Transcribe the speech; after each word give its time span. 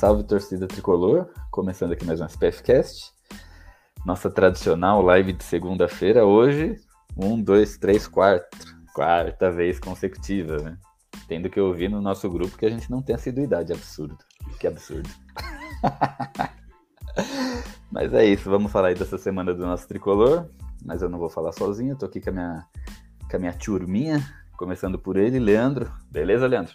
Salve 0.00 0.24
torcida 0.24 0.66
tricolor, 0.66 1.28
começando 1.50 1.92
aqui 1.92 2.06
mais 2.06 2.22
um 2.22 2.24
SPF 2.24 2.62
Cast. 2.62 3.12
Nossa 4.02 4.30
tradicional 4.30 5.02
live 5.02 5.34
de 5.34 5.44
segunda-feira, 5.44 6.24
hoje, 6.24 6.80
um, 7.14 7.38
dois, 7.38 7.76
três, 7.76 8.08
quatro, 8.08 8.48
quarta 8.94 9.52
vez 9.52 9.78
consecutiva, 9.78 10.56
né? 10.56 10.78
Tendo 11.28 11.50
que 11.50 11.60
ouvir 11.60 11.90
no 11.90 12.00
nosso 12.00 12.30
grupo 12.30 12.56
que 12.56 12.64
a 12.64 12.70
gente 12.70 12.90
não 12.90 13.02
tem 13.02 13.14
assiduidade, 13.14 13.74
absurdo. 13.74 14.16
Que 14.58 14.66
absurdo. 14.66 15.10
Mas 17.92 18.14
é 18.14 18.24
isso, 18.24 18.48
vamos 18.48 18.72
falar 18.72 18.88
aí 18.88 18.94
dessa 18.94 19.18
semana 19.18 19.52
do 19.52 19.66
nosso 19.66 19.86
tricolor. 19.86 20.48
Mas 20.82 21.02
eu 21.02 21.10
não 21.10 21.18
vou 21.18 21.28
falar 21.28 21.52
sozinho, 21.52 21.94
tô 21.94 22.06
aqui 22.06 22.22
com 22.22 22.30
a 22.30 22.32
minha, 22.32 22.66
com 23.30 23.36
a 23.36 23.38
minha 23.38 23.52
turminha, 23.52 24.26
começando 24.56 24.98
por 24.98 25.18
ele, 25.18 25.38
Leandro. 25.38 25.92
Beleza, 26.10 26.46
Leandro? 26.46 26.72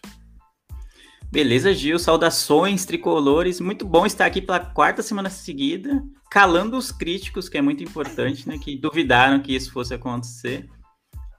Beleza, 1.36 1.74
Gil. 1.74 2.00
Saudações 2.00 2.86
tricolores. 2.86 3.60
Muito 3.60 3.86
bom 3.86 4.06
estar 4.06 4.26
aqui 4.26 4.42
pela 4.42 4.58
quarta 4.58 5.04
semana 5.04 5.30
seguida, 5.30 6.02
calando 6.32 6.78
os 6.78 6.94
críticos, 6.94 7.50
que 7.50 7.58
é 7.58 7.62
muito 7.62 7.84
importante, 7.84 8.48
né? 8.48 8.58
Que 8.58 8.78
duvidaram 8.78 9.42
que 9.42 9.54
isso 9.54 9.70
fosse 9.74 9.94
acontecer. 9.94 10.70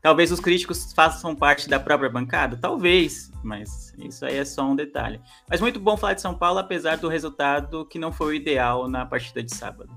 Talvez 0.02 0.30
os 0.30 0.38
críticos 0.38 0.92
façam 0.92 1.34
parte 1.34 1.66
da 1.66 1.80
própria 1.80 2.10
bancada? 2.10 2.58
Talvez, 2.60 3.30
mas 3.42 3.94
isso 3.96 4.26
aí 4.26 4.36
é 4.36 4.44
só 4.44 4.66
um 4.66 4.76
detalhe. 4.76 5.18
Mas 5.48 5.62
muito 5.62 5.80
bom 5.80 5.96
falar 5.96 6.12
de 6.12 6.20
São 6.20 6.34
Paulo, 6.34 6.58
apesar 6.58 6.98
do 6.98 7.08
resultado 7.08 7.86
que 7.86 7.98
não 7.98 8.12
foi 8.12 8.26
o 8.26 8.34
ideal 8.34 8.90
na 8.90 9.06
partida 9.06 9.42
de 9.42 9.54
sábado. 9.54 9.90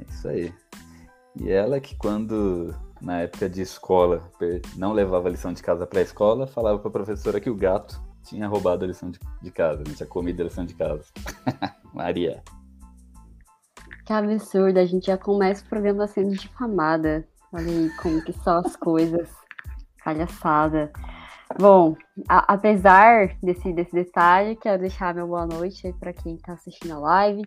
É 0.00 0.04
isso 0.08 0.28
aí. 0.28 0.54
E 1.38 1.50
ela 1.50 1.78
que 1.78 1.94
quando, 1.94 2.74
na 3.02 3.20
época 3.20 3.50
de 3.50 3.60
escola, 3.60 4.32
não 4.74 4.94
levava 4.94 5.28
lição 5.28 5.52
de 5.52 5.62
casa 5.62 5.86
para 5.86 6.00
a 6.00 6.02
escola, 6.02 6.46
falava 6.46 6.78
para 6.78 6.88
a 6.88 6.92
professora 6.92 7.38
que 7.38 7.50
o 7.50 7.54
gato 7.54 8.05
tinha 8.26 8.48
roubado 8.48 8.84
a 8.84 8.88
lição 8.88 9.10
de, 9.10 9.18
de 9.40 9.50
casa, 9.50 9.82
né? 9.86 9.94
tinha 9.94 10.06
comido 10.06 10.40
a 10.40 10.44
lição 10.44 10.64
de 10.64 10.74
casa. 10.74 11.04
Maria. 11.94 12.42
Que 14.04 14.12
absurdo, 14.12 14.78
a 14.78 14.84
gente 14.84 15.06
já 15.06 15.16
começa 15.16 15.64
o 15.64 15.68
programa 15.68 16.06
sendo 16.06 16.36
difamada. 16.36 17.26
Olha 17.52 17.66
aí 17.66 17.90
como 18.02 18.22
que 18.22 18.32
são 18.32 18.58
as 18.58 18.76
coisas. 18.76 19.28
Palhaçada. 20.04 20.92
Bom, 21.58 21.96
a, 22.28 22.54
apesar 22.54 23.36
desse, 23.42 23.72
desse 23.72 23.92
detalhe, 23.92 24.56
quero 24.56 24.80
deixar 24.80 25.14
meu 25.14 25.28
boa 25.28 25.46
noite 25.46 25.94
para 25.98 26.12
quem 26.12 26.34
está 26.34 26.52
assistindo 26.52 26.94
a 26.94 26.98
live. 26.98 27.42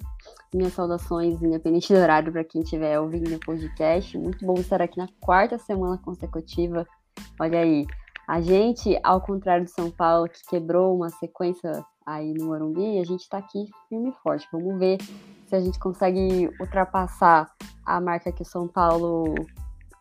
Minhas 0.53 0.73
saudações, 0.73 1.41
independente 1.41 1.93
do 1.93 1.99
horário, 1.99 2.31
para 2.31 2.43
quem 2.43 2.61
estiver 2.61 2.99
ouvindo 2.99 3.35
o 3.35 3.39
podcast. 3.39 4.17
Muito 4.17 4.45
bom 4.45 4.55
estar 4.55 4.81
aqui 4.81 4.97
na 4.97 5.07
quarta 5.19 5.57
semana 5.57 5.97
consecutiva. 5.97 6.87
Olha 7.39 7.59
aí, 7.59 7.85
a 8.29 8.41
gente, 8.41 8.95
ao 9.03 9.19
contrário 9.19 9.65
de 9.65 9.71
São 9.71 9.89
Paulo, 9.89 10.29
que 10.29 10.39
quebrou 10.47 10.95
uma 10.95 11.09
sequência 11.09 11.83
aí 12.05 12.31
no 12.35 12.45
Morumbi, 12.45 12.99
a 12.99 13.03
gente 13.03 13.21
está 13.21 13.39
aqui 13.39 13.65
firme 13.89 14.09
e 14.09 14.21
forte. 14.21 14.47
Vamos 14.51 14.77
ver 14.77 14.99
se 15.47 15.55
a 15.55 15.59
gente 15.59 15.79
consegue 15.79 16.47
ultrapassar 16.59 17.51
a 17.83 17.99
marca 17.99 18.31
que 18.31 18.43
o 18.43 18.45
São 18.45 18.67
Paulo 18.67 19.33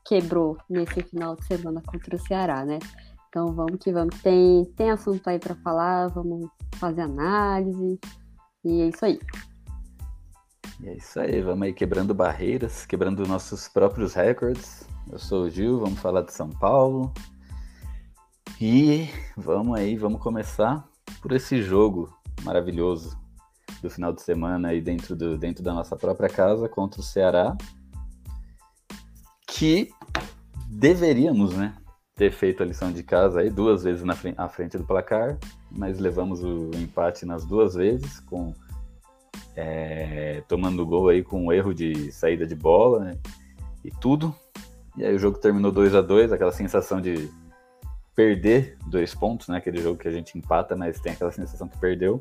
quebrou 0.05 0.59
nesse 0.69 1.03
final 1.05 1.37
de 1.37 1.47
semana 1.47 1.83
contra 1.87 2.17
o 2.17 2.19
Ceará, 2.19 2.67
né? 2.67 2.79
Então 3.31 3.55
vamos 3.55 3.79
que 3.81 3.91
vamos. 3.91 4.21
Tem, 4.21 4.67
tem 4.77 4.91
assunto 4.91 5.27
aí 5.27 5.39
para 5.39 5.55
falar, 5.55 6.09
vamos 6.09 6.51
fazer 6.75 7.01
análise. 7.01 7.99
E 8.63 8.83
é 8.83 8.89
isso 8.89 9.07
aí. 9.07 9.19
E 10.83 10.89
é 10.91 10.97
isso 10.99 11.19
aí, 11.19 11.41
vamos 11.41 11.63
aí 11.63 11.73
quebrando 11.73 12.13
barreiras, 12.13 12.85
quebrando 12.85 13.27
nossos 13.27 13.69
próprios 13.69 14.13
recordes. 14.13 14.87
Eu 15.11 15.19
sou 15.19 15.45
o 15.45 15.51
Gil, 15.51 15.81
vamos 15.81 15.99
falar 15.99 16.21
de 16.21 16.35
São 16.35 16.51
Paulo, 16.51 17.11
e 18.61 19.09
vamos 19.37 19.79
aí, 19.79 19.97
vamos 19.97 20.21
começar 20.21 20.85
por 21.23 21.33
esse 21.33 21.63
jogo 21.63 22.13
maravilhoso 22.43 23.17
do 23.81 23.89
final 23.89 24.13
de 24.13 24.23
semana 24.23 24.69
aí 24.69 24.81
dentro, 24.81 25.15
do, 25.15 25.39
dentro 25.39 25.63
da 25.63 25.73
nossa 25.73 25.97
própria 25.97 26.29
casa 26.29 26.69
contra 26.69 27.01
o 27.01 27.05
Ceará. 27.05 27.57
Que 29.47 29.91
deveríamos, 30.69 31.57
né? 31.57 31.75
Ter 32.17 32.33
feito 32.33 32.63
a 32.63 32.67
lição 32.67 32.93
de 32.93 33.03
casa 33.03 33.41
aí 33.41 33.51
duas 33.51 33.85
vezes 33.85 34.03
na 34.03 34.15
frente, 34.15 34.41
à 34.41 34.49
frente 34.49 34.77
do 34.77 34.85
placar, 34.85 35.39
mas 35.71 36.01
levamos 36.01 36.43
o 36.43 36.71
empate 36.75 37.25
nas 37.25 37.45
duas 37.45 37.75
vezes, 37.75 38.19
com 38.21 38.53
é, 39.55 40.43
tomando 40.49 40.85
gol 40.85 41.09
aí 41.09 41.23
com 41.23 41.47
um 41.47 41.53
erro 41.53 41.73
de 41.73 42.11
saída 42.11 42.47
de 42.47 42.57
bola 42.57 43.05
né, 43.05 43.19
e 43.85 43.91
tudo. 43.91 44.35
E 44.97 45.05
aí 45.05 45.15
o 45.15 45.19
jogo 45.19 45.39
terminou 45.39 45.71
2 45.71 45.95
a 45.95 46.01
2 46.01 46.33
aquela 46.33 46.51
sensação 46.51 47.01
de 47.01 47.31
perder 48.19 48.77
dois 48.89 49.15
pontos, 49.15 49.47
né? 49.47 49.59
Aquele 49.59 49.81
jogo 49.81 49.97
que 49.97 50.09
a 50.09 50.11
gente 50.11 50.37
empata, 50.37 50.75
mas 50.75 50.99
tem 50.99 51.13
aquela 51.13 51.31
sensação 51.31 51.69
que 51.69 51.79
perdeu. 51.79 52.21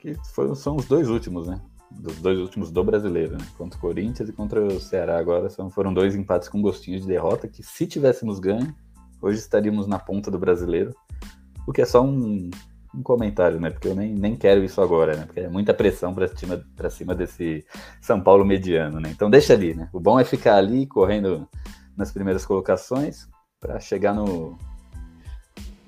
Que 0.00 0.14
foi, 0.32 0.54
são 0.54 0.76
os 0.76 0.86
dois 0.86 1.10
últimos, 1.10 1.46
né? 1.46 1.60
Dos 1.90 2.16
dois 2.16 2.38
últimos 2.38 2.70
do 2.70 2.82
brasileiro, 2.82 3.32
né? 3.32 3.46
Contra 3.58 3.76
o 3.76 3.80
Corinthians 3.82 4.30
e 4.30 4.32
contra 4.32 4.64
o 4.64 4.80
Ceará 4.80 5.18
agora. 5.18 5.50
São, 5.50 5.68
foram 5.68 5.92
dois 5.92 6.14
empates 6.14 6.48
com 6.48 6.62
gostinho 6.62 6.98
de 6.98 7.06
derrota 7.06 7.46
que, 7.46 7.62
se 7.62 7.86
tivéssemos 7.86 8.40
ganho, 8.40 8.74
hoje 9.20 9.38
estaríamos 9.38 9.86
na 9.86 9.98
ponta 9.98 10.30
do 10.30 10.38
brasileiro. 10.38 10.94
O 11.66 11.74
que 11.74 11.82
é 11.82 11.84
só 11.84 12.02
um, 12.02 12.48
um 12.94 13.02
comentário, 13.02 13.60
né? 13.60 13.68
Porque 13.68 13.88
eu 13.88 13.94
nem, 13.94 14.14
nem 14.14 14.34
quero 14.34 14.64
isso 14.64 14.80
agora, 14.80 15.14
né? 15.14 15.26
Porque 15.26 15.40
é 15.40 15.48
muita 15.50 15.74
pressão 15.74 16.14
para 16.14 16.26
cima, 16.28 16.64
pra 16.74 16.88
cima 16.88 17.14
desse 17.14 17.66
São 18.00 18.18
Paulo 18.18 18.46
mediano, 18.46 18.98
né? 18.98 19.10
Então 19.10 19.28
deixa 19.28 19.52
ali, 19.52 19.74
né? 19.74 19.90
O 19.92 20.00
bom 20.00 20.18
é 20.18 20.24
ficar 20.24 20.56
ali 20.56 20.86
correndo 20.86 21.46
nas 21.94 22.10
primeiras 22.10 22.46
colocações 22.46 23.28
para 23.60 23.78
chegar 23.78 24.14
no, 24.14 24.56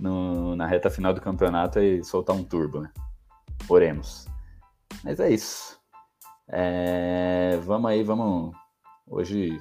no, 0.00 0.56
na 0.56 0.66
reta 0.66 0.90
final 0.90 1.12
do 1.12 1.20
campeonato 1.20 1.78
e 1.78 2.02
soltar 2.02 2.34
um 2.34 2.42
turbo, 2.42 2.80
né? 2.80 2.90
Oremos. 3.68 4.26
Mas 5.04 5.20
é 5.20 5.30
isso. 5.30 5.78
É, 6.48 7.58
vamos 7.64 7.90
aí, 7.90 8.02
vamos. 8.02 8.54
Hoje, 9.06 9.60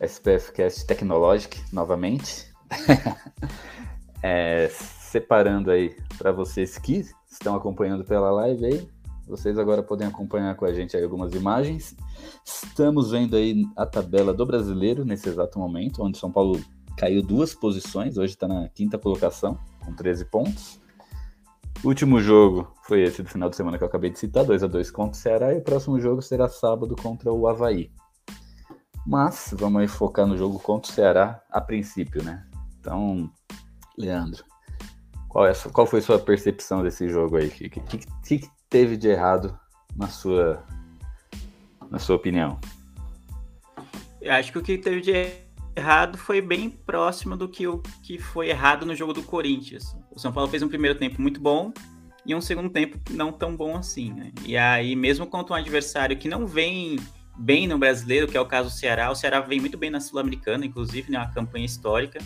SPF 0.00 0.52
Cast 0.52 0.86
Technologic 0.86 1.62
novamente. 1.72 2.52
é, 4.22 4.68
separando 4.68 5.70
aí 5.70 5.96
para 6.18 6.32
vocês 6.32 6.76
que 6.78 7.04
estão 7.30 7.54
acompanhando 7.54 8.04
pela 8.04 8.30
live 8.30 8.66
aí. 8.66 8.88
Vocês 9.26 9.58
agora 9.58 9.82
podem 9.82 10.06
acompanhar 10.06 10.54
com 10.54 10.64
a 10.64 10.72
gente 10.72 10.96
aí 10.96 11.02
algumas 11.02 11.34
imagens. 11.34 11.96
Estamos 12.44 13.10
vendo 13.10 13.36
aí 13.36 13.64
a 13.76 13.84
tabela 13.84 14.32
do 14.32 14.46
brasileiro 14.46 15.04
nesse 15.04 15.28
exato 15.28 15.58
momento, 15.58 16.02
onde 16.02 16.18
São 16.18 16.30
Paulo 16.30 16.60
caiu 16.96 17.22
duas 17.22 17.54
posições, 17.54 18.16
hoje 18.16 18.34
está 18.34 18.48
na 18.48 18.68
quinta 18.68 18.98
colocação, 18.98 19.58
com 19.84 19.92
13 19.92 20.24
pontos. 20.26 20.80
Último 21.84 22.20
jogo 22.20 22.72
foi 22.84 23.02
esse 23.02 23.22
do 23.22 23.28
final 23.28 23.50
de 23.50 23.56
semana 23.56 23.76
que 23.76 23.84
eu 23.84 23.88
acabei 23.88 24.10
de 24.10 24.18
citar, 24.18 24.44
2 24.44 24.64
a 24.64 24.66
2 24.66 24.90
contra 24.90 25.12
o 25.12 25.14
Ceará, 25.14 25.54
e 25.54 25.58
o 25.58 25.62
próximo 25.62 26.00
jogo 26.00 26.22
será 26.22 26.48
sábado 26.48 26.96
contra 26.96 27.30
o 27.32 27.46
Havaí. 27.46 27.90
Mas 29.06 29.54
vamos 29.56 29.92
focar 29.92 30.26
no 30.26 30.36
jogo 30.36 30.58
contra 30.58 30.90
o 30.90 30.94
Ceará 30.94 31.42
a 31.50 31.60
princípio, 31.60 32.24
né? 32.24 32.44
Então, 32.80 33.30
Leandro, 33.96 34.42
qual, 35.28 35.46
é, 35.46 35.52
qual 35.72 35.86
foi 35.86 36.00
sua 36.00 36.18
percepção 36.18 36.82
desse 36.82 37.08
jogo 37.08 37.36
aí? 37.36 37.48
O 37.48 37.50
que, 37.50 37.68
que, 37.68 37.98
que, 37.98 38.50
teve 38.68 38.96
de 38.96 39.08
errado 39.08 39.56
na 39.94 40.08
sua, 40.08 40.64
na 41.90 41.98
sua 41.98 42.16
opinião? 42.16 42.58
Eu 44.20 44.32
acho 44.32 44.50
que 44.50 44.58
o 44.58 44.62
que 44.62 44.76
teve 44.76 45.00
de 45.00 45.45
errado 45.76 46.16
foi 46.16 46.40
bem 46.40 46.70
próximo 46.70 47.36
do 47.36 47.48
que 47.48 47.66
o 47.66 47.82
que 48.02 48.18
foi 48.18 48.48
errado 48.48 48.86
no 48.86 48.94
jogo 48.94 49.12
do 49.12 49.22
Corinthians. 49.22 49.96
O 50.10 50.18
São 50.18 50.32
Paulo 50.32 50.50
fez 50.50 50.62
um 50.62 50.68
primeiro 50.68 50.98
tempo 50.98 51.20
muito 51.20 51.38
bom 51.38 51.72
e 52.24 52.34
um 52.34 52.40
segundo 52.40 52.70
tempo 52.70 52.98
não 53.10 53.30
tão 53.30 53.54
bom 53.54 53.76
assim, 53.76 54.12
né? 54.12 54.32
E 54.44 54.56
aí, 54.56 54.96
mesmo 54.96 55.26
contra 55.26 55.54
um 55.54 55.56
adversário 55.56 56.16
que 56.16 56.28
não 56.28 56.46
vem 56.46 56.98
bem 57.38 57.68
no 57.68 57.78
brasileiro, 57.78 58.26
que 58.26 58.36
é 58.36 58.40
o 58.40 58.46
caso 58.46 58.70
do 58.70 58.74
Ceará, 58.74 59.10
o 59.10 59.14
Ceará 59.14 59.40
vem 59.40 59.60
muito 59.60 59.76
bem 59.76 59.90
na 59.90 60.00
Sul-Americana, 60.00 60.64
inclusive, 60.64 61.12
né? 61.12 61.18
Uma 61.18 61.30
campanha 61.30 61.66
histórica. 61.66 62.18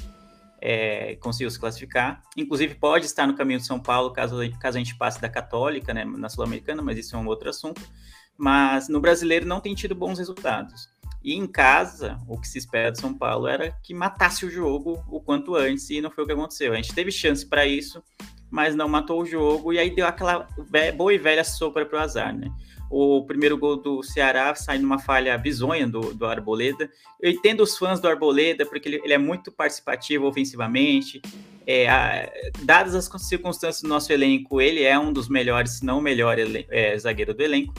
É, 0.62 1.17
conseguiu 1.17 1.50
se 1.50 1.58
classificar. 1.58 2.23
Inclusive, 2.37 2.75
pode 2.75 3.06
estar 3.06 3.26
no 3.26 3.35
caminho 3.35 3.58
de 3.58 3.67
São 3.67 3.81
Paulo 3.81 4.12
caso, 4.12 4.37
caso 4.58 4.76
a 4.76 4.81
gente 4.81 4.94
passe 4.94 5.20
da 5.20 5.29
Católica, 5.29 5.93
né? 5.93 6.05
Na 6.05 6.29
Sul-Americana, 6.29 6.82
mas 6.82 6.99
isso 6.99 7.17
é 7.17 7.19
um 7.19 7.26
outro 7.26 7.50
assunto. 7.50 7.82
Mas 8.38 8.88
no 8.88 9.00
brasileiro 9.00 9.46
não 9.46 9.61
tem 9.61 9.75
tido 9.75 9.94
bons 9.94 10.19
resultados. 10.19 10.88
E 11.22 11.34
em 11.34 11.46
casa, 11.46 12.19
o 12.26 12.38
que 12.38 12.49
se 12.49 12.58
espera 12.58 12.90
de 12.90 12.99
São 12.99 13.12
Paulo 13.12 13.46
era 13.46 13.72
que 13.82 13.93
matasse 13.93 14.46
o 14.46 14.50
jogo 14.50 15.05
o 15.08 15.20
quanto 15.20 15.55
antes, 15.55 15.90
e 15.90 16.00
não 16.00 16.11
foi 16.11 16.25
o 16.25 16.26
que 16.26 16.32
aconteceu. 16.32 16.72
A 16.72 16.76
gente 16.76 16.94
teve 16.94 17.12
chance 17.12 17.44
para 17.44 17.67
isso, 17.67 18.02
mas 18.50 18.75
não 18.75 18.88
matou 18.88 19.22
o 19.22 19.26
jogo, 19.26 19.72
e 19.72 19.78
aí 19.78 19.94
deu 19.94 20.06
aquela 20.06 20.49
boa 20.96 21.12
e 21.12 21.19
velha 21.19 21.44
sopa 21.44 21.84
para 21.84 21.99
o 21.99 22.02
azar, 22.02 22.34
né? 22.34 22.50
O 22.90 23.25
primeiro 23.25 23.56
gol 23.56 23.76
do 23.76 24.02
Ceará 24.02 24.52
sai 24.56 24.78
numa 24.78 24.99
falha 24.99 25.38
bizonha 25.38 25.87
do, 25.87 26.12
do 26.12 26.26
Arboleda. 26.26 26.90
Eu 27.20 27.31
entendo 27.31 27.62
os 27.62 27.78
fãs 27.78 28.00
do 28.00 28.08
Arboleda, 28.08 28.67
porque 28.67 28.88
ele, 28.88 29.00
ele 29.05 29.12
é 29.12 29.19
muito 29.19 29.52
participativo 29.52 30.26
ofensivamente. 30.26 31.22
É, 31.64 31.88
a, 31.88 32.28
dadas 32.64 32.96
as 32.96 33.08
circunstâncias 33.28 33.82
do 33.82 33.88
nosso 33.88 34.12
elenco, 34.12 34.61
ele 34.61 34.82
é 34.82 34.99
um 34.99 35.12
dos 35.12 35.28
melhores, 35.28 35.78
se 35.78 35.87
não 35.87 35.99
o 35.99 36.02
melhor 36.02 36.37
é, 36.37 36.99
zagueiro 36.99 37.32
do 37.32 37.43
elenco. 37.44 37.72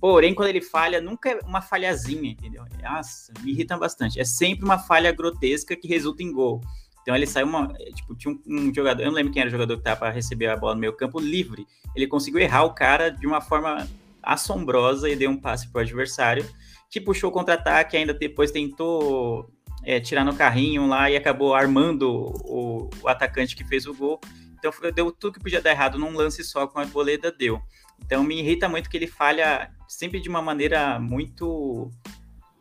Porém, 0.00 0.34
quando 0.34 0.48
ele 0.48 0.60
falha, 0.60 1.00
nunca 1.00 1.30
é 1.30 1.40
uma 1.44 1.60
falhazinha, 1.60 2.30
entendeu? 2.30 2.64
Nossa, 2.82 3.32
me 3.42 3.50
irrita 3.50 3.76
bastante. 3.76 4.20
É 4.20 4.24
sempre 4.24 4.64
uma 4.64 4.78
falha 4.78 5.10
grotesca 5.10 5.74
que 5.74 5.88
resulta 5.88 6.22
em 6.22 6.32
gol. 6.32 6.60
Então 7.02 7.16
ele 7.16 7.26
saiu 7.26 7.46
uma. 7.46 7.68
Tipo, 7.94 8.14
tinha 8.14 8.32
um, 8.32 8.40
um, 8.46 8.74
jogador, 8.74 9.02
eu 9.02 9.06
não 9.06 9.14
lembro 9.14 9.32
quem 9.32 9.40
era 9.40 9.48
o 9.48 9.52
jogador 9.52 9.74
que 9.74 9.80
estava 9.80 10.00
para 10.00 10.10
receber 10.10 10.46
a 10.46 10.56
bola 10.56 10.74
no 10.74 10.80
meio 10.80 10.92
campo 10.92 11.18
livre. 11.18 11.66
Ele 11.96 12.06
conseguiu 12.06 12.38
errar 12.38 12.64
o 12.64 12.74
cara 12.74 13.10
de 13.10 13.26
uma 13.26 13.40
forma 13.40 13.88
assombrosa 14.22 15.08
e 15.08 15.16
deu 15.16 15.30
um 15.30 15.36
passe 15.36 15.68
para 15.68 15.78
o 15.78 15.82
adversário, 15.82 16.46
que 16.90 17.00
puxou 17.00 17.30
o 17.30 17.32
contra-ataque, 17.32 17.96
ainda 17.96 18.12
depois 18.12 18.50
tentou 18.50 19.50
é, 19.82 19.98
tirar 19.98 20.24
no 20.24 20.34
carrinho 20.34 20.86
lá 20.86 21.10
e 21.10 21.16
acabou 21.16 21.54
armando 21.54 22.10
o, 22.10 22.90
o, 23.02 23.08
atacante 23.08 23.56
que 23.56 23.64
fez 23.64 23.86
o 23.86 23.94
gol. 23.94 24.20
Então 24.58 24.70
deu 24.94 25.10
tudo 25.10 25.34
que 25.34 25.40
podia 25.40 25.62
dar 25.62 25.70
errado 25.70 25.98
num 25.98 26.14
lance 26.14 26.44
só 26.44 26.66
com 26.66 26.78
a 26.78 26.82
Arboleda 26.82 27.32
deu. 27.32 27.58
Então 28.04 28.22
me 28.22 28.38
irrita 28.38 28.68
muito 28.68 28.88
que 28.88 28.96
ele 28.96 29.06
falha 29.06 29.70
sempre 29.86 30.20
de 30.20 30.28
uma 30.28 30.42
maneira 30.42 30.98
muito 30.98 31.90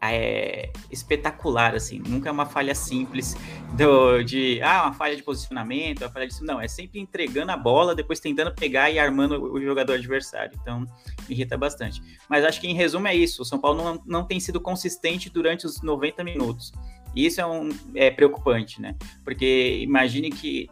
é, 0.02 0.72
espetacular, 0.92 1.76
assim. 1.76 2.02
Nunca 2.08 2.30
é 2.30 2.32
uma 2.32 2.46
falha 2.46 2.76
simples 2.76 3.36
do, 3.76 4.22
de, 4.24 4.62
ah, 4.62 4.84
uma 4.84 4.94
falha 4.94 5.16
de 5.16 5.24
posicionamento, 5.24 6.02
uma 6.02 6.10
falha 6.10 6.28
disso. 6.28 6.46
Não, 6.46 6.62
é 6.62 6.68
sempre 6.68 7.00
entregando 7.00 7.52
a 7.52 7.58
bola, 7.58 7.96
depois 7.96 8.20
tentando 8.20 8.54
pegar 8.54 8.90
e 8.92 9.00
armando 9.00 9.42
o 9.42 9.62
jogador 9.62 9.94
adversário. 9.94 10.58
Então, 10.62 10.82
me 10.82 10.88
irrita 11.30 11.58
bastante. 11.58 12.02
Mas 12.30 12.46
acho 12.46 12.62
que, 12.62 12.68
em 12.68 12.74
resumo, 12.74 13.08
é 13.08 13.16
isso. 13.16 13.42
O 13.42 13.46
São 13.46 13.60
Paulo 13.60 13.84
não, 13.84 14.04
não 14.06 14.24
tem 14.24 14.40
sido 14.40 14.62
consistente 14.62 15.30
durante 15.30 15.66
os 15.66 15.82
90 15.82 16.24
minutos. 16.24 16.72
E 17.16 17.26
isso 17.26 17.42
é, 17.42 17.46
um, 17.46 17.70
é 17.96 18.12
preocupante, 18.12 18.82
né? 18.82 18.96
Porque 19.24 19.80
imagine 19.82 20.30
que 20.30 20.70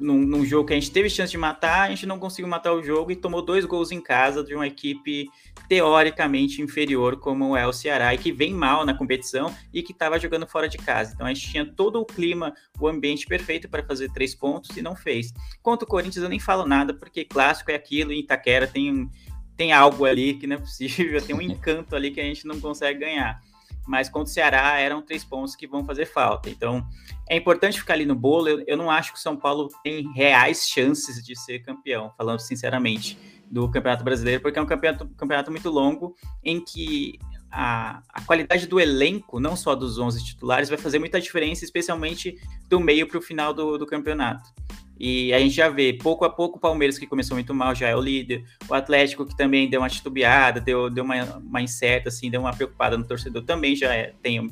num, 0.00 0.18
num, 0.18 0.44
jogo 0.44 0.68
que 0.68 0.72
a 0.72 0.76
gente 0.76 0.90
teve 0.90 1.08
chance 1.10 1.30
de 1.30 1.38
matar, 1.38 1.82
a 1.82 1.88
gente 1.90 2.06
não 2.06 2.18
conseguiu 2.18 2.48
matar 2.48 2.72
o 2.72 2.82
jogo 2.82 3.10
e 3.10 3.16
tomou 3.16 3.42
dois 3.42 3.64
gols 3.64 3.92
em 3.92 4.00
casa 4.00 4.42
de 4.42 4.54
uma 4.54 4.66
equipe 4.66 5.28
teoricamente 5.68 6.62
inferior 6.62 7.16
como 7.16 7.56
é 7.56 7.66
o 7.66 7.72
Ceará 7.72 8.12
e 8.14 8.18
que 8.18 8.32
vem 8.32 8.52
mal 8.52 8.84
na 8.84 8.94
competição 8.94 9.54
e 9.72 9.82
que 9.82 9.92
estava 9.92 10.18
jogando 10.18 10.46
fora 10.46 10.68
de 10.68 10.78
casa. 10.78 11.12
Então 11.14 11.26
a 11.26 11.32
gente 11.32 11.48
tinha 11.48 11.64
todo 11.64 12.00
o 12.00 12.04
clima, 12.04 12.52
o 12.80 12.88
ambiente 12.88 13.26
perfeito 13.26 13.68
para 13.68 13.84
fazer 13.84 14.10
três 14.12 14.34
pontos 14.34 14.76
e 14.76 14.82
não 14.82 14.96
fez. 14.96 15.32
Quanto 15.62 15.82
o 15.82 15.86
Corinthians 15.86 16.22
eu 16.22 16.28
nem 16.28 16.40
falo 16.40 16.66
nada 16.66 16.94
porque 16.94 17.24
clássico 17.24 17.70
é 17.70 17.74
aquilo 17.74 18.12
e 18.12 18.20
Itaquera 18.20 18.66
tem 18.66 19.08
tem 19.56 19.72
algo 19.72 20.06
ali 20.06 20.32
que 20.34 20.46
não 20.46 20.56
é 20.56 20.58
possível, 20.58 21.20
tem 21.22 21.36
um 21.36 21.40
encanto 21.40 21.94
ali 21.94 22.10
que 22.10 22.20
a 22.20 22.24
gente 22.24 22.46
não 22.46 22.58
consegue 22.58 23.00
ganhar 23.00 23.38
mas 23.90 24.08
contra 24.08 24.30
o 24.30 24.32
Ceará 24.32 24.78
eram 24.78 25.02
três 25.02 25.24
pontos 25.24 25.56
que 25.56 25.66
vão 25.66 25.84
fazer 25.84 26.06
falta. 26.06 26.48
Então 26.48 26.86
é 27.28 27.36
importante 27.36 27.80
ficar 27.80 27.94
ali 27.94 28.06
no 28.06 28.14
bolo. 28.14 28.48
Eu, 28.48 28.64
eu 28.64 28.76
não 28.76 28.88
acho 28.88 29.12
que 29.12 29.18
o 29.18 29.20
São 29.20 29.36
Paulo 29.36 29.68
tem 29.82 30.08
reais 30.12 30.68
chances 30.68 31.20
de 31.24 31.36
ser 31.36 31.58
campeão, 31.58 32.12
falando 32.16 32.38
sinceramente, 32.38 33.18
do 33.50 33.68
Campeonato 33.68 34.04
Brasileiro, 34.04 34.40
porque 34.40 34.60
é 34.60 34.62
um 34.62 34.66
campeonato, 34.66 35.08
campeonato 35.16 35.50
muito 35.50 35.68
longo 35.68 36.14
em 36.44 36.64
que 36.64 37.18
a, 37.50 38.00
a, 38.08 38.22
qualidade 38.22 38.68
do 38.68 38.78
elenco, 38.78 39.40
não 39.40 39.56
só 39.56 39.74
dos 39.74 39.98
11 39.98 40.24
titulares, 40.24 40.68
vai 40.68 40.78
fazer 40.78 41.00
muita 41.00 41.20
diferença, 41.20 41.64
especialmente 41.64 42.38
do 42.68 42.78
meio 42.78 43.08
para 43.08 43.18
o 43.18 43.20
final 43.20 43.52
do, 43.52 43.76
do 43.76 43.86
campeonato. 43.86 44.48
E 45.00 45.32
a 45.32 45.38
gente 45.38 45.54
já 45.54 45.70
vê, 45.70 45.94
pouco 45.94 46.26
a 46.26 46.30
pouco, 46.30 46.58
o 46.58 46.60
Palmeiras, 46.60 46.98
que 46.98 47.06
começou 47.06 47.34
muito 47.34 47.54
mal, 47.54 47.74
já 47.74 47.88
é 47.88 47.96
o 47.96 48.00
líder. 48.00 48.44
O 48.68 48.74
Atlético, 48.74 49.24
que 49.24 49.34
também 49.34 49.70
deu 49.70 49.80
uma 49.80 49.88
titubeada, 49.88 50.60
deu, 50.60 50.90
deu 50.90 51.02
uma, 51.02 51.38
uma 51.38 51.62
incerta, 51.62 52.10
assim, 52.10 52.30
deu 52.30 52.42
uma 52.42 52.52
preocupada 52.52 52.98
no 52.98 53.04
torcedor, 53.04 53.42
também 53.42 53.74
já 53.74 53.94
é, 53.94 54.12
tem 54.22 54.46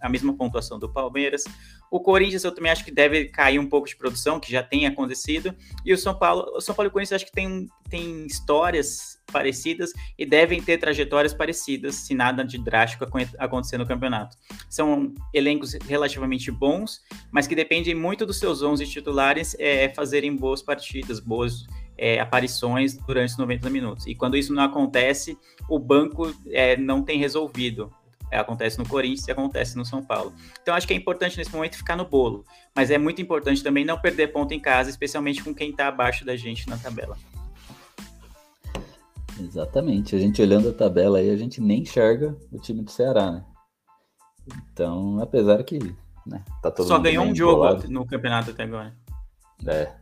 a 0.00 0.08
mesma 0.08 0.34
pontuação 0.34 0.76
do 0.76 0.92
Palmeiras. 0.92 1.44
O 1.88 2.00
Corinthians, 2.00 2.42
eu 2.42 2.52
também 2.52 2.72
acho 2.72 2.84
que 2.84 2.90
deve 2.90 3.26
cair 3.26 3.60
um 3.60 3.68
pouco 3.68 3.86
de 3.86 3.94
produção, 3.94 4.40
que 4.40 4.50
já 4.50 4.60
tem 4.60 4.86
acontecido. 4.86 5.54
E 5.84 5.92
o 5.92 5.98
São 5.98 6.18
Paulo, 6.18 6.50
o 6.56 6.60
São 6.60 6.74
Paulo 6.74 6.88
e 6.88 6.90
o 6.90 6.92
Corinthians, 6.92 7.22
acho 7.22 7.26
que 7.26 7.32
tem, 7.32 7.68
tem 7.88 8.26
histórias 8.26 9.21
parecidas 9.30 9.92
e 10.18 10.26
devem 10.26 10.62
ter 10.62 10.78
trajetórias 10.78 11.32
parecidas, 11.34 11.94
se 11.96 12.14
nada 12.14 12.44
de 12.44 12.58
drástico 12.58 13.06
acontecer 13.38 13.78
no 13.78 13.86
campeonato. 13.86 14.36
São 14.68 15.12
elencos 15.32 15.74
relativamente 15.86 16.50
bons, 16.50 17.00
mas 17.30 17.46
que 17.46 17.54
dependem 17.54 17.94
muito 17.94 18.26
dos 18.26 18.38
seus 18.38 18.62
11 18.62 18.86
titulares 18.86 19.56
é, 19.58 19.88
fazerem 19.90 20.34
boas 20.34 20.62
partidas, 20.62 21.20
boas 21.20 21.66
é, 21.96 22.20
aparições 22.20 22.96
durante 22.96 23.30
os 23.30 23.38
90 23.38 23.70
minutos. 23.70 24.06
E 24.06 24.14
quando 24.14 24.36
isso 24.36 24.52
não 24.52 24.62
acontece, 24.62 25.36
o 25.68 25.78
banco 25.78 26.34
é, 26.50 26.76
não 26.76 27.02
tem 27.02 27.18
resolvido. 27.18 27.92
É, 28.30 28.38
acontece 28.38 28.78
no 28.78 28.88
Corinthians 28.88 29.28
e 29.28 29.30
acontece 29.30 29.76
no 29.76 29.84
São 29.84 30.02
Paulo. 30.02 30.32
Então 30.62 30.74
acho 30.74 30.86
que 30.86 30.94
é 30.94 30.96
importante 30.96 31.36
nesse 31.36 31.52
momento 31.52 31.76
ficar 31.76 31.96
no 31.96 32.06
bolo, 32.06 32.46
mas 32.74 32.90
é 32.90 32.96
muito 32.96 33.20
importante 33.20 33.62
também 33.62 33.84
não 33.84 34.00
perder 34.00 34.28
ponto 34.28 34.54
em 34.54 34.58
casa, 34.58 34.88
especialmente 34.88 35.44
com 35.44 35.54
quem 35.54 35.68
está 35.68 35.88
abaixo 35.88 36.24
da 36.24 36.34
gente 36.34 36.66
na 36.66 36.78
tabela. 36.78 37.18
Exatamente. 39.44 40.14
A 40.14 40.18
gente 40.18 40.40
olhando 40.40 40.68
a 40.68 40.72
tabela 40.72 41.18
aí, 41.18 41.30
a 41.30 41.36
gente 41.36 41.60
nem 41.60 41.82
enxerga 41.82 42.36
o 42.50 42.58
time 42.58 42.82
do 42.82 42.90
Ceará, 42.90 43.30
né? 43.30 43.44
Então, 44.72 45.20
apesar 45.20 45.62
que 45.62 45.78
né, 46.26 46.44
tá 46.60 46.70
todo 46.70 46.86
Só 46.86 46.98
ganhou 46.98 47.24
um 47.24 47.34
jogo 47.34 47.56
bolado. 47.56 47.88
no 47.88 48.06
campeonato 48.06 48.50
até 48.50 48.64
agora. 48.64 48.94
É. 49.66 49.92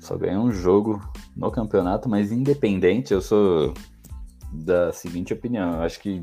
Só 0.00 0.16
ganhou 0.16 0.44
um 0.44 0.52
jogo 0.52 1.00
no 1.36 1.50
campeonato, 1.50 2.08
mas 2.08 2.30
independente, 2.30 3.14
eu 3.14 3.22
sou 3.22 3.72
da 4.52 4.92
seguinte 4.92 5.32
opinião. 5.32 5.74
Eu 5.74 5.82
acho 5.82 6.00
que 6.00 6.22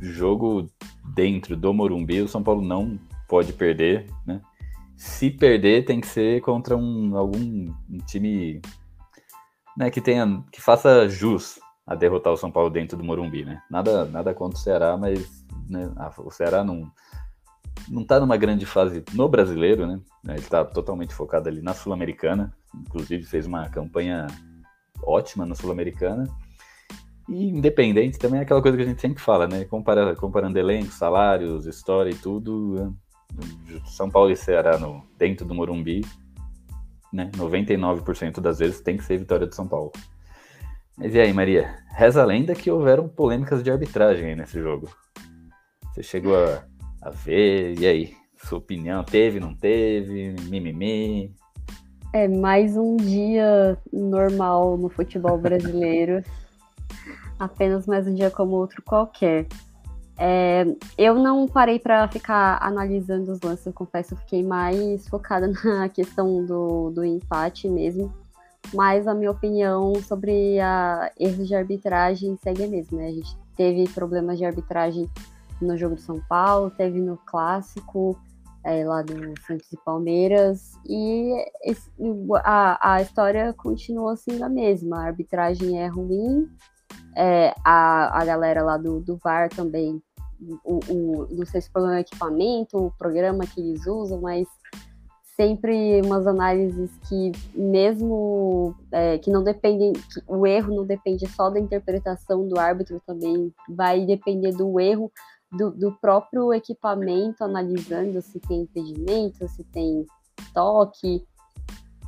jogo 0.00 0.66
dentro 1.14 1.56
do 1.56 1.74
Morumbi, 1.74 2.22
o 2.22 2.28
São 2.28 2.42
Paulo 2.42 2.62
não 2.62 2.98
pode 3.28 3.52
perder, 3.52 4.06
né? 4.24 4.40
Se 4.96 5.30
perder, 5.30 5.84
tem 5.84 6.00
que 6.00 6.06
ser 6.06 6.40
contra 6.40 6.76
um, 6.76 7.16
algum 7.16 7.72
um 7.88 7.98
time 8.06 8.60
né, 9.78 9.90
que 9.90 10.00
tenha, 10.00 10.42
que 10.50 10.60
faça 10.60 11.08
jus 11.08 11.60
a 11.86 11.94
derrotar 11.94 12.32
o 12.32 12.36
São 12.36 12.50
Paulo 12.50 12.68
dentro 12.68 12.98
do 12.98 13.04
Morumbi, 13.04 13.44
né? 13.44 13.62
Nada, 13.70 14.04
nada 14.06 14.34
contra 14.34 14.58
o 14.58 14.60
Ceará, 14.60 14.96
mas 14.96 15.46
né, 15.70 15.88
o 16.18 16.30
Ceará 16.32 16.64
não 16.64 16.90
não 17.88 18.02
está 18.02 18.18
numa 18.18 18.36
grande 18.36 18.66
fase 18.66 19.04
no 19.14 19.28
brasileiro, 19.28 19.86
né? 19.86 20.00
Ele 20.26 20.40
está 20.40 20.64
totalmente 20.64 21.14
focado 21.14 21.48
ali 21.48 21.62
na 21.62 21.72
Sul-Americana, 21.72 22.52
inclusive 22.74 23.22
fez 23.22 23.46
uma 23.46 23.68
campanha 23.68 24.26
ótima 25.00 25.46
na 25.46 25.54
Sul-Americana. 25.54 26.28
E 27.28 27.48
independente 27.48 28.18
também 28.18 28.40
é 28.40 28.42
aquela 28.42 28.60
coisa 28.60 28.76
que 28.76 28.82
a 28.82 28.86
gente 28.86 29.00
sempre 29.00 29.22
fala, 29.22 29.46
né? 29.46 29.64
Compara, 29.64 30.16
comparando 30.16 30.58
elenco, 30.58 30.90
salários, 30.90 31.66
história 31.66 32.10
e 32.10 32.16
tudo. 32.16 32.74
Né? 32.74 33.80
São 33.86 34.10
Paulo 34.10 34.32
e 34.32 34.36
Ceará 34.36 34.76
no, 34.76 35.06
dentro 35.16 35.46
do 35.46 35.54
Morumbi 35.54 36.00
né? 37.12 37.30
99% 37.36 38.40
das 38.40 38.58
vezes 38.58 38.80
tem 38.80 38.96
que 38.96 39.04
ser 39.04 39.18
vitória 39.18 39.46
do 39.46 39.54
São 39.54 39.66
Paulo. 39.66 39.92
Mas 40.96 41.14
e 41.14 41.20
aí, 41.20 41.32
Maria? 41.32 41.76
Reza 41.94 42.22
a 42.22 42.24
lenda 42.24 42.54
que 42.54 42.70
houveram 42.70 43.08
polêmicas 43.08 43.62
de 43.62 43.70
arbitragem 43.70 44.34
nesse 44.34 44.60
jogo. 44.60 44.88
Você 45.92 46.02
chegou 46.02 46.36
a, 46.36 46.64
a 47.02 47.10
ver, 47.10 47.78
e 47.78 47.86
aí? 47.86 48.16
Sua 48.36 48.58
opinião, 48.58 49.02
teve, 49.02 49.40
não 49.40 49.54
teve? 49.54 50.34
Mimimi? 50.48 51.34
É 52.12 52.26
mais 52.26 52.76
um 52.76 52.96
dia 52.96 53.76
normal 53.92 54.76
no 54.76 54.88
futebol 54.88 55.36
brasileiro. 55.36 56.22
Apenas 57.38 57.86
mais 57.86 58.06
um 58.06 58.14
dia 58.14 58.30
como 58.30 58.56
outro 58.56 58.82
qualquer. 58.82 59.46
É, 60.20 60.66
eu 60.96 61.14
não 61.14 61.46
parei 61.46 61.78
para 61.78 62.08
ficar 62.08 62.58
analisando 62.60 63.30
os 63.30 63.40
lances, 63.40 63.66
eu 63.66 63.72
confesso, 63.72 64.14
eu 64.14 64.18
fiquei 64.18 64.42
mais 64.42 65.06
focada 65.08 65.46
na 65.64 65.88
questão 65.88 66.44
do, 66.44 66.90
do 66.90 67.04
empate 67.04 67.68
mesmo. 67.68 68.12
Mas 68.74 69.06
a 69.06 69.14
minha 69.14 69.30
opinião 69.30 69.94
sobre 70.02 70.58
a 70.58 71.12
erros 71.18 71.46
de 71.46 71.54
arbitragem 71.54 72.36
segue 72.42 72.64
a 72.64 72.68
mesma, 72.68 72.98
né? 72.98 73.08
A 73.08 73.12
gente 73.12 73.36
teve 73.56 73.88
problemas 73.88 74.36
de 74.36 74.44
arbitragem 74.44 75.08
no 75.62 75.76
jogo 75.76 75.94
do 75.94 76.00
São 76.00 76.20
Paulo, 76.28 76.70
teve 76.70 77.00
no 77.00 77.16
clássico 77.16 78.18
é, 78.64 78.84
lá 78.84 79.02
do 79.02 79.14
Santos 79.46 79.72
e 79.72 79.76
Palmeiras, 79.84 80.72
e 80.84 81.32
esse, 81.62 81.90
a, 82.44 82.94
a 82.94 83.00
história 83.00 83.54
continua 83.54 84.16
sendo 84.16 84.44
a 84.44 84.48
mesma. 84.48 84.98
A 84.98 85.06
arbitragem 85.06 85.80
é 85.80 85.86
ruim, 85.86 86.48
é, 87.16 87.54
a, 87.64 88.20
a 88.20 88.24
galera 88.24 88.62
lá 88.62 88.76
do, 88.76 89.00
do 89.00 89.16
VAR 89.16 89.48
também 89.48 90.02
o, 90.64 90.80
o, 90.88 91.28
não 91.30 91.46
sei 91.46 91.60
se 91.60 91.70
foi 91.70 91.82
o 91.82 91.94
equipamento, 91.94 92.78
o 92.78 92.92
programa 92.92 93.46
que 93.46 93.60
eles 93.60 93.86
usam, 93.86 94.20
mas 94.20 94.46
sempre 95.36 96.02
umas 96.02 96.26
análises 96.26 96.90
que 97.08 97.30
mesmo 97.54 98.74
é, 98.90 99.18
que 99.18 99.30
não 99.30 99.44
dependem, 99.44 99.92
que 99.92 100.20
o 100.26 100.44
erro 100.44 100.74
não 100.74 100.84
depende 100.84 101.28
só 101.28 101.48
da 101.48 101.60
interpretação 101.60 102.48
do 102.48 102.58
árbitro 102.58 103.00
também, 103.06 103.54
vai 103.68 104.04
depender 104.04 104.52
do 104.52 104.80
erro 104.80 105.12
do, 105.52 105.70
do 105.70 105.92
próprio 105.92 106.52
equipamento, 106.52 107.44
analisando 107.44 108.20
se 108.20 108.40
tem 108.40 108.62
impedimento, 108.62 109.48
se 109.48 109.62
tem 109.64 110.04
toque. 110.52 111.24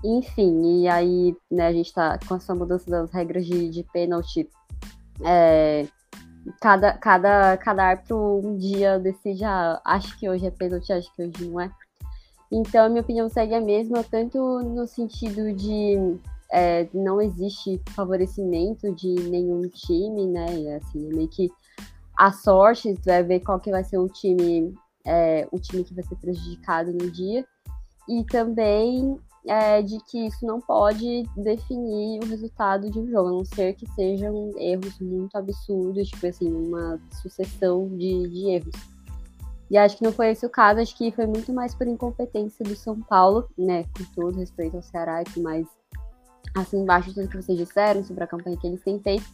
enfim, 0.04 0.82
e 0.82 0.88
aí 0.88 1.37
né, 1.49 1.68
a 1.68 1.72
gente 1.72 1.87
está 1.87 2.18
com 2.26 2.34
essa 2.34 2.54
mudança 2.54 2.90
das 2.90 3.10
regras 3.12 3.46
de, 3.46 3.68
de 3.68 3.84
pênalti. 3.84 4.49
É, 5.25 5.87
cada, 6.61 6.92
cada, 6.94 7.56
cada 7.56 7.85
árbitro 7.85 8.40
um 8.44 8.56
dia 8.56 8.99
decide, 8.99 9.44
ah, 9.44 9.80
acho 9.85 10.18
que 10.18 10.28
hoje 10.28 10.47
é 10.47 10.50
pênalti, 10.50 10.92
acho 10.92 11.14
que 11.14 11.23
hoje 11.23 11.49
não 11.49 11.61
é. 11.61 11.70
Então, 12.52 12.87
a 12.87 12.88
minha 12.88 13.02
opinião 13.02 13.28
segue 13.28 13.54
a 13.54 13.61
mesma, 13.61 14.02
tanto 14.02 14.38
no 14.61 14.87
sentido 14.87 15.52
de 15.52 16.18
é, 16.50 16.88
não 16.92 17.20
existe 17.20 17.80
favorecimento 17.90 18.92
de 18.94 19.14
nenhum 19.28 19.62
time, 19.68 20.26
né? 20.26 20.76
Assim, 20.76 21.09
é 21.09 21.14
meio 21.14 21.28
que 21.28 21.49
a 22.18 22.32
sorte, 22.32 22.99
vai 23.06 23.23
ver 23.23 23.40
qual 23.40 23.61
que 23.61 23.70
vai 23.70 23.85
ser 23.85 23.99
o 23.99 24.09
time, 24.09 24.75
é, 25.06 25.47
o 25.52 25.59
time 25.59 25.85
que 25.85 25.94
vai 25.94 26.02
ser 26.04 26.16
prejudicado 26.16 26.92
no 26.92 27.11
dia. 27.11 27.47
E 28.09 28.25
também 28.25 29.16
é, 29.47 29.82
de 29.82 29.99
que 30.04 30.26
isso 30.26 30.44
não 30.44 30.61
pode 30.61 31.25
definir 31.37 32.23
o 32.23 32.26
resultado 32.26 32.90
de 32.90 32.99
um 32.99 33.09
jogo, 33.09 33.28
a 33.28 33.32
não 33.32 33.44
ser 33.44 33.75
que 33.75 33.87
sejam 33.92 34.52
erros 34.56 34.99
muito 35.00 35.37
absurdos, 35.37 36.09
tipo 36.09 36.26
assim, 36.26 36.52
uma 36.52 37.00
sucessão 37.23 37.88
de, 37.88 38.28
de 38.28 38.50
erros. 38.50 38.75
E 39.70 39.78
acho 39.78 39.97
que 39.97 40.04
não 40.04 40.12
foi 40.12 40.30
esse 40.30 40.44
o 40.44 40.50
caso, 40.50 40.80
acho 40.80 40.97
que 40.97 41.12
foi 41.12 41.26
muito 41.26 41.52
mais 41.52 41.75
por 41.75 41.87
incompetência 41.87 42.64
do 42.64 42.75
São 42.75 43.00
Paulo, 43.00 43.49
né? 43.56 43.85
Com 43.97 44.04
todo 44.14 44.37
respeito 44.37 44.76
ao 44.76 44.82
Ceará 44.82 45.23
e 45.23 45.25
que 45.25 45.40
mais 45.40 45.66
assim 46.56 46.78
embaixo 46.78 47.11
de 47.11 47.14
tudo 47.14 47.28
que 47.28 47.40
vocês 47.40 47.56
disseram 47.56 48.02
sobre 48.02 48.25
a 48.25 48.26
campanha 48.26 48.56
que 48.56 48.66
eles 48.66 48.82
têm 48.82 48.99
feito. 48.99 49.25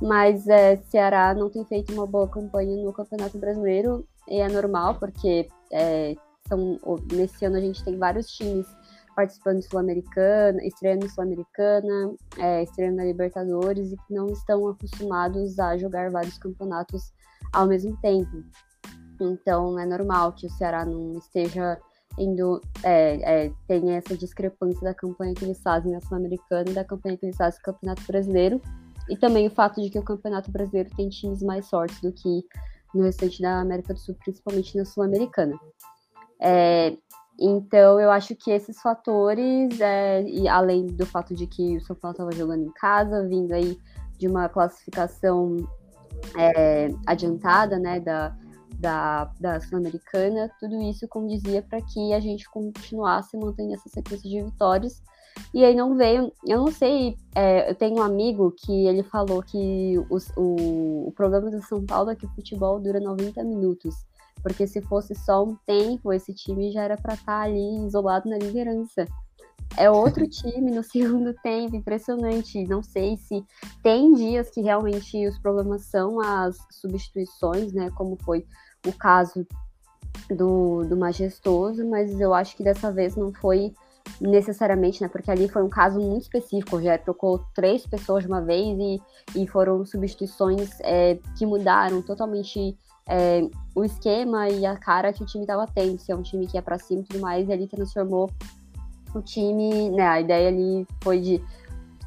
Mas 0.00 0.46
é, 0.48 0.76
Ceará 0.88 1.34
não 1.34 1.48
tem 1.48 1.64
feito 1.64 1.92
uma 1.94 2.06
boa 2.06 2.28
campanha 2.28 2.76
no 2.76 2.92
Campeonato 2.92 3.38
Brasileiro 3.38 4.06
e 4.28 4.40
é 4.40 4.48
normal, 4.48 4.96
porque 4.96 5.48
é, 5.72 6.14
são, 6.46 6.78
nesse 7.12 7.44
ano 7.44 7.56
a 7.56 7.60
gente 7.60 7.82
tem 7.82 7.96
vários 7.96 8.26
times 8.26 8.66
participando 9.14 9.62
Sul-Americana, 9.62 10.64
estreando 10.64 11.08
Sul-Americana, 11.08 12.14
é, 12.38 12.62
estreando 12.62 12.96
na 12.96 13.04
Libertadores 13.04 13.92
e 13.92 13.96
que 13.96 14.14
não 14.14 14.26
estão 14.26 14.68
acostumados 14.68 15.58
a 15.58 15.76
jogar 15.76 16.10
vários 16.10 16.38
campeonatos 16.38 17.12
ao 17.52 17.66
mesmo 17.66 17.96
tempo. 18.00 18.44
Então 19.20 19.78
é 19.78 19.84
normal 19.84 20.32
que 20.32 20.46
o 20.46 20.50
Ceará 20.50 20.84
não 20.84 21.18
esteja 21.18 21.78
indo, 22.18 22.60
é, 22.82 23.46
é, 23.46 23.52
tenha 23.66 23.96
essa 23.96 24.16
discrepância 24.16 24.82
da 24.82 24.94
campanha 24.94 25.34
que 25.34 25.44
eles 25.44 25.60
fazem 25.62 25.92
na 25.92 26.00
Sul-Americana 26.00 26.70
e 26.70 26.74
da 26.74 26.84
campanha 26.84 27.16
que 27.16 27.26
eles 27.26 27.36
fazem 27.36 27.58
no 27.58 27.72
Campeonato 27.72 28.02
Brasileiro. 28.06 28.60
E 29.08 29.16
também 29.16 29.46
o 29.46 29.50
fato 29.50 29.80
de 29.80 29.90
que 29.90 29.98
o 29.98 30.04
Campeonato 30.04 30.50
Brasileiro 30.50 30.90
tem 30.96 31.08
times 31.08 31.42
mais 31.42 31.68
fortes 31.68 32.00
do 32.00 32.12
que 32.12 32.44
no 32.94 33.02
restante 33.02 33.40
da 33.40 33.60
América 33.60 33.94
do 33.94 34.00
Sul, 34.00 34.16
principalmente 34.22 34.76
na 34.76 34.84
Sul-Americana. 34.84 35.58
É, 36.40 36.96
então, 37.40 37.98
eu 37.98 38.10
acho 38.10 38.36
que 38.36 38.50
esses 38.50 38.80
fatores, 38.82 39.80
é, 39.80 40.22
e 40.24 40.46
além 40.46 40.86
do 40.86 41.06
fato 41.06 41.34
de 41.34 41.46
que 41.46 41.78
o 41.78 41.80
São 41.80 41.96
Paulo 41.96 42.12
estava 42.12 42.32
jogando 42.32 42.64
em 42.64 42.72
casa, 42.72 43.26
vindo 43.26 43.52
aí 43.52 43.78
de 44.18 44.28
uma 44.28 44.46
classificação 44.46 45.56
é, 46.36 46.88
adiantada, 47.06 47.78
né, 47.78 47.98
da, 47.98 48.36
da, 48.78 49.24
da 49.40 49.58
Sul-Americana, 49.58 50.50
tudo 50.60 50.82
isso 50.82 51.08
condizia 51.08 51.62
para 51.62 51.80
que 51.80 52.12
a 52.12 52.20
gente 52.20 52.48
continuasse 52.50 53.38
mantendo 53.38 53.72
essa 53.72 53.88
sequência 53.88 54.28
de 54.28 54.42
vitórias. 54.42 55.02
E 55.54 55.64
aí 55.64 55.74
não 55.74 55.96
veio, 55.96 56.30
eu 56.46 56.58
não 56.58 56.70
sei, 56.70 57.16
é, 57.34 57.70
eu 57.70 57.74
tenho 57.74 57.96
um 57.96 58.02
amigo 58.02 58.52
que 58.54 58.86
ele 58.86 59.02
falou 59.02 59.42
que 59.42 59.94
o, 60.10 61.06
o 61.06 61.12
problema 61.12 61.50
do 61.50 61.62
São 61.62 61.86
Paulo 61.86 62.10
é 62.10 62.16
que 62.16 62.26
o 62.26 62.34
futebol 62.34 62.78
dura 62.78 63.00
90 63.00 63.42
minutos. 63.44 63.94
Porque 64.42 64.66
se 64.66 64.80
fosse 64.82 65.14
só 65.14 65.44
um 65.44 65.56
tempo, 65.66 66.12
esse 66.12 66.34
time 66.34 66.70
já 66.70 66.82
era 66.82 66.96
para 66.96 67.14
estar 67.14 67.26
tá 67.26 67.42
ali 67.42 67.86
isolado 67.86 68.28
na 68.28 68.38
liderança. 68.38 69.06
É 69.76 69.90
outro 69.90 70.26
time 70.28 70.70
no 70.70 70.82
segundo 70.82 71.34
tempo, 71.42 71.76
impressionante. 71.76 72.66
Não 72.66 72.82
sei 72.82 73.16
se 73.16 73.44
tem 73.82 74.14
dias 74.14 74.50
que 74.50 74.60
realmente 74.60 75.26
os 75.26 75.38
problemas 75.38 75.84
são 75.84 76.20
as 76.20 76.56
substituições, 76.70 77.72
né? 77.72 77.90
Como 77.90 78.16
foi 78.22 78.46
o 78.86 78.92
caso 78.92 79.46
do, 80.30 80.84
do 80.84 80.96
Majestoso, 80.96 81.86
mas 81.86 82.20
eu 82.20 82.34
acho 82.34 82.56
que 82.56 82.62
dessa 82.62 82.90
vez 82.90 83.16
não 83.16 83.32
foi 83.32 83.72
necessariamente, 84.20 85.02
né? 85.02 85.08
Porque 85.08 85.30
ali 85.30 85.48
foi 85.48 85.62
um 85.62 85.68
caso 85.68 86.00
muito 86.00 86.22
específico. 86.22 86.80
Já 86.80 86.98
trocou 86.98 87.44
três 87.54 87.86
pessoas 87.86 88.24
de 88.24 88.28
uma 88.28 88.40
vez 88.40 88.78
e, 88.78 89.00
e 89.36 89.46
foram 89.46 89.84
substituições 89.84 90.78
é, 90.80 91.18
que 91.36 91.46
mudaram 91.46 92.02
totalmente 92.02 92.76
é, 93.10 93.42
o 93.74 93.84
esquema 93.84 94.48
e 94.48 94.64
a 94.64 94.76
cara 94.76 95.12
que 95.12 95.22
o 95.22 95.26
time 95.26 95.42
estava 95.42 95.66
tendo. 95.66 95.98
Se 95.98 96.12
é 96.12 96.16
um 96.16 96.22
time 96.22 96.46
que 96.46 96.56
é 96.56 96.62
para 96.62 96.78
cima 96.78 97.00
e 97.00 97.04
tudo 97.04 97.20
mais, 97.20 97.48
e 97.48 97.52
ali 97.52 97.66
transformou 97.66 98.30
o 99.14 99.20
time, 99.20 99.90
né? 99.90 100.06
A 100.06 100.20
ideia 100.20 100.48
ali 100.48 100.86
foi 101.02 101.20
de, 101.20 101.42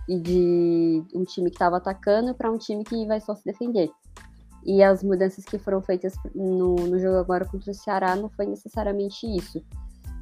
de 0.08 1.04
um 1.14 1.26
time 1.26 1.50
que 1.50 1.56
estava 1.56 1.78
atacando 1.78 2.34
para 2.34 2.50
um 2.50 2.58
time 2.58 2.84
que 2.86 3.06
vai 3.06 3.20
só 3.20 3.36
se 3.36 3.44
defender. 3.44 3.92
E 4.66 4.82
as 4.82 5.04
mudanças 5.04 5.44
que 5.44 5.60
foram 5.60 5.82
feitas 5.82 6.16
no, 6.34 6.76
no 6.76 6.98
jogo 6.98 7.18
agora 7.18 7.46
contra 7.46 7.72
o 7.72 7.76
Ceará 7.76 8.16
não 8.16 8.30
foi 8.30 8.46
necessariamente 8.46 9.28
isso. 9.28 9.62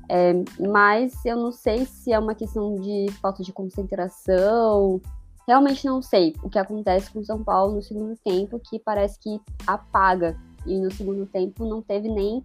É, 0.09 0.33
mas 0.67 1.23
eu 1.23 1.37
não 1.37 1.51
sei 1.51 1.85
se 1.85 2.11
é 2.11 2.17
uma 2.17 2.33
questão 2.33 2.75
de 2.75 3.05
falta 3.21 3.43
de 3.43 3.53
concentração. 3.53 4.99
Realmente 5.47 5.85
não 5.85 6.01
sei 6.01 6.35
o 6.43 6.49
que 6.49 6.57
acontece 6.57 7.11
com 7.11 7.19
o 7.19 7.25
São 7.25 7.43
Paulo 7.43 7.75
no 7.75 7.81
segundo 7.83 8.17
tempo, 8.17 8.59
que 8.59 8.79
parece 8.79 9.19
que 9.19 9.39
apaga. 9.67 10.35
E 10.65 10.79
no 10.79 10.91
segundo 10.91 11.25
tempo 11.25 11.65
não 11.65 11.81
teve 11.81 12.09
nem 12.09 12.43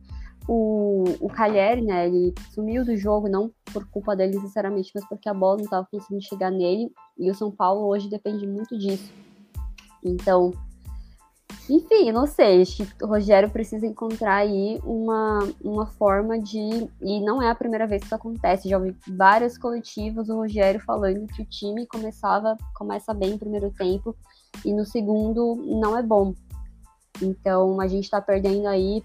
o, 0.49 1.05
o 1.21 1.29
Calheri, 1.29 1.83
né? 1.83 2.07
Ele 2.07 2.35
sumiu 2.53 2.85
do 2.85 2.97
jogo, 2.97 3.29
não 3.29 3.51
por 3.73 3.87
culpa 3.89 4.15
dele 4.15 4.37
necessariamente, 4.37 4.93
mas 4.95 5.07
porque 5.09 5.29
a 5.29 5.35
bola 5.35 5.57
não 5.57 5.65
estava 5.65 5.89
conseguindo 5.91 6.23
chegar 6.23 6.51
nele. 6.51 6.91
E 7.19 7.31
o 7.31 7.35
São 7.35 7.51
Paulo 7.51 7.87
hoje 7.87 8.09
depende 8.09 8.47
muito 8.47 8.79
disso. 8.79 9.13
Então, 10.05 10.53
enfim, 11.69 12.13
não 12.13 12.27
sei, 12.27 12.63
acho 12.63 12.87
que 12.87 13.05
o 13.05 13.09
Rogério 13.09 13.51
precisa 13.51 13.85
encontrar 13.87 14.37
aí 14.37 14.81
uma, 14.85 15.41
uma 15.65 15.87
forma 15.87 16.39
de. 16.39 16.89
E 17.03 17.21
não 17.21 17.43
é 17.43 17.51
a 17.51 17.55
primeira 17.57 17.89
vez 17.89 18.01
que 18.01 18.07
isso 18.07 18.15
acontece. 18.15 18.69
Já 18.69 18.79
ouvi 18.79 18.97
várias 19.09 19.59
coletivas 19.59 20.29
o 20.29 20.37
Rogério 20.37 20.81
falando 20.81 21.27
que 21.27 21.43
o 21.43 21.47
time 21.47 21.85
começava, 21.87 22.57
começa 22.75 23.13
bem 23.13 23.33
no 23.33 23.39
primeiro 23.39 23.71
tempo 23.73 24.15
e 24.65 24.73
no 24.73 24.85
segundo 24.85 25.57
não 25.81 25.99
é 25.99 26.03
bom. 26.03 26.35
Então 27.21 27.81
a 27.81 27.87
gente 27.87 28.05
está 28.05 28.21
perdendo 28.21 28.67
aí, 28.67 29.03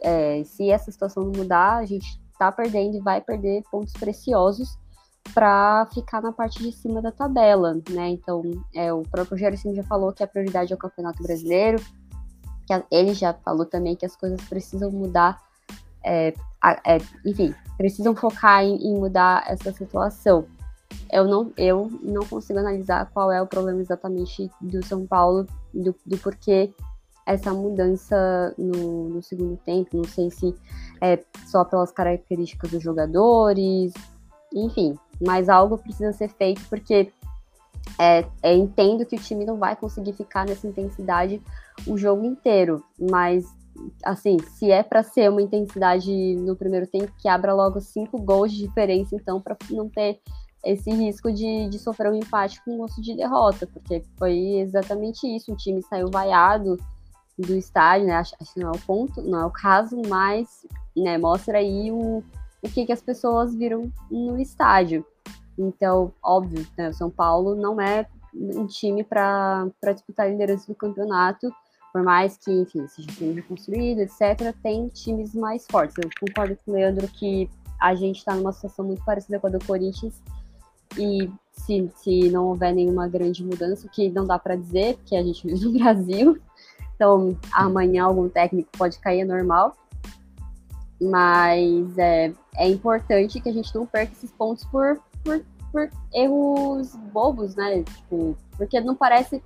é, 0.00 0.42
se 0.44 0.70
essa 0.70 0.90
situação 0.90 1.24
não 1.24 1.32
mudar, 1.32 1.76
a 1.76 1.86
gente 1.86 2.18
está 2.32 2.50
perdendo 2.50 2.96
e 2.96 3.00
vai 3.00 3.20
perder 3.20 3.62
pontos 3.70 3.92
preciosos 3.92 4.76
para 5.32 5.86
ficar 5.92 6.20
na 6.20 6.32
parte 6.32 6.62
de 6.62 6.70
cima 6.72 7.00
da 7.00 7.10
tabela, 7.10 7.80
né? 7.90 8.08
Então, 8.08 8.42
é, 8.74 8.92
o 8.92 9.02
próprio 9.02 9.38
Gerson 9.38 9.74
já 9.74 9.82
falou 9.84 10.12
que 10.12 10.22
a 10.22 10.26
prioridade 10.26 10.72
é 10.72 10.76
o 10.76 10.78
Campeonato 10.78 11.22
Brasileiro, 11.22 11.82
que 12.66 12.84
ele 12.90 13.14
já 13.14 13.32
falou 13.32 13.64
também 13.64 13.96
que 13.96 14.04
as 14.04 14.16
coisas 14.16 14.40
precisam 14.42 14.90
mudar, 14.90 15.40
é, 16.04 16.34
é, 16.84 16.98
enfim, 17.24 17.54
precisam 17.78 18.14
focar 18.14 18.62
em, 18.62 18.76
em, 18.76 18.98
mudar 18.98 19.44
essa 19.46 19.72
situação. 19.72 20.46
Eu 21.10 21.26
não, 21.26 21.52
eu 21.56 21.90
não 22.02 22.24
consigo 22.26 22.58
analisar 22.58 23.10
qual 23.12 23.32
é 23.32 23.40
o 23.40 23.46
problema 23.46 23.80
exatamente 23.80 24.50
do 24.60 24.84
São 24.84 25.06
Paulo, 25.06 25.46
do, 25.72 25.94
do 26.06 26.18
porquê 26.18 26.72
essa 27.26 27.52
mudança 27.52 28.54
no, 28.58 29.08
no 29.08 29.22
segundo 29.22 29.56
tempo. 29.58 29.96
Não 29.96 30.04
sei 30.04 30.30
se 30.30 30.54
é 31.00 31.18
só 31.46 31.64
pelas 31.64 31.90
características 31.90 32.70
dos 32.70 32.82
jogadores, 32.82 33.92
enfim, 34.52 34.96
mas 35.24 35.48
algo 35.48 35.78
precisa 35.78 36.12
ser 36.12 36.28
feito 36.28 36.62
porque 36.68 37.12
é, 37.98 38.24
é, 38.42 38.54
entendo 38.54 39.04
que 39.04 39.16
o 39.16 39.20
time 39.20 39.44
não 39.44 39.58
vai 39.58 39.76
conseguir 39.76 40.12
ficar 40.12 40.46
nessa 40.46 40.66
intensidade 40.66 41.42
o 41.86 41.96
jogo 41.96 42.24
inteiro, 42.24 42.82
mas 42.98 43.44
assim, 44.04 44.38
se 44.38 44.70
é 44.70 44.82
para 44.82 45.02
ser 45.02 45.30
uma 45.30 45.42
intensidade 45.42 46.36
no 46.36 46.56
primeiro 46.56 46.86
tempo, 46.86 47.12
que 47.18 47.28
abra 47.28 47.52
logo 47.52 47.80
cinco 47.80 48.20
gols 48.20 48.52
de 48.52 48.66
diferença, 48.66 49.14
então, 49.14 49.40
para 49.40 49.56
não 49.70 49.88
ter 49.88 50.20
esse 50.64 50.90
risco 50.90 51.30
de, 51.32 51.68
de 51.68 51.78
sofrer 51.78 52.10
um 52.10 52.14
empate 52.14 52.62
com 52.64 52.78
gosto 52.78 53.02
de 53.02 53.14
derrota, 53.14 53.66
porque 53.66 54.02
foi 54.16 54.60
exatamente 54.60 55.26
isso, 55.26 55.52
o 55.52 55.56
time 55.56 55.82
saiu 55.82 56.08
vaiado 56.10 56.78
do 57.38 57.54
estádio, 57.54 58.06
né? 58.06 58.14
Acho, 58.14 58.36
que 58.36 58.60
não 58.60 58.68
é 58.68 58.72
o 58.72 58.80
ponto, 58.80 59.22
não 59.22 59.40
é 59.40 59.46
o 59.46 59.50
caso, 59.50 60.00
mas 60.08 60.66
né, 60.96 61.18
mostra 61.18 61.58
aí 61.58 61.90
o, 61.90 62.22
o 62.62 62.68
que, 62.68 62.86
que 62.86 62.92
as 62.92 63.02
pessoas 63.02 63.54
viram 63.54 63.92
no 64.10 64.40
estádio. 64.40 65.04
Então, 65.58 66.12
óbvio, 66.22 66.66
né, 66.76 66.88
o 66.88 66.94
São 66.94 67.10
Paulo 67.10 67.54
não 67.54 67.80
é 67.80 68.06
um 68.34 68.66
time 68.66 69.04
para 69.04 69.70
disputar 69.92 70.26
a 70.26 70.28
liderança 70.28 70.66
do 70.66 70.74
campeonato, 70.74 71.52
por 71.92 72.02
mais 72.02 72.36
que, 72.36 72.50
enfim, 72.50 72.86
seja 72.88 73.08
time 73.08 73.34
reconstruído, 73.34 74.00
etc., 74.00 74.52
tem 74.62 74.88
times 74.88 75.34
mais 75.34 75.64
fortes. 75.70 75.96
Eu 75.96 76.10
concordo 76.20 76.56
com 76.64 76.72
o 76.72 76.74
Leandro 76.74 77.06
que 77.06 77.48
a 77.80 77.94
gente 77.94 78.18
está 78.18 78.34
numa 78.34 78.52
situação 78.52 78.84
muito 78.84 79.04
parecida 79.04 79.38
com 79.38 79.46
a 79.46 79.50
do 79.50 79.64
Corinthians, 79.64 80.20
e 80.98 81.30
se, 81.52 81.90
se 81.96 82.28
não 82.30 82.46
houver 82.46 82.74
nenhuma 82.74 83.08
grande 83.08 83.44
mudança, 83.44 83.86
o 83.86 83.90
que 83.90 84.10
não 84.10 84.26
dá 84.26 84.38
para 84.38 84.56
dizer, 84.56 84.96
porque 84.96 85.16
a 85.16 85.22
gente 85.22 85.46
vive 85.46 85.64
no 85.64 85.72
Brasil, 85.78 86.40
então 86.94 87.36
amanhã 87.52 88.04
algum 88.04 88.28
técnico 88.28 88.70
pode 88.76 88.98
cair, 88.98 89.20
é 89.20 89.24
normal, 89.24 89.76
mas 91.00 91.98
é, 91.98 92.32
é 92.56 92.68
importante 92.68 93.40
que 93.40 93.48
a 93.48 93.52
gente 93.52 93.74
não 93.74 93.86
perca 93.86 94.12
esses 94.12 94.30
pontos 94.30 94.64
por, 94.66 95.00
por 95.24 95.44
por 95.74 95.90
erros 96.14 96.94
bobos, 97.12 97.56
né? 97.56 97.82
Tipo, 97.82 98.36
porque 98.56 98.80
não 98.80 98.94
parece. 98.94 99.42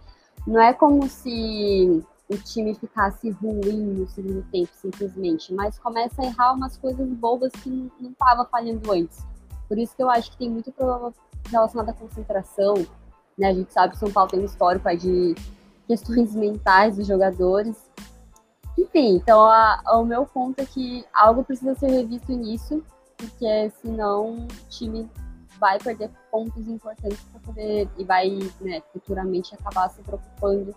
Não 0.47 0.61
é 0.61 0.75
como 0.75 1.09
se 1.09 2.05
o 2.29 2.37
time 2.37 2.75
ficasse 2.75 3.31
ruim 3.31 3.95
no 3.95 4.07
segundo 4.09 4.43
tempo, 4.53 4.69
simplesmente, 4.75 5.55
mas 5.55 5.79
começa 5.79 6.21
a 6.21 6.27
errar 6.27 6.53
umas 6.53 6.77
coisas 6.77 7.09
bobas 7.09 7.51
que 7.53 7.71
não 7.99 8.11
estava 8.11 8.45
falhando 8.45 8.93
antes. 8.93 9.27
Por 9.67 9.79
isso 9.79 9.97
que 9.97 10.03
eu 10.03 10.11
acho 10.11 10.31
que 10.33 10.37
tem 10.37 10.51
muito 10.51 10.71
problema 10.71 11.15
relacionado 11.51 11.89
à 11.89 11.93
concentração. 11.95 12.75
Né? 13.39 13.49
A 13.49 13.55
gente 13.55 13.73
sabe 13.73 13.93
que 13.93 13.97
o 13.97 14.01
São 14.01 14.11
Paulo 14.11 14.31
tem 14.31 14.41
um 14.41 14.45
histórico 14.45 14.95
de 14.97 15.35
questões 15.89 16.35
mentais 16.35 16.97
dos 16.97 17.07
jogadores. 17.07 17.91
Enfim, 18.79 19.17
então 19.17 19.41
a, 19.41 19.83
o 19.95 20.05
meu 20.05 20.25
ponto 20.25 20.61
é 20.61 20.67
que 20.67 21.05
algo 21.13 21.43
precisa 21.43 21.75
ser 21.75 21.91
revisto 21.91 22.31
nisso, 22.33 22.85
porque 23.17 23.73
senão 23.81 24.35
o 24.35 24.47
time 24.69 25.11
vai 25.59 25.79
perder 25.79 26.11
pontos 26.31 26.69
importantes 26.69 27.21
para 27.33 27.41
poder 27.41 27.89
e 27.97 28.05
vai 28.05 28.39
né, 28.61 28.81
futuramente 28.93 29.53
acabar 29.55 29.89
se 29.89 30.01
preocupando 30.03 30.73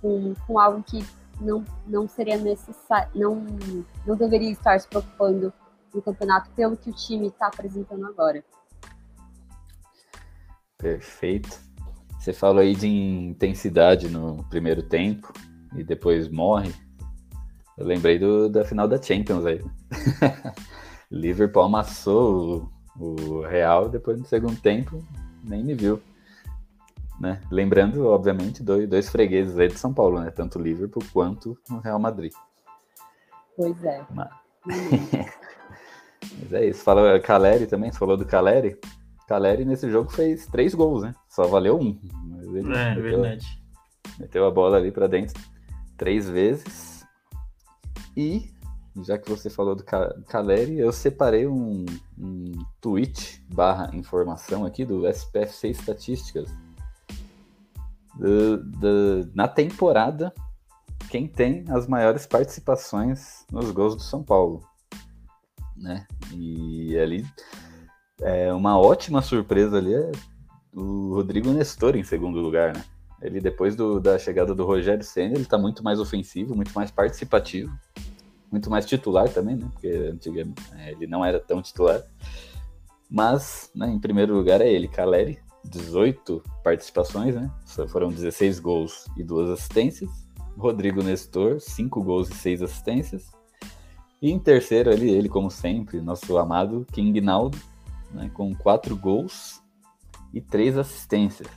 com, 0.00 0.34
com 0.46 0.58
algo 0.58 0.82
que 0.82 1.06
não, 1.40 1.64
não 1.86 2.08
seria 2.08 2.36
necessário, 2.36 3.08
não, 3.14 3.36
não 4.04 4.16
deveria 4.16 4.50
estar 4.50 4.80
se 4.80 4.88
preocupando 4.88 5.52
no 5.94 6.02
campeonato 6.02 6.50
pelo 6.50 6.76
que 6.76 6.90
o 6.90 6.92
time 6.92 7.28
está 7.28 7.46
apresentando 7.46 8.06
agora. 8.06 8.42
Perfeito. 10.76 11.60
Você 12.26 12.32
falou 12.32 12.58
aí 12.60 12.74
de 12.74 12.88
intensidade 12.88 14.08
no 14.08 14.42
primeiro 14.50 14.82
tempo 14.82 15.32
e 15.76 15.84
depois 15.84 16.28
morre. 16.28 16.74
Eu 17.78 17.86
lembrei 17.86 18.18
do, 18.18 18.48
da 18.48 18.64
final 18.64 18.88
da 18.88 19.00
Champions 19.00 19.46
aí. 19.46 19.64
Liverpool 21.08 21.62
amassou 21.62 22.68
o, 22.98 23.06
o 23.06 23.46
Real 23.46 23.88
depois 23.88 24.18
no 24.18 24.26
segundo 24.26 24.60
tempo, 24.60 25.00
nem 25.44 25.62
me 25.62 25.72
viu. 25.72 26.02
Né? 27.20 27.40
Lembrando, 27.48 28.04
obviamente, 28.08 28.60
dois, 28.60 28.88
dois 28.88 29.08
fregueses 29.08 29.56
aí 29.56 29.68
de 29.68 29.78
São 29.78 29.94
Paulo, 29.94 30.18
né? 30.18 30.32
Tanto 30.32 30.58
o 30.58 30.62
Liverpool 30.62 31.04
quanto 31.12 31.56
o 31.70 31.78
Real 31.78 32.00
Madrid. 32.00 32.32
Pois 33.56 33.84
é. 33.84 34.04
Mas... 34.10 34.30
Mas 36.42 36.52
é 36.54 36.66
isso. 36.66 36.82
Fala 36.82 37.20
Caleri 37.20 37.68
também, 37.68 37.92
você 37.92 37.98
falou 38.00 38.16
do 38.16 38.26
Caleri. 38.26 38.76
Caleri 39.26 39.64
nesse 39.64 39.90
jogo 39.90 40.10
fez 40.10 40.46
três 40.46 40.74
gols, 40.74 41.02
né? 41.02 41.14
Só 41.28 41.46
valeu 41.46 41.78
um. 41.78 41.98
é, 42.72 42.94
meteu, 42.94 43.02
verdade. 43.02 43.62
Meteu 44.18 44.46
a 44.46 44.50
bola 44.50 44.76
ali 44.76 44.90
para 44.90 45.06
dentro 45.06 45.40
três 45.96 46.28
vezes. 46.28 47.04
E, 48.16 48.50
já 49.02 49.18
que 49.18 49.28
você 49.28 49.50
falou 49.50 49.74
do 49.74 49.84
Caleri, 49.84 50.78
eu 50.78 50.92
separei 50.92 51.46
um, 51.46 51.84
um 52.18 52.52
tweet 52.80 53.44
barra 53.52 53.94
informação 53.94 54.64
aqui 54.64 54.84
do 54.84 55.06
SPFC 55.06 55.68
Estatísticas. 55.68 56.48
Do, 58.14 58.62
do, 58.62 59.30
na 59.34 59.46
temporada, 59.46 60.32
quem 61.10 61.28
tem 61.28 61.64
as 61.68 61.86
maiores 61.86 62.26
participações 62.26 63.44
nos 63.52 63.70
gols 63.70 63.94
do 63.94 64.02
São 64.02 64.22
Paulo 64.22 64.62
né? 65.76 66.06
E 66.32 66.98
ali 66.98 67.26
é 68.20 68.52
uma 68.52 68.78
ótima 68.78 69.20
surpresa 69.22 69.78
ali 69.78 69.94
é 69.94 70.12
o 70.72 71.14
Rodrigo 71.14 71.50
Nestor 71.50 71.96
em 71.96 72.04
segundo 72.04 72.40
lugar, 72.40 72.74
né? 72.74 72.84
Ele 73.22 73.40
depois 73.40 73.74
do, 73.74 73.98
da 73.98 74.18
chegada 74.18 74.54
do 74.54 74.64
Rogério 74.64 75.02
Senna, 75.02 75.34
ele 75.34 75.46
tá 75.46 75.56
muito 75.56 75.82
mais 75.82 75.98
ofensivo, 75.98 76.54
muito 76.54 76.72
mais 76.74 76.90
participativo, 76.90 77.72
muito 78.52 78.70
mais 78.70 78.84
titular 78.84 79.28
também, 79.28 79.56
né? 79.56 79.68
Porque 79.72 79.88
antigamente 79.88 80.62
é, 80.74 80.92
ele 80.92 81.06
não 81.06 81.24
era 81.24 81.40
tão 81.40 81.62
titular. 81.62 82.02
Mas, 83.10 83.70
né, 83.74 83.88
em 83.88 83.98
primeiro 83.98 84.34
lugar 84.34 84.60
é 84.60 84.70
ele, 84.70 84.86
Caleri, 84.86 85.38
18 85.64 86.42
participações, 86.62 87.34
né? 87.34 87.50
Só 87.64 87.88
foram 87.88 88.08
16 88.08 88.60
gols 88.60 89.06
e 89.16 89.24
duas 89.24 89.48
assistências. 89.50 90.10
Rodrigo 90.56 91.02
Nestor, 91.02 91.60
5 91.60 92.02
gols 92.02 92.30
e 92.30 92.34
6 92.34 92.62
assistências. 92.62 93.30
E 94.20 94.30
em 94.30 94.38
terceiro 94.38 94.90
ali, 94.90 95.10
ele, 95.10 95.28
como 95.28 95.50
sempre, 95.50 96.00
nosso 96.00 96.36
amado 96.38 96.86
King 96.92 97.20
Naldo, 97.20 97.58
né, 98.16 98.30
com 98.32 98.54
quatro 98.54 98.96
gols 98.96 99.62
e 100.32 100.40
três 100.40 100.76
assistências. 100.76 101.48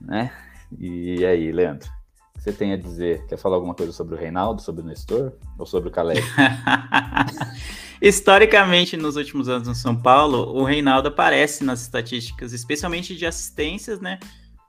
Né? 0.00 0.32
E 0.78 1.24
aí, 1.24 1.52
Leandro, 1.52 1.88
o 1.88 2.38
que 2.38 2.42
você 2.42 2.52
tem 2.52 2.72
a 2.72 2.76
dizer? 2.76 3.26
Quer 3.26 3.36
falar 3.36 3.56
alguma 3.56 3.74
coisa 3.74 3.92
sobre 3.92 4.14
o 4.14 4.18
Reinaldo, 4.18 4.62
sobre 4.62 4.82
o 4.82 4.84
Nestor 4.84 5.34
ou 5.58 5.66
sobre 5.66 5.88
o 5.88 5.92
Caleb? 5.92 6.22
Historicamente, 8.00 8.96
nos 8.96 9.16
últimos 9.16 9.48
anos 9.48 9.68
no 9.68 9.74
São 9.74 9.94
Paulo, 9.94 10.54
o 10.56 10.64
Reinaldo 10.64 11.08
aparece 11.08 11.64
nas 11.64 11.82
estatísticas, 11.82 12.52
especialmente 12.52 13.14
de 13.16 13.26
assistências, 13.26 14.00
né? 14.00 14.20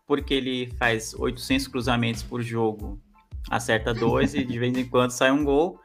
Porque 0.07 0.33
ele 0.33 0.71
faz 0.77 1.13
800 1.13 1.67
cruzamentos 1.67 2.23
por 2.23 2.41
jogo, 2.41 2.99
acerta 3.49 3.93
dois 3.93 4.33
e 4.33 4.43
de 4.43 4.57
vez 4.57 4.75
em 4.75 4.85
quando 4.85 5.11
sai 5.11 5.31
um 5.31 5.43
gol 5.43 5.79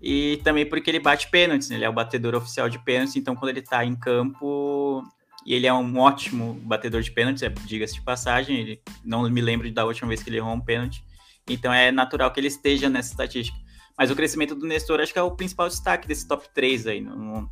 e 0.00 0.40
também 0.44 0.66
porque 0.66 0.90
ele 0.90 1.00
bate 1.00 1.30
pênaltis, 1.30 1.68
né? 1.68 1.76
ele 1.76 1.84
é 1.84 1.88
o 1.88 1.92
batedor 1.92 2.34
oficial 2.34 2.68
de 2.68 2.78
pênaltis, 2.78 3.16
então 3.16 3.34
quando 3.34 3.50
ele 3.50 3.62
tá 3.62 3.84
em 3.84 3.96
campo, 3.96 5.02
e 5.44 5.54
ele 5.54 5.66
é 5.66 5.72
um 5.72 5.98
ótimo 5.98 6.54
batedor 6.62 7.02
de 7.02 7.10
pênaltis, 7.10 7.42
é, 7.42 7.48
diga-se 7.48 7.94
de 7.94 8.02
passagem, 8.02 8.58
ele 8.58 8.82
não 9.04 9.28
me 9.28 9.40
lembro 9.40 9.70
da 9.72 9.84
última 9.84 10.08
vez 10.08 10.22
que 10.22 10.30
ele 10.30 10.36
errou 10.36 10.54
um 10.54 10.60
pênalti, 10.60 11.04
então 11.48 11.72
é 11.72 11.90
natural 11.90 12.30
que 12.30 12.40
ele 12.40 12.48
esteja 12.48 12.88
nessa 12.88 13.10
estatística. 13.10 13.58
Mas 13.96 14.10
o 14.10 14.16
crescimento 14.16 14.54
do 14.54 14.66
Nestor 14.66 15.00
acho 15.00 15.12
que 15.12 15.18
é 15.18 15.22
o 15.22 15.32
principal 15.32 15.68
destaque 15.68 16.06
desse 16.06 16.28
top 16.28 16.46
3 16.54 16.86
aí, 16.86 17.00
no, 17.00 17.50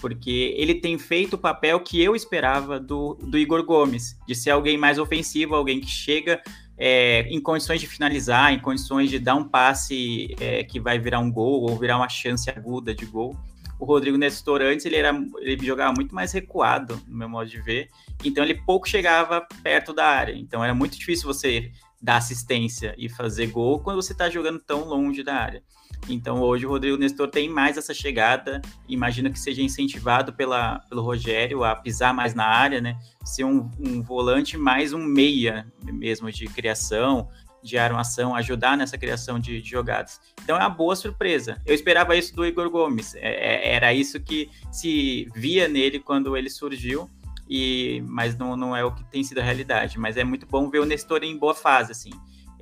porque 0.00 0.54
ele 0.56 0.74
tem 0.76 0.98
feito 0.98 1.34
o 1.34 1.38
papel 1.38 1.78
que 1.80 2.02
eu 2.02 2.16
esperava 2.16 2.80
do, 2.80 3.14
do 3.14 3.38
Igor 3.38 3.62
Gomes, 3.64 4.16
de 4.26 4.34
ser 4.34 4.50
alguém 4.50 4.78
mais 4.78 4.98
ofensivo, 4.98 5.54
alguém 5.54 5.80
que 5.80 5.88
chega 5.88 6.42
é, 6.84 7.20
em 7.28 7.40
condições 7.40 7.80
de 7.80 7.86
finalizar, 7.86 8.52
em 8.52 8.58
condições 8.58 9.08
de 9.08 9.20
dar 9.20 9.36
um 9.36 9.44
passe 9.44 10.34
é, 10.40 10.64
que 10.64 10.80
vai 10.80 10.98
virar 10.98 11.20
um 11.20 11.30
gol 11.30 11.62
ou 11.62 11.78
virar 11.78 11.96
uma 11.96 12.08
chance 12.08 12.50
aguda 12.50 12.92
de 12.92 13.06
gol. 13.06 13.36
O 13.78 13.84
Rodrigo 13.84 14.18
Nestor 14.18 14.60
antes 14.62 14.84
ele, 14.84 14.96
era, 14.96 15.16
ele 15.38 15.64
jogava 15.64 15.94
muito 15.96 16.12
mais 16.12 16.32
recuado, 16.32 17.00
no 17.06 17.16
meu 17.16 17.28
modo 17.28 17.48
de 17.48 17.60
ver, 17.60 17.88
então 18.24 18.42
ele 18.42 18.54
pouco 18.54 18.88
chegava 18.88 19.46
perto 19.62 19.92
da 19.92 20.04
área. 20.04 20.32
Então 20.32 20.64
era 20.64 20.74
muito 20.74 20.98
difícil 20.98 21.24
você 21.24 21.70
dar 22.02 22.16
assistência 22.16 22.96
e 22.98 23.08
fazer 23.08 23.46
gol 23.46 23.78
quando 23.78 24.02
você 24.02 24.10
está 24.10 24.28
jogando 24.28 24.58
tão 24.58 24.82
longe 24.84 25.22
da 25.22 25.36
área. 25.36 25.62
Então 26.08 26.40
hoje 26.40 26.66
o 26.66 26.68
Rodrigo 26.68 26.96
Nestor 26.96 27.28
tem 27.28 27.48
mais 27.48 27.76
essa 27.76 27.94
chegada, 27.94 28.60
imagino 28.88 29.30
que 29.30 29.38
seja 29.38 29.62
incentivado 29.62 30.32
pela, 30.32 30.80
pelo 30.88 31.02
Rogério 31.02 31.64
a 31.64 31.76
pisar 31.76 32.12
mais 32.12 32.34
na 32.34 32.44
área, 32.44 32.80
né? 32.80 32.98
Ser 33.24 33.44
um, 33.44 33.70
um 33.78 34.02
volante 34.02 34.56
mais 34.56 34.92
um 34.92 34.98
meia 34.98 35.66
mesmo 35.84 36.30
de 36.30 36.46
criação, 36.46 37.28
de 37.62 37.78
armação, 37.78 38.34
ajudar 38.34 38.76
nessa 38.76 38.98
criação 38.98 39.38
de, 39.38 39.62
de, 39.62 39.70
jogadas. 39.70 40.20
Então 40.42 40.56
é 40.56 40.60
uma 40.60 40.68
boa 40.68 40.96
surpresa. 40.96 41.60
Eu 41.64 41.74
esperava 41.74 42.16
isso 42.16 42.34
do 42.34 42.44
Igor 42.44 42.68
Gomes. 42.68 43.14
É, 43.14 43.20
é, 43.20 43.74
era 43.74 43.94
isso 43.94 44.18
que 44.20 44.50
se 44.70 45.28
via 45.34 45.68
nele 45.68 46.00
quando 46.00 46.36
ele 46.36 46.50
surgiu. 46.50 47.08
E, 47.48 48.02
mas 48.06 48.36
não, 48.36 48.56
não 48.56 48.74
é 48.74 48.84
o 48.84 48.92
que 48.92 49.04
tem 49.04 49.22
sido 49.22 49.38
a 49.38 49.44
realidade. 49.44 49.98
Mas 49.98 50.16
é 50.16 50.24
muito 50.24 50.46
bom 50.46 50.68
ver 50.68 50.80
o 50.80 50.84
Nestor 50.84 51.22
em 51.22 51.36
boa 51.36 51.54
fase, 51.54 51.92
assim. 51.92 52.10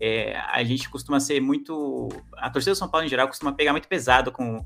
É, 0.00 0.34
a 0.36 0.64
gente 0.64 0.88
costuma 0.88 1.20
ser 1.20 1.40
muito. 1.40 2.08
A 2.38 2.48
torcida 2.48 2.72
do 2.72 2.78
São 2.78 2.88
Paulo, 2.88 3.06
em 3.06 3.10
geral, 3.10 3.28
costuma 3.28 3.52
pegar 3.52 3.72
muito 3.72 3.86
pesado 3.86 4.32
com, 4.32 4.64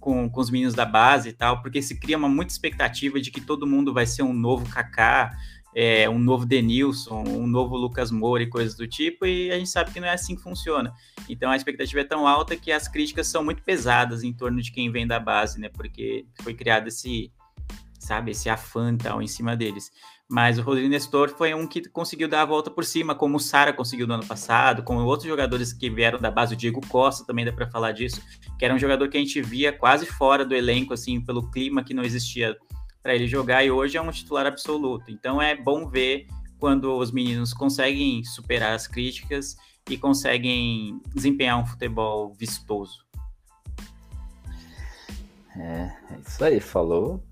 com, 0.00 0.30
com 0.30 0.40
os 0.40 0.50
meninos 0.50 0.74
da 0.74 0.86
base 0.86 1.28
e 1.28 1.32
tal, 1.32 1.60
porque 1.60 1.82
se 1.82 2.00
cria 2.00 2.16
uma 2.16 2.28
muita 2.28 2.52
expectativa 2.52 3.20
de 3.20 3.30
que 3.30 3.40
todo 3.40 3.66
mundo 3.66 3.92
vai 3.92 4.06
ser 4.06 4.22
um 4.22 4.32
novo 4.32 4.66
Kaká, 4.68 5.30
é, 5.74 6.08
um 6.08 6.18
novo 6.18 6.44
Denilson, 6.46 7.22
um 7.26 7.46
novo 7.46 7.76
Lucas 7.76 8.10
Moura 8.10 8.42
e 8.42 8.48
coisas 8.48 8.74
do 8.74 8.86
tipo, 8.86 9.26
e 9.26 9.50
a 9.50 9.58
gente 9.58 9.70
sabe 9.70 9.90
que 9.90 10.00
não 10.00 10.08
é 10.08 10.12
assim 10.12 10.36
que 10.36 10.42
funciona. 10.42 10.92
Então 11.28 11.50
a 11.50 11.56
expectativa 11.56 12.00
é 12.00 12.04
tão 12.04 12.26
alta 12.26 12.56
que 12.56 12.72
as 12.72 12.88
críticas 12.88 13.26
são 13.26 13.44
muito 13.44 13.62
pesadas 13.62 14.22
em 14.22 14.32
torno 14.32 14.60
de 14.60 14.72
quem 14.72 14.90
vem 14.90 15.06
da 15.06 15.20
base, 15.20 15.60
né? 15.60 15.68
Porque 15.68 16.26
foi 16.42 16.54
criado 16.54 16.88
esse, 16.88 17.32
sabe, 17.98 18.32
esse 18.32 18.48
afã 18.48 18.96
tal 18.96 19.22
em 19.22 19.26
cima 19.26 19.56
deles. 19.56 19.90
Mas 20.32 20.58
o 20.58 20.62
Rodrigo 20.62 20.88
Nestor 20.88 21.28
foi 21.28 21.52
um 21.52 21.66
que 21.66 21.86
conseguiu 21.90 22.26
dar 22.26 22.40
a 22.40 22.46
volta 22.46 22.70
por 22.70 22.86
cima, 22.86 23.14
como 23.14 23.36
o 23.36 23.38
Sara 23.38 23.70
conseguiu 23.70 24.06
no 24.06 24.14
ano 24.14 24.26
passado, 24.26 24.82
como 24.82 25.04
outros 25.04 25.28
jogadores 25.28 25.74
que 25.74 25.90
vieram 25.90 26.18
da 26.18 26.30
base, 26.30 26.54
o 26.54 26.56
Diego 26.56 26.80
Costa 26.88 27.22
também 27.26 27.44
dá 27.44 27.52
para 27.52 27.70
falar 27.70 27.92
disso, 27.92 28.22
que 28.58 28.64
era 28.64 28.74
um 28.74 28.78
jogador 28.78 29.10
que 29.10 29.18
a 29.18 29.20
gente 29.20 29.42
via 29.42 29.74
quase 29.74 30.06
fora 30.06 30.42
do 30.42 30.54
elenco, 30.54 30.94
assim, 30.94 31.20
pelo 31.20 31.50
clima 31.50 31.84
que 31.84 31.92
não 31.92 32.02
existia 32.02 32.56
para 33.02 33.14
ele 33.14 33.26
jogar, 33.26 33.62
e 33.62 33.70
hoje 33.70 33.98
é 33.98 34.00
um 34.00 34.10
titular 34.10 34.46
absoluto. 34.46 35.10
Então 35.10 35.40
é 35.40 35.54
bom 35.54 35.86
ver 35.86 36.26
quando 36.58 36.96
os 36.96 37.12
meninos 37.12 37.52
conseguem 37.52 38.24
superar 38.24 38.72
as 38.72 38.86
críticas 38.86 39.54
e 39.90 39.98
conseguem 39.98 40.98
desempenhar 41.14 41.60
um 41.60 41.66
futebol 41.66 42.32
vistoso. 42.32 43.04
É, 45.54 45.92
é 46.10 46.18
isso 46.26 46.42
aí, 46.42 46.58
falou, 46.58 47.22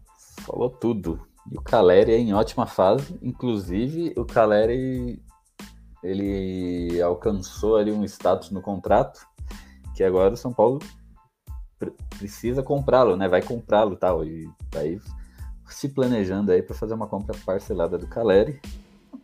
falou 0.45 0.69
tudo. 0.69 1.30
E 1.51 1.57
o 1.57 1.61
Caleri 1.61 2.13
é 2.13 2.19
em 2.19 2.33
ótima 2.33 2.67
fase, 2.67 3.19
inclusive 3.23 4.13
o 4.17 4.25
Caleri 4.25 5.21
ele 6.03 7.01
alcançou 7.03 7.77
ali 7.77 7.93
um 7.93 8.05
status 8.05 8.51
no 8.51 8.63
contrato 8.63 9.27
que 9.95 10.03
agora 10.03 10.33
o 10.33 10.37
São 10.37 10.53
Paulo 10.53 10.79
precisa 12.19 12.63
comprá-lo, 12.63 13.17
né? 13.17 13.29
Vai 13.29 13.43
comprá-lo 13.43 13.97
tal. 13.97 14.25
E 14.25 14.49
aí 14.77 15.01
se 15.69 15.89
planejando 15.89 16.53
aí 16.53 16.63
para 16.63 16.75
fazer 16.75 16.95
uma 16.95 17.07
compra 17.07 17.37
parcelada 17.45 17.97
do 17.97 18.07
Caleri. 18.07 18.61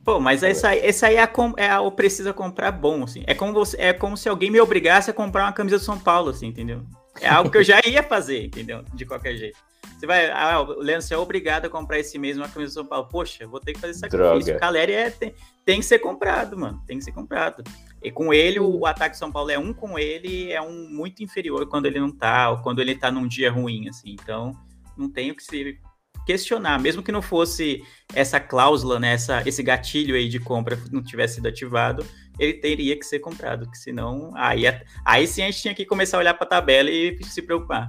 Pô, 0.04 0.20
mas 0.20 0.42
essa 0.42 0.68
aí, 0.68 0.80
essa 0.80 1.08
aí 1.08 1.16
é, 1.16 1.22
a, 1.22 1.30
é 1.56 1.70
a 1.70 1.80
o 1.80 1.90
precisa 1.90 2.32
comprar 2.32 2.70
bom, 2.70 3.02
assim. 3.02 3.24
É 3.26 3.34
como, 3.34 3.52
você, 3.52 3.76
é 3.80 3.92
como 3.92 4.16
se 4.16 4.28
alguém 4.28 4.50
me 4.50 4.60
obrigasse 4.60 5.10
a 5.10 5.14
comprar 5.14 5.44
uma 5.44 5.52
camisa 5.52 5.78
do 5.78 5.84
São 5.84 5.98
Paulo, 5.98 6.30
assim, 6.30 6.46
entendeu? 6.46 6.82
É 7.20 7.28
algo 7.28 7.50
que 7.50 7.58
eu 7.58 7.64
já 7.64 7.80
ia 7.84 8.02
fazer, 8.02 8.44
entendeu? 8.44 8.84
De 8.94 9.04
qualquer 9.04 9.36
jeito. 9.36 9.58
Você 9.96 10.06
vai, 10.06 10.30
ah, 10.30 10.60
o 10.60 10.80
Leandro, 10.80 11.06
você 11.06 11.14
é 11.14 11.18
obrigado 11.18 11.64
a 11.64 11.70
comprar 11.70 11.98
esse 11.98 12.18
mês 12.18 12.36
uma 12.36 12.48
camisa 12.48 12.70
do 12.70 12.74
São 12.74 12.86
Paulo. 12.86 13.08
Poxa, 13.08 13.46
vou 13.46 13.58
ter 13.58 13.72
que 13.72 13.80
fazer 13.80 13.94
sacrifício. 13.94 14.44
Droga. 14.44 14.56
O 14.56 14.60
Caleri 14.60 14.92
é, 14.92 15.10
tem, 15.10 15.34
tem 15.64 15.80
que 15.80 15.86
ser 15.86 15.98
comprado, 16.00 16.58
mano. 16.58 16.82
Tem 16.86 16.98
que 16.98 17.04
ser 17.04 17.12
comprado. 17.12 17.64
E 18.02 18.10
com 18.10 18.32
ele, 18.32 18.60
o, 18.60 18.80
o 18.80 18.86
ataque 18.86 19.12
de 19.12 19.18
São 19.18 19.32
Paulo 19.32 19.50
é 19.50 19.58
um 19.58 19.72
com 19.72 19.98
ele, 19.98 20.52
é 20.52 20.60
um 20.60 20.88
muito 20.90 21.22
inferior 21.22 21.66
quando 21.66 21.86
ele 21.86 21.98
não 21.98 22.10
tá, 22.10 22.50
ou 22.50 22.58
quando 22.58 22.80
ele 22.80 22.94
tá 22.94 23.10
num 23.10 23.26
dia 23.26 23.50
ruim, 23.50 23.88
assim. 23.88 24.12
Então, 24.12 24.52
não 24.98 25.08
tenho 25.08 25.34
que 25.34 25.42
se 25.42 25.78
questionar, 26.26 26.78
mesmo 26.80 27.02
que 27.02 27.12
não 27.12 27.22
fosse 27.22 27.84
essa 28.12 28.40
cláusula, 28.40 28.98
né, 28.98 29.12
essa, 29.12 29.42
esse 29.46 29.62
gatilho 29.62 30.16
aí 30.16 30.28
de 30.28 30.40
compra 30.40 30.76
não 30.90 31.00
tivesse 31.00 31.36
sido 31.36 31.46
ativado, 31.46 32.04
ele 32.36 32.54
teria 32.54 32.98
que 32.98 33.06
ser 33.06 33.20
comprado, 33.20 33.70
que 33.70 33.78
senão 33.78 34.32
aí, 34.34 34.64
aí 35.04 35.26
sim 35.28 35.42
a 35.42 35.46
gente 35.46 35.62
tinha 35.62 35.74
que 35.74 35.86
começar 35.86 36.16
a 36.16 36.20
olhar 36.20 36.34
para 36.34 36.44
a 36.44 36.50
tabela 36.50 36.90
e 36.90 37.16
se 37.22 37.40
preocupar. 37.40 37.86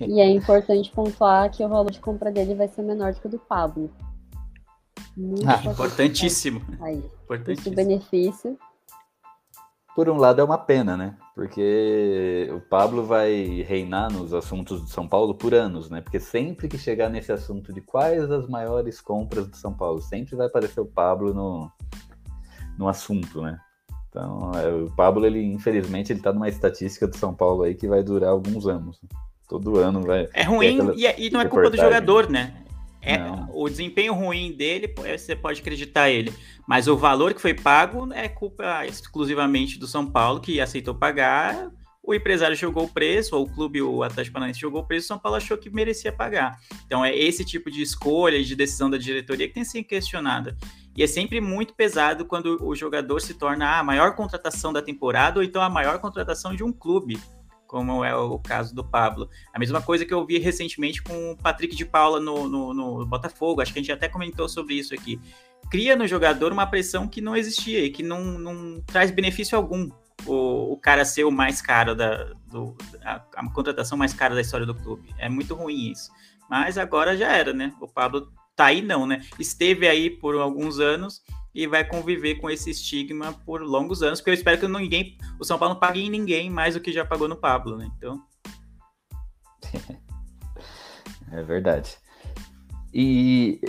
E 0.00 0.20
é 0.20 0.28
importante 0.30 0.90
pontuar 0.90 1.50
que 1.50 1.64
o 1.64 1.68
valor 1.68 1.90
de 1.90 2.00
compra 2.00 2.30
dele 2.30 2.54
vai 2.54 2.68
ser 2.68 2.82
menor 2.82 3.12
do 3.12 3.20
que 3.20 3.26
o 3.26 3.30
do 3.30 3.38
Pablo. 3.38 3.90
Ah, 5.46 5.70
importantíssimo. 5.70 6.62
Aí, 6.80 7.02
importantíssimo. 7.24 7.74
benefício 7.74 8.58
por 9.98 10.08
um 10.08 10.16
lado 10.16 10.40
é 10.40 10.44
uma 10.44 10.56
pena, 10.56 10.96
né? 10.96 11.16
Porque 11.34 12.48
o 12.54 12.60
Pablo 12.60 13.02
vai 13.04 13.64
reinar 13.66 14.12
nos 14.12 14.32
assuntos 14.32 14.84
de 14.84 14.90
São 14.92 15.08
Paulo 15.08 15.34
por 15.34 15.52
anos, 15.52 15.90
né? 15.90 16.00
Porque 16.00 16.20
sempre 16.20 16.68
que 16.68 16.78
chegar 16.78 17.08
nesse 17.08 17.32
assunto 17.32 17.72
de 17.72 17.80
quais 17.80 18.30
as 18.30 18.46
maiores 18.46 19.00
compras 19.00 19.50
de 19.50 19.56
São 19.56 19.74
Paulo, 19.74 20.00
sempre 20.00 20.36
vai 20.36 20.46
aparecer 20.46 20.78
o 20.78 20.86
Pablo 20.86 21.34
no, 21.34 21.68
no 22.78 22.86
assunto, 22.86 23.42
né? 23.42 23.58
Então, 24.08 24.52
é, 24.54 24.72
o 24.84 24.88
Pablo, 24.94 25.26
ele 25.26 25.44
infelizmente, 25.44 26.12
ele 26.12 26.22
tá 26.22 26.32
numa 26.32 26.48
estatística 26.48 27.08
do 27.08 27.16
São 27.16 27.34
Paulo 27.34 27.64
aí 27.64 27.74
que 27.74 27.88
vai 27.88 28.00
durar 28.00 28.30
alguns 28.30 28.68
anos. 28.68 29.00
Todo 29.48 29.78
ano 29.78 30.02
vai. 30.02 30.28
É 30.34 30.42
ruim 30.42 30.92
e, 30.94 31.06
é, 31.06 31.18
e, 31.18 31.30
não 31.30 31.40
é 31.40 31.46
culpa 31.46 31.70
do 31.70 31.76
jogador, 31.76 32.28
né? 32.28 32.54
É, 33.00 33.18
o 33.54 33.68
desempenho 33.68 34.12
ruim 34.12 34.52
dele, 34.52 34.92
você 35.16 35.34
pode 35.34 35.60
acreditar 35.60 36.10
ele. 36.10 36.32
Mas 36.66 36.86
o 36.86 36.96
valor 36.96 37.32
que 37.32 37.40
foi 37.40 37.54
pago 37.54 38.12
é 38.12 38.28
culpa 38.28 38.84
exclusivamente 38.84 39.78
do 39.78 39.86
São 39.86 40.04
Paulo, 40.04 40.40
que 40.40 40.60
aceitou 40.60 40.94
pagar. 40.94 41.70
O 42.02 42.14
empresário 42.14 42.56
jogou 42.56 42.84
o 42.84 42.88
preço, 42.88 43.36
ou 43.36 43.44
o 43.44 43.48
clube, 43.48 43.80
o 43.80 44.02
Atlético 44.02 44.34
Paranaense 44.34 44.60
jogou 44.60 44.82
o 44.82 44.86
preço, 44.86 45.04
o 45.04 45.08
São 45.08 45.18
Paulo 45.18 45.36
achou 45.36 45.56
que 45.56 45.70
merecia 45.70 46.12
pagar. 46.12 46.58
Então 46.86 47.04
é 47.04 47.16
esse 47.16 47.44
tipo 47.44 47.70
de 47.70 47.80
escolha, 47.80 48.42
de 48.42 48.56
decisão 48.56 48.90
da 48.90 48.98
diretoria 48.98 49.48
que 49.48 49.54
tem 49.54 49.62
que 49.62 49.68
ser 49.68 49.82
questionada. 49.84 50.56
E 50.96 51.02
é 51.02 51.06
sempre 51.06 51.40
muito 51.40 51.74
pesado 51.74 52.24
quando 52.24 52.58
o 52.62 52.74
jogador 52.74 53.20
se 53.20 53.34
torna 53.34 53.78
a 53.78 53.84
maior 53.84 54.14
contratação 54.14 54.72
da 54.72 54.82
temporada, 54.82 55.38
ou 55.38 55.44
então 55.44 55.62
a 55.62 55.70
maior 55.70 55.98
contratação 55.98 56.54
de 56.54 56.64
um 56.64 56.72
clube 56.72 57.18
como 57.68 58.02
é 58.02 58.16
o 58.16 58.38
caso 58.38 58.74
do 58.74 58.82
Pablo. 58.82 59.28
A 59.52 59.58
mesma 59.58 59.80
coisa 59.80 60.04
que 60.04 60.12
eu 60.12 60.26
vi 60.26 60.38
recentemente 60.38 61.02
com 61.02 61.32
o 61.32 61.36
Patrick 61.36 61.76
de 61.76 61.84
Paula 61.84 62.18
no, 62.18 62.48
no, 62.48 62.74
no, 62.74 63.06
Botafogo, 63.06 63.60
acho 63.60 63.72
que 63.72 63.78
a 63.78 63.82
gente 63.82 63.92
até 63.92 64.08
comentou 64.08 64.48
sobre 64.48 64.74
isso 64.74 64.94
aqui. 64.94 65.20
Cria 65.70 65.94
no 65.94 66.06
jogador 66.06 66.50
uma 66.50 66.66
pressão 66.66 67.06
que 67.06 67.20
não 67.20 67.36
existia 67.36 67.84
e 67.84 67.90
que 67.90 68.02
não, 68.02 68.24
não 68.38 68.82
traz 68.86 69.10
benefício 69.10 69.56
algum. 69.56 69.90
O, 70.26 70.72
o 70.72 70.76
cara 70.78 71.04
ser 71.04 71.24
o 71.24 71.30
mais 71.30 71.62
caro 71.62 71.94
da 71.94 72.32
do, 72.50 72.76
a, 73.04 73.22
a 73.36 73.50
contratação 73.50 73.96
mais 73.96 74.12
cara 74.12 74.34
da 74.34 74.40
história 74.40 74.66
do 74.66 74.74
clube. 74.74 75.14
É 75.18 75.28
muito 75.28 75.54
ruim 75.54 75.92
isso. 75.92 76.10
Mas 76.50 76.78
agora 76.78 77.16
já 77.16 77.30
era, 77.30 77.52
né? 77.52 77.72
O 77.80 77.86
Pablo 77.86 78.32
tá 78.56 78.66
aí 78.66 78.82
não, 78.82 79.06
né? 79.06 79.22
Esteve 79.38 79.86
aí 79.86 80.10
por 80.10 80.34
alguns 80.34 80.80
anos 80.80 81.22
e 81.58 81.66
vai 81.66 81.84
conviver 81.84 82.36
com 82.36 82.48
esse 82.48 82.70
estigma 82.70 83.32
por 83.44 83.60
longos 83.60 84.00
anos, 84.00 84.20
porque 84.20 84.30
eu 84.30 84.34
espero 84.34 84.60
que 84.60 84.68
ninguém, 84.68 85.18
o 85.40 85.44
São 85.44 85.58
Paulo 85.58 85.74
não 85.74 85.80
pague 85.80 86.00
em 86.00 86.08
ninguém 86.08 86.48
mais 86.48 86.74
do 86.74 86.80
que 86.80 86.92
já 86.92 87.04
pagou 87.04 87.26
no 87.26 87.34
Pablo, 87.34 87.76
né? 87.76 87.90
Então. 87.98 88.22
é 91.32 91.42
verdade. 91.42 91.98
E 92.94 93.60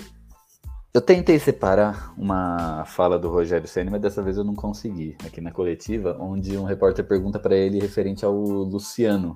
eu 0.94 1.02
tentei 1.02 1.40
separar 1.40 2.14
uma 2.16 2.86
fala 2.86 3.18
do 3.18 3.28
Rogério 3.28 3.68
Senna, 3.68 3.90
mas 3.90 4.02
dessa 4.02 4.22
vez 4.22 4.38
eu 4.38 4.44
não 4.44 4.54
consegui. 4.54 5.18
Aqui 5.26 5.42
na 5.42 5.50
coletiva, 5.50 6.16
onde 6.20 6.56
um 6.56 6.66
repórter 6.66 7.04
pergunta 7.08 7.40
para 7.40 7.56
ele 7.56 7.80
referente 7.80 8.24
ao 8.24 8.36
Luciano, 8.36 9.36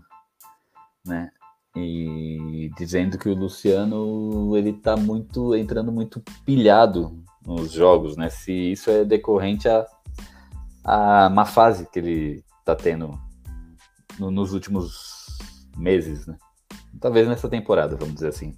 né? 1.04 1.32
E 1.76 2.70
dizendo 2.78 3.18
que 3.18 3.28
o 3.28 3.34
Luciano 3.34 4.56
ele 4.56 4.74
tá 4.74 4.96
muito 4.96 5.56
entrando 5.56 5.92
muito 5.92 6.22
pilhado 6.46 7.24
nos 7.46 7.72
jogos, 7.72 8.16
né? 8.18 8.30
Se 8.30 8.52
isso 8.72 8.90
é 8.90 9.04
decorrente 9.04 9.68
a, 9.68 9.86
a 10.84 11.30
má 11.30 11.46
fase 11.46 11.88
que 11.90 12.00
ele 12.00 12.44
está 12.60 12.76
tendo 12.76 13.20
no, 14.20 14.32
nos 14.32 14.54
últimos 14.54 15.38
meses, 15.78 16.26
né? 16.28 16.38
Talvez 17.00 17.28
nessa 17.28 17.50
temporada, 17.50 17.96
vamos 17.96 18.16
dizer 18.16 18.30
assim. 18.30 18.56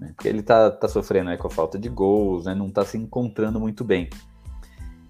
Né? 0.00 0.12
Porque 0.16 0.28
ele 0.28 0.40
está 0.40 0.70
tá 0.70 0.88
sofrendo 0.88 1.30
né, 1.30 1.36
com 1.36 1.46
a 1.46 1.50
falta 1.50 1.78
de 1.78 1.88
gols, 1.88 2.46
né? 2.46 2.54
não 2.54 2.68
está 2.68 2.84
se 2.84 2.96
encontrando 2.96 3.60
muito 3.60 3.84
bem. 3.84 4.08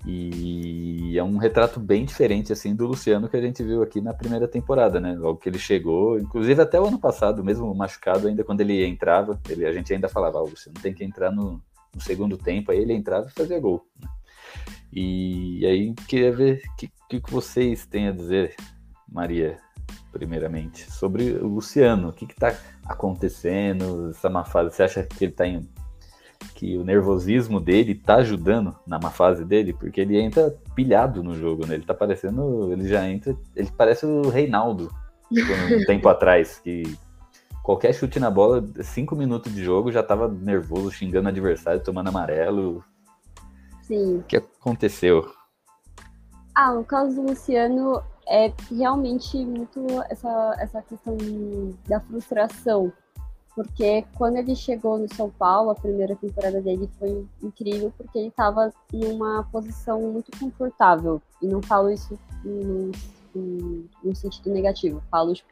E 0.05 1.17
é 1.17 1.23
um 1.23 1.37
retrato 1.37 1.79
bem 1.79 2.05
diferente 2.05 2.53
assim 2.53 2.75
do 2.75 2.89
Luciano 2.89 3.29
que 3.29 3.37
a 3.37 3.41
gente 3.41 3.63
viu 3.63 3.85
aqui 3.85 4.01
na 4.01 4.13
primeira 4.13 4.49
temporada, 4.49 4.99
né? 4.99 5.15
Logo 5.15 5.39
que 5.39 5.49
ele 5.49 5.61
chegou, 5.61 6.19
inclusive 6.19 6.61
até 6.61 6.81
o 6.81 6.87
ano 6.87 6.99
passado, 6.99 7.45
mesmo 7.45 7.73
machucado, 7.73 8.27
ainda 8.27 8.43
quando 8.43 8.63
ele 8.63 8.85
entrava, 8.85 9.41
ele, 9.49 9.65
a 9.65 9.71
gente 9.71 9.95
ainda 9.95 10.09
falava, 10.09 10.39
ah, 10.39 10.43
o 10.43 10.49
Luciano 10.49 10.77
tem 10.83 10.93
que 10.93 11.05
entrar 11.05 11.31
no, 11.31 11.63
no 11.94 12.00
segundo 12.00 12.37
tempo, 12.37 12.70
aí 12.70 12.78
ele 12.78 12.92
entrava 12.92 13.26
e 13.26 13.33
fazia 13.33 13.61
gol. 13.61 13.87
Né? 14.00 14.09
E 14.92 15.64
aí 15.66 15.94
queria 16.07 16.33
ver 16.33 16.62
o 16.68 16.76
que, 16.76 16.90
que, 17.09 17.31
vocês 17.31 17.87
têm 17.87 18.09
a 18.09 18.12
dizer, 18.12 18.55
Maria, 19.09 19.57
primeiramente, 20.12 20.90
sobre 20.90 21.33
o 21.33 21.46
Luciano. 21.46 22.11
O 22.11 22.12
que 22.12 22.26
está 22.26 22.55
acontecendo, 22.85 24.11
essa 24.11 24.28
má 24.28 24.44
fase? 24.44 24.74
Você 24.74 24.83
acha 24.83 25.02
que 25.02 25.24
ele 25.24 25.33
está 25.33 25.46
em. 25.46 25.66
que 26.55 26.76
o 26.76 26.85
nervosismo 26.85 27.59
dele 27.59 27.92
está 27.92 28.16
ajudando 28.16 28.76
na 28.87 28.98
má 28.98 29.11
fase 29.11 29.46
dele? 29.46 29.72
Porque 29.72 30.02
ele 30.02 30.20
entra 30.20 30.55
pilhado 30.74 31.22
no 31.22 31.35
jogo, 31.35 31.66
né? 31.66 31.74
Ele 31.74 31.87
tá 31.87 31.94
parecendo. 31.94 32.70
Ele 32.70 32.87
já 32.87 33.09
entra. 33.09 33.35
Ele 33.57 33.70
parece 33.74 34.05
o 34.05 34.28
Reinaldo 34.28 34.90
um 35.31 35.85
tempo 35.87 36.07
atrás, 36.11 36.59
que 36.59 36.83
qualquer 37.62 37.92
chute 37.94 38.18
na 38.18 38.31
bola, 38.31 38.64
cinco 38.83 39.14
minutos 39.14 39.55
de 39.55 39.62
jogo, 39.62 39.92
já 39.92 40.03
tava 40.03 40.29
nervoso, 40.29 40.90
xingando 40.90 41.27
o 41.27 41.31
adversário, 41.31 41.83
tomando 41.83 42.09
amarelo. 42.09 42.85
Sim. 43.83 44.18
O 44.18 44.22
que 44.25 44.37
aconteceu? 44.37 45.31
Ah, 46.55 46.72
no 46.72 46.85
caso 46.85 47.14
do 47.14 47.29
Luciano, 47.29 48.03
é 48.29 48.53
realmente 48.70 49.37
muito 49.44 49.87
essa, 50.11 50.57
essa 50.59 50.83
questão 50.83 51.16
da 51.88 52.01
frustração. 52.01 52.92
Porque 53.55 54.05
quando 54.14 54.37
ele 54.37 54.57
chegou 54.57 54.98
no 54.98 55.14
São 55.14 55.29
Paulo, 55.29 55.70
a 55.70 55.75
primeira 55.75 56.16
temporada 56.16 56.61
dele 56.61 56.88
foi 56.98 57.27
incrível, 57.42 57.92
porque 57.98 58.18
ele 58.18 58.29
estava 58.29 58.72
em 58.92 59.05
uma 59.12 59.44
posição 59.53 60.01
muito 60.01 60.31
confortável. 60.38 61.20
E 61.40 61.46
não 61.46 61.62
falo 61.62 61.90
isso 61.90 62.18
no, 62.42 62.90
no, 63.35 63.85
no 64.03 64.14
sentido 64.14 64.51
negativo, 64.51 65.03
falo 65.11 65.35
tipo, 65.35 65.51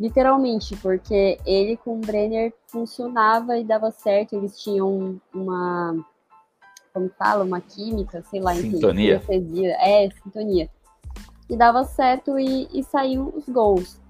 Literalmente, 0.00 0.74
porque 0.78 1.38
ele 1.44 1.76
com 1.76 1.98
o 1.98 2.00
Brenner 2.00 2.54
funcionava 2.68 3.58
e 3.58 3.64
dava 3.64 3.90
certo, 3.90 4.34
eles 4.34 4.58
tinham 4.58 5.20
uma. 5.34 5.94
Como 6.94 7.10
fala? 7.18 7.44
Uma 7.44 7.60
química, 7.60 8.22
sei 8.22 8.40
lá, 8.40 8.54
sintonia. 8.54 9.16
Enfim, 9.16 9.66
é, 9.66 10.08
sintonia. 10.22 10.70
E 11.50 11.54
dava 11.54 11.84
certo 11.84 12.38
e, 12.38 12.66
e 12.72 12.82
saiu 12.82 13.30
os 13.36 13.46
gols. 13.46 14.00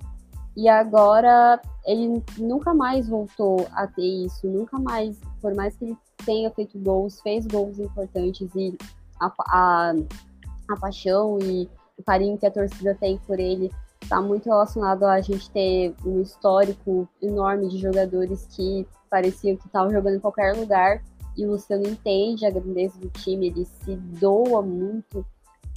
E 0.56 0.68
agora 0.68 1.60
ele 1.84 2.22
nunca 2.38 2.72
mais 2.72 3.08
voltou 3.08 3.66
a 3.72 3.88
ter 3.88 4.24
isso, 4.24 4.46
nunca 4.46 4.78
mais, 4.78 5.18
por 5.42 5.56
mais 5.56 5.76
que 5.76 5.86
ele 5.86 5.98
tenha 6.24 6.52
feito 6.52 6.78
gols, 6.78 7.20
fez 7.20 7.48
gols 7.48 7.80
importantes 7.80 8.48
e 8.54 8.78
a, 9.18 9.32
a, 9.48 9.92
a 10.70 10.76
paixão 10.80 11.36
e 11.42 11.68
o 11.98 12.02
carinho 12.04 12.38
que 12.38 12.46
a 12.46 12.50
torcida 12.50 12.94
tem 12.94 13.18
por 13.26 13.40
ele 13.40 13.72
está 14.02 14.20
muito 14.20 14.46
relacionado 14.46 15.04
a 15.04 15.20
gente 15.20 15.50
ter 15.50 15.94
um 16.04 16.20
histórico 16.20 17.08
enorme 17.22 17.68
de 17.68 17.78
jogadores 17.78 18.46
que 18.50 18.86
pareciam 19.10 19.56
que 19.56 19.66
estavam 19.66 19.90
jogando 19.90 20.16
em 20.16 20.20
qualquer 20.20 20.56
lugar 20.56 21.02
e 21.36 21.46
o 21.46 21.52
Luciano 21.52 21.86
entende 21.86 22.44
a 22.44 22.50
grandeza 22.50 22.98
do 22.98 23.08
time, 23.08 23.46
ele 23.46 23.64
se 23.64 23.96
doa 23.96 24.62
muito. 24.62 25.24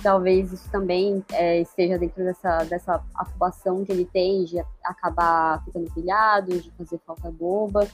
Talvez 0.01 0.51
isso 0.51 0.69
também 0.71 1.23
é, 1.31 1.61
esteja 1.61 1.97
dentro 1.97 2.23
dessa, 2.23 2.63
dessa 2.65 3.03
afobação 3.15 3.85
que 3.85 3.91
ele 3.91 4.05
tem 4.05 4.43
de 4.43 4.59
acabar 4.83 5.63
ficando 5.63 5.89
pilhado, 5.93 6.59
de 6.59 6.71
fazer 6.71 6.99
falta 7.05 7.31
boba. 7.31 7.87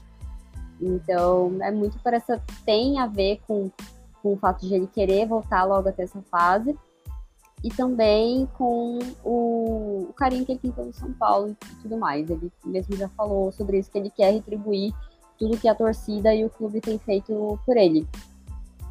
Então, 0.82 1.58
é 1.62 1.72
muito 1.72 2.00
para 2.00 2.18
essa. 2.18 2.42
tem 2.66 2.98
a 3.00 3.06
ver 3.06 3.42
com, 3.46 3.70
com 4.24 4.34
o 4.34 4.38
fato 4.38 4.66
de 4.66 4.74
ele 4.74 4.88
querer 4.88 5.28
voltar 5.28 5.66
logo 5.66 5.90
até 5.90 6.04
essa 6.04 6.22
fase 6.24 6.76
e 7.64 7.70
também 7.70 8.48
com 8.58 9.00
o, 9.24 10.08
o, 10.10 10.14
carinho 10.14 10.46
que 10.46 10.54
ele 10.54 10.60
tem 10.60 10.72
pelo 10.72 10.94
São 10.94 11.12
Paulo 11.14 11.50
e 11.50 11.76
tudo 11.82 11.98
mais. 11.98 12.30
Ele 12.30 12.52
mesmo 12.66 12.96
já 12.96 13.10
falou 13.10 13.52
sobre 13.52 13.80
isso, 13.80 13.92
que 13.92 13.98
ele 13.98 14.10
quer 14.10 14.32
retribuir 14.32 14.94
tudo 15.38 15.58
que 15.58 15.68
a 15.68 15.76
torcida 15.76 16.34
e 16.34 16.46
o 16.46 16.50
clube 16.50 16.82
tem 16.82 16.98
feito 17.00 17.60
por 17.66 17.78
ele. 17.78 18.08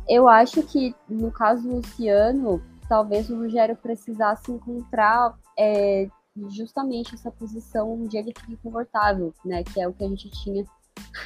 Eu 0.08 0.28
acho 0.28 0.62
que, 0.62 0.94
no 1.08 1.30
caso 1.30 1.62
do 1.62 1.76
Luciano, 1.76 2.62
talvez 2.88 3.28
o 3.28 3.36
Rogério 3.36 3.76
precisasse 3.76 4.50
encontrar 4.50 5.34
é, 5.58 6.08
justamente 6.48 7.14
essa 7.14 7.30
posição 7.30 7.92
onde 7.92 8.16
ele 8.16 8.32
fique 8.38 8.56
confortável, 8.56 9.34
né? 9.44 9.62
Que 9.62 9.80
é 9.80 9.88
o 9.88 9.92
que 9.92 10.04
a 10.04 10.08
gente 10.08 10.30
tinha. 10.30 10.64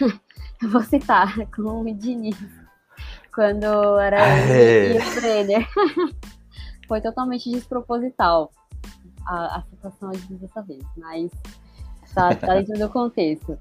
Eu 0.61 0.70
vou 0.70 0.83
citar 0.83 1.35
com 1.55 1.83
o 1.83 1.94
Diniz, 1.94 2.37
quando 3.35 3.98
era 3.98 4.18
É. 4.26 4.87
ele 4.87 4.98
e 4.98 5.09
o 5.09 5.14
Brenner. 5.14 5.68
Foi 6.92 7.00
totalmente 7.00 7.50
desproposital 7.50 8.50
a, 9.26 9.57
a 9.57 9.62
situação 9.62 10.11
dessa 10.28 10.61
vez, 10.61 10.85
mas 10.98 11.31
tá, 12.14 12.35
tá 12.35 12.52
dentro 12.61 12.78
do 12.78 12.90
contexto. 12.90 13.59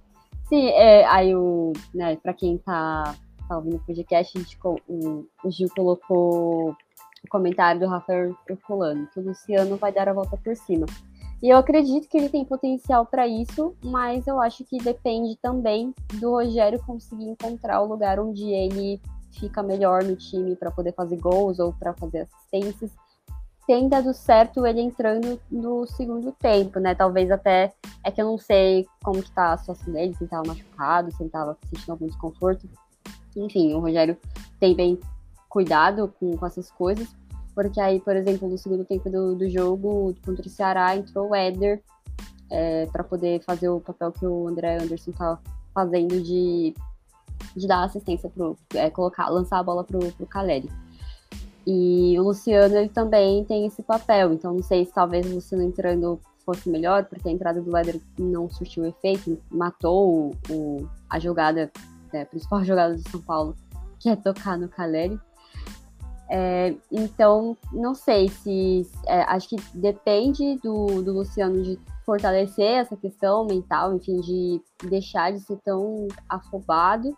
Sim, 0.50 0.67
é, 0.67 1.06
aí 1.06 1.34
o, 1.34 1.72
né, 1.94 2.17
pra 2.17 2.34
quem 2.34 2.58
tá, 2.58 3.15
tá 3.48 3.56
ouvindo 3.56 3.78
o 3.78 3.86
podcast, 3.86 4.38
a 4.38 4.41
gente, 4.41 4.60
o, 4.65 5.26
o 5.46 5.50
Gil 5.50 5.70
colocou 5.74 6.72
o 6.72 7.30
comentário 7.30 7.80
do 7.80 7.88
Rafael 7.88 8.36
Herculano, 8.50 9.08
que 9.13 9.22
o 9.22 9.24
Luciano 9.24 9.78
vai 9.78 9.94
dar 9.94 10.10
a 10.10 10.13
volta 10.13 10.36
por 10.36 10.54
cima. 10.58 10.86
E 11.41 11.48
eu 11.48 11.58
acredito 11.58 12.10
que 12.10 12.17
ele 12.17 12.28
tem 12.28 12.44
potencial 12.44 13.06
para 13.06 13.30
isso, 13.30 13.74
mas 13.82 14.28
eu 14.28 14.41
acho 14.41 14.65
que 14.65 14.78
depende 14.78 15.38
também 15.38 15.96
do 16.15 16.32
Rogério 16.32 16.84
conseguir 16.86 17.30
encontrar 17.30 17.80
o 17.80 17.88
lugar 17.88 18.20
onde 18.20 18.44
ele 18.44 19.00
fica 19.39 19.63
melhor 19.63 20.04
no 20.04 20.17
time 20.17 20.54
para 20.54 20.70
poder 20.70 20.94
fazer 20.94 21.15
gols 21.15 21.60
ou 21.60 21.72
para 21.72 21.94
fazer 21.94 22.24
assistências. 22.24 22.91
Tem 23.67 23.88
dado 23.88 24.13
certo 24.13 24.65
ele 24.65 24.82
entrando 24.82 25.39
no 25.50 25.86
segundo 25.86 26.32
tempo, 26.32 26.80
né? 26.80 26.95
Talvez 26.95 27.30
até 27.30 27.71
é 28.04 28.12
que 28.12 28.21
eu 28.21 28.26
não 28.26 28.38
sei 28.38 28.88
como 29.04 29.21
que 29.21 29.32
tá 29.32 29.54
a 29.54 29.58
situação 29.58 29.93
dele, 29.93 30.13
se 30.13 30.24
ele 30.24 30.30
tava 30.30 30.47
machucado, 30.47 31.12
se 31.12 31.21
ele 31.21 31.30
tava 31.30 31.58
sentindo 31.69 31.91
algum 31.91 32.08
desconforto. 32.08 32.67
Enfim, 33.36 33.74
o 33.74 33.80
Rogério 33.80 34.17
tem 34.60 34.76
bem 34.76 35.00
cuidado 35.47 36.13
com, 36.19 36.36
com 36.36 36.45
essas 36.45 36.71
coisas, 36.71 37.08
porque 37.54 37.80
aí, 37.80 38.00
por 38.00 38.15
exemplo, 38.15 38.47
no 38.47 38.58
segundo 38.58 38.84
tempo 38.86 39.10
do, 39.10 39.36
do 39.36 39.50
jogo 39.50 40.15
contra 40.26 40.45
o 40.45 40.50
Ceará, 40.50 40.95
entrou 40.95 41.30
o 41.30 41.36
Éder 41.36 41.82
é, 42.50 42.86
para 42.88 43.04
poder 43.04 43.41
fazer 43.43 43.69
o 43.69 43.80
papel 43.80 44.12
que 44.12 44.26
o 44.26 44.47
André 44.47 44.78
Anderson 44.82 45.12
tá 45.12 45.39
fazendo 45.74 46.21
de, 46.21 46.74
de 47.56 47.67
dar 47.67 47.84
assistência 47.84 48.30
pro, 48.30 48.58
é, 48.74 48.89
colocar, 48.89 49.30
lançar 49.30 49.60
a 49.60 49.63
bola 49.63 49.84
pro, 49.84 50.00
pro 50.13 50.26
Caleri. 50.26 50.69
E 51.65 52.15
o 52.19 52.24
Luciano 52.24 52.76
ele 52.76 52.89
também 52.89 53.43
tem 53.45 53.65
esse 53.65 53.84
papel, 53.84 54.34
então 54.34 54.54
não 54.54 54.63
sei 54.63 54.86
se 54.86 54.91
talvez 54.91 55.26
o 55.30 55.36
Luciano 55.36 55.63
entrando 55.63 56.19
fosse 56.43 56.69
melhor, 56.69 57.06
porque 57.06 57.30
a 57.30 57.32
entrada 57.32 57.62
do 57.62 57.76
Éder 57.78 58.02
não 58.17 58.50
surtiu 58.50 58.84
efeito, 58.86 59.39
matou 59.50 60.32
o, 60.50 60.54
o- 60.54 60.89
a 61.10 61.19
jogada, 61.19 61.71
é, 62.12 62.21
a 62.24 62.26
principal 62.26 62.63
jogada 62.65 62.95
do 62.95 63.10
São 63.10 63.21
Paulo, 63.21 63.56
que 64.00 64.10
é 64.10 64.15
tocar 64.15 64.58
no 64.58 64.67
Caleri. 64.67 65.19
É, 66.34 66.74
então, 66.89 67.58
não 67.74 67.93
sei 67.93 68.30
se. 68.30 68.89
é, 69.06 69.21
acho 69.24 69.50
que 69.50 69.58
depende 69.74 70.58
do, 70.63 71.02
do 71.04 71.12
Luciano 71.13 71.62
de 71.62 71.78
fortalecer 72.06 72.65
essa 72.80 72.95
questão 72.95 73.45
mental, 73.45 73.93
enfim, 73.93 74.19
de 74.21 74.62
deixar 74.88 75.32
de 75.34 75.41
ser 75.41 75.58
tão 75.63 76.08
afobado, 76.30 77.15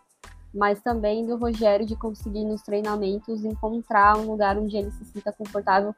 mas 0.54 0.80
também 0.80 1.26
do 1.26 1.36
Rogério 1.36 1.84
de 1.84 1.96
conseguir 1.96 2.44
nos 2.44 2.62
treinamentos 2.62 3.44
encontrar 3.44 4.16
um 4.16 4.30
lugar 4.30 4.56
onde 4.56 4.76
ele 4.76 4.90
se 4.90 5.04
sinta 5.04 5.32
confortável 5.32 5.94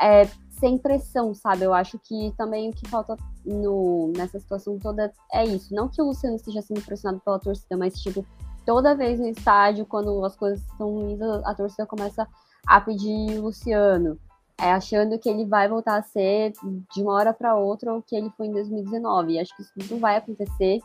é, 0.00 0.26
sem 0.50 0.76
pressão, 0.76 1.34
sabe? 1.34 1.64
Eu 1.64 1.72
acho 1.72 1.98
que 1.98 2.32
também 2.36 2.68
o 2.68 2.72
que 2.72 2.88
falta 2.88 3.16
no, 3.44 4.12
nessa 4.16 4.38
situação 4.38 4.78
toda 4.78 5.12
é 5.32 5.44
isso. 5.44 5.74
Não 5.74 5.88
que 5.88 6.00
o 6.00 6.06
Luciano 6.06 6.36
esteja 6.36 6.62
sendo 6.62 6.82
pressionado 6.82 7.22
pela 7.24 7.38
torcida, 7.38 7.76
mas 7.76 7.94
tipo, 8.00 8.26
toda 8.64 8.94
vez 8.94 9.18
no 9.18 9.28
estádio, 9.28 9.86
quando 9.86 10.24
as 10.24 10.36
coisas 10.36 10.60
estão 10.60 10.90
ruins, 10.90 11.20
a, 11.44 11.54
torcida 11.54 11.86
começa 11.86 12.26
a 12.66 12.80
pedir 12.80 13.38
Luciano, 13.38 14.18
é, 14.60 14.72
achando 14.72 15.18
que 15.18 15.28
ele 15.28 15.44
vai 15.44 15.68
voltar 15.68 15.96
a 15.96 16.02
ser 16.02 16.52
de 16.94 17.02
uma 17.02 17.12
hora 17.14 17.32
para 17.32 17.56
outra 17.56 17.94
o 17.94 18.02
que 18.02 18.14
ele 18.14 18.30
foi 18.36 18.46
em 18.46 18.52
2019. 18.52 19.32
E 19.32 19.40
acho 19.40 19.54
que 19.56 19.62
isso 19.62 19.72
não 19.90 19.98
vai 19.98 20.16
acontecer. 20.16 20.80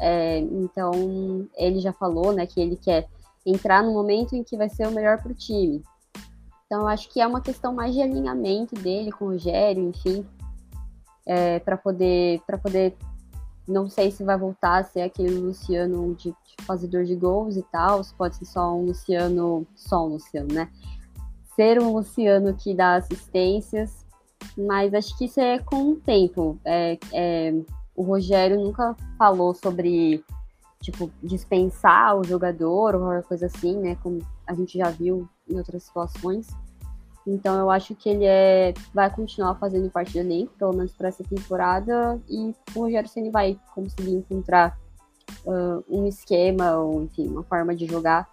É, 0.00 0.38
então, 0.38 1.48
ele 1.56 1.80
já 1.80 1.92
falou 1.92 2.32
né, 2.32 2.46
que 2.46 2.60
ele 2.60 2.76
quer 2.76 3.08
entrar 3.46 3.82
no 3.82 3.92
momento 3.92 4.34
em 4.34 4.42
que 4.42 4.56
vai 4.56 4.68
ser 4.68 4.86
o 4.86 4.92
melhor 4.92 5.22
para 5.22 5.32
o 5.32 5.34
time. 5.34 5.82
Então, 6.66 6.88
acho 6.88 7.08
que 7.10 7.20
é 7.20 7.26
uma 7.26 7.40
questão 7.40 7.74
mais 7.74 7.94
de 7.94 8.02
alinhamento 8.02 8.74
dele 8.74 9.12
com 9.12 9.26
o 9.26 9.28
Rogério, 9.28 9.88
enfim, 9.88 10.26
é, 11.26 11.58
para 11.58 11.76
poder, 11.76 12.40
para 12.46 12.58
poder, 12.58 12.96
não 13.68 13.88
sei 13.88 14.10
se 14.10 14.24
vai 14.24 14.36
voltar 14.36 14.78
a 14.78 14.84
ser 14.84 15.02
aquele 15.02 15.34
Luciano 15.34 16.14
de, 16.14 16.30
de 16.30 16.64
fazedor 16.64 17.04
de 17.04 17.14
gols 17.14 17.56
e 17.56 17.62
tal, 17.62 18.02
se 18.02 18.14
pode 18.14 18.36
ser 18.36 18.46
só 18.46 18.74
um 18.74 18.86
Luciano, 18.86 19.66
só 19.76 20.06
um 20.06 20.14
Luciano, 20.14 20.52
né? 20.52 20.70
Ser 21.54 21.80
um 21.80 21.92
Luciano 21.92 22.54
que 22.54 22.74
dá 22.74 22.96
assistências, 22.96 24.04
mas 24.56 24.92
acho 24.92 25.16
que 25.16 25.26
isso 25.26 25.40
é 25.40 25.58
com 25.58 25.92
o 25.92 25.96
tempo. 25.96 26.58
É, 26.64 26.98
é, 27.12 27.54
o 27.94 28.02
Rogério 28.02 28.60
nunca 28.60 28.96
falou 29.18 29.54
sobre 29.54 30.24
tipo 30.80 31.10
dispensar 31.22 32.16
o 32.16 32.24
jogador 32.24 32.94
ou 32.94 33.02
alguma 33.02 33.22
coisa 33.22 33.46
assim, 33.46 33.78
né? 33.78 33.96
Como 34.02 34.18
a 34.46 34.54
gente 34.54 34.76
já 34.76 34.90
viu 34.90 35.28
em 35.48 35.56
outras 35.56 35.84
situações. 35.84 36.48
Então 37.26 37.58
eu 37.58 37.70
acho 37.70 37.94
que 37.94 38.08
ele 38.08 38.26
é, 38.26 38.74
vai 38.92 39.08
continuar 39.08 39.54
fazendo 39.54 39.90
parte 39.90 40.12
do 40.12 40.18
elenco, 40.18 40.52
pelo 40.58 40.74
menos 40.74 40.92
para 40.92 41.08
essa 41.08 41.24
temporada, 41.24 42.20
e 42.28 42.54
o 42.74 42.80
Rogério 42.80 43.08
Ceni 43.08 43.30
vai 43.30 43.58
conseguir 43.74 44.12
encontrar 44.12 44.78
uh, 45.46 45.82
um 45.88 46.06
esquema 46.06 46.76
ou 46.76 47.02
enfim 47.02 47.28
uma 47.28 47.42
forma 47.42 47.74
de 47.74 47.86
jogar 47.86 48.28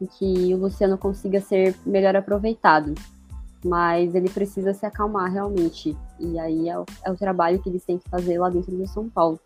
em 0.00 0.06
que 0.06 0.54
o 0.54 0.56
Luciano 0.56 0.96
consiga 0.96 1.38
ser 1.40 1.76
melhor 1.84 2.16
aproveitado. 2.16 2.94
Mas 3.64 4.14
ele 4.14 4.30
precisa 4.30 4.72
se 4.72 4.86
acalmar 4.86 5.30
realmente. 5.30 5.96
E 6.18 6.38
aí 6.38 6.68
é 6.68 6.78
o, 6.78 6.84
é 7.04 7.10
o 7.10 7.16
trabalho 7.16 7.60
que 7.62 7.68
eles 7.68 7.84
têm 7.84 7.98
que 7.98 8.08
fazer 8.08 8.38
lá 8.38 8.48
dentro 8.48 8.74
do 8.74 8.86
São 8.86 9.08
Paulo. 9.08 9.38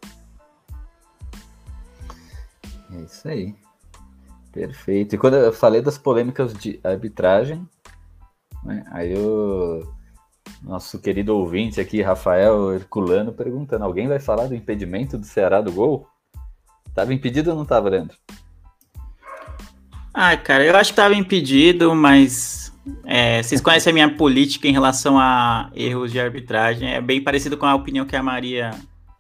É 2.92 3.00
isso 3.02 3.28
aí. 3.28 3.54
Perfeito. 4.52 5.16
E 5.16 5.18
quando 5.18 5.34
eu 5.34 5.52
falei 5.52 5.82
das 5.82 5.98
polêmicas 5.98 6.54
de 6.54 6.78
arbitragem, 6.84 7.68
né, 8.62 8.84
aí 8.92 9.14
o 9.18 9.82
nosso 10.62 11.00
querido 11.00 11.36
ouvinte 11.36 11.80
aqui, 11.80 12.00
Rafael 12.00 12.72
Herculano, 12.72 13.32
perguntando: 13.32 13.84
alguém 13.84 14.06
vai 14.06 14.20
falar 14.20 14.46
do 14.46 14.54
impedimento 14.54 15.18
do 15.18 15.26
Ceará 15.26 15.60
do 15.60 15.72
gol? 15.72 16.06
Tava 16.94 17.12
impedido 17.12 17.50
ou 17.50 17.56
não 17.56 17.64
tava, 17.64 17.88
Leandro? 17.88 18.16
Ah, 20.12 20.36
cara, 20.36 20.64
eu 20.64 20.76
acho 20.76 20.90
que 20.90 20.96
tava 20.96 21.14
impedido, 21.14 21.92
mas 21.92 22.63
é, 23.04 23.42
vocês 23.42 23.60
conhecem 23.60 23.90
a 23.90 23.94
minha 23.94 24.14
política 24.14 24.68
em 24.68 24.72
relação 24.72 25.18
a 25.18 25.70
erros 25.74 26.12
de 26.12 26.20
arbitragem. 26.20 26.92
É 26.92 27.00
bem 27.00 27.22
parecido 27.22 27.56
com 27.56 27.66
a 27.66 27.74
opinião 27.74 28.04
que 28.04 28.16
a 28.16 28.22
Maria 28.22 28.70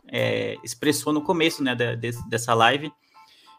é, 0.08 0.56
expressou 0.62 1.12
no 1.12 1.22
começo 1.22 1.62
né, 1.62 1.74
da- 1.74 1.94
desse- 1.94 2.28
dessa 2.28 2.52
live, 2.54 2.92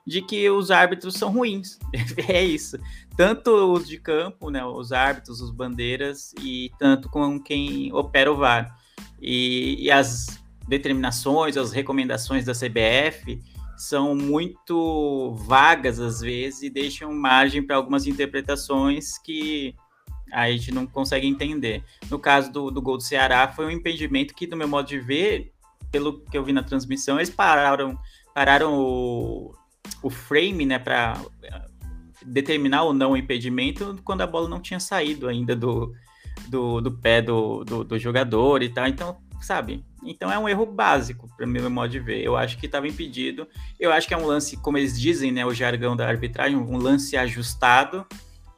de 0.05 0.21
que 0.21 0.49
os 0.49 0.69
árbitros 0.71 1.15
são 1.15 1.31
ruins. 1.31 1.79
é 2.29 2.43
isso. 2.43 2.77
Tanto 3.17 3.49
os 3.73 3.87
de 3.87 3.97
campo, 3.99 4.49
né, 4.49 4.63
os 4.63 4.91
árbitros, 4.91 5.41
os 5.41 5.49
bandeiras, 5.51 6.33
e 6.39 6.71
tanto 6.77 7.09
com 7.09 7.39
quem 7.39 7.91
opera 7.93 8.31
o 8.31 8.37
VAR. 8.37 8.77
E, 9.21 9.77
e 9.79 9.89
as 9.91 10.39
determinações, 10.67 11.57
as 11.57 11.71
recomendações 11.71 12.45
da 12.45 12.53
CBF 12.53 13.39
são 13.77 14.15
muito 14.15 15.33
vagas 15.45 15.99
às 15.99 16.21
vezes 16.21 16.61
e 16.63 16.69
deixam 16.69 17.13
margem 17.13 17.61
para 17.61 17.75
algumas 17.75 18.07
interpretações 18.07 19.17
que 19.17 19.75
a 20.31 20.49
gente 20.51 20.71
não 20.71 20.85
consegue 20.85 21.27
entender. 21.27 21.83
No 22.09 22.19
caso 22.19 22.51
do, 22.51 22.71
do 22.71 22.81
gol 22.81 22.97
do 22.97 23.03
Ceará, 23.03 23.47
foi 23.47 23.65
um 23.65 23.71
impedimento 23.71 24.33
que, 24.33 24.47
do 24.47 24.57
meu 24.57 24.67
modo 24.67 24.87
de 24.87 24.99
ver, 24.99 25.51
pelo 25.91 26.19
que 26.19 26.37
eu 26.37 26.43
vi 26.43 26.51
na 26.51 26.63
transmissão, 26.63 27.17
eles 27.17 27.29
pararam, 27.29 27.97
pararam 28.33 28.73
o, 28.73 29.53
o 30.01 30.09
frame, 30.09 30.65
né, 30.65 30.79
para 30.79 31.21
determinar 32.25 32.83
ou 32.83 32.93
não 32.93 33.11
o 33.11 33.17
impedimento 33.17 33.99
quando 34.03 34.21
a 34.21 34.27
bola 34.27 34.49
não 34.49 34.59
tinha 34.59 34.79
saído 34.79 35.27
ainda 35.27 35.55
do, 35.55 35.93
do, 36.47 36.81
do 36.81 36.91
pé 36.91 37.21
do, 37.21 37.63
do, 37.63 37.83
do 37.83 37.99
jogador 37.99 38.63
e 38.63 38.69
tal. 38.69 38.87
Então, 38.87 39.17
sabe? 39.41 39.85
Então 40.03 40.31
é 40.31 40.37
um 40.37 40.49
erro 40.49 40.65
básico, 40.65 41.27
para 41.35 41.45
meu 41.45 41.69
modo 41.69 41.89
de 41.89 41.99
ver. 41.99 42.23
Eu 42.23 42.35
acho 42.35 42.57
que 42.57 42.65
estava 42.65 42.87
impedido. 42.87 43.47
Eu 43.79 43.91
acho 43.91 44.07
que 44.07 44.13
é 44.13 44.17
um 44.17 44.25
lance, 44.25 44.57
como 44.57 44.77
eles 44.77 44.99
dizem, 44.99 45.31
né, 45.31 45.45
o 45.45 45.53
jargão 45.53 45.95
da 45.95 46.07
arbitragem, 46.07 46.57
um 46.57 46.77
lance 46.77 47.15
ajustado, 47.15 48.05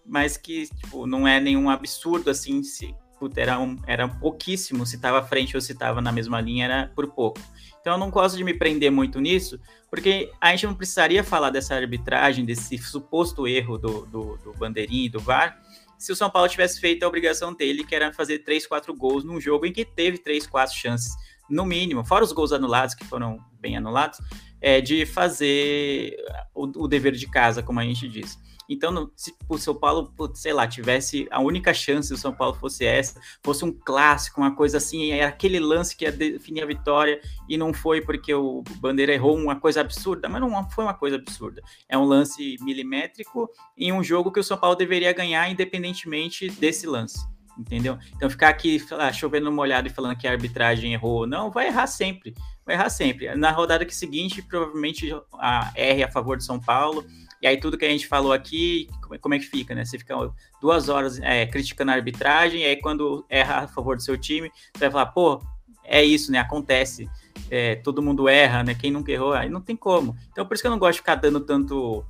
mas 0.07 0.37
que 0.37 0.67
tipo, 0.67 1.05
não 1.05 1.27
é 1.27 1.39
nenhum 1.39 1.69
absurdo 1.69 2.29
assim. 2.29 2.63
Se, 2.63 2.95
puta, 3.19 3.41
era, 3.41 3.59
um, 3.59 3.77
era 3.85 4.07
pouquíssimo 4.07 4.85
se 4.85 4.95
estava 4.95 5.19
à 5.19 5.23
frente 5.23 5.55
ou 5.55 5.61
se 5.61 5.73
estava 5.73 6.01
na 6.01 6.11
mesma 6.11 6.39
linha, 6.39 6.65
era 6.65 6.91
por 6.95 7.07
pouco. 7.07 7.39
Então 7.79 7.93
eu 7.93 7.99
não 7.99 8.09
gosto 8.09 8.35
de 8.35 8.43
me 8.43 8.53
prender 8.53 8.91
muito 8.91 9.19
nisso, 9.19 9.59
porque 9.89 10.31
a 10.41 10.51
gente 10.51 10.65
não 10.65 10.75
precisaria 10.75 11.23
falar 11.23 11.49
dessa 11.49 11.75
arbitragem, 11.75 12.43
desse 12.45 12.77
suposto 12.77 13.47
erro 13.47 13.77
do, 13.77 14.05
do, 14.05 14.37
do 14.37 14.53
e 14.89 15.07
do 15.07 15.19
VAR, 15.19 15.57
se 15.97 16.11
o 16.11 16.15
São 16.15 16.29
Paulo 16.29 16.47
tivesse 16.47 16.79
feito 16.79 17.03
a 17.03 17.07
obrigação 17.07 17.53
dele, 17.53 17.83
que 17.83 17.95
era 17.95 18.13
fazer 18.13 18.39
3, 18.39 18.67
4 18.67 18.93
gols 18.93 19.23
num 19.23 19.41
jogo 19.41 19.65
em 19.65 19.73
que 19.73 19.83
teve 19.83 20.17
3, 20.19 20.45
4 20.45 20.75
chances, 20.75 21.15
no 21.49 21.65
mínimo, 21.65 22.05
fora 22.05 22.23
os 22.23 22.31
gols 22.31 22.51
anulados, 22.51 22.93
que 22.93 23.05
foram 23.05 23.39
bem 23.59 23.77
anulados, 23.77 24.19
é, 24.61 24.81
de 24.81 25.05
fazer 25.05 26.15
o, 26.53 26.83
o, 26.83 26.87
dever 26.87 27.13
de 27.13 27.27
casa, 27.27 27.63
como 27.63 27.79
a 27.79 27.83
gente 27.83 28.07
diz. 28.07 28.37
Então, 28.69 29.11
se 29.15 29.35
o 29.47 29.57
São 29.57 29.75
Paulo, 29.75 30.13
sei 30.33 30.53
lá, 30.53 30.67
tivesse 30.67 31.27
a 31.31 31.39
única 31.39 31.73
chance 31.73 32.09
do 32.09 32.17
São 32.17 32.33
Paulo 32.33 32.55
fosse 32.55 32.85
essa, 32.85 33.19
fosse 33.43 33.63
um 33.63 33.71
clássico, 33.71 34.41
uma 34.41 34.55
coisa 34.55 34.77
assim, 34.77 35.11
era 35.11 35.29
aquele 35.29 35.59
lance 35.59 35.95
que 35.95 36.05
ia 36.05 36.11
definir 36.11 36.63
a 36.63 36.65
vitória 36.65 37.21
e 37.47 37.57
não 37.57 37.73
foi 37.73 38.01
porque 38.01 38.33
o 38.33 38.63
Bandeira 38.79 39.13
errou 39.13 39.37
uma 39.37 39.55
coisa 39.55 39.81
absurda, 39.81 40.27
mas 40.27 40.41
não 40.41 40.69
foi 40.69 40.83
uma 40.83 40.93
coisa 40.93 41.15
absurda. 41.15 41.61
É 41.87 41.97
um 41.97 42.05
lance 42.05 42.57
milimétrico 42.61 43.49
em 43.77 43.91
um 43.91 44.03
jogo 44.03 44.31
que 44.31 44.39
o 44.39 44.43
São 44.43 44.57
Paulo 44.57 44.75
deveria 44.75 45.13
ganhar 45.13 45.49
independentemente 45.49 46.49
desse 46.49 46.85
lance 46.85 47.19
entendeu? 47.57 47.97
Então 48.15 48.29
ficar 48.29 48.49
aqui 48.49 48.83
lá, 48.91 49.11
chovendo 49.11 49.51
molhado 49.51 49.87
e 49.87 49.91
falando 49.91 50.17
que 50.17 50.27
a 50.27 50.31
arbitragem 50.31 50.93
errou, 50.93 51.25
não, 51.25 51.49
vai 51.49 51.67
errar 51.67 51.87
sempre, 51.87 52.33
vai 52.65 52.75
errar 52.75 52.89
sempre. 52.89 53.33
Na 53.35 53.51
rodada 53.51 53.85
que 53.85 53.95
seguinte, 53.95 54.41
provavelmente 54.41 55.09
a 55.33 55.71
R 55.75 56.03
a 56.03 56.11
favor 56.11 56.37
de 56.37 56.43
São 56.43 56.59
Paulo, 56.59 57.05
e 57.41 57.47
aí 57.47 57.57
tudo 57.59 57.77
que 57.77 57.85
a 57.85 57.89
gente 57.89 58.07
falou 58.07 58.33
aqui, 58.33 58.87
como 59.21 59.33
é 59.33 59.39
que 59.39 59.45
fica, 59.45 59.75
né? 59.75 59.85
Você 59.85 59.97
fica 59.97 60.15
duas 60.61 60.89
horas 60.89 61.19
é, 61.19 61.45
criticando 61.45 61.91
a 61.91 61.93
arbitragem, 61.93 62.61
e 62.61 62.65
aí 62.65 62.75
quando 62.77 63.25
erra 63.29 63.59
a 63.59 63.67
favor 63.67 63.95
do 63.95 64.01
seu 64.01 64.17
time, 64.17 64.51
você 64.73 64.85
vai 64.85 64.91
falar, 64.91 65.05
pô, 65.07 65.41
é 65.83 66.03
isso, 66.03 66.31
né? 66.31 66.39
Acontece. 66.39 67.09
É, 67.49 67.75
todo 67.75 68.01
mundo 68.01 68.27
erra, 68.27 68.63
né? 68.63 68.73
Quem 68.73 68.91
nunca 68.91 69.11
errou, 69.11 69.33
aí 69.33 69.49
não 69.49 69.61
tem 69.61 69.75
como. 69.75 70.15
Então 70.31 70.45
por 70.45 70.53
isso 70.53 70.63
que 70.63 70.67
eu 70.67 70.71
não 70.71 70.79
gosto 70.79 70.93
de 70.93 70.99
ficar 70.99 71.15
dando 71.15 71.39
tanto. 71.39 72.05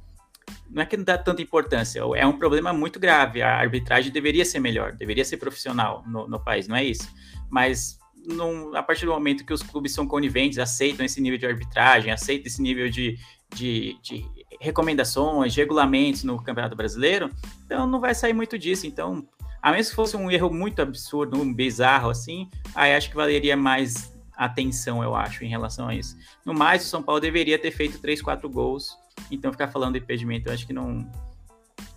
Não 0.69 0.81
é 0.81 0.85
que 0.85 0.95
não 0.95 1.03
dá 1.03 1.17
tanta 1.17 1.41
importância, 1.41 2.01
é 2.15 2.25
um 2.25 2.37
problema 2.37 2.71
muito 2.71 2.99
grave. 2.99 3.41
A 3.41 3.57
arbitragem 3.57 4.11
deveria 4.11 4.45
ser 4.45 4.59
melhor, 4.59 4.93
deveria 4.93 5.25
ser 5.25 5.37
profissional 5.37 6.03
no, 6.07 6.27
no 6.27 6.39
país, 6.39 6.67
não 6.67 6.75
é 6.75 6.85
isso. 6.85 7.07
Mas 7.49 7.99
num, 8.27 8.75
a 8.75 8.83
partir 8.83 9.05
do 9.05 9.11
momento 9.11 9.45
que 9.45 9.53
os 9.53 9.61
clubes 9.61 9.93
são 9.93 10.07
coniventes, 10.07 10.57
aceitam 10.59 11.05
esse 11.05 11.21
nível 11.21 11.37
de 11.37 11.45
arbitragem, 11.45 12.11
aceitam 12.11 12.47
esse 12.47 12.61
nível 12.61 12.89
de, 12.89 13.17
de, 13.53 13.97
de 14.01 14.25
recomendações, 14.59 15.55
regulamentos 15.55 16.23
no 16.23 16.41
Campeonato 16.41 16.75
Brasileiro, 16.75 17.29
então 17.65 17.85
não 17.85 17.99
vai 17.99 18.15
sair 18.15 18.33
muito 18.33 18.57
disso. 18.57 18.87
Então, 18.87 19.27
a 19.61 19.71
menos 19.71 19.89
que 19.89 19.95
fosse 19.95 20.15
um 20.15 20.29
erro 20.31 20.51
muito 20.51 20.81
absurdo, 20.81 21.39
um 21.39 21.53
bizarro 21.53 22.09
assim, 22.09 22.49
aí 22.73 22.95
acho 22.95 23.09
que 23.09 23.15
valeria 23.15 23.57
mais 23.57 24.13
atenção, 24.35 25.03
eu 25.03 25.15
acho, 25.15 25.43
em 25.43 25.49
relação 25.49 25.87
a 25.87 25.95
isso. 25.95 26.15
No 26.45 26.53
mais, 26.53 26.85
o 26.85 26.87
São 26.87 27.01
Paulo 27.01 27.19
deveria 27.19 27.57
ter 27.57 27.71
feito 27.71 27.99
3, 27.99 28.21
4 28.21 28.49
gols, 28.49 28.97
então 29.31 29.51
ficar 29.51 29.67
falando 29.67 29.93
de 29.93 29.99
impedimento, 29.99 30.47
eu 30.47 30.53
acho 30.53 30.65
que 30.65 30.73
não, 30.73 31.09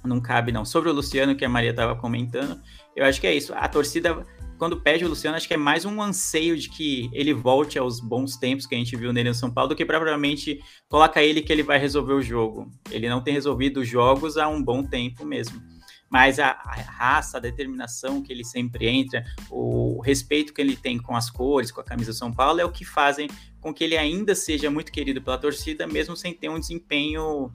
não 0.03 0.21
cabe, 0.21 0.51
não. 0.51 0.65
Sobre 0.65 0.89
o 0.89 0.93
Luciano, 0.93 1.37
que 1.37 1.45
a 1.45 1.49
Maria 1.49 1.71
estava 1.71 1.95
comentando, 1.95 2.61
eu 2.97 3.05
acho 3.05 3.21
que 3.21 3.27
é 3.27 3.35
isso. 3.35 3.53
A 3.55 3.69
torcida 3.69 4.27
quando 4.61 4.79
pede 4.79 5.07
o 5.07 5.09
Luciano, 5.09 5.39
acho 5.39 5.49
que 5.49 5.55
é 5.55 5.57
mais 5.57 5.87
um 5.87 6.03
anseio 6.03 6.55
de 6.55 6.69
que 6.69 7.09
ele 7.15 7.33
volte 7.33 7.79
aos 7.79 7.99
bons 7.99 8.37
tempos 8.37 8.67
que 8.67 8.75
a 8.75 8.79
gente 8.79 8.95
viu 8.95 9.11
nele 9.11 9.31
no 9.31 9.35
São 9.35 9.51
Paulo 9.51 9.71
do 9.71 9.75
que 9.75 9.87
propriamente 9.87 10.61
coloca 10.87 11.23
ele 11.23 11.41
que 11.41 11.51
ele 11.51 11.63
vai 11.63 11.79
resolver 11.79 12.13
o 12.13 12.21
jogo. 12.21 12.71
Ele 12.91 13.09
não 13.09 13.23
tem 13.23 13.33
resolvido 13.33 13.81
os 13.81 13.89
jogos 13.89 14.37
há 14.37 14.47
um 14.49 14.63
bom 14.63 14.85
tempo 14.85 15.25
mesmo. 15.25 15.63
Mas 16.11 16.39
a, 16.39 16.51
a 16.51 16.75
raça, 16.75 17.39
a 17.39 17.41
determinação 17.41 18.23
que 18.23 18.31
ele 18.31 18.45
sempre 18.45 18.87
entra, 18.87 19.25
o 19.51 19.99
respeito 20.03 20.53
que 20.53 20.61
ele 20.61 20.77
tem 20.77 20.99
com 20.99 21.17
as 21.17 21.31
cores, 21.31 21.73
com 21.73 21.81
a 21.81 21.85
camisa 21.85 22.13
do 22.13 22.19
São 22.19 22.31
Paulo, 22.31 22.61
é 22.61 22.65
o 22.65 22.71
que 22.71 22.85
fazem 22.85 23.31
com 23.63 23.73
que 23.73 23.83
ele 23.83 23.97
ainda 23.97 24.35
seja 24.35 24.71
muito 24.71 24.93
querido 24.93 25.23
pela 25.23 25.39
torcida, 25.39 25.87
mesmo 25.87 26.15
sem 26.15 26.35
ter 26.35 26.51
um 26.51 26.61
desempenho 26.61 27.51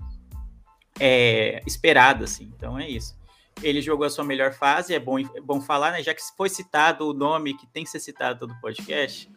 é, 0.99 1.61
esperado, 1.67 2.23
assim. 2.23 2.51
Então 2.55 2.79
é 2.79 2.89
isso 2.89 3.15
ele 3.61 3.81
jogou 3.81 4.05
a 4.05 4.09
sua 4.09 4.23
melhor 4.23 4.53
fase, 4.53 4.93
é 4.93 4.99
bom, 4.99 5.19
é 5.19 5.41
bom 5.41 5.61
falar, 5.61 5.91
né? 5.91 6.03
Já 6.03 6.13
que 6.13 6.21
foi 6.35 6.49
citado 6.49 7.09
o 7.09 7.13
nome 7.13 7.57
que 7.57 7.65
tem 7.67 7.83
que 7.83 7.89
ser 7.89 7.99
citado 7.99 8.39
todo 8.39 8.59
podcast, 8.61 9.29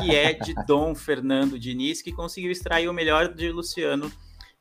que 0.00 0.14
é 0.14 0.32
de 0.32 0.54
Dom 0.66 0.94
Fernando 0.94 1.58
Diniz, 1.58 2.00
que 2.00 2.12
conseguiu 2.12 2.50
extrair 2.50 2.88
o 2.88 2.92
melhor 2.92 3.34
de 3.34 3.50
Luciano 3.50 4.10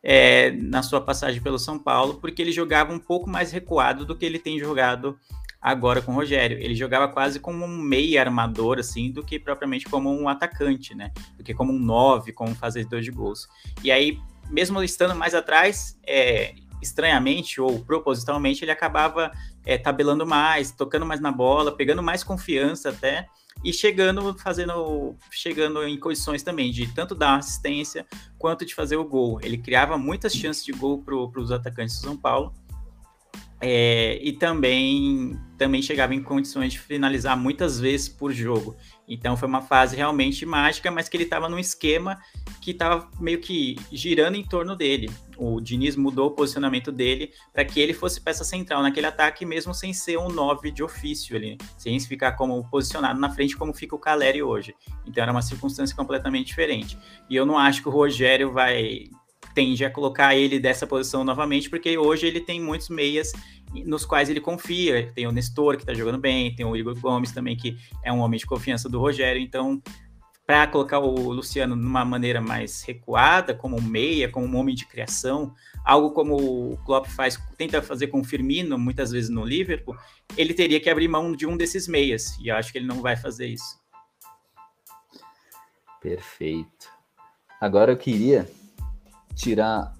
é, 0.03 0.51
na 0.51 0.81
sua 0.81 1.01
passagem 1.01 1.41
pelo 1.41 1.59
São 1.59 1.77
Paulo, 1.77 2.15
porque 2.15 2.41
ele 2.41 2.51
jogava 2.51 2.93
um 2.93 2.99
pouco 2.99 3.29
mais 3.29 3.51
recuado 3.51 4.05
do 4.05 4.15
que 4.15 4.25
ele 4.25 4.39
tem 4.39 4.59
jogado 4.59 5.17
agora 5.61 6.01
com 6.01 6.11
o 6.11 6.15
Rogério. 6.15 6.57
Ele 6.57 6.75
jogava 6.75 7.07
quase 7.07 7.39
como 7.39 7.65
um 7.65 7.77
meio 7.77 8.19
armador, 8.19 8.79
assim, 8.79 9.11
do 9.11 9.23
que 9.23 9.39
propriamente 9.39 9.85
como 9.85 10.09
um 10.09 10.29
atacante, 10.29 10.95
né? 10.95 11.11
Do 11.37 11.43
que 11.43 11.53
como 11.53 11.73
um 11.73 11.79
nove, 11.79 12.31
como 12.31 12.51
um 12.51 12.55
fazedor 12.55 13.01
de 13.01 13.11
gols. 13.11 13.47
E 13.83 13.91
aí, 13.91 14.19
mesmo 14.49 14.81
estando 14.81 15.15
mais 15.15 15.35
atrás, 15.35 15.99
é, 16.05 16.53
estranhamente 16.81 17.59
ou 17.59 17.79
propositalmente, 17.83 18.63
ele 18.63 18.71
acabava 18.71 19.31
é, 19.65 19.77
tabelando 19.77 20.25
mais, 20.25 20.71
tocando 20.71 21.05
mais 21.05 21.19
na 21.19 21.31
bola, 21.31 21.75
pegando 21.75 22.03
mais 22.03 22.23
confiança 22.23 22.89
até 22.89 23.27
e 23.63 23.73
chegando 23.73 24.37
fazendo 24.37 25.15
chegando 25.31 25.83
em 25.83 25.99
condições 25.99 26.43
também 26.43 26.71
de 26.71 26.87
tanto 26.93 27.15
dar 27.15 27.37
assistência 27.37 28.05
quanto 28.37 28.65
de 28.65 28.75
fazer 28.75 28.97
o 28.97 29.05
gol. 29.05 29.39
Ele 29.41 29.57
criava 29.57 29.97
muitas 29.97 30.33
chances 30.33 30.63
de 30.63 30.71
gol 30.71 31.01
para 31.01 31.15
os 31.15 31.51
atacantes 31.51 31.99
do 31.99 32.05
São 32.05 32.17
Paulo. 32.17 32.53
É, 33.59 34.19
e 34.21 34.33
também 34.33 35.35
também 35.57 35.81
chegava 35.81 36.13
em 36.13 36.21
condições 36.21 36.73
de 36.73 36.79
finalizar 36.79 37.35
muitas 37.35 37.79
vezes 37.79 38.07
por 38.07 38.31
jogo. 38.31 38.75
Então 39.07 39.37
foi 39.37 39.47
uma 39.47 39.61
fase 39.61 39.95
realmente 39.95 40.45
mágica, 40.45 40.91
mas 40.91 41.07
que 41.07 41.15
ele 41.15 41.23
estava 41.23 41.47
num 41.47 41.57
esquema 41.57 42.19
que 42.61 42.71
estava 42.71 43.09
meio 43.19 43.39
que 43.39 43.77
girando 43.91 44.35
em 44.35 44.43
torno 44.43 44.75
dele. 44.75 45.09
O 45.37 45.61
Diniz 45.61 45.95
mudou 45.95 46.27
o 46.27 46.31
posicionamento 46.31 46.91
dele 46.91 47.31
para 47.53 47.63
que 47.63 47.79
ele 47.79 47.93
fosse 47.93 48.19
peça 48.19 48.43
central 48.43 48.81
naquele 48.81 49.07
ataque, 49.07 49.45
mesmo 49.45 49.73
sem 49.73 49.93
ser 49.93 50.17
um 50.17 50.29
9 50.29 50.71
de 50.71 50.83
ofício 50.83 51.35
ali, 51.35 51.57
sem 51.77 51.97
ficar 51.99 52.33
como 52.33 52.67
posicionado 52.69 53.19
na 53.19 53.29
frente 53.29 53.55
como 53.55 53.73
fica 53.73 53.95
o 53.95 53.99
Caleri 53.99 54.43
hoje. 54.43 54.75
Então 55.05 55.23
era 55.23 55.31
uma 55.31 55.41
circunstância 55.41 55.95
completamente 55.95 56.47
diferente. 56.47 56.97
E 57.29 57.35
eu 57.35 57.45
não 57.45 57.57
acho 57.57 57.81
que 57.81 57.87
o 57.87 57.91
Rogério 57.91 58.51
vai 58.51 59.05
tende 59.57 59.83
a 59.83 59.89
colocar 59.89 60.35
ele 60.35 60.59
dessa 60.59 60.85
posição 60.85 61.23
novamente, 61.23 61.67
porque 61.67 61.97
hoje 61.97 62.27
ele 62.27 62.39
tem 62.39 62.61
muitos 62.61 62.89
meias 62.89 63.31
nos 63.85 64.05
quais 64.05 64.29
ele 64.29 64.41
confia. 64.41 65.11
Tem 65.13 65.27
o 65.27 65.31
Nestor, 65.31 65.75
que 65.75 65.83
está 65.83 65.93
jogando 65.93 66.17
bem, 66.17 66.55
tem 66.55 66.65
o 66.65 66.75
Igor 66.75 66.99
Gomes 66.99 67.31
também, 67.31 67.55
que 67.55 67.77
é 68.03 68.11
um 68.11 68.19
homem 68.19 68.39
de 68.39 68.45
confiança 68.45 68.89
do 68.89 68.99
Rogério. 68.99 69.41
Então, 69.41 69.81
para 70.45 70.65
colocar 70.65 70.99
o 70.99 71.33
Luciano 71.33 71.75
numa 71.75 72.05
maneira 72.05 72.39
mais 72.39 72.81
recuada, 72.81 73.53
como 73.53 73.81
meia, 73.81 74.29
como 74.29 74.47
um 74.47 74.55
homem 74.55 74.73
de 74.73 74.85
criação, 74.85 75.53
algo 75.83 76.11
como 76.11 76.37
o 76.37 76.77
Klopp 76.85 77.05
faz, 77.07 77.37
tenta 77.57 77.81
fazer 77.81 78.07
com 78.07 78.21
o 78.21 78.23
Firmino, 78.23 78.79
muitas 78.79 79.11
vezes 79.11 79.29
no 79.29 79.43
Liverpool, 79.43 79.97
ele 80.37 80.53
teria 80.53 80.79
que 80.79 80.89
abrir 80.89 81.09
mão 81.09 81.35
de 81.35 81.45
um 81.45 81.57
desses 81.57 81.85
meias. 81.85 82.37
E 82.39 82.47
eu 82.47 82.55
acho 82.55 82.71
que 82.71 82.77
ele 82.77 82.87
não 82.87 83.01
vai 83.01 83.17
fazer 83.17 83.47
isso. 83.47 83.77
Perfeito. 86.01 86.89
Agora 87.59 87.91
eu 87.91 87.97
queria 87.97 88.49
tirar 89.35 89.93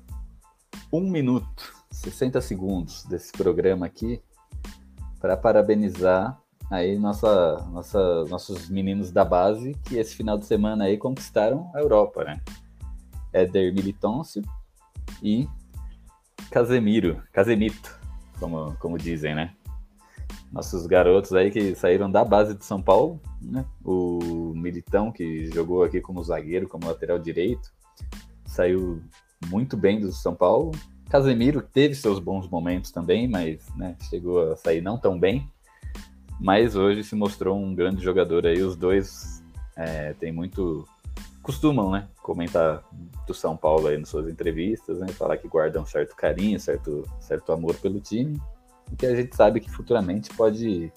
um 0.93 1.01
minuto 1.01 1.76
60 1.97 2.39
segundos 2.41 3.03
desse 3.05 3.31
programa 3.31 3.85
aqui 3.85 4.21
para 5.19 5.35
parabenizar 5.35 6.39
aí 6.69 6.97
nossa, 6.97 7.65
nossa, 7.71 8.25
nossos 8.25 8.69
meninos 8.69 9.11
da 9.11 9.25
base 9.25 9.73
que 9.85 9.97
esse 9.97 10.15
final 10.15 10.37
de 10.37 10.45
semana 10.45 10.85
aí 10.85 10.97
conquistaram 10.97 11.71
a 11.73 11.79
Europa, 11.79 12.23
né? 12.23 12.39
Éder 13.33 13.73
Militôncio 13.73 14.41
e 15.23 15.47
Casemiro, 16.51 17.23
Casemito, 17.33 17.99
como, 18.39 18.75
como 18.77 18.97
dizem, 18.97 19.33
né? 19.33 19.53
Nossos 20.51 20.85
garotos 20.85 21.33
aí 21.33 21.51
que 21.51 21.75
saíram 21.75 22.09
da 22.09 22.23
base 22.23 22.53
de 22.53 22.63
São 22.63 22.81
Paulo, 22.81 23.19
né? 23.41 23.65
O 23.83 24.53
Militão, 24.55 25.11
que 25.11 25.47
jogou 25.51 25.83
aqui 25.83 25.99
como 25.99 26.23
zagueiro, 26.23 26.69
como 26.69 26.87
lateral 26.87 27.17
direito, 27.17 27.71
saiu 28.45 29.01
muito 29.47 29.75
bem 29.75 29.99
do 29.99 30.11
São 30.11 30.35
Paulo, 30.35 30.71
Casemiro 31.09 31.61
teve 31.61 31.95
seus 31.95 32.19
bons 32.19 32.49
momentos 32.49 32.91
também, 32.91 33.27
mas 33.27 33.67
né, 33.75 33.95
chegou 34.09 34.51
a 34.51 34.55
sair 34.55 34.81
não 34.81 34.97
tão 34.97 35.17
bem. 35.17 35.49
Mas 36.39 36.75
hoje 36.75 37.03
se 37.03 37.15
mostrou 37.15 37.57
um 37.57 37.73
grande 37.73 38.03
jogador 38.03 38.45
aí. 38.45 38.61
Os 38.61 38.75
dois 38.75 39.43
é, 39.75 40.13
têm 40.13 40.31
muito. 40.31 40.87
costumam, 41.41 41.91
né? 41.91 42.07
Comentar 42.21 42.83
do 43.25 43.33
São 43.33 43.57
Paulo 43.57 43.87
aí 43.87 43.97
nas 43.97 44.09
suas 44.09 44.27
entrevistas, 44.29 44.99
né? 44.99 45.07
Falar 45.07 45.37
que 45.37 45.47
guardam 45.47 45.85
certo 45.85 46.15
carinho, 46.15 46.59
certo, 46.59 47.03
certo 47.19 47.51
amor 47.51 47.75
pelo 47.75 47.99
time. 47.99 48.39
E 48.91 48.95
que 48.95 49.05
a 49.05 49.15
gente 49.15 49.35
sabe 49.35 49.59
que 49.59 49.71
futuramente 49.71 50.29
pode 50.35 50.91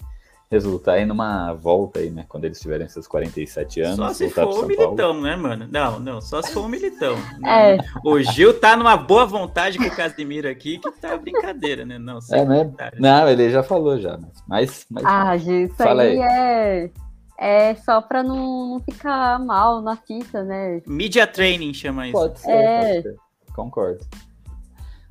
resultar 0.51 0.99
em 0.99 1.05
numa 1.05 1.53
volta 1.53 1.99
aí, 1.99 2.11
né? 2.11 2.25
Quando 2.27 2.43
eles 2.43 2.59
tiverem 2.59 2.87
seus 2.89 3.07
47 3.07 3.81
anos. 3.81 3.95
Só 3.95 4.13
se 4.13 4.29
for 4.29 4.65
o 4.65 4.67
Militão, 4.67 4.95
Paulo. 4.95 5.21
né, 5.21 5.35
mano? 5.37 5.67
Não, 5.71 5.97
não, 5.97 6.21
só 6.21 6.41
se 6.41 6.53
for 6.53 6.65
o 6.65 6.69
Militão. 6.69 7.15
É. 7.47 7.77
O 8.03 8.19
Gil 8.21 8.59
tá 8.59 8.75
numa 8.75 8.97
boa 8.97 9.25
vontade 9.25 9.77
com 9.77 9.85
o 9.85 9.95
Casimiro 9.95 10.49
aqui, 10.49 10.79
que 10.79 10.91
tá 10.99 11.17
brincadeira, 11.17 11.85
né? 11.85 11.97
Não, 11.97 12.19
é 12.31 12.45
mesmo? 12.45 12.75
Não, 12.99 13.29
ele 13.29 13.49
já 13.49 13.63
falou 13.63 13.97
já, 13.99 14.19
mas... 14.47 14.85
mas 14.89 15.05
ah, 15.05 15.37
Gil, 15.37 15.65
isso 15.65 15.81
aí, 15.81 15.99
aí, 15.99 16.19
é... 16.19 16.91
É 17.37 17.75
só 17.75 18.01
pra 18.01 18.21
não, 18.21 18.73
não 18.73 18.79
ficar 18.81 19.39
mal 19.39 19.81
na 19.81 19.95
fita, 19.95 20.43
né? 20.43 20.81
Media 20.85 21.25
training 21.25 21.73
chama 21.73 22.07
isso. 22.07 22.17
Pode 22.17 22.39
ser, 22.39 22.51
é... 22.51 22.79
pode 22.79 23.01
ser. 23.01 23.15
Concordo. 23.55 24.05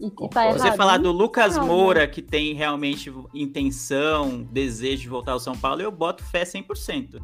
E, 0.00 0.10
tá 0.30 0.52
Você 0.52 0.72
falar 0.72 0.96
do 0.96 1.12
Lucas 1.12 1.56
não, 1.56 1.66
Moura, 1.66 2.08
que 2.08 2.22
tem 2.22 2.54
realmente 2.54 3.12
intenção, 3.34 4.42
desejo 4.50 5.02
de 5.02 5.08
voltar 5.08 5.32
ao 5.32 5.40
São 5.40 5.56
Paulo, 5.56 5.82
eu 5.82 5.92
boto 5.92 6.24
fé 6.24 6.42
100%. 6.42 7.20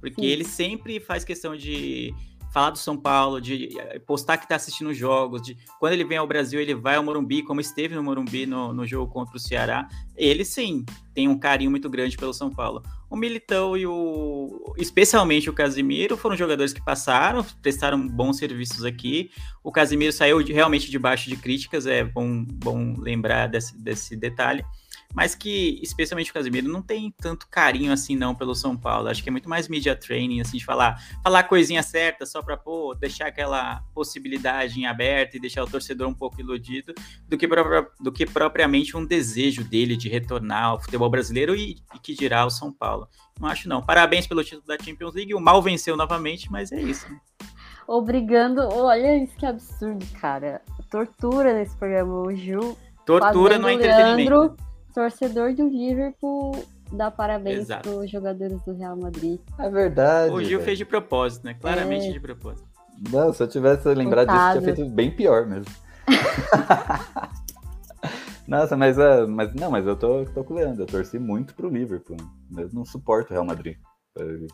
Porque 0.00 0.22
Sim. 0.22 0.28
ele 0.28 0.44
sempre 0.44 1.00
faz 1.00 1.24
questão 1.24 1.56
de 1.56 2.14
falar 2.52 2.70
do 2.70 2.78
São 2.78 2.96
Paulo, 2.96 3.40
de 3.40 3.78
eh, 3.78 3.98
postar 4.00 4.36
que 4.36 4.44
está 4.44 4.56
assistindo 4.56 4.92
jogos, 4.92 5.42
de 5.42 5.56
quando 5.78 5.92
ele 5.92 6.04
vem 6.04 6.18
ao 6.18 6.26
Brasil, 6.26 6.60
ele 6.60 6.74
vai 6.74 6.96
ao 6.96 7.02
Morumbi, 7.02 7.42
como 7.42 7.60
esteve 7.60 7.94
no 7.94 8.02
Morumbi 8.02 8.46
no, 8.46 8.72
no 8.72 8.86
jogo 8.86 9.12
contra 9.12 9.36
o 9.36 9.40
Ceará. 9.40 9.88
Ele 10.16 10.44
sim 10.44 10.84
tem 11.14 11.28
um 11.28 11.38
carinho 11.38 11.70
muito 11.70 11.88
grande 11.88 12.16
pelo 12.16 12.34
São 12.34 12.50
Paulo. 12.50 12.82
O 13.08 13.16
Militão 13.16 13.76
e 13.76 13.86
o. 13.86 14.74
Especialmente 14.76 15.48
o 15.48 15.52
Casimiro 15.52 16.16
foram 16.16 16.36
jogadores 16.36 16.72
que 16.72 16.84
passaram, 16.84 17.44
prestaram 17.62 18.06
bons 18.06 18.36
serviços 18.36 18.84
aqui. 18.84 19.30
O 19.62 19.72
Casimiro 19.72 20.12
saiu 20.12 20.42
de, 20.42 20.52
realmente 20.52 20.90
debaixo 20.90 21.28
de 21.28 21.36
críticas, 21.36 21.86
é 21.86 22.04
bom, 22.04 22.44
bom 22.44 22.96
lembrar 22.98 23.46
desse, 23.48 23.76
desse 23.78 24.16
detalhe 24.16 24.64
mas 25.12 25.34
que, 25.34 25.80
especialmente 25.82 26.30
o 26.30 26.34
Casemiro, 26.34 26.68
não 26.68 26.80
tem 26.80 27.12
tanto 27.18 27.48
carinho 27.48 27.92
assim 27.92 28.14
não 28.14 28.34
pelo 28.34 28.54
São 28.54 28.76
Paulo. 28.76 29.08
Acho 29.08 29.22
que 29.22 29.28
é 29.28 29.32
muito 29.32 29.48
mais 29.48 29.68
media 29.68 29.96
training, 29.96 30.40
assim, 30.40 30.58
de 30.58 30.64
falar, 30.64 31.02
falar 31.22 31.42
coisinha 31.44 31.82
certa 31.82 32.24
só 32.24 32.40
para 32.42 32.56
pô, 32.56 32.94
deixar 32.94 33.26
aquela 33.26 33.82
possibilidade 33.92 34.78
em 34.78 34.86
aberto 34.86 35.36
e 35.36 35.40
deixar 35.40 35.64
o 35.64 35.66
torcedor 35.66 36.08
um 36.08 36.14
pouco 36.14 36.40
iludido, 36.40 36.94
do 37.28 37.36
que, 37.36 37.48
do 38.00 38.12
que 38.12 38.24
propriamente 38.24 38.96
um 38.96 39.04
desejo 39.04 39.64
dele 39.64 39.96
de 39.96 40.08
retornar 40.08 40.64
ao 40.64 40.80
futebol 40.80 41.10
brasileiro 41.10 41.56
e, 41.56 41.78
e 41.94 41.98
que 42.00 42.14
dirá 42.14 42.46
o 42.46 42.50
São 42.50 42.72
Paulo. 42.72 43.08
Não 43.40 43.48
acho 43.48 43.68
não. 43.68 43.82
Parabéns 43.82 44.26
pelo 44.26 44.44
título 44.44 44.66
da 44.66 44.82
Champions 44.82 45.14
League. 45.14 45.34
O 45.34 45.40
mal 45.40 45.60
venceu 45.60 45.96
novamente, 45.96 46.50
mas 46.52 46.70
é 46.70 46.80
isso. 46.80 47.10
Né? 47.10 47.18
Obrigando. 47.88 48.60
Olha 48.60 49.16
isso 49.16 49.34
que 49.36 49.46
absurdo, 49.46 50.06
cara. 50.20 50.62
Tortura 50.88 51.52
nesse 51.54 51.74
programa. 51.76 52.20
O 52.20 52.32
Gil. 52.32 52.76
Tortura 53.04 53.58
no 53.58 53.68
entretenimento. 53.68 54.30
Leandro 54.30 54.69
torcedor 54.90 55.54
do 55.54 55.68
Liverpool 55.68 56.52
dá 56.92 57.10
parabéns 57.10 57.68
para 57.68 57.90
os 57.90 58.10
jogadores 58.10 58.60
do 58.62 58.74
Real 58.74 58.96
Madrid. 58.96 59.40
É 59.58 59.70
verdade. 59.70 60.32
O 60.32 60.40
Gil 60.40 60.58
véio. 60.58 60.62
fez 60.62 60.78
de 60.78 60.84
propósito, 60.84 61.44
né? 61.44 61.54
Claramente 61.54 62.08
é... 62.08 62.12
de 62.12 62.20
propósito. 62.20 62.68
Não, 63.10 63.32
se 63.32 63.42
eu 63.42 63.48
tivesse 63.48 63.88
lembrado 63.94 64.26
Contado. 64.26 64.58
disso, 64.58 64.64
tinha 64.64 64.74
feito 64.74 64.90
bem 64.90 65.10
pior 65.10 65.46
mesmo. 65.46 65.72
Nossa, 68.46 68.76
mas, 68.76 68.98
uh, 68.98 69.28
mas 69.28 69.54
não, 69.54 69.70
mas 69.70 69.86
eu 69.86 69.96
tô, 69.96 70.24
tô 70.26 70.42
com 70.42 70.54
o 70.54 70.56
Leandro, 70.56 70.82
eu 70.82 70.86
torci 70.86 71.18
muito 71.18 71.54
pro 71.54 71.68
Liverpool. 71.68 72.16
Mas 72.50 72.72
não 72.72 72.84
suporto 72.84 73.30
o 73.30 73.34
Real 73.34 73.44
Madrid. 73.44 73.76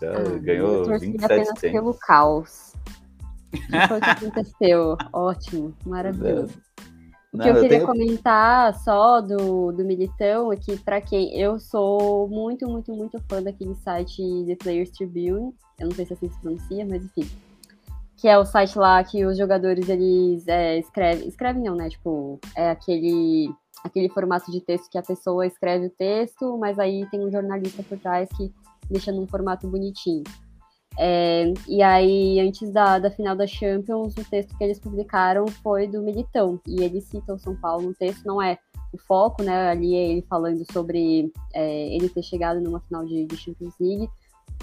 Já 0.00 0.12
ah, 0.12 0.38
ganhou 0.38 0.84
27 0.84 1.24
apenas 1.24 1.60
pelo 1.60 1.94
caos. 1.94 2.74
Não 3.70 3.88
foi 3.88 3.98
o 3.98 4.00
que 4.00 4.10
aconteceu. 4.10 4.96
Ótimo, 5.12 5.74
maravilhoso. 5.86 6.60
O 7.32 7.38
que 7.38 7.48
eu 7.48 7.54
queria 7.54 7.68
tenho... 7.68 7.86
comentar 7.86 8.74
só 8.80 9.20
do, 9.20 9.72
do 9.72 9.84
Militão 9.84 10.52
é 10.52 10.56
que, 10.56 10.76
para 10.78 11.00
quem. 11.00 11.38
Eu 11.38 11.58
sou 11.58 12.28
muito, 12.28 12.66
muito, 12.68 12.94
muito 12.94 13.20
fã 13.28 13.42
daquele 13.42 13.74
site 13.74 14.22
The 14.46 14.56
Players 14.56 14.90
Tribune. 14.90 15.54
Eu 15.78 15.88
não 15.88 15.94
sei 15.94 16.06
se 16.06 16.14
assim 16.14 16.30
se 16.30 16.40
pronuncia, 16.40 16.86
mas 16.86 17.04
enfim. 17.04 17.28
Que 18.16 18.28
é 18.28 18.38
o 18.38 18.46
site 18.46 18.78
lá 18.78 19.02
que 19.04 19.26
os 19.26 19.36
jogadores 19.36 19.88
eles 19.88 20.48
é, 20.48 20.78
escrevem. 20.78 21.28
Escrevem 21.28 21.62
não, 21.62 21.74
né? 21.74 21.90
Tipo, 21.90 22.40
é 22.56 22.70
aquele, 22.70 23.50
aquele 23.84 24.08
formato 24.08 24.50
de 24.50 24.60
texto 24.60 24.90
que 24.90 24.96
a 24.96 25.02
pessoa 25.02 25.46
escreve 25.46 25.86
o 25.86 25.90
texto, 25.90 26.56
mas 26.56 26.78
aí 26.78 27.06
tem 27.10 27.20
um 27.20 27.30
jornalista 27.30 27.82
por 27.82 27.98
trás 27.98 28.28
que 28.36 28.50
deixa 28.88 29.12
num 29.12 29.26
formato 29.26 29.68
bonitinho. 29.68 30.24
É, 30.98 31.52
e 31.68 31.82
aí, 31.82 32.40
antes 32.40 32.70
da, 32.70 32.98
da 32.98 33.10
final 33.10 33.36
da 33.36 33.46
Champions, 33.46 34.14
o 34.16 34.24
texto 34.24 34.56
que 34.56 34.64
eles 34.64 34.78
publicaram 34.78 35.46
foi 35.46 35.86
do 35.86 36.02
Militão. 36.02 36.60
E 36.66 36.82
ele 36.82 37.00
cita 37.00 37.34
o 37.34 37.38
São 37.38 37.54
Paulo. 37.56 37.90
O 37.90 37.94
texto 37.94 38.24
não 38.24 38.40
é 38.40 38.58
o 38.92 38.98
foco, 38.98 39.42
né? 39.42 39.68
Ali 39.68 39.94
é 39.94 40.08
ele 40.10 40.22
falando 40.22 40.64
sobre 40.72 41.30
é, 41.52 41.94
ele 41.94 42.08
ter 42.08 42.22
chegado 42.22 42.60
numa 42.60 42.80
final 42.80 43.04
de, 43.04 43.26
de, 43.26 43.36
Champions 43.36 43.74
League. 43.78 44.08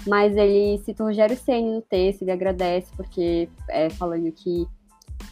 Mas 0.06 0.36
ele 0.36 0.78
cita 0.78 1.04
o 1.04 1.06
Rogério 1.06 1.36
Senna 1.36 1.76
no 1.76 1.82
texto, 1.82 2.22
ele 2.22 2.32
agradece, 2.32 2.90
porque 2.96 3.48
é, 3.68 3.88
falando 3.90 4.30
que 4.32 4.66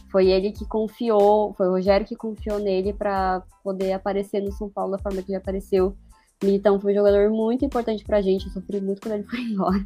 foi 0.09 0.27
ele 0.29 0.51
que 0.53 0.65
confiou, 0.65 1.53
foi 1.53 1.67
o 1.67 1.71
Rogério 1.71 2.05
que 2.05 2.15
confiou 2.15 2.59
nele 2.59 2.93
para 2.93 3.43
poder 3.61 3.91
aparecer 3.91 4.41
no 4.41 4.53
São 4.53 4.69
Paulo 4.69 4.91
da 4.91 4.99
forma 4.99 5.21
que 5.21 5.31
ele 5.31 5.37
apareceu. 5.37 5.97
Militão 6.41 6.79
foi 6.79 6.93
um 6.93 6.95
jogador 6.95 7.29
muito 7.29 7.65
importante 7.65 8.05
pra 8.05 8.21
gente, 8.21 8.45
eu 8.45 8.53
sofri 8.53 8.79
muito 8.79 9.01
quando 9.01 9.15
ele 9.15 9.23
foi 9.23 9.39
embora 9.41 9.85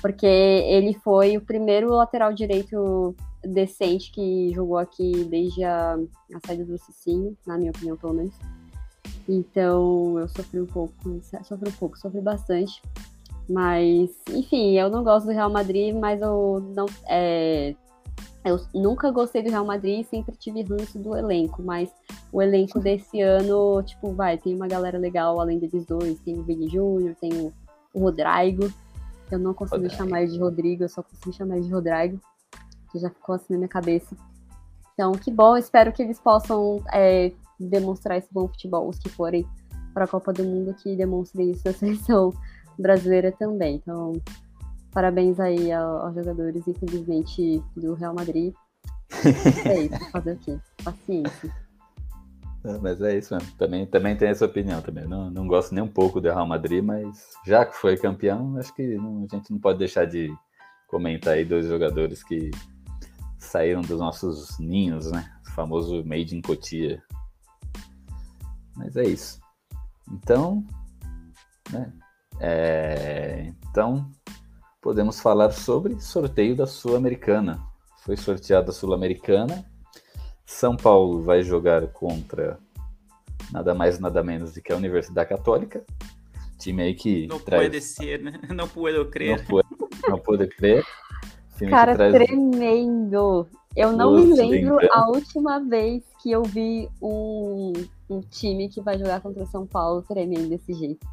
porque 0.00 0.26
ele 0.26 0.94
foi 0.94 1.36
o 1.36 1.40
primeiro 1.40 1.90
lateral 1.90 2.32
direito 2.32 3.14
decente 3.44 4.10
que 4.12 4.52
jogou 4.54 4.78
aqui 4.78 5.24
desde 5.24 5.64
a, 5.64 5.94
a 5.94 6.46
saída 6.46 6.64
do 6.64 6.78
Cicinho, 6.78 7.36
na 7.46 7.58
minha 7.58 7.70
opinião, 7.70 7.96
pelo 7.96 8.14
menos. 8.14 8.34
Então 9.28 10.18
eu 10.18 10.28
sofri 10.28 10.60
um 10.60 10.66
pouco, 10.66 10.94
sofri 11.44 11.68
um 11.68 11.72
pouco, 11.72 11.98
sofri 11.98 12.20
bastante. 12.20 12.82
Mas, 13.48 14.10
enfim, 14.30 14.78
eu 14.78 14.88
não 14.88 15.02
gosto 15.02 15.26
do 15.26 15.32
Real 15.32 15.50
Madrid, 15.50 15.94
mas 15.94 16.20
eu 16.22 16.72
não. 16.74 16.86
É, 17.06 17.74
eu 18.44 18.60
nunca 18.74 19.10
gostei 19.10 19.42
do 19.42 19.50
Real 19.50 19.64
Madrid, 19.64 20.04
sempre 20.06 20.36
tive 20.36 20.62
ranço 20.62 20.98
do 20.98 21.16
elenco, 21.16 21.62
mas 21.62 21.90
o 22.32 22.42
elenco 22.42 22.80
desse 22.80 23.20
ano, 23.20 23.82
tipo, 23.82 24.12
vai, 24.12 24.36
tem 24.36 24.54
uma 24.54 24.66
galera 24.66 24.98
legal 24.98 25.40
além 25.40 25.58
deles 25.58 25.84
dois, 25.86 26.18
tem 26.20 26.38
o 26.38 26.42
Vini 26.42 26.68
Júnior, 26.68 27.14
tem 27.20 27.32
o, 27.34 27.52
o 27.94 28.00
Rodrigo, 28.00 28.72
eu 29.30 29.38
não 29.38 29.54
consegui 29.54 29.82
Rodrigo. 29.82 30.02
chamar 30.02 30.22
ele 30.22 30.32
de 30.32 30.38
Rodrigo, 30.38 30.84
eu 30.84 30.88
só 30.88 31.02
consegui 31.02 31.36
chamar 31.36 31.56
ele 31.56 31.66
de 31.66 31.72
Rodrigo, 31.72 32.20
que 32.90 32.98
já 32.98 33.10
ficou 33.10 33.34
assim 33.34 33.52
na 33.52 33.58
minha 33.58 33.68
cabeça. 33.68 34.16
Então, 34.94 35.12
que 35.12 35.30
bom, 35.30 35.56
espero 35.56 35.92
que 35.92 36.02
eles 36.02 36.20
possam 36.20 36.82
é, 36.92 37.32
demonstrar 37.58 38.18
esse 38.18 38.28
bom 38.32 38.46
futebol, 38.48 38.88
os 38.88 38.98
que 38.98 39.08
forem 39.08 39.46
para 39.94 40.04
a 40.04 40.08
Copa 40.08 40.32
do 40.32 40.44
Mundo, 40.44 40.74
que 40.74 40.96
demonstrem 40.96 41.50
isso 41.50 41.64
da 41.64 41.72
seleção 41.72 42.32
brasileira 42.78 43.32
também. 43.32 43.76
Então, 43.76 44.20
parabéns 44.92 45.40
aí 45.40 45.72
aos 45.72 46.14
jogadores, 46.14 46.66
infelizmente, 46.66 47.62
do 47.76 47.94
Real 47.94 48.14
Madrid. 48.14 48.54
É 49.66 49.82
isso, 49.82 50.10
fazer 50.10 50.32
o 50.32 50.38
quê? 50.38 50.58
Paciência. 50.82 51.54
Mas 52.80 53.00
é 53.02 53.18
isso 53.18 53.34
mesmo. 53.34 53.52
Também, 53.56 53.86
também 53.86 54.16
tem 54.16 54.28
essa 54.28 54.46
opinião 54.46 54.80
também. 54.80 55.06
Não, 55.06 55.30
não 55.30 55.46
gosto 55.46 55.74
nem 55.74 55.82
um 55.82 55.88
pouco 55.88 56.20
do 56.20 56.28
Real 56.28 56.46
Madrid, 56.46 56.82
mas 56.82 57.32
já 57.44 57.66
que 57.66 57.76
foi 57.76 57.96
campeão, 57.96 58.56
acho 58.56 58.72
que 58.74 58.94
não, 58.96 59.24
a 59.24 59.36
gente 59.36 59.50
não 59.50 59.58
pode 59.58 59.78
deixar 59.78 60.04
de 60.06 60.32
comentar 60.86 61.34
aí 61.34 61.44
dois 61.44 61.66
jogadores 61.66 62.22
que 62.22 62.50
saíram 63.38 63.80
dos 63.80 63.98
nossos 63.98 64.58
ninhos, 64.60 65.10
né? 65.10 65.32
O 65.48 65.50
famoso 65.50 66.04
Made 66.04 66.36
in 66.36 66.40
Cotia. 66.40 67.02
Mas 68.76 68.96
é 68.96 69.04
isso. 69.04 69.40
Então, 70.10 70.64
né? 71.72 71.92
É, 72.38 73.52
então, 73.68 74.08
podemos 74.80 75.20
falar 75.20 75.50
sobre 75.50 76.00
sorteio 76.00 76.56
da 76.56 76.66
Sul-Americana. 76.66 77.60
Foi 78.04 78.16
sorteada 78.16 78.70
a 78.70 78.72
Sul-Americana 78.72 79.64
são 80.52 80.76
Paulo 80.76 81.22
vai 81.22 81.42
jogar 81.42 81.86
contra 81.88 82.58
nada 83.50 83.74
mais 83.74 83.98
nada 83.98 84.22
menos 84.22 84.52
do 84.52 84.62
que 84.62 84.72
a 84.72 84.76
Universidade 84.76 85.28
Católica. 85.28 85.84
Time 86.58 86.82
aí 86.82 86.94
que 86.94 87.26
não 87.26 87.40
traz... 87.40 87.64
pode 87.64 87.80
ser, 87.80 88.22
né? 88.22 88.40
Não 88.54 88.68
pode 88.68 89.04
crer. 89.06 89.38
Não 89.38 89.44
pode, 89.44 89.68
não 90.08 90.18
pode 90.18 90.46
crer. 90.46 90.84
Cara, 91.68 91.94
traz... 91.94 92.12
tremendo. 92.12 93.48
Eu 93.74 93.92
não 93.92 94.14
me 94.14 94.34
lembro 94.34 94.78
a 94.92 95.08
última 95.08 95.58
vez 95.58 96.04
que 96.22 96.30
eu 96.30 96.42
vi 96.42 96.88
um, 97.00 97.72
um 98.08 98.20
time 98.20 98.68
que 98.68 98.80
vai 98.80 98.98
jogar 98.98 99.20
contra 99.20 99.42
o 99.42 99.46
São 99.46 99.66
Paulo 99.66 100.02
tremendo 100.02 100.48
desse 100.48 100.72
jeito. 100.74 101.04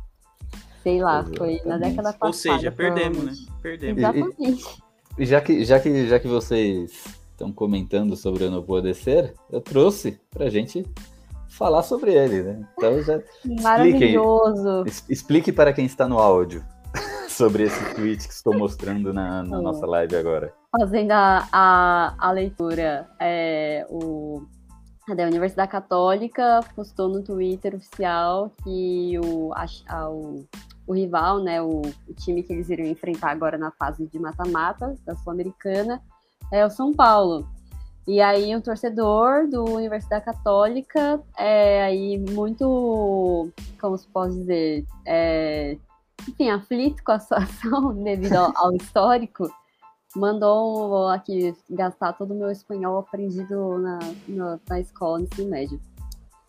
Sei 0.83 1.01
lá, 1.01 1.21
Exatamente. 1.21 1.37
foi 1.37 1.69
na 1.69 1.77
década 1.77 2.13
passada. 2.13 2.27
Ou 2.27 2.33
seja, 2.33 2.71
perdemos, 2.71 3.23
né? 3.23 3.33
Perdemos. 3.61 3.97
Exatamente. 3.97 4.81
E, 5.17 5.23
e, 5.23 5.25
já, 5.25 5.41
que, 5.41 5.63
já, 5.63 5.79
que, 5.79 6.07
já 6.07 6.19
que 6.19 6.27
vocês 6.27 7.18
estão 7.39 7.53
comentando 7.53 8.17
sobre 8.17 8.43
o 8.43 8.51
Não 8.51 8.61
Poder 8.61 8.93
Ser, 8.93 9.33
eu 9.49 9.61
trouxe 9.61 10.19
pra 10.29 10.49
gente 10.49 10.85
falar 11.47 11.83
sobre 11.83 12.13
ele, 12.13 12.43
né? 12.43 12.67
Então 12.77 13.01
já 13.01 13.21
Maravilhoso. 13.61 14.83
Explique, 14.85 15.13
explique 15.13 15.51
para 15.53 15.71
quem 15.71 15.85
está 15.85 16.05
no 16.07 16.19
áudio 16.19 16.63
sobre 17.29 17.63
esse 17.63 17.95
tweet 17.95 18.27
que 18.27 18.33
estou 18.33 18.57
mostrando 18.57 19.13
na, 19.13 19.41
na 19.41 19.61
nossa 19.61 19.85
live 19.85 20.17
agora. 20.17 20.53
Fazendo 20.77 21.11
a, 21.11 21.47
a, 21.51 22.15
a 22.19 22.31
leitura, 22.31 23.09
é, 23.19 23.87
o, 23.89 24.43
a 25.07 25.13
Universidade 25.13 25.71
Católica 25.71 26.59
postou 26.75 27.07
no 27.07 27.23
Twitter 27.23 27.73
oficial 27.73 28.51
que 28.63 29.17
o, 29.23 29.51
a, 29.53 30.09
o, 30.09 30.45
o 30.85 30.93
rival, 30.93 31.41
né, 31.41 31.61
o, 31.61 31.81
o 31.81 32.13
time 32.15 32.43
que 32.43 32.51
eles 32.51 32.69
iriam 32.69 32.89
enfrentar 32.89 33.31
agora 33.31 33.57
na 33.57 33.71
fase 33.71 34.05
de 34.07 34.19
mata-mata 34.19 34.93
da 35.05 35.15
Sul-Americana, 35.15 36.01
é 36.51 36.65
o 36.65 36.69
São 36.69 36.93
Paulo. 36.93 37.47
E 38.07 38.21
aí 38.21 38.55
um 38.55 38.61
torcedor 38.61 39.47
do 39.47 39.63
Universidade 39.65 40.25
Católica, 40.25 41.21
é, 41.37 41.83
aí 41.83 42.17
muito, 42.17 43.51
como 43.79 43.95
se 43.95 44.07
pode 44.07 44.33
dizer, 44.33 44.83
é, 45.05 45.77
enfim, 46.27 46.49
aflito 46.49 47.03
com 47.03 47.11
a 47.11 47.19
situação 47.19 47.93
devido 48.03 48.35
ao, 48.35 48.73
histórico, 48.73 49.47
mandou 50.15 51.07
aqui 51.09 51.55
gastar 51.69 52.13
todo 52.13 52.33
o 52.33 52.35
meu 52.35 52.49
espanhol 52.49 52.97
aprendido 52.97 53.77
na, 53.77 53.99
na, 54.27 54.59
na 54.67 54.79
escola, 54.79 55.19
no 55.19 55.25
ensino 55.25 55.49
médio. 55.51 55.79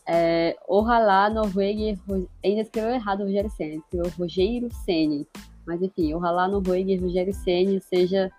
É, 0.08 0.56
Ojalá 0.66 1.28
Noruega, 1.28 2.00
ainda 2.42 2.62
escreveu 2.62 2.94
errado 2.94 3.20
o 3.20 3.24
Rogério 3.24 3.50
Senna, 3.50 3.74
escreveu 3.74 4.10
Rogério 4.18 4.74
Senna, 4.86 5.26
mas 5.66 5.82
enfim, 5.82 6.14
Ojalá 6.14 6.48
Noruega 6.48 6.90
e 6.90 6.96
Rogério 6.96 7.34
Senna 7.34 7.78
seja 7.80 8.32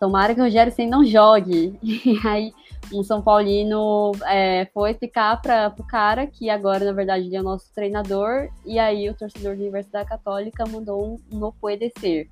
tomara 0.00 0.34
que 0.34 0.40
o 0.40 0.44
Rogério 0.44 0.72
Senna 0.72 0.96
não 0.96 1.04
jogue. 1.04 1.78
E 1.82 2.26
aí 2.26 2.52
um 2.92 3.02
São 3.02 3.20
Paulino 3.20 4.12
é, 4.26 4.68
foi 4.72 4.92
explicar 4.92 5.40
para 5.40 5.74
o 5.78 5.84
cara 5.84 6.26
que 6.26 6.48
agora, 6.48 6.84
na 6.84 6.92
verdade, 6.92 7.26
ele 7.26 7.36
é 7.36 7.40
o 7.40 7.44
nosso 7.44 7.72
treinador, 7.74 8.48
e 8.64 8.78
aí 8.78 9.08
o 9.08 9.14
torcedor 9.14 9.56
da 9.56 9.62
Universidade 9.62 10.08
Católica 10.08 10.64
mandou 10.66 11.04
um 11.04 11.36
no 11.36 11.52
puede 11.52 11.90
ser. 11.98 12.28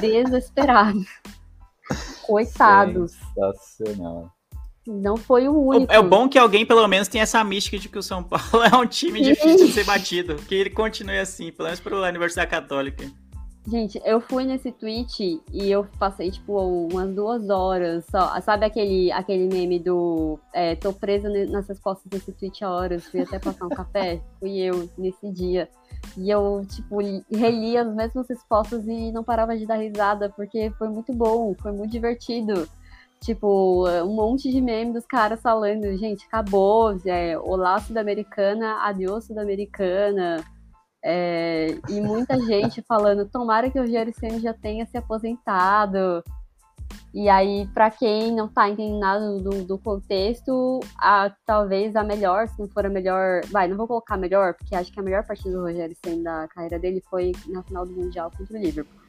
Desesperado. 0.00 1.00
Coitados. 2.22 3.12
Sensacional. 3.34 4.30
Não 4.86 5.16
foi 5.16 5.48
o 5.48 5.58
único. 5.58 5.92
É 5.92 6.02
bom 6.02 6.28
que 6.28 6.38
alguém, 6.38 6.66
pelo 6.66 6.86
menos, 6.86 7.08
tem 7.08 7.20
essa 7.20 7.42
mística 7.42 7.78
de 7.78 7.88
que 7.88 7.98
o 7.98 8.02
São 8.02 8.22
Paulo 8.22 8.64
é 8.64 8.76
um 8.76 8.86
time 8.86 9.20
difícil 9.22 9.66
de 9.66 9.72
ser 9.72 9.84
batido. 9.84 10.36
Que 10.36 10.54
ele 10.54 10.70
continue 10.70 11.18
assim, 11.18 11.50
pelo 11.50 11.68
menos 11.68 11.80
para 11.80 11.96
a 11.96 12.08
Universidade 12.08 12.50
Católica. 12.50 13.10
Gente, 13.66 13.98
eu 14.04 14.20
fui 14.20 14.44
nesse 14.44 14.70
tweet 14.70 15.40
e 15.50 15.70
eu 15.70 15.86
passei, 15.98 16.30
tipo, 16.30 16.52
umas 16.92 17.14
duas 17.14 17.48
horas 17.48 18.04
só. 18.10 18.38
Sabe 18.42 18.66
aquele, 18.66 19.10
aquele 19.10 19.48
meme 19.48 19.78
do 19.78 20.38
é, 20.52 20.76
tô 20.76 20.92
presa 20.92 21.30
nas 21.46 21.66
respostas 21.66 22.06
desse 22.06 22.30
tweet 22.32 22.62
há 22.62 22.70
horas, 22.70 23.06
fui 23.06 23.22
até 23.22 23.38
passar 23.38 23.64
um 23.64 23.70
café? 23.70 24.20
Fui 24.38 24.58
eu 24.58 24.86
nesse 24.98 25.30
dia. 25.32 25.66
E 26.18 26.28
eu, 26.28 26.62
tipo, 26.68 26.98
reli 27.32 27.78
as 27.78 27.90
mesmas 27.94 28.28
respostas 28.28 28.86
e 28.86 29.10
não 29.10 29.24
parava 29.24 29.56
de 29.56 29.64
dar 29.64 29.76
risada, 29.76 30.28
porque 30.28 30.70
foi 30.76 30.88
muito 30.90 31.14
bom, 31.14 31.54
foi 31.54 31.72
muito 31.72 31.90
divertido. 31.90 32.68
Tipo, 33.22 33.88
um 34.02 34.14
monte 34.14 34.50
de 34.50 34.60
meme 34.60 34.92
dos 34.92 35.06
caras 35.06 35.40
falando, 35.40 35.96
gente, 35.96 36.26
acabou, 36.26 36.94
é, 37.06 37.38
olá 37.38 37.80
Sul-Americana, 37.80 38.86
adiós 38.86 39.24
Sul-Americana. 39.24 40.44
É, 41.06 41.66
e 41.90 42.00
muita 42.00 42.40
gente 42.40 42.80
falando, 42.80 43.28
tomara 43.28 43.70
que 43.70 43.78
o 43.78 43.82
Rogério 43.82 44.14
Senna 44.18 44.40
já 44.40 44.54
tenha 44.54 44.86
se 44.86 44.96
aposentado. 44.96 46.24
E 47.12 47.28
aí, 47.28 47.68
para 47.74 47.90
quem 47.90 48.34
não 48.34 48.48
tá 48.48 48.68
entendendo 48.68 48.98
nada 48.98 49.38
do, 49.38 49.64
do 49.64 49.78
contexto, 49.78 50.80
a, 50.98 51.30
talvez 51.44 51.94
a 51.94 52.02
melhor, 52.02 52.48
se 52.48 52.58
não 52.58 52.68
for 52.68 52.86
a 52.86 52.88
melhor. 52.88 53.42
Vai, 53.50 53.68
não 53.68 53.76
vou 53.76 53.86
colocar 53.86 54.14
a 54.14 54.18
melhor, 54.18 54.54
porque 54.54 54.74
acho 54.74 54.90
que 54.90 54.98
a 54.98 55.02
melhor 55.02 55.24
partida 55.26 55.54
do 55.54 55.62
Rogério 55.62 55.94
Senna 56.04 56.22
da 56.22 56.48
carreira 56.48 56.78
dele 56.78 57.02
foi 57.08 57.32
na 57.48 57.62
final 57.62 57.84
do 57.84 57.92
Mundial 57.92 58.30
contra 58.36 58.56
o 58.56 58.60
Liverpool. 58.60 59.00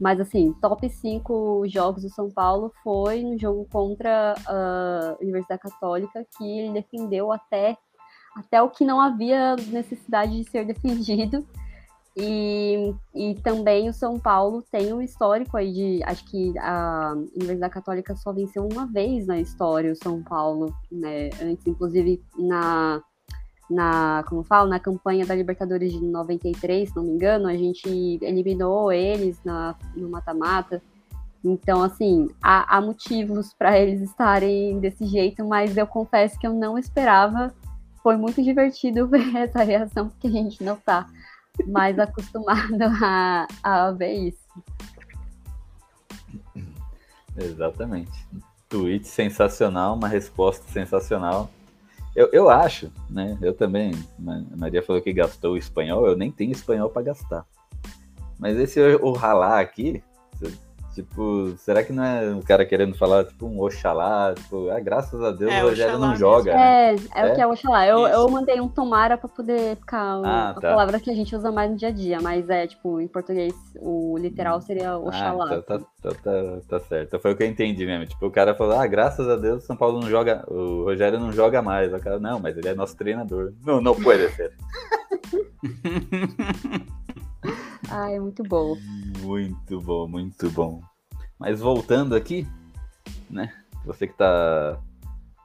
Mas 0.00 0.20
assim, 0.20 0.52
top 0.60 0.88
5 0.88 1.64
jogos 1.68 2.02
do 2.02 2.10
São 2.10 2.28
Paulo 2.28 2.72
foi 2.82 3.22
no 3.22 3.38
jogo 3.38 3.66
contra 3.70 4.34
a 4.46 5.16
Universidade 5.20 5.62
Católica, 5.62 6.26
que 6.36 6.58
ele 6.58 6.72
defendeu 6.72 7.32
até 7.32 7.78
até 8.34 8.60
o 8.60 8.70
que 8.70 8.84
não 8.84 9.00
havia 9.00 9.56
necessidade 9.56 10.36
de 10.36 10.50
ser 10.50 10.64
defendido. 10.66 11.46
E, 12.16 12.94
e 13.12 13.34
também 13.42 13.88
o 13.88 13.92
São 13.92 14.20
Paulo 14.20 14.62
tem 14.70 14.92
um 14.92 15.02
histórico 15.02 15.56
aí 15.56 15.72
de. 15.72 16.00
Acho 16.04 16.24
que 16.26 16.56
a 16.58 17.12
Universidade 17.34 17.74
Católica 17.74 18.14
só 18.14 18.32
venceu 18.32 18.68
uma 18.72 18.86
vez 18.86 19.26
na 19.26 19.40
história 19.40 19.90
o 19.90 19.96
São 19.96 20.22
Paulo, 20.22 20.72
né? 20.92 21.30
Antes, 21.42 21.66
inclusive, 21.66 22.22
na, 22.38 23.02
na 23.68 24.24
como 24.28 24.44
falo, 24.44 24.68
na 24.70 24.78
campanha 24.78 25.26
da 25.26 25.34
Libertadores 25.34 25.92
de 25.92 26.00
93, 26.00 26.88
se 26.88 26.94
não 26.94 27.02
me 27.02 27.10
engano, 27.10 27.48
a 27.48 27.56
gente 27.56 27.88
eliminou 28.22 28.92
eles 28.92 29.40
na, 29.44 29.74
no 29.96 30.08
mata-mata. 30.08 30.80
Então, 31.44 31.82
assim, 31.82 32.28
há, 32.40 32.76
há 32.76 32.80
motivos 32.80 33.52
para 33.52 33.78
eles 33.78 34.00
estarem 34.00 34.78
desse 34.78 35.04
jeito, 35.04 35.44
mas 35.44 35.76
eu 35.76 35.86
confesso 35.86 36.38
que 36.38 36.46
eu 36.46 36.54
não 36.54 36.78
esperava 36.78 37.52
foi 38.04 38.18
muito 38.18 38.42
divertido 38.42 39.08
ver 39.08 39.34
essa 39.34 39.64
reação, 39.64 40.10
porque 40.10 40.26
a 40.26 40.30
gente 40.30 40.62
não 40.62 40.74
está 40.74 41.08
mais 41.66 41.98
acostumado 41.98 42.82
a, 43.02 43.48
a 43.62 43.90
ver 43.92 44.12
isso. 44.12 44.44
Exatamente. 47.36 48.12
Tweet 48.68 49.08
sensacional, 49.08 49.94
uma 49.94 50.06
resposta 50.08 50.70
sensacional. 50.70 51.50
Eu, 52.14 52.28
eu 52.32 52.50
acho, 52.50 52.92
né? 53.08 53.38
Eu 53.40 53.54
também. 53.54 53.92
A 54.52 54.56
Maria 54.56 54.82
falou 54.82 55.00
que 55.02 55.12
gastou 55.12 55.54
o 55.54 55.56
espanhol, 55.56 56.06
eu 56.06 56.16
nem 56.16 56.30
tenho 56.30 56.52
espanhol 56.52 56.90
para 56.90 57.02
gastar. 57.02 57.46
Mas 58.38 58.56
esse 58.58 58.80
o 58.96 59.12
ralar 59.12 59.60
aqui, 59.60 60.02
Tipo, 60.94 61.54
será 61.58 61.82
que 61.82 61.92
não 61.92 62.04
é 62.04 62.30
o 62.30 62.40
cara 62.40 62.64
querendo 62.64 62.96
falar, 62.96 63.24
tipo, 63.24 63.46
um 63.46 63.60
Oxalá? 63.60 64.32
Tipo, 64.32 64.70
ah, 64.70 64.78
graças 64.78 65.20
a 65.20 65.32
Deus 65.32 65.52
é, 65.52 65.64
o 65.64 65.68
Rogério 65.68 65.98
não 65.98 66.14
joga. 66.14 66.52
É, 66.52 66.92
né? 66.92 66.98
é, 67.14 67.20
é, 67.20 67.32
o 67.32 67.34
que 67.34 67.40
é 67.40 67.46
Oxalá. 67.46 67.84
Eu, 67.84 68.06
eu 68.06 68.28
mandei 68.28 68.60
um 68.60 68.68
tomara 68.68 69.18
pra 69.18 69.28
poder 69.28 69.76
ficar 69.76 70.20
ah, 70.24 70.50
a 70.50 70.54
tá. 70.54 70.60
palavra 70.60 71.00
que 71.00 71.10
a 71.10 71.14
gente 71.14 71.34
usa 71.34 71.50
mais 71.50 71.68
no 71.68 71.76
dia 71.76 71.88
a 71.88 71.90
dia, 71.90 72.20
mas 72.20 72.48
é, 72.48 72.68
tipo, 72.68 73.00
em 73.00 73.08
português, 73.08 73.52
o 73.80 74.16
literal 74.18 74.60
seria 74.60 74.90
ah, 74.90 74.98
Oxalá. 74.98 75.46
Ah, 75.46 75.62
tá, 75.62 75.78
tá, 75.78 76.10
tá, 76.22 76.60
tá, 76.68 76.80
certo. 76.80 77.18
Foi 77.18 77.32
o 77.32 77.36
que 77.36 77.42
eu 77.42 77.48
entendi 77.48 77.84
mesmo. 77.84 78.06
Tipo, 78.06 78.26
o 78.26 78.30
cara 78.30 78.54
falou, 78.54 78.78
ah, 78.78 78.86
graças 78.86 79.28
a 79.28 79.34
Deus 79.34 79.64
o 79.64 79.66
São 79.66 79.76
Paulo 79.76 80.00
não 80.00 80.08
joga, 80.08 80.44
o 80.46 80.84
Rogério 80.84 81.18
não 81.18 81.32
joga 81.32 81.60
mais. 81.60 81.92
O 81.92 81.98
cara, 81.98 82.20
não, 82.20 82.38
mas 82.38 82.56
ele 82.56 82.68
é 82.68 82.74
nosso 82.74 82.96
treinador. 82.96 83.52
Não, 83.66 83.80
não 83.80 83.96
pode 83.96 84.28
ser. 84.30 84.52
ah, 87.90 88.10
é 88.10 88.18
muito 88.18 88.42
bom. 88.42 88.76
Muito 89.20 89.80
bom, 89.80 90.08
muito 90.08 90.50
bom. 90.50 90.80
Mas 91.38 91.60
voltando 91.60 92.14
aqui, 92.14 92.46
né? 93.30 93.52
Você 93.84 94.06
que 94.06 94.14
tá, 94.14 94.80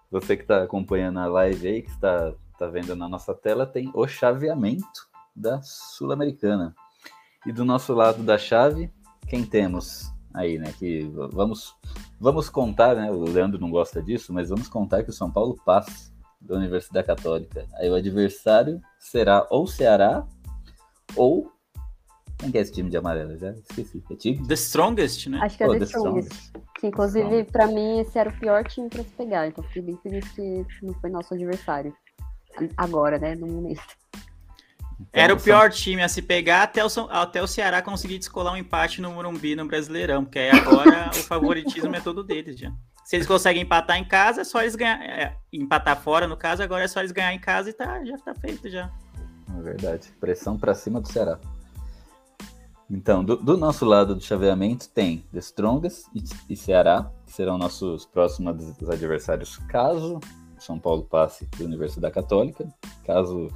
você 0.10 0.38
que 0.38 0.45
tá 0.45 0.64
acompanhando 0.64 1.20
a 1.20 1.28
live 1.28 1.68
aí, 1.68 1.82
que 1.82 1.89
está 1.89 2.34
tá 2.58 2.68
vendo 2.68 2.95
na 2.95 3.08
nossa 3.08 3.34
tela, 3.34 3.66
tem 3.66 3.91
o 3.93 4.08
chaveamento 4.08 5.10
da 5.36 5.62
Sul-Americana. 5.62 6.76
E 7.45 7.52
do 7.52 7.64
nosso 7.64 7.93
lado 7.93 8.24
da 8.24 8.38
chave, 8.38 8.91
quem 9.28 9.45
temos 9.45 10.12
aí, 10.34 10.58
né? 10.58 10.74
Que 10.78 11.04
vamos, 11.32 11.76
vamos 12.20 12.50
contar, 12.50 12.95
né? 12.95 13.12
O 13.12 13.24
Leandro 13.24 13.60
não 13.60 13.70
gosta 13.70 14.02
disso, 14.02 14.34
mas 14.34 14.50
vamos 14.50 14.68
contar 14.68 15.04
que 15.04 15.10
o 15.10 15.14
São 15.14 15.32
Paulo 15.32 15.56
passa 15.66 16.12
da 16.39 16.56
Universidade 16.56 17.08
Católica. 17.08 17.68
Aí 17.76 17.89
o 17.89 17.95
adversário 17.95 18.82
será 18.97 19.45
ou 19.50 19.68
Ceará 19.68 20.26
ou 21.16 21.52
quem 22.40 22.52
que 22.52 22.58
é 22.58 22.62
esse 22.62 22.72
time 22.72 22.90
de 22.90 22.96
amarelo? 22.96 23.38
Já 23.38 23.52
esqueci. 23.52 24.02
É 24.10 24.16
Tigre? 24.16 24.48
The 24.48 24.54
Strongest, 24.54 25.28
né? 25.28 25.40
Acho 25.42 25.58
que 25.58 25.64
é 25.64 25.68
oh, 25.68 25.74
The, 25.74 25.80
The 25.80 25.86
Strongest. 25.86 26.32
Strongest. 26.32 26.70
Que, 26.80 26.88
inclusive, 26.88 27.44
para 27.44 27.68
mim, 27.68 28.00
esse 28.00 28.18
era 28.18 28.30
o 28.30 28.40
pior 28.40 28.64
time 28.64 28.88
para 28.88 29.04
se 29.04 29.10
pegar. 29.10 29.48
Então, 29.48 29.62
fiquei 29.66 29.82
bem 29.82 29.98
feliz 30.02 30.28
que 30.30 30.66
não 30.82 30.94
foi 30.94 31.10
nosso 31.10 31.34
adversário. 31.34 31.94
Agora, 32.78 33.20
né? 33.20 33.36
No 33.36 33.46
momento. 33.46 33.82
Então, 34.94 35.08
era 35.12 35.34
o 35.34 35.40
pior 35.40 35.70
time 35.70 36.02
a 36.02 36.08
se 36.08 36.22
pegar 36.22 36.64
até 36.64 36.84
o, 36.84 36.88
até 37.10 37.44
o 37.44 37.48
Ceará 37.48 37.82
conseguir 37.82 38.18
descolar 38.18 38.54
um 38.54 38.58
empate 38.58 39.02
no 39.02 39.12
Morumbi 39.12 39.56
no 39.56 39.66
Brasileirão, 39.66 40.24
porque 40.24 40.40
aí 40.40 40.50
agora 40.50 41.10
o 41.16 41.24
favoritismo 41.24 41.94
é 41.94 42.00
todo 42.00 42.24
deles 42.24 42.58
já. 42.58 42.72
Se 43.04 43.18
eles 43.18 43.28
conseguem 43.28 43.64
empatar 43.64 43.98
em 43.98 44.08
casa, 44.08 44.42
é 44.42 44.44
só 44.46 44.62
eles 44.62 44.76
ganhar. 44.76 45.02
É, 45.02 45.36
empatar 45.52 46.02
fora, 46.02 46.26
no 46.28 46.38
caso, 46.38 46.64
agora 46.64 46.86
é 46.86 46.88
só 46.88 47.00
eles 47.00 47.12
ganhar 47.12 47.34
em 47.34 47.40
casa 47.40 47.70
e 47.70 47.74
tá, 47.74 48.04
já 48.06 48.18
tá 48.18 48.34
feito 48.36 48.70
já. 48.70 48.90
É 49.58 49.62
verdade. 49.62 50.10
Pressão 50.22 50.58
para 50.58 50.74
cima 50.74 51.02
do 51.02 51.12
Ceará. 51.12 51.40
Então, 52.90 53.24
do, 53.24 53.36
do, 53.36 53.56
nosso 53.56 53.86
lado 53.86 54.16
do 54.16 54.22
chaveamento 54.22 54.90
tem 54.90 55.24
The 55.32 55.40
Strongest 55.40 56.08
e, 56.16 56.24
e 56.50 56.56
Ceará, 56.56 57.12
que 57.26 57.32
serão 57.32 57.58
nossos 57.58 58.06
próximos 58.06 58.82
adversários 58.90 59.58
caso 59.68 60.20
São 60.58 60.80
Paulo 60.80 61.04
passe 61.04 61.46
para 61.46 61.62
a 61.62 61.68
Universidade 61.68 62.14
Católica, 62.14 62.68
caso 63.06 63.48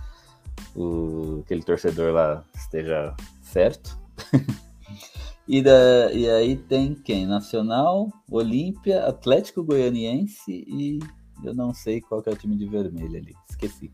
o, 0.76 1.42
aquele 1.44 1.64
torcedor 1.64 2.14
lá 2.14 2.44
esteja 2.54 3.16
certo. 3.42 3.98
e, 5.48 5.64
da, 5.64 6.12
e 6.14 6.30
aí 6.30 6.56
tem 6.56 6.94
quem? 6.94 7.26
Nacional, 7.26 8.10
Olímpia, 8.30 9.08
Atlético 9.08 9.64
Goianiense 9.64 10.52
e 10.68 11.00
eu 11.44 11.56
não 11.56 11.74
sei 11.74 12.02
qual 12.02 12.22
que 12.22 12.30
é 12.30 12.34
o 12.34 12.38
time 12.38 12.56
de 12.56 12.68
vermelho 12.68 13.18
ali, 13.18 13.36
esqueci. 13.50 13.92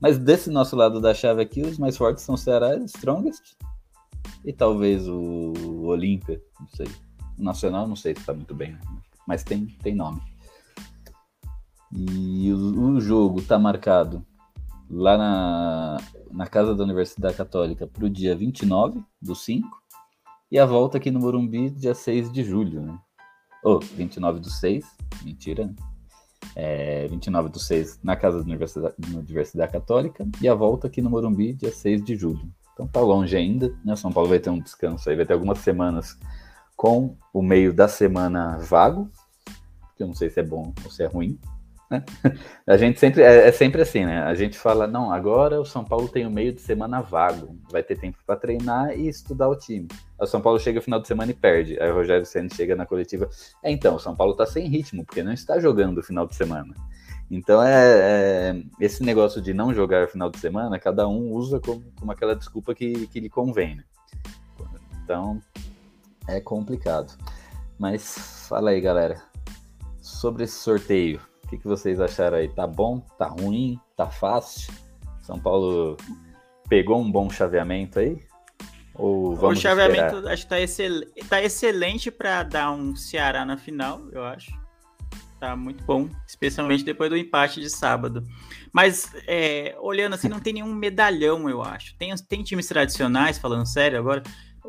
Mas 0.00 0.18
desse 0.18 0.50
nosso 0.50 0.74
lado 0.74 1.00
da 1.00 1.14
chave 1.14 1.40
aqui, 1.40 1.62
os 1.62 1.78
mais 1.78 1.96
fortes 1.96 2.24
são 2.24 2.36
Ceará 2.36 2.76
e 2.76 2.84
Strongest, 2.84 3.56
e 4.44 4.52
talvez 4.52 5.08
o 5.08 5.84
Olímpia, 5.84 6.40
não 6.60 6.68
sei. 6.68 6.86
O 7.38 7.42
Nacional, 7.42 7.88
não 7.88 7.96
sei 7.96 8.14
se 8.14 8.20
está 8.20 8.32
muito 8.32 8.54
bem, 8.54 8.76
mas 9.26 9.42
tem, 9.42 9.66
tem 9.82 9.94
nome. 9.94 10.20
E 11.92 12.52
o, 12.52 12.94
o 12.94 13.00
jogo 13.00 13.40
está 13.40 13.58
marcado 13.58 14.24
lá 14.90 15.16
na, 15.16 15.96
na 16.30 16.46
casa 16.46 16.74
da 16.74 16.84
Universidade 16.84 17.36
Católica 17.36 17.86
para 17.86 18.04
o 18.04 18.10
dia 18.10 18.36
29 18.36 19.00
do 19.20 19.34
5 19.34 19.66
e 20.50 20.58
a 20.58 20.66
volta 20.66 20.98
aqui 20.98 21.10
no 21.10 21.20
Morumbi 21.20 21.70
dia 21.70 21.94
6 21.94 22.30
de 22.30 22.44
julho, 22.44 22.80
né? 22.82 22.98
Oh, 23.64 23.78
29 23.78 24.40
do 24.40 24.50
6, 24.50 24.84
mentira, 25.22 25.66
né? 25.66 25.74
É, 26.54 27.08
29 27.08 27.48
do 27.48 27.58
6 27.58 28.00
na 28.02 28.14
casa 28.14 28.38
da 28.38 28.44
Universidade, 28.44 28.94
Universidade 29.08 29.72
Católica 29.72 30.28
e 30.40 30.48
a 30.48 30.54
volta 30.54 30.86
aqui 30.86 31.00
no 31.00 31.10
Morumbi 31.10 31.54
dia 31.54 31.72
6 31.72 32.04
de 32.04 32.14
julho. 32.14 32.52
Então 32.74 32.88
tá 32.88 33.00
longe 33.00 33.36
ainda, 33.36 33.72
né? 33.84 33.94
São 33.96 34.12
Paulo 34.12 34.28
vai 34.28 34.40
ter 34.40 34.50
um 34.50 34.58
descanso 34.58 35.08
aí, 35.08 35.16
vai 35.16 35.24
ter 35.24 35.32
algumas 35.32 35.58
semanas 35.58 36.18
com 36.76 37.16
o 37.32 37.40
meio 37.40 37.72
da 37.72 37.86
semana 37.86 38.58
vago, 38.58 39.08
que 39.96 40.02
eu 40.02 40.08
não 40.08 40.14
sei 40.14 40.28
se 40.28 40.40
é 40.40 40.42
bom 40.42 40.74
ou 40.84 40.90
se 40.90 41.04
é 41.04 41.06
ruim, 41.06 41.38
Né? 41.88 42.02
A 42.66 42.76
gente 42.76 42.98
sempre 42.98 43.22
é, 43.22 43.46
é, 43.46 43.52
sempre 43.52 43.80
assim, 43.80 44.04
né? 44.04 44.22
A 44.22 44.34
gente 44.34 44.58
fala, 44.58 44.88
não, 44.88 45.12
agora 45.12 45.60
o 45.60 45.64
São 45.64 45.84
Paulo 45.84 46.08
tem 46.08 46.26
o 46.26 46.30
meio 46.30 46.52
de 46.52 46.60
semana 46.60 47.00
vago, 47.00 47.56
vai 47.70 47.82
ter 47.82 47.96
tempo 47.96 48.18
para 48.26 48.36
treinar 48.36 48.98
e 48.98 49.06
estudar 49.06 49.48
o 49.48 49.56
time. 49.56 49.86
O 50.18 50.26
São 50.26 50.40
Paulo 50.40 50.58
chega 50.58 50.78
no 50.78 50.82
final 50.82 51.00
de 51.00 51.06
semana 51.06 51.30
e 51.30 51.34
perde. 51.34 51.80
Aí 51.80 51.90
o 51.90 51.94
Rogério 51.94 52.26
Senna 52.26 52.48
chega 52.52 52.74
na 52.74 52.86
coletiva, 52.86 53.28
é 53.62 53.70
então, 53.70 53.94
o 53.94 54.00
São 54.00 54.16
Paulo 54.16 54.34
tá 54.34 54.46
sem 54.46 54.66
ritmo, 54.66 55.04
porque 55.04 55.22
não 55.22 55.32
está 55.32 55.60
jogando 55.60 55.98
o 55.98 56.02
final 56.02 56.26
de 56.26 56.34
semana. 56.34 56.74
Então 57.30 57.62
é, 57.62 58.50
é, 58.50 58.62
esse 58.78 59.02
negócio 59.02 59.40
de 59.40 59.54
não 59.54 59.72
jogar 59.72 60.08
final 60.08 60.30
de 60.30 60.38
semana, 60.38 60.78
cada 60.78 61.08
um 61.08 61.32
usa 61.32 61.58
como, 61.58 61.82
como 61.98 62.12
aquela 62.12 62.36
desculpa 62.36 62.74
que, 62.74 63.06
que 63.08 63.20
lhe 63.20 63.30
convém. 63.30 63.76
Né? 63.76 63.84
Então 65.02 65.40
é 66.28 66.40
complicado. 66.40 67.12
Mas 67.78 68.46
fala 68.48 68.70
aí, 68.70 68.80
galera, 68.80 69.22
sobre 70.00 70.44
esse 70.44 70.58
sorteio. 70.58 71.20
O 71.44 71.48
que, 71.48 71.58
que 71.58 71.66
vocês 71.66 72.00
acharam 72.00 72.38
aí? 72.38 72.48
Tá 72.48 72.66
bom? 72.66 73.00
Tá 73.18 73.26
ruim? 73.26 73.78
Tá 73.96 74.06
fácil? 74.08 74.72
São 75.20 75.38
Paulo 75.38 75.96
pegou 76.68 77.00
um 77.00 77.10
bom 77.10 77.28
chaveamento 77.28 77.98
aí? 77.98 78.18
Ou 78.94 79.34
vamos 79.34 79.58
o 79.58 79.62
chaveamento 79.62 80.16
esperar? 80.16 80.32
acho 80.32 80.42
que 80.44 80.48
tá, 80.48 80.60
excel... 80.60 81.00
tá 81.28 81.42
excelente 81.42 82.10
para 82.10 82.42
dar 82.44 82.70
um 82.70 82.94
Ceará 82.94 83.44
na 83.44 83.56
final, 83.56 84.00
eu 84.12 84.22
acho. 84.24 84.52
Tá 85.44 85.54
muito 85.54 85.84
bom, 85.84 86.08
especialmente 86.26 86.82
depois 86.82 87.10
do 87.10 87.18
empate 87.18 87.60
de 87.60 87.68
sábado. 87.68 88.26
Mas 88.72 89.12
é, 89.26 89.76
olhando 89.78 90.14
assim, 90.14 90.26
não 90.26 90.40
tem 90.40 90.54
nenhum 90.54 90.74
medalhão, 90.74 91.50
eu 91.50 91.62
acho. 91.62 91.94
Tem, 91.98 92.14
tem 92.26 92.42
times 92.42 92.66
tradicionais, 92.66 93.36
falando 93.36 93.66
sério 93.66 93.98
agora, 93.98 94.22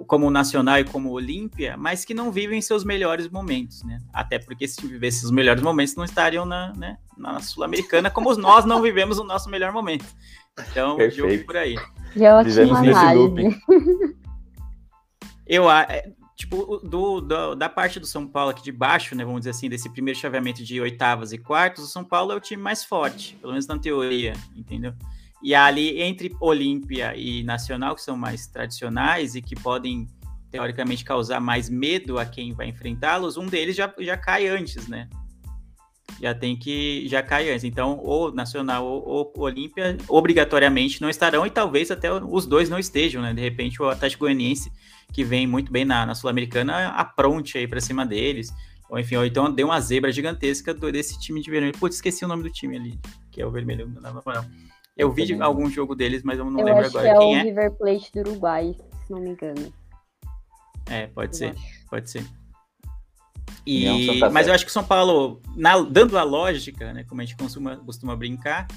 como 0.05 0.27
o 0.27 0.29
Nacional 0.29 0.77
e 0.79 0.83
como 0.83 1.07
o 1.07 1.13
Olímpia, 1.13 1.77
mas 1.77 2.03
que 2.03 2.13
não 2.13 2.29
vivem 2.29 2.61
seus 2.61 2.83
melhores 2.83 3.29
momentos, 3.29 3.83
né? 3.83 3.99
Até 4.11 4.37
porque 4.37 4.67
se 4.67 4.85
vivessem 4.85 5.23
os 5.23 5.31
melhores 5.31 5.63
momentos, 5.63 5.95
não 5.95 6.03
estariam 6.03 6.45
na, 6.45 6.73
né, 6.73 6.97
na 7.17 7.39
Sul-Americana, 7.39 8.11
como 8.11 8.35
nós 8.35 8.65
não 8.65 8.81
vivemos 8.81 9.17
o 9.17 9.23
nosso 9.23 9.49
melhor 9.49 9.71
momento. 9.71 10.03
Então, 10.59 10.97
Perfeito. 10.97 11.31
jogo 11.31 11.45
por 11.45 11.55
aí. 11.55 11.77
Já 12.17 12.37
análise. 12.79 13.61
Eu, 15.47 15.69
tipo, 16.35 16.79
do, 16.83 17.21
do, 17.21 17.55
da 17.55 17.69
parte 17.69 17.99
do 17.99 18.05
São 18.05 18.27
Paulo 18.27 18.51
aqui 18.51 18.61
de 18.61 18.71
baixo, 18.71 19.15
né, 19.15 19.23
vamos 19.23 19.41
dizer 19.41 19.51
assim, 19.51 19.69
desse 19.69 19.89
primeiro 19.89 20.19
chaveamento 20.19 20.63
de 20.63 20.81
oitavas 20.81 21.31
e 21.31 21.37
quartos, 21.37 21.85
o 21.85 21.87
São 21.87 22.03
Paulo 22.03 22.31
é 22.31 22.35
o 22.35 22.39
time 22.39 22.61
mais 22.61 22.83
forte, 22.83 23.37
pelo 23.39 23.53
menos 23.53 23.65
na 23.67 23.79
teoria, 23.79 24.33
entendeu? 24.55 24.93
E 25.41 25.53
ali, 25.53 26.01
entre 26.01 26.35
Olímpia 26.39 27.15
e 27.15 27.43
Nacional, 27.43 27.95
que 27.95 28.01
são 28.01 28.17
mais 28.17 28.47
tradicionais 28.47 29.35
e 29.35 29.41
que 29.41 29.55
podem, 29.55 30.07
teoricamente, 30.49 31.05
causar 31.05 31.39
mais 31.39 31.69
medo 31.69 32.17
a 32.17 32.25
quem 32.25 32.53
vai 32.53 32.67
enfrentá-los, 32.67 33.37
um 33.37 33.45
deles 33.45 33.75
já, 33.75 33.93
já 33.99 34.17
cai 34.17 34.47
antes, 34.47 34.87
né? 34.87 35.07
Já 36.19 36.33
tem 36.33 36.55
que. 36.55 37.07
Já 37.07 37.21
cai 37.21 37.51
antes. 37.51 37.63
Então, 37.63 37.99
o 38.03 38.31
Nacional 38.31 38.85
ou 38.85 39.31
o 39.35 39.41
Olímpia, 39.41 39.97
obrigatoriamente, 40.07 41.01
não 41.01 41.09
estarão 41.09 41.45
e 41.45 41.49
talvez 41.49 41.91
até 41.91 42.11
os 42.11 42.47
dois 42.47 42.69
não 42.69 42.79
estejam, 42.79 43.21
né? 43.21 43.33
De 43.33 43.41
repente, 43.41 43.81
o 43.81 43.89
Atlético 43.89 44.21
Goianiense, 44.21 44.71
que 45.13 45.23
vem 45.23 45.47
muito 45.47 45.71
bem 45.71 45.85
na, 45.85 46.05
na 46.05 46.15
Sul-Americana, 46.15 46.89
apronte 46.89 47.57
aí 47.57 47.67
para 47.67 47.79
cima 47.81 48.05
deles. 48.05 48.53
Ou 48.89 48.99
enfim, 48.99 49.15
ou 49.15 49.25
então 49.25 49.51
deu 49.51 49.67
uma 49.67 49.79
zebra 49.81 50.11
gigantesca 50.11 50.73
desse 50.73 51.19
time 51.19 51.41
de 51.41 51.49
vermelho. 51.49 51.77
Putz, 51.77 51.95
esqueci 51.95 52.23
o 52.23 52.27
nome 52.27 52.43
do 52.43 52.49
time 52.51 52.77
ali, 52.77 52.99
que 53.31 53.41
é 53.41 53.45
o 53.45 53.51
vermelho. 53.51 53.91
Não, 54.01 54.13
não, 54.13 54.21
não. 54.25 54.45
Eu 54.95 55.11
vi 55.11 55.25
de 55.25 55.41
algum 55.41 55.69
jogo 55.69 55.95
deles, 55.95 56.23
mas 56.23 56.37
eu 56.39 56.49
não 56.49 56.59
eu 56.59 56.65
lembro 56.65 56.85
acho 56.85 56.97
agora 56.97 57.03
que 57.03 57.15
é 57.15 57.17
quem 57.19 57.35
o 57.35 57.37
é. 57.37 57.41
River 57.43 57.71
Plate 57.73 58.11
do 58.13 58.19
Uruguai, 58.29 58.75
se 59.05 59.11
não 59.11 59.19
me 59.19 59.29
engano. 59.31 59.73
É, 60.87 61.07
pode 61.07 61.33
Eu 61.33 61.37
ser, 61.37 61.49
acho. 61.51 61.85
pode 61.89 62.09
ser. 62.11 62.25
E, 63.65 64.21
mas 64.31 64.47
eu 64.47 64.53
acho 64.53 64.63
que 64.63 64.69
o 64.69 64.73
São 64.73 64.83
Paulo, 64.83 65.41
na- 65.55 65.79
dando 65.81 66.17
a 66.19 66.23
lógica, 66.23 66.93
né, 66.93 67.03
como 67.03 67.19
a 67.21 67.25
gente 67.25 67.35
costuma, 67.35 67.75
costuma 67.77 68.15
brincar, 68.15 68.67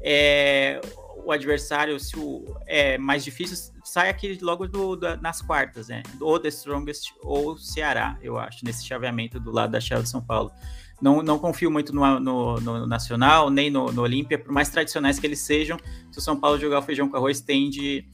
é, 0.00 0.80
o 1.24 1.32
adversário, 1.32 1.98
se 2.00 2.18
o, 2.18 2.44
é 2.66 2.96
mais 2.98 3.22
difícil, 3.24 3.56
sai 3.84 4.08
aqui 4.08 4.38
logo 4.40 4.66
do, 4.66 4.96
da- 4.96 5.16
nas 5.16 5.42
quartas, 5.42 5.88
né? 5.88 6.02
Ou 6.20 6.38
The 6.38 6.48
Strongest 6.48 7.12
ou 7.22 7.56
Ceará, 7.58 8.16
eu 8.22 8.38
acho, 8.38 8.64
nesse 8.64 8.86
chaveamento 8.86 9.38
do 9.38 9.50
lado 9.50 9.72
da 9.72 9.80
chave 9.80 10.02
de 10.04 10.08
São 10.08 10.22
Paulo. 10.22 10.50
Não, 11.00 11.22
não 11.22 11.38
confio 11.38 11.70
muito 11.70 11.94
no, 11.94 12.18
no- 12.18 12.60
no 12.60 12.86
Nacional, 12.86 13.50
nem 13.50 13.70
no, 13.70 13.92
no 13.92 14.02
Olímpia, 14.02 14.38
por 14.38 14.50
mais 14.52 14.68
tradicionais 14.68 15.18
que 15.18 15.26
eles 15.26 15.38
sejam, 15.40 15.78
se 16.10 16.18
o 16.18 16.20
São 16.22 16.38
Paulo 16.38 16.58
jogar 16.58 16.78
o 16.78 16.82
feijão 16.82 17.08
com 17.08 17.16
arroz, 17.16 17.40
tende 17.40 18.04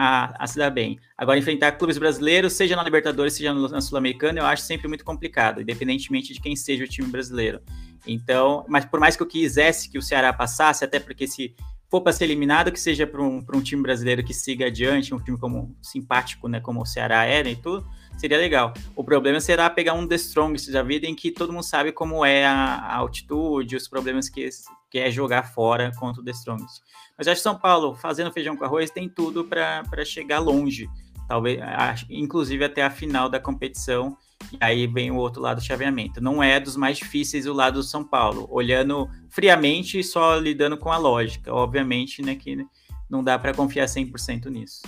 a, 0.00 0.44
a 0.44 0.46
se 0.46 0.56
dar 0.56 0.70
bem. 0.70 0.96
Agora, 1.16 1.36
enfrentar 1.36 1.72
clubes 1.72 1.98
brasileiros, 1.98 2.52
seja 2.52 2.76
na 2.76 2.84
Libertadores, 2.84 3.32
seja 3.32 3.52
na 3.52 3.80
Sul-Americana, 3.80 4.38
eu 4.38 4.46
acho 4.46 4.62
sempre 4.62 4.86
muito 4.86 5.04
complicado, 5.04 5.60
independentemente 5.60 6.32
de 6.32 6.40
quem 6.40 6.54
seja 6.54 6.84
o 6.84 6.88
time 6.88 7.08
brasileiro. 7.08 7.60
Então, 8.06 8.64
mas 8.68 8.84
por 8.84 9.00
mais 9.00 9.16
que 9.16 9.22
eu 9.24 9.26
quisesse 9.26 9.90
que 9.90 9.98
o 9.98 10.02
Ceará 10.02 10.32
passasse, 10.32 10.84
até 10.84 11.00
porque 11.00 11.26
se 11.26 11.52
for 11.90 12.00
para 12.00 12.12
ser 12.12 12.26
eliminado, 12.26 12.70
que 12.70 12.78
seja 12.78 13.08
para 13.08 13.20
um, 13.20 13.44
um 13.52 13.60
time 13.60 13.82
brasileiro 13.82 14.22
que 14.22 14.32
siga 14.32 14.66
adiante, 14.66 15.12
um 15.12 15.18
time 15.18 15.36
como 15.36 15.76
simpático, 15.82 16.46
né, 16.46 16.60
como 16.60 16.80
o 16.80 16.86
Ceará 16.86 17.24
era 17.24 17.50
e 17.50 17.56
tudo, 17.56 17.84
seria 18.16 18.38
legal. 18.38 18.72
O 18.94 19.02
problema 19.02 19.40
será 19.40 19.68
pegar 19.68 19.94
um 19.94 20.06
The 20.06 20.14
Strongest 20.14 20.70
da 20.70 20.84
vida 20.84 21.08
em 21.08 21.14
que 21.14 21.32
todo 21.32 21.52
mundo 21.52 21.64
sabe 21.64 21.90
como 21.90 22.24
é 22.24 22.46
a, 22.46 22.54
a 22.54 22.96
altitude, 22.98 23.74
os 23.74 23.88
problemas 23.88 24.28
que, 24.28 24.48
que 24.88 25.00
é 25.00 25.10
jogar 25.10 25.42
fora 25.42 25.90
contra 25.98 26.22
o 26.22 26.24
The 26.24 26.30
Strongest. 26.30 26.82
Mas 27.18 27.26
acho 27.26 27.40
que 27.40 27.42
São 27.42 27.58
Paulo, 27.58 27.96
fazendo 27.96 28.32
feijão 28.32 28.56
com 28.56 28.64
arroz, 28.64 28.90
tem 28.90 29.08
tudo 29.08 29.44
para 29.44 30.04
chegar 30.04 30.38
longe. 30.38 30.88
Talvez, 31.26 31.60
inclusive 32.08 32.64
até 32.64 32.82
a 32.82 32.90
final 32.90 33.28
da 33.28 33.40
competição. 33.40 34.16
E 34.52 34.56
aí 34.60 34.86
vem 34.86 35.10
o 35.10 35.16
outro 35.16 35.42
lado 35.42 35.58
do 35.58 35.64
chaveamento. 35.64 36.22
Não 36.22 36.40
é 36.40 36.60
dos 36.60 36.76
mais 36.76 36.96
difíceis 36.96 37.44
o 37.44 37.52
lado 37.52 37.74
do 37.74 37.82
São 37.82 38.04
Paulo. 38.04 38.46
Olhando 38.50 39.10
friamente 39.28 39.98
e 39.98 40.04
só 40.04 40.36
lidando 40.36 40.78
com 40.78 40.92
a 40.92 40.96
lógica. 40.96 41.52
Obviamente, 41.52 42.22
né, 42.22 42.36
que 42.36 42.64
não 43.10 43.22
dá 43.24 43.36
para 43.36 43.52
confiar 43.52 43.86
100% 43.86 44.46
nisso. 44.46 44.82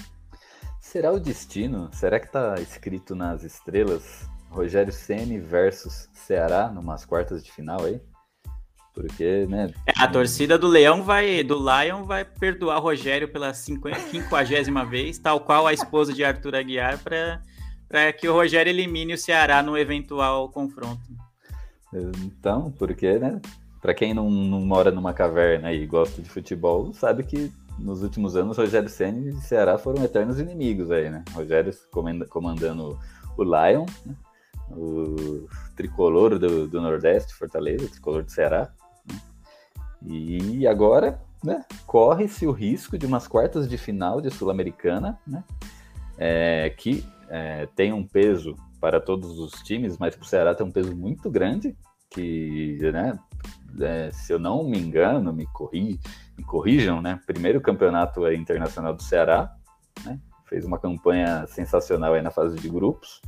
Será 0.80 1.12
o 1.12 1.20
destino? 1.20 1.90
Será 1.92 2.20
que 2.20 2.30
tá 2.30 2.54
escrito 2.60 3.14
nas 3.14 3.42
estrelas 3.42 4.28
Rogério 4.48 4.92
Ceni 4.92 5.38
versus 5.38 6.08
Ceará 6.12 6.68
numas 6.68 7.04
quartas 7.04 7.44
de 7.44 7.52
final 7.52 7.84
aí? 7.84 8.00
Porque, 8.94 9.46
né? 9.48 9.72
É, 9.86 9.92
A 9.96 10.08
torcida 10.08 10.58
do 10.58 10.66
Leão 10.66 11.02
vai, 11.02 11.42
do 11.42 11.56
Lion 11.56 12.04
vai 12.04 12.24
perdoar 12.24 12.78
o 12.78 12.82
Rogério 12.82 13.28
pela 13.28 13.54
50 13.54 14.84
vez, 14.88 15.18
tal 15.18 15.40
qual 15.40 15.66
a 15.66 15.72
esposa 15.72 16.12
de 16.12 16.24
Arthur 16.24 16.56
Aguiar, 16.56 16.98
para 16.98 18.12
que 18.12 18.28
o 18.28 18.32
Rogério 18.32 18.70
elimine 18.70 19.14
o 19.14 19.18
Ceará 19.18 19.62
no 19.62 19.78
eventual 19.78 20.48
confronto. 20.48 21.00
Então, 21.92 22.72
porque, 22.78 23.18
né? 23.18 23.40
Pra 23.80 23.94
quem 23.94 24.12
não, 24.12 24.30
não 24.30 24.60
mora 24.60 24.90
numa 24.90 25.14
caverna 25.14 25.72
e 25.72 25.86
gosta 25.86 26.20
de 26.20 26.28
futebol, 26.28 26.92
sabe 26.92 27.22
que 27.22 27.50
nos 27.78 28.02
últimos 28.02 28.36
anos 28.36 28.58
Rogério 28.58 28.88
Ceni 28.88 29.30
e 29.30 29.40
Ceará 29.40 29.78
foram 29.78 30.04
eternos 30.04 30.38
inimigos 30.38 30.90
aí, 30.90 31.08
né? 31.08 31.24
Rogério 31.32 31.72
comanda- 31.90 32.26
comandando 32.26 32.98
o 33.36 33.42
Lion, 33.42 33.86
né? 34.04 34.14
o 34.70 35.48
tricolor 35.74 36.38
do, 36.38 36.68
do 36.68 36.80
Nordeste, 36.80 37.34
Fortaleza, 37.34 37.88
tricolor 37.88 38.22
do 38.22 38.30
Ceará. 38.30 38.70
E 40.06 40.66
agora, 40.66 41.20
né? 41.42 41.64
Corre-se 41.86 42.46
o 42.46 42.52
risco 42.52 42.98
de 42.98 43.06
umas 43.06 43.26
quartas 43.26 43.68
de 43.68 43.76
final 43.76 44.20
de 44.20 44.30
Sul-Americana, 44.30 45.18
né? 45.26 45.44
É, 46.18 46.70
que 46.76 47.04
é, 47.28 47.66
tem 47.74 47.92
um 47.92 48.06
peso 48.06 48.56
para 48.80 49.00
todos 49.00 49.38
os 49.38 49.52
times, 49.62 49.96
mas 49.98 50.16
para 50.16 50.24
o 50.24 50.26
Ceará 50.26 50.54
tem 50.54 50.66
um 50.66 50.70
peso 50.70 50.94
muito 50.96 51.30
grande, 51.30 51.76
que, 52.10 52.78
né, 52.92 53.18
é, 53.80 54.10
se 54.10 54.32
eu 54.32 54.38
não 54.38 54.64
me 54.64 54.78
engano, 54.78 55.32
me, 55.32 55.46
corri, 55.46 56.00
me 56.36 56.44
corrijam, 56.44 57.00
né, 57.00 57.20
primeiro 57.26 57.60
campeonato 57.60 58.26
internacional 58.32 58.94
do 58.94 59.02
Ceará, 59.02 59.54
né, 60.04 60.18
fez 60.46 60.64
uma 60.64 60.78
campanha 60.78 61.46
sensacional 61.46 62.14
aí 62.14 62.22
na 62.22 62.30
fase 62.30 62.56
de 62.56 62.68
grupos, 62.68 63.20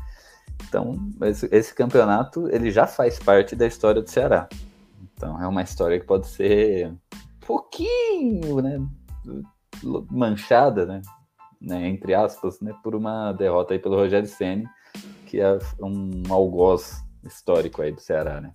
então 0.67 0.97
esse, 1.23 1.49
esse 1.53 1.75
campeonato 1.75 2.49
ele 2.49 2.71
já 2.71 2.87
faz 2.87 3.19
parte 3.19 3.55
da 3.55 3.67
história 3.67 4.03
do 4.03 4.11
Ceará, 4.11 4.49
então 5.23 5.41
é 5.41 5.47
uma 5.47 5.63
história 5.63 6.01
que 6.01 6.05
pode 6.05 6.27
ser 6.27 6.89
um 6.89 6.99
pouquinho, 7.47 8.61
né, 8.61 8.85
manchada, 10.11 10.85
né, 10.85 11.01
né, 11.61 11.89
entre 11.89 12.13
aspas, 12.13 12.61
né, 12.61 12.75
por 12.83 12.97
uma 12.97 13.33
derrota 13.33 13.73
aí 13.73 13.79
pelo 13.79 13.95
Rogério 13.95 14.29
Ceni, 14.29 14.67
que 15.27 15.41
é 15.41 15.57
um 15.81 16.23
algoz 16.29 17.05
histórico 17.23 17.83
aí 17.83 17.93
do 17.93 18.01
Ceará, 18.01 18.41
né? 18.41 18.53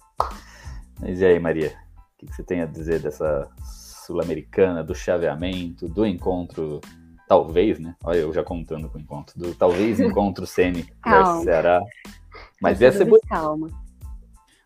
Mas 0.99 1.21
e 1.21 1.25
aí, 1.25 1.39
Maria? 1.39 1.73
O 2.13 2.17
que, 2.25 2.33
você 2.33 2.43
tem 2.43 2.61
a 2.61 2.65
dizer 2.65 2.99
dessa 2.99 3.49
sul-americana, 4.05 4.83
do 4.83 4.93
chaveamento, 4.93 5.87
do 5.87 6.05
encontro, 6.05 6.81
talvez, 7.29 7.79
né? 7.79 7.95
Olha, 8.03 8.17
eu 8.17 8.33
já 8.33 8.43
contando 8.43 8.89
com 8.89 8.97
o 8.97 9.01
encontro, 9.01 9.39
do 9.39 9.55
talvez 9.55 9.99
encontro 10.01 10.45
Ceni 10.45 10.85
versus 11.05 11.43
Ceará. 11.43 11.79
Mas 12.61 12.81
ia 12.81 12.91
ser 12.91 13.05
Torcedores, 13.05 13.21
bonito. 13.21 13.27
Calma. 13.29 13.86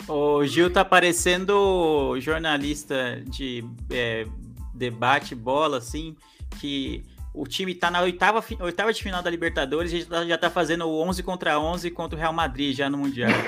O 0.08 0.46
Gil 0.46 0.72
tá 0.72 0.84
parecendo 0.84 2.16
jornalista 2.20 3.22
de 3.26 3.64
é, 3.90 4.26
debate 4.74 5.36
bola, 5.36 5.78
assim, 5.78 6.16
que 6.60 7.04
o 7.34 7.46
time 7.46 7.74
tá 7.74 7.90
na 7.90 8.02
oitava, 8.02 8.44
oitava 8.60 8.92
de 8.92 9.02
final 9.02 9.22
da 9.22 9.30
Libertadores 9.30 9.94
e 9.94 10.02
já 10.02 10.08
tá, 10.08 10.26
já 10.26 10.38
tá 10.38 10.50
fazendo 10.50 10.86
o 10.88 11.02
11 11.02 11.24
contra 11.24 11.60
11 11.60 11.92
contra 11.92 12.18
o 12.18 12.20
Real 12.20 12.34
Madrid 12.34 12.76
já 12.76 12.90
no 12.90 12.98
Mundial. 12.98 13.32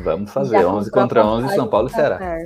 Vamos 0.00 0.32
fazer 0.32 0.60
Já 0.60 0.68
11 0.68 0.90
comprou 0.90 1.02
contra 1.02 1.22
a 1.22 1.26
11, 1.26 1.54
São 1.54 1.68
Paulo 1.68 1.88
e 1.88 1.92
pro 1.92 2.00
Ceará. 2.00 2.38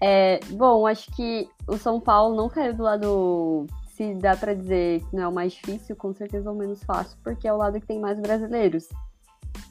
É, 0.00 0.40
bom, 0.50 0.86
acho 0.86 1.10
que 1.14 1.48
o 1.66 1.76
São 1.76 2.00
Paulo 2.00 2.36
não 2.36 2.48
caiu 2.48 2.74
do 2.74 2.82
lado. 2.82 3.66
Se 3.94 4.14
dá 4.14 4.36
para 4.36 4.54
dizer 4.54 5.02
que 5.08 5.16
não 5.16 5.22
é 5.22 5.28
o 5.28 5.32
mais 5.32 5.54
difícil, 5.54 5.96
com 5.96 6.12
certeza 6.12 6.50
é 6.50 6.52
o 6.52 6.54
menos 6.54 6.82
fácil, 6.84 7.16
porque 7.24 7.48
é 7.48 7.52
o 7.52 7.56
lado 7.56 7.80
que 7.80 7.86
tem 7.86 7.98
mais 7.98 8.20
brasileiros. 8.20 8.88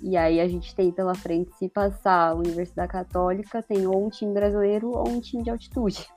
E 0.02 0.16
aí 0.18 0.40
a 0.40 0.48
gente 0.48 0.76
tem 0.76 0.92
pela 0.92 1.16
frente, 1.16 1.56
se 1.56 1.70
passar 1.70 2.30
a 2.30 2.36
Universidade 2.36 2.92
Católica, 2.92 3.64
tem 3.64 3.88
ou 3.88 4.06
um 4.06 4.10
time 4.10 4.34
brasileiro 4.34 4.90
ou 4.90 5.08
um 5.08 5.20
time 5.20 5.44
de 5.44 5.50
altitude. 5.50 6.08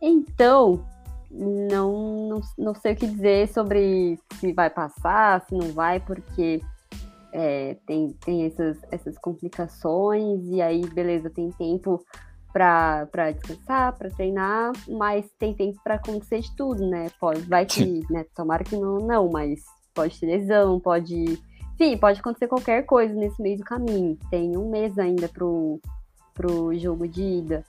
Então, 0.00 0.86
não, 1.28 2.28
não, 2.28 2.40
não 2.56 2.72
sei 2.72 2.92
o 2.92 2.96
que 2.96 3.04
dizer 3.04 3.48
sobre 3.48 4.16
se 4.34 4.52
vai 4.52 4.70
passar, 4.70 5.44
se 5.44 5.56
não 5.56 5.72
vai, 5.72 5.98
porque 5.98 6.60
é, 7.32 7.76
tem, 7.86 8.12
tem 8.24 8.46
essas, 8.46 8.78
essas 8.90 9.18
complicações, 9.18 10.44
e 10.46 10.62
aí, 10.62 10.82
beleza, 10.88 11.28
tem 11.30 11.50
tempo 11.50 12.00
para 12.52 13.30
descansar, 13.32 13.96
para 13.96 14.10
treinar, 14.10 14.72
mas 14.88 15.30
tem 15.38 15.54
tempo 15.54 15.78
para 15.84 15.94
acontecer 15.94 16.40
de 16.40 16.56
tudo, 16.56 16.86
né? 16.88 17.08
Pode, 17.20 17.42
vai 17.42 17.66
que, 17.66 18.00
né? 18.10 18.24
Tomara 18.34 18.64
que 18.64 18.76
não, 18.76 18.98
não, 18.98 19.30
mas 19.30 19.60
pode 19.94 20.18
ter 20.18 20.26
lesão, 20.26 20.80
pode. 20.80 21.38
Enfim, 21.80 21.96
pode 21.96 22.18
acontecer 22.18 22.48
qualquer 22.48 22.84
coisa 22.84 23.14
nesse 23.14 23.40
meio 23.40 23.56
do 23.56 23.62
caminho. 23.62 24.18
Tem 24.28 24.56
um 24.56 24.68
mês 24.68 24.98
ainda 24.98 25.28
pro, 25.28 25.80
pro 26.34 26.76
jogo 26.76 27.06
de 27.06 27.22
ida. 27.22 27.64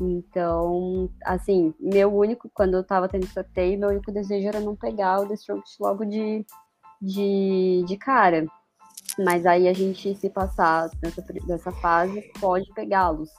Então, 0.00 1.08
assim, 1.24 1.72
meu 1.78 2.12
único, 2.12 2.50
quando 2.52 2.74
eu 2.74 2.82
tava 2.82 3.08
tendo 3.08 3.28
sorteio, 3.28 3.78
meu 3.78 3.90
único 3.90 4.10
desejo 4.10 4.48
era 4.48 4.58
não 4.58 4.74
pegar 4.74 5.20
o 5.20 5.28
The 5.28 5.34
Strokes 5.34 5.78
logo 5.78 6.04
de, 6.04 6.44
de, 7.00 7.84
de 7.86 7.96
cara. 7.96 8.46
Mas 9.16 9.46
aí 9.46 9.68
a 9.68 9.72
gente, 9.72 10.12
se 10.16 10.28
passar 10.28 10.90
dessa, 11.00 11.22
dessa 11.22 11.70
fase, 11.70 12.32
pode 12.40 12.68
pegá-los. 12.74 13.30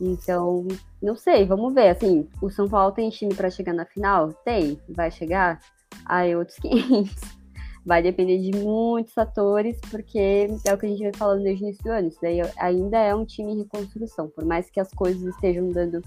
Então, 0.00 0.66
não 1.02 1.14
sei, 1.14 1.44
vamos 1.44 1.74
ver. 1.74 1.90
Assim, 1.90 2.26
o 2.40 2.48
São 2.48 2.70
Paulo 2.70 2.92
tem 2.92 3.10
time 3.10 3.34
para 3.34 3.50
chegar 3.50 3.74
na 3.74 3.84
final? 3.84 4.32
Tem. 4.46 4.80
Vai 4.88 5.10
chegar? 5.10 5.60
Aí 6.06 6.34
outros 6.34 6.56
500 6.60 7.43
vai 7.84 8.02
depender 8.02 8.38
de 8.38 8.56
muitos 8.58 9.12
fatores, 9.12 9.78
porque 9.90 10.48
é 10.64 10.72
o 10.72 10.78
que 10.78 10.86
a 10.86 10.88
gente 10.88 11.02
vem 11.02 11.12
falando 11.12 11.42
desde 11.42 11.64
o 11.64 11.66
início 11.66 11.84
do 11.84 11.90
ano. 11.90 12.08
Isso 12.08 12.18
daí 12.20 12.40
ainda 12.56 12.98
é 12.98 13.14
um 13.14 13.24
time 13.24 13.52
em 13.52 13.58
reconstrução, 13.58 14.28
por 14.28 14.44
mais 14.44 14.70
que 14.70 14.80
as 14.80 14.90
coisas 14.92 15.22
estejam 15.22 15.70
dando 15.70 16.00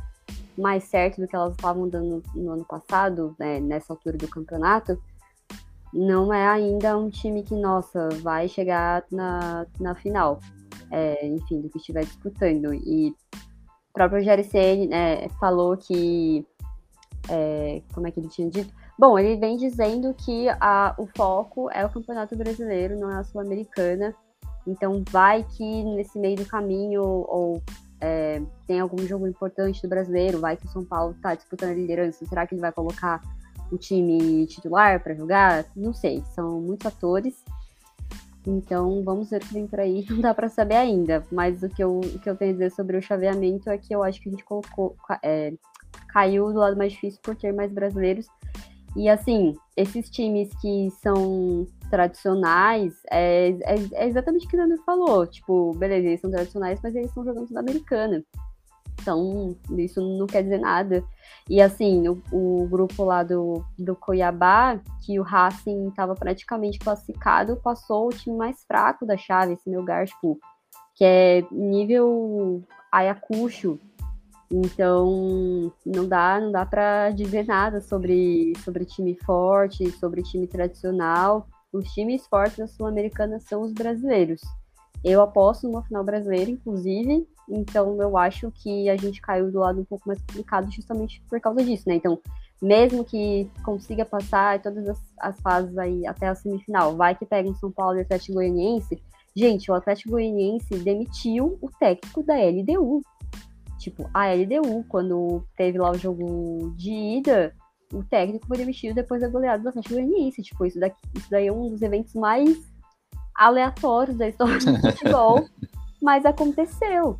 mais 0.57 0.85
certo 0.85 1.21
do 1.21 1.27
que 1.27 1.35
elas 1.35 1.53
estavam 1.53 1.87
dando 1.87 2.23
no 2.33 2.51
ano 2.51 2.65
passado, 2.65 3.35
né, 3.37 3.59
nessa 3.59 3.93
altura 3.93 4.17
do 4.17 4.27
campeonato, 4.27 4.99
não 5.93 6.33
é 6.33 6.47
ainda 6.47 6.97
um 6.97 7.09
time 7.09 7.43
que, 7.43 7.55
nossa, 7.55 8.09
vai 8.21 8.47
chegar 8.47 9.05
na, 9.11 9.65
na 9.79 9.95
final, 9.95 10.39
é, 10.91 11.25
enfim, 11.27 11.61
do 11.61 11.69
que 11.69 11.77
estiver 11.77 12.03
disputando. 12.03 12.73
E 12.73 13.09
o 13.09 13.93
próprio 13.93 14.23
Jerry 14.23 14.87
né, 14.87 15.29
falou 15.39 15.77
que, 15.77 16.45
é, 17.29 17.81
como 17.93 18.07
é 18.07 18.11
que 18.11 18.19
ele 18.19 18.29
tinha 18.29 18.49
dito? 18.49 18.73
Bom, 18.99 19.19
ele 19.19 19.35
vem 19.37 19.57
dizendo 19.57 20.11
que 20.13 20.49
a, 20.59 20.95
o 20.97 21.05
foco 21.15 21.69
é 21.71 21.85
o 21.85 21.89
Campeonato 21.89 22.35
Brasileiro, 22.35 22.99
não 22.99 23.11
é 23.11 23.15
a 23.17 23.23
Sul-Americana. 23.23 24.15
Então, 24.65 25.03
vai 25.11 25.43
que 25.43 25.83
nesse 25.83 26.17
meio 26.17 26.35
do 26.35 26.45
caminho, 26.45 27.03
ou 27.03 27.61
é, 28.01 28.41
tem 28.65 28.79
algum 28.79 28.97
jogo 29.05 29.27
importante 29.27 29.81
do 29.83 29.87
brasileiro, 29.87 30.39
vai 30.39 30.57
que 30.57 30.65
o 30.65 30.69
São 30.69 30.83
Paulo 30.83 31.13
está 31.13 31.35
disputando 31.35 31.71
a 31.71 31.75
liderança, 31.75 32.25
será 32.25 32.47
que 32.47 32.55
ele 32.55 32.61
vai 32.61 32.71
colocar 32.71 33.21
o 33.71 33.77
time 33.77 34.47
titular 34.47 35.01
para 35.03 35.13
jogar? 35.13 35.65
Não 35.75 35.93
sei, 35.93 36.23
são 36.33 36.59
muitos 36.59 36.83
fatores. 36.83 37.43
Então, 38.47 39.03
vamos 39.03 39.29
ver 39.29 39.37
o 39.37 39.45
que 39.45 39.53
vem 39.53 39.67
por 39.67 39.79
aí. 39.79 40.05
Não 40.09 40.21
dá 40.21 40.33
para 40.33 40.49
saber 40.49 40.75
ainda, 40.75 41.23
mas 41.31 41.61
o 41.61 41.69
que, 41.69 41.83
eu, 41.83 41.99
o 41.99 42.19
que 42.19 42.29
eu 42.29 42.35
tenho 42.35 42.51
a 42.51 42.53
dizer 42.53 42.71
sobre 42.71 42.97
o 42.97 43.01
chaveamento 43.01 43.69
é 43.69 43.77
que 43.77 43.93
eu 43.93 44.01
acho 44.01 44.21
que 44.21 44.29
a 44.29 44.31
gente 44.31 44.43
colocou, 44.43 44.95
é, 45.21 45.53
caiu 46.07 46.51
do 46.51 46.59
lado 46.59 46.77
mais 46.77 46.93
difícil 46.93 47.19
por 47.21 47.35
ter 47.35 47.53
mais 47.53 47.71
brasileiros 47.71 48.25
e 48.97 49.07
assim, 49.07 49.53
esses 49.75 50.09
times 50.09 50.49
que 50.59 50.89
são 51.03 51.67
tradicionais, 51.87 52.95
é, 53.11 53.49
é, 53.61 53.75
é 53.93 54.07
exatamente 54.07 54.47
o 54.47 54.49
que 54.49 54.55
o 54.55 54.59
Dani 54.59 54.75
falou. 54.83 55.27
Tipo, 55.27 55.71
beleza, 55.77 56.07
eles 56.07 56.19
são 56.19 56.31
tradicionais, 56.31 56.79
mas 56.81 56.95
eles 56.95 57.09
estão 57.09 57.23
jogando 57.23 57.47
Sul-Americana. 57.47 58.25
Então, 58.99 59.55
isso 59.77 60.01
não 60.01 60.25
quer 60.25 60.41
dizer 60.41 60.59
nada. 60.59 61.03
E 61.47 61.61
assim, 61.61 62.09
o, 62.09 62.21
o, 62.31 62.67
grupo 62.67 63.03
lá 63.03 63.21
do, 63.21 63.63
do 63.77 63.95
Cuiabá, 63.95 64.81
que 65.05 65.19
o 65.19 65.23
Racing 65.23 65.89
estava 65.89 66.15
praticamente 66.15 66.79
classificado, 66.79 67.55
passou 67.57 68.07
o 68.07 68.13
time 68.13 68.35
mais 68.35 68.63
fraco 68.65 69.05
da 69.05 69.15
chave, 69.15 69.53
esse 69.53 69.69
meu 69.69 69.85
tipo, 70.07 70.39
que 70.95 71.05
é 71.05 71.45
nível 71.51 72.63
Ayacucho, 72.91 73.79
então, 74.51 75.71
não 75.85 76.07
dá, 76.07 76.39
não 76.39 76.51
dá 76.51 76.65
para 76.65 77.11
dizer 77.11 77.45
nada 77.45 77.81
sobre, 77.81 78.53
sobre 78.63 78.85
time 78.85 79.15
forte, 79.25 79.91
sobre 79.91 80.23
time 80.23 80.47
tradicional. 80.47 81.47
Os 81.71 81.91
times 81.93 82.25
fortes 82.27 82.57
da 82.57 82.67
Sul-Americana 82.67 83.39
são 83.39 83.61
os 83.61 83.73
brasileiros. 83.73 84.41
Eu 85.03 85.21
aposto 85.21 85.67
numa 85.67 85.83
final 85.83 86.03
brasileira, 86.03 86.49
inclusive, 86.49 87.27
então 87.49 88.01
eu 88.01 88.17
acho 88.17 88.51
que 88.51 88.89
a 88.89 88.95
gente 88.95 89.21
caiu 89.21 89.51
do 89.51 89.59
lado 89.59 89.81
um 89.81 89.85
pouco 89.85 90.07
mais 90.07 90.19
complicado 90.21 90.71
justamente 90.71 91.21
por 91.29 91.39
causa 91.39 91.63
disso, 91.63 91.83
né? 91.87 91.95
Então, 91.95 92.19
mesmo 92.61 93.03
que 93.03 93.49
consiga 93.63 94.03
passar 94.05 94.61
todas 94.61 94.87
as, 94.87 94.99
as 95.19 95.39
fases 95.41 95.77
aí 95.77 96.07
até 96.07 96.27
a 96.27 96.35
semifinal, 96.35 96.95
vai 96.95 97.15
que 97.15 97.25
pega 97.25 97.49
um 97.49 97.55
São 97.55 97.71
Paulo 97.71 97.97
e 97.97 98.01
Atlético 98.01 98.35
Goianiense. 98.35 99.01
Gente, 99.35 99.69
o 99.69 99.75
Atlético 99.75 100.11
Goianiense 100.11 100.79
demitiu 100.79 101.59
o 101.61 101.69
técnico 101.79 102.23
da 102.23 102.33
LDU. 102.33 103.01
Tipo, 103.77 104.09
a 104.13 104.27
LDU, 104.33 104.83
quando 104.89 105.45
teve 105.55 105.77
lá 105.77 105.91
o 105.91 105.97
jogo 105.97 106.73
de 106.75 106.91
ida, 106.91 107.53
o 107.93 108.03
técnico 108.03 108.47
foi 108.47 108.57
demitido 108.57 108.95
depois 108.95 109.21
da 109.21 109.29
goleada 109.29 109.63
do 109.63 109.69
Atlético 109.69 109.95
Goianiense. 109.95 110.41
Tipo, 110.41 110.65
isso, 110.65 110.79
daqui, 110.79 110.97
isso 111.15 111.29
daí 111.29 111.47
é 111.47 111.51
um 111.51 111.69
dos 111.69 111.81
eventos 111.81 112.13
mais 112.13 112.57
aleatórios 113.35 114.17
da 114.17 114.27
história 114.27 114.57
do 114.59 114.81
futebol, 114.91 115.45
mas 116.01 116.25
aconteceu. 116.25 117.19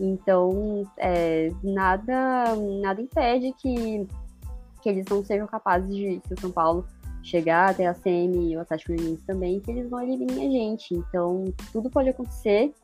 Então, 0.00 0.82
é, 0.98 1.50
nada, 1.62 2.56
nada 2.82 3.00
impede 3.00 3.52
que, 3.60 4.06
que 4.82 4.88
eles 4.88 5.04
não 5.08 5.24
sejam 5.24 5.46
capazes 5.46 5.94
de, 5.94 6.20
se 6.26 6.34
o 6.34 6.40
São 6.40 6.50
Paulo 6.50 6.84
chegar 7.22 7.70
até 7.70 7.86
a 7.86 7.94
CM 7.94 8.52
e 8.52 8.56
o 8.56 8.60
Atlético 8.60 8.92
Goianiense 8.92 9.22
também, 9.26 9.60
que 9.60 9.70
eles 9.70 9.90
não 9.90 10.02
eliminem 10.02 10.46
a 10.46 10.50
gente. 10.50 10.94
Então, 10.94 11.44
tudo 11.72 11.88
pode 11.88 12.10
acontecer. 12.10 12.74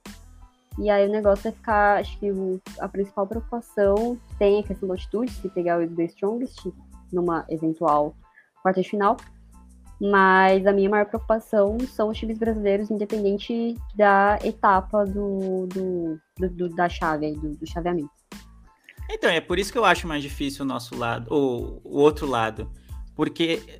E 0.78 0.88
aí 0.88 1.06
o 1.06 1.10
negócio 1.10 1.44
vai 1.44 1.52
ficar, 1.52 2.00
acho 2.00 2.18
que 2.18 2.30
o, 2.30 2.60
a 2.78 2.88
principal 2.88 3.26
preocupação 3.26 4.18
tem 4.38 4.60
a 4.60 4.62
questão 4.62 4.88
da 4.88 4.94
altitude, 4.94 5.30
se 5.30 5.48
pegar 5.48 5.80
o 5.80 5.86
The 5.86 6.04
Strongest 6.04 6.72
numa 7.12 7.44
eventual 7.48 8.14
quarta 8.62 8.80
de 8.80 8.88
final. 8.88 9.16
Mas 10.00 10.66
a 10.66 10.72
minha 10.72 10.88
maior 10.88 11.04
preocupação 11.04 11.78
são 11.80 12.08
os 12.08 12.16
times 12.16 12.38
brasileiros, 12.38 12.90
independente 12.90 13.76
da 13.94 14.38
etapa 14.42 15.04
do, 15.04 15.66
do, 15.66 16.20
do 16.48 16.68
da 16.70 16.88
chave, 16.88 17.34
do, 17.34 17.54
do 17.56 17.66
chaveamento. 17.66 18.10
Então, 19.10 19.28
é 19.28 19.40
por 19.40 19.58
isso 19.58 19.70
que 19.70 19.76
eu 19.76 19.84
acho 19.84 20.06
mais 20.06 20.22
difícil 20.22 20.64
o 20.64 20.68
nosso 20.68 20.96
lado, 20.96 21.26
ou 21.28 21.82
o 21.84 21.98
outro 21.98 22.26
lado. 22.26 22.70
Porque 23.14 23.79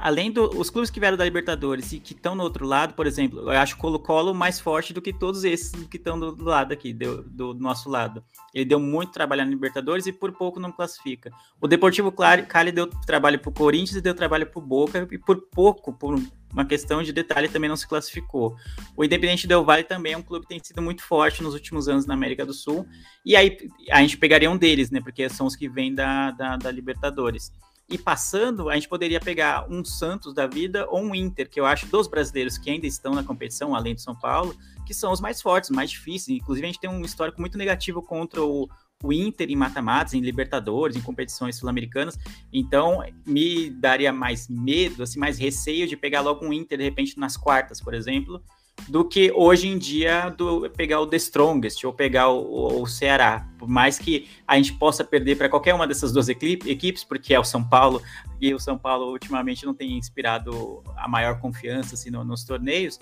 além 0.00 0.32
dos 0.32 0.70
clubes 0.70 0.90
que 0.90 0.98
vieram 0.98 1.16
da 1.16 1.24
Libertadores 1.24 1.92
e 1.92 2.00
que 2.00 2.12
estão 2.12 2.34
no 2.34 2.42
outro 2.42 2.66
lado, 2.66 2.94
por 2.94 3.06
exemplo, 3.06 3.40
eu 3.40 3.50
acho 3.50 3.76
o 3.76 3.78
Colo-Colo 3.78 4.34
mais 4.34 4.58
forte 4.58 4.92
do 4.92 5.00
que 5.00 5.12
todos 5.12 5.44
esses 5.44 5.70
que 5.86 5.96
estão 5.96 6.18
do, 6.18 6.32
do, 6.32 6.44
lado 6.44 6.72
aqui, 6.72 6.92
do, 6.92 7.22
do, 7.22 7.54
nosso 7.54 7.88
lado. 7.88 8.24
Ele 8.52 8.64
deu 8.64 8.80
muito 8.80 9.12
trabalho 9.12 9.44
na 9.44 9.50
Libertadores 9.50 10.06
e 10.06 10.12
por 10.12 10.32
pouco 10.32 10.58
não 10.58 10.72
classifica. 10.72 11.30
O 11.60 11.68
Deportivo 11.68 12.12
Cali 12.12 12.72
deu 12.72 12.86
trabalho 12.86 13.38
para 13.38 13.50
o 13.50 13.52
Corinthians 13.52 13.96
e 13.96 14.00
deu 14.00 14.14
trabalho 14.14 14.46
para 14.46 14.58
o 14.58 14.62
Boca 14.62 15.06
e 15.10 15.18
por 15.18 15.40
pouco, 15.42 15.92
por 15.92 16.20
uma 16.52 16.64
questão 16.64 17.02
de 17.02 17.12
detalhe, 17.12 17.48
também 17.48 17.68
não 17.68 17.76
se 17.76 17.86
classificou. 17.86 18.56
O 18.96 19.04
Independente 19.04 19.46
Del 19.46 19.64
Valle 19.64 19.84
também 19.84 20.14
é 20.14 20.16
um 20.16 20.22
clube 20.22 20.46
que 20.46 20.54
tem 20.54 20.64
sido 20.64 20.80
muito 20.80 21.02
forte 21.02 21.42
nos 21.42 21.54
últimos 21.54 21.88
anos 21.88 22.06
na 22.06 22.14
América 22.14 22.44
do 22.44 22.54
Sul. 22.54 22.86
E 23.24 23.36
aí 23.36 23.56
a 23.90 24.00
gente 24.00 24.16
pegaria 24.16 24.50
um 24.50 24.56
deles, 24.56 24.90
né? 24.90 25.00
Porque 25.00 25.28
são 25.28 25.46
os 25.46 25.54
que 25.54 25.68
vêm 25.68 25.94
da, 25.94 26.30
da, 26.30 26.56
da 26.56 26.70
Libertadores. 26.70 27.52
E 27.88 27.96
passando, 27.96 28.68
a 28.68 28.74
gente 28.74 28.88
poderia 28.88 29.18
pegar 29.18 29.66
um 29.70 29.82
Santos 29.82 30.34
da 30.34 30.46
vida 30.46 30.86
ou 30.90 31.00
um 31.00 31.14
Inter, 31.14 31.48
que 31.48 31.58
eu 31.58 31.64
acho 31.64 31.86
dos 31.86 32.06
brasileiros 32.06 32.58
que 32.58 32.70
ainda 32.70 32.86
estão 32.86 33.14
na 33.14 33.24
competição, 33.24 33.74
além 33.74 33.94
do 33.94 34.00
São 34.00 34.14
Paulo, 34.14 34.54
que 34.86 34.92
são 34.92 35.10
os 35.10 35.20
mais 35.20 35.40
fortes, 35.40 35.70
mais 35.70 35.90
difíceis. 35.90 36.36
Inclusive, 36.38 36.66
a 36.66 36.70
gente 36.70 36.80
tem 36.80 36.90
um 36.90 37.02
histórico 37.02 37.40
muito 37.40 37.56
negativo 37.56 38.02
contra 38.02 38.42
o, 38.42 38.68
o 39.02 39.12
Inter 39.12 39.50
em 39.50 39.56
mata-matas, 39.56 40.12
em 40.12 40.20
Libertadores, 40.20 40.96
em 40.96 41.00
competições 41.00 41.56
sul-americanas. 41.56 42.18
Então, 42.52 43.02
me 43.26 43.70
daria 43.70 44.12
mais 44.12 44.48
medo, 44.48 45.02
assim, 45.02 45.18
mais 45.18 45.38
receio 45.38 45.86
de 45.86 45.96
pegar 45.96 46.20
logo 46.20 46.44
um 46.44 46.52
Inter, 46.52 46.76
de 46.76 46.84
repente, 46.84 47.18
nas 47.18 47.38
quartas, 47.38 47.80
por 47.80 47.94
exemplo, 47.94 48.42
do 48.86 49.04
que 49.04 49.32
hoje 49.34 49.68
em 49.68 49.78
dia 49.78 50.28
do 50.30 50.68
pegar 50.70 51.00
o 51.00 51.06
The 51.06 51.16
Strongest 51.16 51.84
ou 51.84 51.92
pegar 51.92 52.28
o, 52.28 52.82
o 52.82 52.86
Ceará. 52.86 53.48
Por 53.58 53.68
mais 53.68 53.98
que 53.98 54.28
a 54.46 54.56
gente 54.56 54.72
possa 54.74 55.02
perder 55.04 55.36
para 55.36 55.48
qualquer 55.48 55.74
uma 55.74 55.86
dessas 55.86 56.12
duas 56.12 56.28
equipes, 56.28 57.04
porque 57.04 57.34
é 57.34 57.40
o 57.40 57.44
São 57.44 57.62
Paulo 57.62 58.02
e 58.40 58.54
o 58.54 58.58
São 58.58 58.78
Paulo 58.78 59.10
ultimamente 59.10 59.66
não 59.66 59.74
tem 59.74 59.98
inspirado 59.98 60.82
a 60.96 61.08
maior 61.08 61.40
confiança 61.40 61.94
assim, 61.94 62.10
no, 62.10 62.24
nos 62.24 62.44
torneios. 62.44 62.98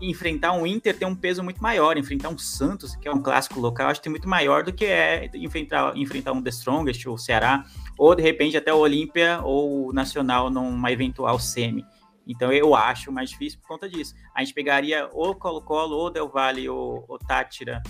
enfrentar 0.00 0.52
um 0.52 0.66
Inter 0.66 0.96
tem 0.96 1.06
um 1.06 1.14
peso 1.14 1.42
muito 1.42 1.62
maior, 1.62 1.96
enfrentar 1.96 2.28
um 2.28 2.38
Santos, 2.38 2.94
que 2.96 3.08
é 3.08 3.12
um 3.12 3.22
clássico 3.22 3.60
local, 3.60 3.88
acho 3.88 4.00
que 4.00 4.04
tem 4.04 4.10
muito 4.10 4.28
maior 4.28 4.62
do 4.62 4.72
que 4.72 4.84
é 4.84 5.30
enfrentar, 5.34 5.96
enfrentar 5.96 6.32
um 6.32 6.42
The 6.42 6.50
Strongest, 6.50 7.06
ou 7.06 7.16
Ceará, 7.16 7.64
ou 7.96 8.14
de 8.14 8.22
repente 8.22 8.56
até 8.56 8.72
o 8.74 8.78
Olímpia 8.78 9.40
ou 9.42 9.88
o 9.88 9.92
Nacional 9.92 10.50
numa 10.50 10.92
eventual 10.92 11.38
semi. 11.38 11.84
Então 12.26 12.52
eu 12.52 12.74
acho 12.74 13.12
mais 13.12 13.30
difícil 13.30 13.58
por 13.60 13.68
conta 13.68 13.88
disso. 13.88 14.14
A 14.34 14.40
gente 14.40 14.54
pegaria 14.54 15.08
ou 15.12 15.34
Colo-Colo, 15.34 15.96
ou 15.96 16.10
Del 16.10 16.28
Valle, 16.28 16.68
ou, 16.68 17.04
ou 17.08 17.18
Tátira, 17.18 17.82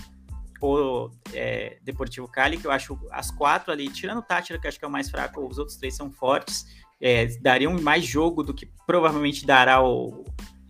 ou 0.60 1.10
é, 1.32 1.78
Deportivo 1.82 2.26
Cali, 2.26 2.56
que 2.56 2.66
eu 2.66 2.70
acho 2.70 2.98
as 3.10 3.30
quatro 3.30 3.72
ali, 3.72 3.88
tirando 3.88 4.18
o 4.18 4.22
Tátira, 4.22 4.58
que 4.58 4.66
acho 4.66 4.78
que 4.78 4.84
é 4.84 4.88
o 4.88 4.90
mais 4.90 5.10
fraco, 5.10 5.46
os 5.46 5.58
outros 5.58 5.76
três 5.76 5.94
são 5.94 6.10
fortes, 6.10 6.66
é, 7.00 7.26
dariam 7.40 7.78
mais 7.80 8.04
jogo 8.04 8.42
do 8.42 8.54
que 8.54 8.66
provavelmente 8.86 9.44
dará 9.44 9.82
o, 9.82 10.24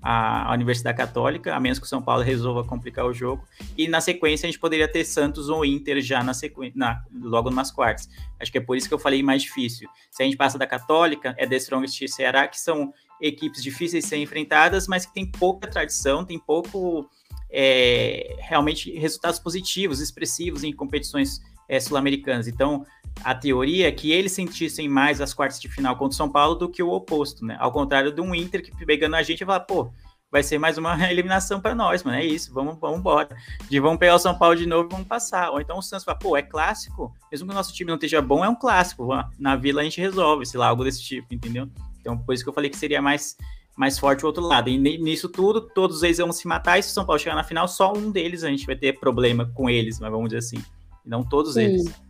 a, 0.05 0.51
a, 0.51 0.55
Universidade 0.55 0.99
Católica, 0.99 1.55
a 1.55 1.59
menos 1.59 1.79
que 1.79 1.87
o 1.87 1.89
São 1.89 2.03
Paulo 2.03 2.23
resolva 2.23 2.62
complicar 2.62 3.07
o 3.07 3.15
jogo. 3.15 3.43
E 3.77 3.89
na 3.89 4.01
sequência 4.01 4.47
a 4.47 4.51
gente 4.51 4.61
poderia 4.61 4.87
ter 4.87 5.05
Santos 5.05 5.49
ou 5.49 5.65
Inter 5.65 6.01
já 6.03 6.23
na 6.23 6.33
na, 6.75 7.03
logo 7.23 7.51
nas 7.51 7.71
quartas. 7.71 8.09
Acho 8.39 8.53
que 8.53 8.59
é 8.59 8.61
por 8.61 8.77
isso 8.77 8.87
que 8.87 8.93
eu 8.93 8.99
falei 8.99 9.23
mais 9.23 9.43
difícil. 9.43 9.89
Se 10.11 10.23
a 10.23 10.27
gente 10.27 10.37
passa 10.37 10.59
da 10.59 10.67
Católica, 10.67 11.35
é 11.39 11.47
The 11.47 11.57
Strongest 11.57 12.09
Ceará, 12.09 12.47
que 12.47 12.61
são 12.61 12.93
equipes 13.21 13.62
difíceis 13.62 14.05
de 14.05 14.11
ser 14.11 14.17
enfrentadas, 14.19 14.87
mas 14.87 15.07
que 15.07 15.15
tem 15.15 15.27
pouca 15.27 15.69
tradição, 15.69 16.25
tem 16.25 16.39
pouco 16.39 17.09
é, 17.51 18.37
realmente 18.41 18.91
resultados 18.99 19.39
positivos, 19.39 20.01
expressivos 20.01 20.65
em 20.65 20.73
competições 20.73 21.41
é, 21.69 21.79
sul-americanas. 21.79 22.49
Então, 22.49 22.85
a 23.23 23.35
teoria 23.35 23.89
é 23.89 23.93
que 23.93 24.11
eles 24.11 24.33
sentissem 24.33 24.89
mais 24.89 25.21
as 25.21 25.33
quartas 25.33 25.61
de 25.61 25.69
final 25.69 25.95
contra 25.97 26.15
o 26.15 26.17
São 26.17 26.29
Paulo 26.29 26.57
do 26.57 26.69
que 26.69 26.83
o 26.83 26.91
oposto, 26.91 27.45
né? 27.45 27.57
Ao 27.61 27.71
contrário 27.71 28.12
de 28.12 28.21
um 28.21 28.35
Inter 28.35 28.62
que 28.62 28.85
pegando 28.85 29.15
a 29.15 29.23
gente 29.23 29.45
vai 29.45 29.55
falar, 29.55 29.67
pô, 29.67 29.91
vai 30.31 30.43
ser 30.43 30.59
mais 30.59 30.77
uma 30.77 30.99
eliminação 31.09 31.61
para 31.61 31.77
nós, 31.77 32.03
mano. 32.03 32.19
É 32.19 32.25
isso, 32.25 32.53
vamos, 32.53 32.77
vamos 32.81 32.99
embora. 32.99 33.29
De 33.71 33.79
vamos 33.79 33.99
pegar 33.99 34.17
o 34.17 34.19
São 34.19 34.37
Paulo 34.37 34.57
de 34.57 34.67
novo 34.67 34.89
e 34.89 34.93
vamos 34.93 35.07
passar. 35.07 35.51
Ou 35.51 35.61
então 35.61 35.79
o 35.79 35.83
Santos 35.83 36.05
fala, 36.05 36.19
pô, 36.19 36.37
é 36.37 36.43
clássico, 36.43 37.15
mesmo 37.31 37.47
que 37.47 37.53
o 37.53 37.57
nosso 37.57 37.73
time 37.73 37.89
não 37.89 37.95
esteja 37.95 38.21
bom, 38.21 38.45
é 38.45 38.49
um 38.49 38.57
clássico. 38.57 39.09
Na 39.39 39.55
vila 39.55 39.81
a 39.81 39.85
gente 39.85 40.01
resolve, 40.01 40.45
sei 40.45 40.59
lá, 40.59 40.67
algo 40.69 40.83
desse 40.83 41.01
tipo, 41.01 41.33
entendeu? 41.33 41.71
Então, 42.05 42.19
por 42.19 42.35
isso 42.35 42.45
que 42.45 42.51
eu 42.51 42.53
falei 42.53 42.69
que 42.69 42.77
seria 42.77 43.01
mais, 43.01 43.35
mais 43.75 43.99
forte 43.99 44.25
o 44.25 44.27
outro 44.27 44.43
lado. 44.43 44.69
E 44.69 44.77
nisso 44.77 45.27
tudo, 45.27 45.63
todos 45.63 46.03
eles 46.03 46.19
vão 46.19 46.31
se 46.33 46.47
matar, 46.47 46.79
e 46.79 46.83
se 46.83 46.91
o 46.91 46.93
São 46.93 47.07
Paulo 47.07 47.19
chegar 47.19 47.35
na 47.35 47.43
final, 47.43 47.67
só 47.67 47.95
um 47.95 48.11
deles 48.11 48.45
a 48.45 48.51
gente 48.51 48.67
vai 48.67 48.77
ter 48.77 49.01
problema 49.01 49.51
com 49.55 49.71
eles, 49.71 49.99
mas 49.99 50.11
vamos 50.11 50.29
dizer 50.29 50.39
assim. 50.39 50.63
E 51.05 51.09
não 51.09 51.23
todos 51.23 51.55
Sim. 51.55 51.63
eles. 51.63 52.05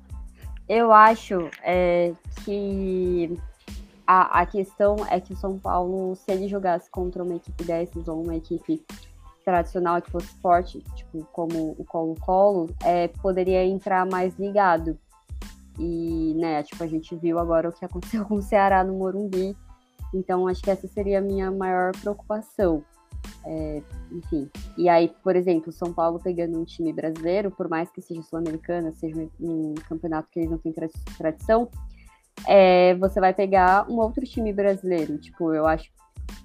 Eu 0.69 0.93
acho 0.93 1.49
é, 1.63 2.13
que 2.45 3.39
a, 4.05 4.41
a 4.41 4.47
questão 4.47 4.97
é 5.09 5.21
que 5.21 5.33
o 5.33 5.37
São 5.37 5.59
Paulo, 5.59 6.17
se 6.17 6.33
ele 6.33 6.49
jogasse 6.49 6.91
contra 6.91 7.23
uma 7.23 7.37
equipe 7.37 7.63
dessas 7.63 8.09
ou 8.09 8.23
uma 8.23 8.35
equipe 8.35 8.85
tradicional 9.45 10.01
que 10.01 10.11
fosse 10.11 10.29
forte, 10.41 10.83
tipo 10.97 11.25
como 11.33 11.77
o 11.79 11.85
Colo-Colo, 11.85 12.71
é, 12.83 13.09
poderia 13.09 13.65
entrar 13.65 14.07
mais 14.07 14.37
ligado. 14.39 14.99
E, 15.79 16.35
né, 16.37 16.63
tipo, 16.63 16.83
a 16.83 16.87
gente 16.87 17.15
viu 17.17 17.39
agora 17.39 17.69
o 17.69 17.73
que 17.73 17.85
aconteceu 17.85 18.25
com 18.27 18.37
o 18.37 18.43
Ceará 18.43 18.83
no 18.83 18.95
Morumbi, 18.95 19.57
então, 20.15 20.47
acho 20.47 20.63
que 20.63 20.71
essa 20.71 20.87
seria 20.87 21.19
a 21.19 21.23
minha 21.23 21.51
maior 21.51 21.93
preocupação. 22.01 22.85
É, 23.45 23.83
enfim. 24.13 24.51
E 24.77 24.89
aí, 24.89 25.13
por 25.23 25.35
exemplo, 25.35 25.73
São 25.73 25.93
Paulo 25.93 26.19
pegando 26.19 26.59
um 26.59 26.65
time 26.65 26.93
brasileiro, 26.93 27.51
por 27.51 27.69
mais 27.69 27.91
que 27.91 28.01
seja 28.01 28.23
sul-americana, 28.23 28.93
seja 28.93 29.29
um 29.41 29.75
campeonato 29.89 30.29
que 30.31 30.41
eles 30.41 30.51
não 30.51 30.59
têm 30.59 30.75
tradição, 31.17 31.69
é, 32.47 32.95
você 32.95 33.21
vai 33.21 33.33
pegar 33.33 33.91
um 33.91 33.99
outro 33.99 34.25
time 34.25 34.53
brasileiro. 34.53 35.19
Tipo, 35.19 35.53
eu 35.53 35.67
acho, 35.67 35.91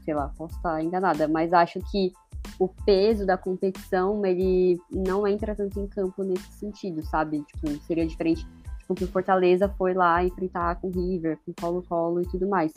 sei 0.04 0.14
lá, 0.14 0.32
posso 0.38 0.56
estar 0.56 0.84
enganada, 0.84 1.28
mas 1.28 1.54
acho 1.54 1.80
que 1.92 2.12
o 2.58 2.68
peso 2.68 3.26
da 3.26 3.38
competição, 3.38 4.26
ele 4.26 4.80
não 4.92 5.26
entra 5.26 5.56
tanto 5.56 5.80
em 5.80 5.88
campo 5.88 6.24
nesse 6.24 6.52
sentido, 6.54 7.04
sabe? 7.06 7.42
Tipo, 7.44 7.70
seria 7.86 8.06
diferente 8.06 8.46
tipo, 8.80 8.96
que 8.96 9.04
o 9.04 9.08
Fortaleza 9.08 9.70
foi 9.78 9.94
lá 9.94 10.24
enfrentar 10.24 10.76
com 10.76 10.88
o 10.88 10.92
River, 10.92 11.38
com 11.46 11.52
o 11.52 11.56
Colo-Colo 11.60 12.22
e 12.22 12.28
tudo 12.28 12.48
mais. 12.48 12.74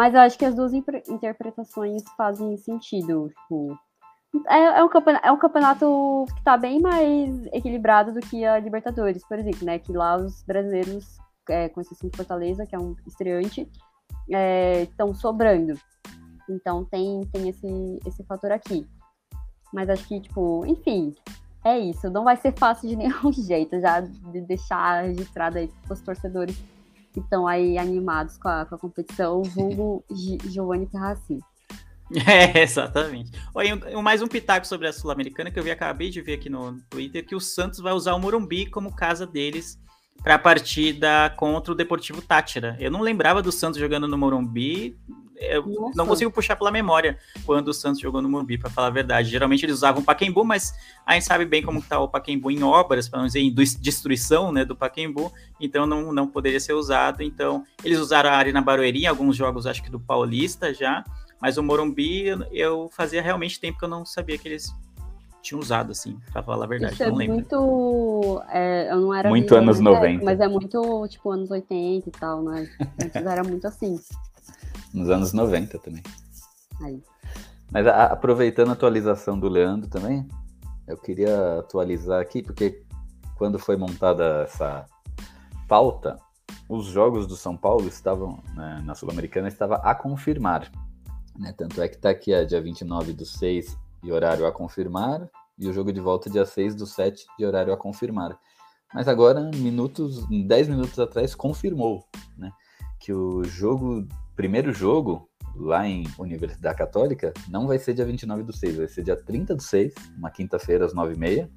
Mas 0.00 0.14
eu 0.14 0.20
acho 0.20 0.38
que 0.38 0.46
as 0.46 0.54
duas 0.54 0.72
interpretações 0.72 2.02
fazem 2.16 2.56
sentido. 2.56 3.28
Tipo, 3.28 3.78
é, 4.48 4.78
é, 4.78 4.82
um 4.82 4.88
campeonato, 4.88 5.26
é 5.26 5.30
um 5.30 5.36
campeonato 5.36 6.24
que 6.32 6.38
está 6.38 6.56
bem 6.56 6.80
mais 6.80 7.44
equilibrado 7.52 8.10
do 8.10 8.20
que 8.20 8.42
a 8.42 8.58
Libertadores, 8.58 9.22
por 9.28 9.38
exemplo, 9.38 9.66
né? 9.66 9.78
Que 9.78 9.92
lá 9.92 10.16
os 10.16 10.42
brasileiros, 10.44 11.18
é, 11.50 11.68
com 11.68 11.82
exceção 11.82 12.08
de 12.08 12.16
Fortaleza, 12.16 12.64
que 12.64 12.74
é 12.74 12.78
um 12.78 12.96
estreante, 13.06 13.68
estão 14.88 15.10
é, 15.10 15.14
sobrando. 15.14 15.78
Então 16.48 16.82
tem, 16.86 17.20
tem 17.30 17.50
esse, 17.50 18.00
esse 18.06 18.24
fator 18.24 18.52
aqui. 18.52 18.88
Mas 19.70 19.90
acho 19.90 20.08
que, 20.08 20.18
tipo, 20.18 20.64
enfim, 20.64 21.14
é 21.62 21.78
isso. 21.78 22.08
Não 22.08 22.24
vai 22.24 22.38
ser 22.38 22.58
fácil 22.58 22.88
de 22.88 22.96
nenhum 22.96 23.30
jeito, 23.30 23.78
já 23.78 24.00
de 24.00 24.40
deixar 24.40 25.02
registrado 25.02 25.58
aí 25.58 25.68
para 25.84 25.92
os 25.92 26.00
torcedores 26.00 26.58
que 27.12 27.20
estão 27.20 27.46
aí 27.46 27.78
animados 27.78 28.36
com 28.38 28.48
a, 28.48 28.64
com 28.64 28.74
a 28.74 28.78
competição, 28.78 29.42
vulgo 29.42 30.04
Giovanni 30.46 30.86
Terracin. 30.86 31.38
É, 32.26 32.62
exatamente. 32.62 33.30
Oi, 33.54 33.72
mais 34.02 34.20
um 34.20 34.26
pitaco 34.26 34.66
sobre 34.66 34.88
a 34.88 34.92
Sul-Americana 34.92 35.48
que 35.48 35.56
eu 35.56 35.62
vi, 35.62 35.70
acabei 35.70 36.10
de 36.10 36.20
ver 36.20 36.34
aqui 36.34 36.50
no 36.50 36.76
Twitter, 36.90 37.24
que 37.24 37.36
o 37.36 37.40
Santos 37.40 37.78
vai 37.78 37.92
usar 37.92 38.14
o 38.14 38.18
Morumbi 38.18 38.66
como 38.66 38.92
casa 38.92 39.24
deles 39.24 39.78
para 40.20 40.34
a 40.34 40.38
partida 40.38 41.30
contra 41.36 41.72
o 41.72 41.74
Deportivo 41.76 42.20
Tátira. 42.20 42.76
Eu 42.80 42.90
não 42.90 43.00
lembrava 43.00 43.40
do 43.40 43.52
Santos 43.52 43.78
jogando 43.78 44.08
no 44.08 44.18
Morumbi, 44.18 44.98
eu 45.40 45.66
Nossa. 45.66 45.96
não 45.96 46.06
consigo 46.06 46.30
puxar 46.30 46.54
pela 46.54 46.70
memória 46.70 47.16
quando 47.46 47.68
o 47.68 47.74
Santos 47.74 48.00
jogou 48.00 48.20
no 48.20 48.28
Morumbi, 48.28 48.58
para 48.58 48.68
falar 48.68 48.88
a 48.88 48.90
verdade. 48.90 49.30
Geralmente 49.30 49.64
eles 49.64 49.76
usavam 49.76 50.02
o 50.02 50.04
Paquembu, 50.04 50.44
mas 50.44 50.74
a 51.04 51.14
gente 51.14 51.24
sabe 51.24 51.46
bem 51.46 51.62
como 51.62 51.78
está 51.78 51.98
o 51.98 52.08
Paquembu 52.08 52.50
em 52.50 52.62
obras, 52.62 53.08
para 53.08 53.20
não 53.20 53.26
dizer 53.26 53.40
em 53.40 53.52
destruição 53.52 54.52
né, 54.52 54.64
do 54.64 54.76
Paquembu, 54.76 55.32
então 55.58 55.86
não, 55.86 56.12
não 56.12 56.26
poderia 56.26 56.60
ser 56.60 56.74
usado. 56.74 57.22
Então 57.22 57.64
eles 57.82 57.98
usaram 57.98 58.28
a 58.30 58.34
Arena 58.34 58.60
Barueri 58.60 59.04
em 59.04 59.06
alguns 59.06 59.34
jogos, 59.34 59.66
acho 59.66 59.82
que 59.82 59.90
do 59.90 59.98
Paulista 59.98 60.74
já, 60.74 61.02
mas 61.40 61.56
o 61.56 61.62
Morumbi 61.62 62.26
eu 62.52 62.90
fazia 62.92 63.22
realmente 63.22 63.58
tempo 63.58 63.78
que 63.78 63.84
eu 63.84 63.88
não 63.88 64.04
sabia 64.04 64.36
que 64.36 64.46
eles 64.46 64.74
tinham 65.42 65.58
usado, 65.58 65.92
assim, 65.92 66.18
pra 66.30 66.42
falar 66.42 66.66
a 66.66 66.68
verdade. 66.68 66.92
Isso 66.92 67.02
é 67.02 67.08
não 67.08 67.16
lembro. 67.16 67.36
muito. 67.36 68.42
É, 68.50 68.92
eu 68.92 69.00
não 69.00 69.14
era 69.14 69.30
muito 69.30 69.54
anos 69.54 69.80
90. 69.80 70.22
mas 70.22 70.38
é 70.38 70.46
muito, 70.46 71.08
tipo, 71.08 71.30
anos 71.30 71.50
80 71.50 72.06
e 72.06 72.12
tal, 72.12 72.42
né? 72.42 72.68
Antes 73.02 73.16
era 73.16 73.42
muito 73.42 73.66
assim 73.66 73.98
nos 74.92 75.10
anos 75.10 75.32
90 75.32 75.78
também. 75.78 76.02
Aí. 76.82 77.02
Mas 77.70 77.86
a, 77.86 78.06
aproveitando 78.06 78.70
a 78.70 78.72
atualização 78.72 79.38
do 79.38 79.48
Leandro 79.48 79.88
também, 79.88 80.26
eu 80.86 80.96
queria 80.96 81.60
atualizar 81.60 82.20
aqui, 82.20 82.42
porque 82.42 82.82
quando 83.36 83.58
foi 83.58 83.76
montada 83.76 84.42
essa 84.42 84.86
pauta, 85.68 86.18
os 86.68 86.86
jogos 86.86 87.26
do 87.26 87.36
São 87.36 87.56
Paulo 87.56 87.86
estavam, 87.86 88.42
né, 88.54 88.82
na 88.84 88.94
Sul-Americana, 88.94 89.48
estava 89.48 89.76
a 89.76 89.94
confirmar. 89.94 90.70
Né? 91.38 91.54
Tanto 91.56 91.80
é 91.80 91.88
que 91.88 91.96
está 91.96 92.10
aqui 92.10 92.34
a 92.34 92.44
dia 92.44 92.60
29 92.60 93.12
do 93.12 93.24
6 93.24 93.76
e 94.02 94.12
horário 94.12 94.46
a 94.46 94.52
confirmar, 94.52 95.28
e 95.58 95.68
o 95.68 95.72
jogo 95.72 95.92
de 95.92 96.00
volta 96.00 96.30
dia 96.30 96.46
6 96.46 96.74
do 96.74 96.86
7 96.86 97.26
e 97.38 97.46
horário 97.46 97.72
a 97.72 97.76
confirmar. 97.76 98.38
Mas 98.92 99.06
agora, 99.06 99.50
minutos, 99.54 100.26
10 100.28 100.68
minutos 100.68 100.98
atrás, 100.98 101.34
confirmou 101.34 102.04
né, 102.36 102.50
que 103.00 103.12
o 103.12 103.42
jogo 103.42 104.06
primeiro 104.36 104.72
jogo 104.72 105.28
lá 105.56 105.86
em 105.86 106.04
Universidade 106.18 106.78
Católica 106.78 107.32
não 107.48 107.66
vai 107.66 107.78
ser 107.78 107.94
dia 107.94 108.04
29 108.04 108.42
do 108.42 108.52
6, 108.52 108.76
vai 108.76 108.88
ser 108.88 109.02
dia 109.02 109.16
30 109.16 109.56
do 109.56 109.62
6, 109.62 109.94
uma 110.16 110.30
quinta-feira 110.30 110.84
às 110.84 110.94
9h30. 110.94 111.48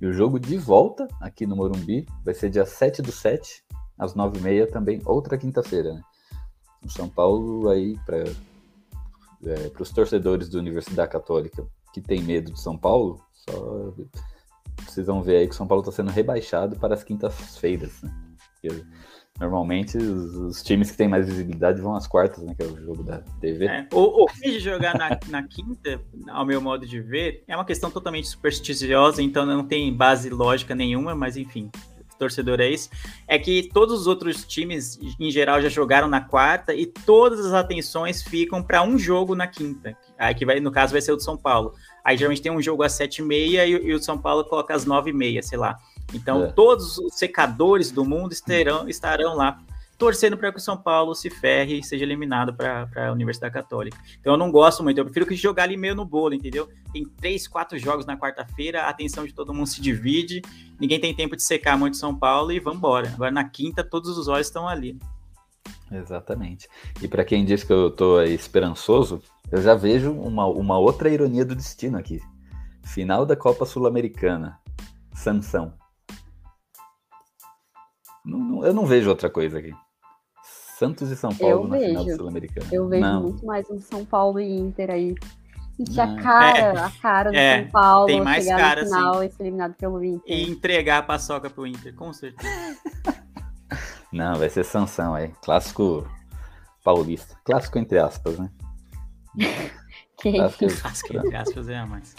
E 0.00 0.06
o 0.06 0.12
jogo 0.12 0.38
de 0.38 0.56
volta 0.58 1.08
aqui 1.20 1.46
no 1.46 1.56
Morumbi 1.56 2.06
vai 2.24 2.34
ser 2.34 2.50
dia 2.50 2.66
7 2.66 3.02
do 3.02 3.12
7, 3.12 3.64
às 3.98 4.14
9h30 4.14 4.70
também, 4.70 5.00
outra 5.04 5.38
quinta-feira. 5.38 5.94
Né? 5.94 6.02
O 6.84 6.88
São 6.88 7.08
Paulo 7.08 7.68
aí, 7.68 7.98
para 8.04 8.18
é, 8.18 9.72
os 9.78 9.90
torcedores 9.90 10.48
da 10.48 10.58
Universidade 10.58 11.10
Católica 11.10 11.66
que 11.92 12.00
tem 12.00 12.22
medo 12.22 12.52
de 12.52 12.60
São 12.60 12.76
Paulo, 12.76 13.24
só 13.32 13.94
precisam 14.76 15.22
ver 15.22 15.38
aí 15.38 15.48
que 15.48 15.54
o 15.54 15.56
São 15.56 15.66
Paulo 15.66 15.82
está 15.82 15.92
sendo 15.92 16.10
rebaixado 16.10 16.76
para 16.76 16.94
as 16.94 17.02
quintas-feiras. 17.02 18.02
Né? 18.02 18.12
Normalmente 19.38 19.98
os, 19.98 20.34
os, 20.34 20.62
times 20.62 20.90
que 20.90 20.96
têm 20.96 21.08
mais 21.08 21.26
visibilidade 21.26 21.80
vão 21.80 21.94
às 21.94 22.06
quartas, 22.06 22.42
né? 22.42 22.54
Que 22.54 22.62
é 22.62 22.66
o 22.66 22.76
jogo 22.76 23.02
da 23.02 23.18
TV. 23.40 23.66
É, 23.66 23.86
o, 23.92 24.24
o 24.24 24.26
de 24.42 24.58
jogar 24.60 24.96
na, 24.96 25.10
na, 25.28 25.42
quinta, 25.42 26.00
ao 26.28 26.46
meu 26.46 26.60
modo 26.60 26.86
de 26.86 27.00
ver, 27.00 27.44
é 27.46 27.54
uma 27.54 27.64
questão 27.64 27.90
totalmente 27.90 28.28
supersticiosa, 28.28 29.22
então 29.22 29.44
não 29.44 29.64
tem 29.64 29.92
base 29.94 30.30
lógica 30.30 30.74
nenhuma, 30.74 31.14
mas 31.14 31.36
enfim, 31.36 31.70
torcedor 32.18 32.60
é 32.60 32.68
isso. 32.68 32.90
É 33.28 33.38
que 33.38 33.68
todos 33.72 34.00
os 34.00 34.06
outros 34.06 34.44
times, 34.44 34.98
em 35.20 35.30
geral, 35.30 35.60
já 35.60 35.68
jogaram 35.68 36.08
na 36.08 36.20
quarta 36.20 36.74
e 36.74 36.86
todas 36.86 37.44
as 37.44 37.52
atenções 37.52 38.22
ficam 38.22 38.62
para 38.62 38.82
um 38.82 38.98
jogo 38.98 39.34
na 39.34 39.46
quinta. 39.46 39.96
Aí 40.18 40.34
que 40.34 40.44
vai, 40.44 40.60
no 40.60 40.72
caso, 40.72 40.92
vai 40.92 41.00
ser 41.00 41.12
o 41.12 41.16
do 41.16 41.22
São 41.22 41.36
Paulo. 41.36 41.74
Aí 42.04 42.16
geralmente 42.16 42.42
tem 42.42 42.52
um 42.52 42.62
jogo 42.62 42.82
às 42.82 42.92
sete 42.92 43.18
e 43.18 43.24
meia 43.24 43.66
e 43.66 43.92
o 43.92 44.02
São 44.02 44.16
Paulo 44.16 44.44
coloca 44.44 44.74
às 44.74 44.84
nove 44.84 45.10
e 45.10 45.12
meia, 45.12 45.42
sei 45.42 45.58
lá. 45.58 45.76
Então, 46.14 46.44
é. 46.44 46.52
todos 46.52 46.98
os 46.98 47.14
secadores 47.14 47.90
do 47.90 48.04
mundo 48.04 48.32
estarão, 48.32 48.88
estarão 48.88 49.34
lá 49.34 49.60
torcendo 49.98 50.36
para 50.36 50.52
que 50.52 50.58
o 50.58 50.60
São 50.60 50.76
Paulo 50.76 51.14
se 51.14 51.30
ferre 51.30 51.78
e 51.78 51.82
seja 51.82 52.04
eliminado 52.04 52.54
para 52.54 52.88
a 53.08 53.12
Universidade 53.12 53.52
Católica. 53.52 53.96
Então 54.20 54.34
eu 54.34 54.36
não 54.36 54.50
gosto 54.50 54.82
muito, 54.82 54.98
eu 54.98 55.04
prefiro 55.04 55.26
que 55.26 55.34
jogar 55.34 55.64
ali 55.64 55.76
meio 55.76 55.94
no 55.94 56.04
bolo, 56.04 56.34
entendeu? 56.34 56.68
Tem 56.92 57.04
três, 57.04 57.48
quatro 57.48 57.78
jogos 57.78 58.04
na 58.04 58.16
quarta-feira, 58.16 58.82
a 58.82 58.90
atenção 58.90 59.26
de 59.26 59.32
todo 59.32 59.54
mundo 59.54 59.66
se 59.66 59.80
divide, 59.80 60.42
ninguém 60.78 61.00
tem 61.00 61.14
tempo 61.14 61.36
de 61.36 61.42
secar 61.42 61.78
muito 61.78 61.96
São 61.96 62.14
Paulo 62.14 62.52
e 62.52 62.60
vamos 62.60 62.78
embora. 62.78 63.08
Agora 63.08 63.30
na 63.30 63.44
quinta 63.44 63.82
todos 63.82 64.18
os 64.18 64.28
olhos 64.28 64.46
estão 64.46 64.68
ali. 64.68 64.98
Exatamente. 65.90 66.68
E 67.00 67.08
para 67.08 67.24
quem 67.24 67.44
diz 67.44 67.64
que 67.64 67.72
eu 67.72 67.90
tô 67.90 68.20
esperançoso, 68.22 69.22
eu 69.50 69.62
já 69.62 69.74
vejo 69.74 70.12
uma, 70.12 70.46
uma 70.46 70.78
outra 70.78 71.08
ironia 71.08 71.44
do 71.44 71.54
destino 71.54 71.96
aqui. 71.96 72.20
Final 72.84 73.24
da 73.24 73.36
Copa 73.36 73.64
Sul-Americana. 73.64 74.58
Sansão. 75.14 75.72
Eu 78.64 78.72
não 78.74 78.86
vejo 78.86 79.08
outra 79.08 79.28
coisa 79.30 79.58
aqui. 79.58 79.72
Santos 80.78 81.10
e 81.10 81.16
São 81.16 81.30
Paulo 81.34 81.64
Eu 81.64 81.68
na 81.68 81.78
final 81.78 82.04
vejo. 82.04 82.16
Sul-Americana. 82.16 82.66
Eu 82.72 82.88
vejo 82.88 83.02
Não. 83.02 83.22
muito 83.22 83.46
mais 83.46 83.68
um 83.70 83.80
São 83.80 84.04
Paulo 84.04 84.38
e 84.40 84.58
Inter 84.58 84.90
aí. 84.90 85.14
Não. 85.78 86.02
a 86.04 86.22
cara, 86.22 86.58
É, 86.58 86.78
a 86.78 86.90
cara 87.02 87.30
do 87.30 87.36
é, 87.36 87.62
São 87.62 87.70
Paulo 87.70 88.06
tem 88.06 88.20
mais 88.22 88.44
chegar 88.44 88.58
cara, 88.58 88.82
no 88.82 88.86
final 88.88 89.22
e 89.24 89.30
ser 89.30 89.42
eliminado 89.42 89.74
pelo 89.74 90.02
Inter. 90.04 90.34
E 90.36 90.50
entregar 90.50 90.98
a 90.98 91.02
paçoca 91.02 91.48
pro 91.50 91.66
Inter, 91.66 91.94
com 91.94 92.12
certeza. 92.12 92.76
Não, 94.12 94.36
vai 94.36 94.48
ser 94.48 94.64
Sansão 94.64 95.14
aí. 95.14 95.32
Clássico 95.42 96.06
paulista. 96.84 97.36
Clássico 97.44 97.78
entre 97.78 97.98
aspas, 97.98 98.38
né? 98.38 98.50
Que 100.18 100.32
Clássico- 100.32 100.80
Clássico, 100.80 101.16
entre 101.18 101.36
aspas, 101.36 101.68
é 101.68 101.76
a 101.76 101.86
mais. 101.86 102.14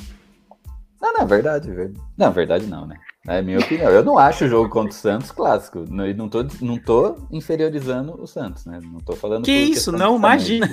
Não, 1.02 1.14
não, 1.14 1.26
verdade, 1.28 1.72
verdade. 1.72 2.00
Não, 2.16 2.32
verdade 2.32 2.68
não, 2.68 2.86
né? 2.86 2.96
É 3.28 3.40
a 3.40 3.42
minha 3.42 3.60
opinião. 3.60 3.90
Eu 3.90 4.06
não 4.06 4.18
acho 4.18 4.46
o 4.46 4.48
jogo 4.48 4.70
contra 4.70 4.92
o 4.92 4.94
Santos 4.94 5.32
clássico. 5.32 5.84
Não, 5.90 6.08
e 6.08 6.14
não, 6.14 6.30
tô, 6.30 6.46
não 6.62 6.78
tô 6.78 7.18
inferiorizando 7.30 8.20
o 8.22 8.26
Santos, 8.26 8.66
né? 8.66 8.80
Não 8.82 9.02
tô 9.02 9.18
falando 9.18 9.44
Que 9.44 9.52
isso, 9.52 9.92
não, 9.92 10.16
imagina. 10.16 10.70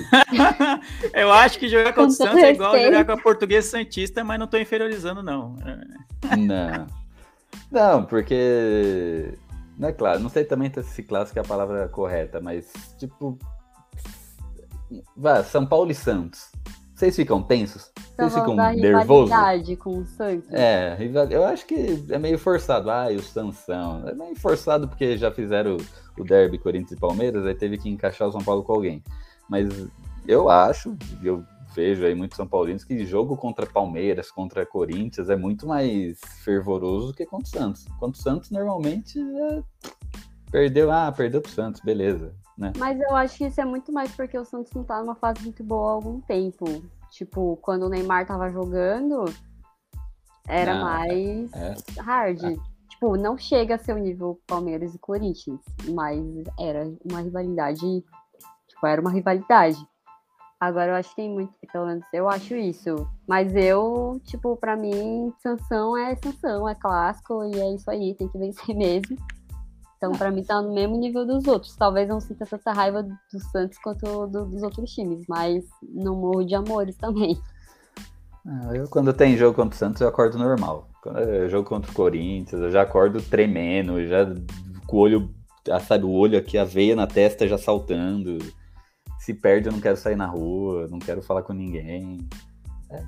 Eu 1.13 1.33
acho 1.33 1.59
que 1.59 1.67
jogar 1.67 1.91
contra 1.91 2.07
o 2.07 2.11
Santos 2.11 2.37
é 2.37 2.53
igual 2.53 2.79
jogar 2.79 3.03
com 3.03 3.11
a 3.11 3.17
Portuguesa 3.17 3.69
Santista, 3.69 4.23
mas 4.23 4.39
não 4.39 4.47
tô 4.47 4.57
inferiorizando, 4.57 5.21
não. 5.21 5.53
Não. 6.37 6.87
Não, 7.69 8.05
porque. 8.05 9.37
Não 9.77 9.89
é 9.89 9.91
claro, 9.91 10.21
não 10.21 10.29
sei 10.29 10.45
também 10.45 10.71
se 10.81 11.03
clássico 11.03 11.37
é 11.37 11.41
a 11.41 11.45
palavra 11.45 11.89
correta, 11.89 12.39
mas 12.39 12.71
tipo. 12.97 13.37
Vá, 15.17 15.43
São 15.43 15.65
Paulo 15.65 15.91
e 15.91 15.95
Santos. 15.95 16.54
Vocês 16.95 17.13
ficam 17.13 17.43
tensos? 17.43 17.91
Vocês 18.15 18.33
ficam 18.33 18.55
nervosos? 18.55 19.29
com 19.75 19.97
o 19.97 20.05
Santos. 20.05 20.49
É, 20.53 20.97
eu 21.29 21.43
acho 21.43 21.65
que 21.65 22.05
é 22.09 22.17
meio 22.17 22.39
forçado. 22.39 22.89
Ah, 22.89 23.11
e 23.11 23.17
o 23.17 23.21
Sansão. 23.21 24.07
É 24.07 24.13
meio 24.13 24.35
forçado 24.37 24.87
porque 24.87 25.17
já 25.17 25.29
fizeram 25.29 25.75
o 26.17 26.23
derby 26.23 26.57
Corinthians 26.57 26.93
e 26.93 26.95
Palmeiras, 26.95 27.45
aí 27.45 27.53
teve 27.53 27.77
que 27.77 27.89
encaixar 27.89 28.29
o 28.29 28.31
São 28.31 28.41
Paulo 28.41 28.63
com 28.63 28.71
alguém. 28.71 29.03
Mas 29.49 29.67
eu 30.25 30.49
acho, 30.49 30.95
eu 31.21 31.43
vejo 31.75 32.05
aí 32.05 32.15
muitos 32.15 32.37
São 32.37 32.47
Paulinos 32.47 32.85
que 32.85 33.05
jogo 33.05 33.35
contra 33.35 33.65
Palmeiras, 33.65 34.31
contra 34.31 34.65
Corinthians 34.65 35.29
é 35.29 35.35
muito 35.35 35.67
mais 35.67 36.17
fervoroso 36.45 37.07
do 37.07 37.13
que 37.13 37.25
contra 37.25 37.45
o 37.45 37.49
Santos. 37.49 37.85
Contra 37.99 38.17
o 38.17 38.23
Santos, 38.23 38.51
normalmente, 38.51 39.19
é... 39.19 39.61
perdeu, 40.49 40.89
ah, 40.89 41.11
perdeu 41.11 41.41
pro 41.41 41.51
Santos, 41.51 41.81
beleza. 41.81 42.33
Né? 42.57 42.71
Mas 42.77 42.99
eu 42.99 43.15
acho 43.15 43.37
que 43.37 43.45
isso 43.45 43.59
é 43.59 43.65
muito 43.65 43.91
mais 43.91 44.11
porque 44.15 44.37
o 44.37 44.45
Santos 44.45 44.71
não 44.73 44.83
tá 44.83 44.99
numa 45.01 45.15
fase 45.15 45.43
muito 45.43 45.63
boa 45.63 45.91
há 45.91 45.93
algum 45.93 46.21
tempo. 46.21 46.65
Tipo, 47.11 47.57
quando 47.61 47.83
o 47.83 47.89
Neymar 47.89 48.25
tava 48.25 48.49
jogando, 48.49 49.25
era 50.47 50.75
Não, 50.75 50.83
mais 50.83 51.53
é. 51.53 51.75
hard. 52.01 52.57
Tipo, 52.89 53.17
não 53.17 53.37
chega 53.37 53.75
a 53.75 53.77
ser 53.77 53.93
o 53.93 53.97
nível 53.97 54.39
Palmeiras 54.47 54.95
e 54.95 54.99
Corinthians, 54.99 55.59
mas 55.89 56.21
era 56.59 56.91
uma 57.09 57.21
rivalidade. 57.21 58.03
Tipo, 58.67 58.87
era 58.87 59.01
uma 59.01 59.11
rivalidade. 59.11 59.85
Agora 60.59 60.91
eu 60.91 60.95
acho 60.95 61.09
que 61.09 61.17
tem 61.17 61.29
muito, 61.29 61.53
pelo 61.71 61.85
menos 61.85 62.05
eu 62.13 62.29
acho 62.29 62.55
isso. 62.55 63.07
Mas 63.27 63.53
eu, 63.55 64.19
tipo, 64.23 64.55
pra 64.55 64.77
mim, 64.77 65.33
sanção 65.39 65.97
é 65.97 66.15
sanção, 66.15 66.67
é 66.67 66.75
clássico 66.75 67.43
e 67.43 67.59
é 67.59 67.73
isso 67.73 67.89
aí, 67.91 68.15
tem 68.15 68.27
que 68.27 68.37
vencer 68.37 68.73
mesmo. 68.75 69.17
Então, 70.05 70.17
pra 70.17 70.31
mim, 70.31 70.43
tá 70.43 70.61
no 70.61 70.73
mesmo 70.73 70.97
nível 70.97 71.25
dos 71.25 71.45
outros. 71.47 71.75
Talvez 71.75 72.07
não 72.07 72.19
sinta 72.19 72.45
tanta 72.45 72.71
raiva 72.71 73.03
do 73.03 73.39
Santos 73.51 73.77
quanto 73.79 74.27
do- 74.27 74.45
dos 74.45 74.61
outros 74.63 74.91
times, 74.91 75.25
mas 75.27 75.63
não 75.83 76.15
morro 76.15 76.43
de 76.45 76.55
amores 76.55 76.95
também. 76.97 77.39
Ah, 78.47 78.75
Eu, 78.75 78.87
quando 78.87 79.11
tem 79.13 79.35
jogo 79.37 79.55
contra 79.55 79.75
o 79.75 79.77
Santos, 79.77 80.01
eu 80.01 80.07
acordo 80.07 80.37
normal. 80.37 80.87
Quando 81.01 81.19
é 81.19 81.49
jogo 81.49 81.67
contra 81.67 81.89
o 81.91 81.93
Corinthians, 81.93 82.61
eu 82.61 82.71
já 82.71 82.81
acordo 82.83 83.21
tremendo, 83.21 84.05
já 84.07 84.25
com 84.87 84.97
o 84.97 84.99
olho, 84.99 85.29
ah, 85.69 85.79
sabe, 85.79 86.05
o 86.05 86.11
olho 86.11 86.37
aqui, 86.37 86.57
a 86.57 86.63
veia 86.63 86.95
na 86.95 87.07
testa 87.07 87.47
já 87.47 87.57
saltando. 87.57 88.37
Se 89.19 89.33
perde, 89.33 89.67
eu 89.67 89.73
não 89.73 89.79
quero 89.81 89.97
sair 89.97 90.15
na 90.15 90.27
rua, 90.27 90.87
não 90.87 90.99
quero 90.99 91.21
falar 91.23 91.41
com 91.41 91.53
ninguém. 91.53 92.19
É. 92.91 93.03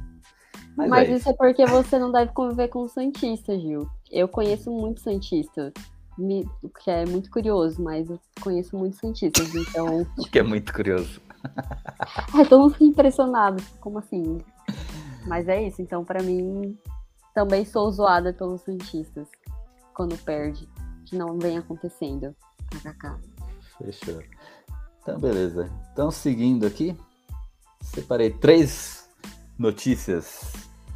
Mas, 0.76 0.90
Mas 0.90 1.10
é 1.10 1.12
isso 1.14 1.30
é 1.30 1.34
porque 1.34 1.66
você 1.66 1.98
não 2.00 2.12
deve 2.12 2.32
conviver 2.34 2.68
com 2.70 2.80
o 2.84 2.88
Santista, 2.90 3.58
Gil. 3.60 3.88
Eu 4.12 4.28
conheço 4.28 4.72
muito 4.72 5.02
Santista, 5.02 5.72
me- 6.18 6.50
o 6.62 6.70
que 6.70 6.90
é 6.90 7.06
muito 7.06 7.30
curioso, 7.30 7.82
mas 7.82 8.10
eu 8.10 8.20
conheço 8.42 8.78
muitos 8.78 9.00
Santistas, 9.00 9.54
então. 9.56 10.02
o 10.18 10.24
que 10.30 10.40
é 10.40 10.44
muito 10.44 10.74
curioso. 10.74 11.22
É, 12.38 12.44
todo 12.46 12.64
mundo 12.64 12.76
impressionado. 12.82 13.62
Como 13.80 14.00
assim? 14.00 14.40
Mas 15.26 15.48
é 15.48 15.62
isso, 15.68 15.82
então 15.82 16.04
pra 16.04 16.22
mim 16.24 16.78
também 17.34 17.64
sou 17.66 17.92
zoada 17.92 18.34
pelos 18.34 18.62
Santistas 18.62 19.28
quando 19.94 20.18
perde. 20.18 20.68
Que 21.06 21.16
não 21.16 21.38
vem 21.38 21.58
acontecendo. 21.58 22.36
KKK. 22.70 23.18
Fechou. 23.78 24.22
Então, 25.02 25.18
beleza. 25.20 25.72
Então, 25.94 26.12
seguindo 26.12 26.66
aqui, 26.68 26.98
separei 27.82 28.30
três 28.30 29.08
notícias, 29.58 30.42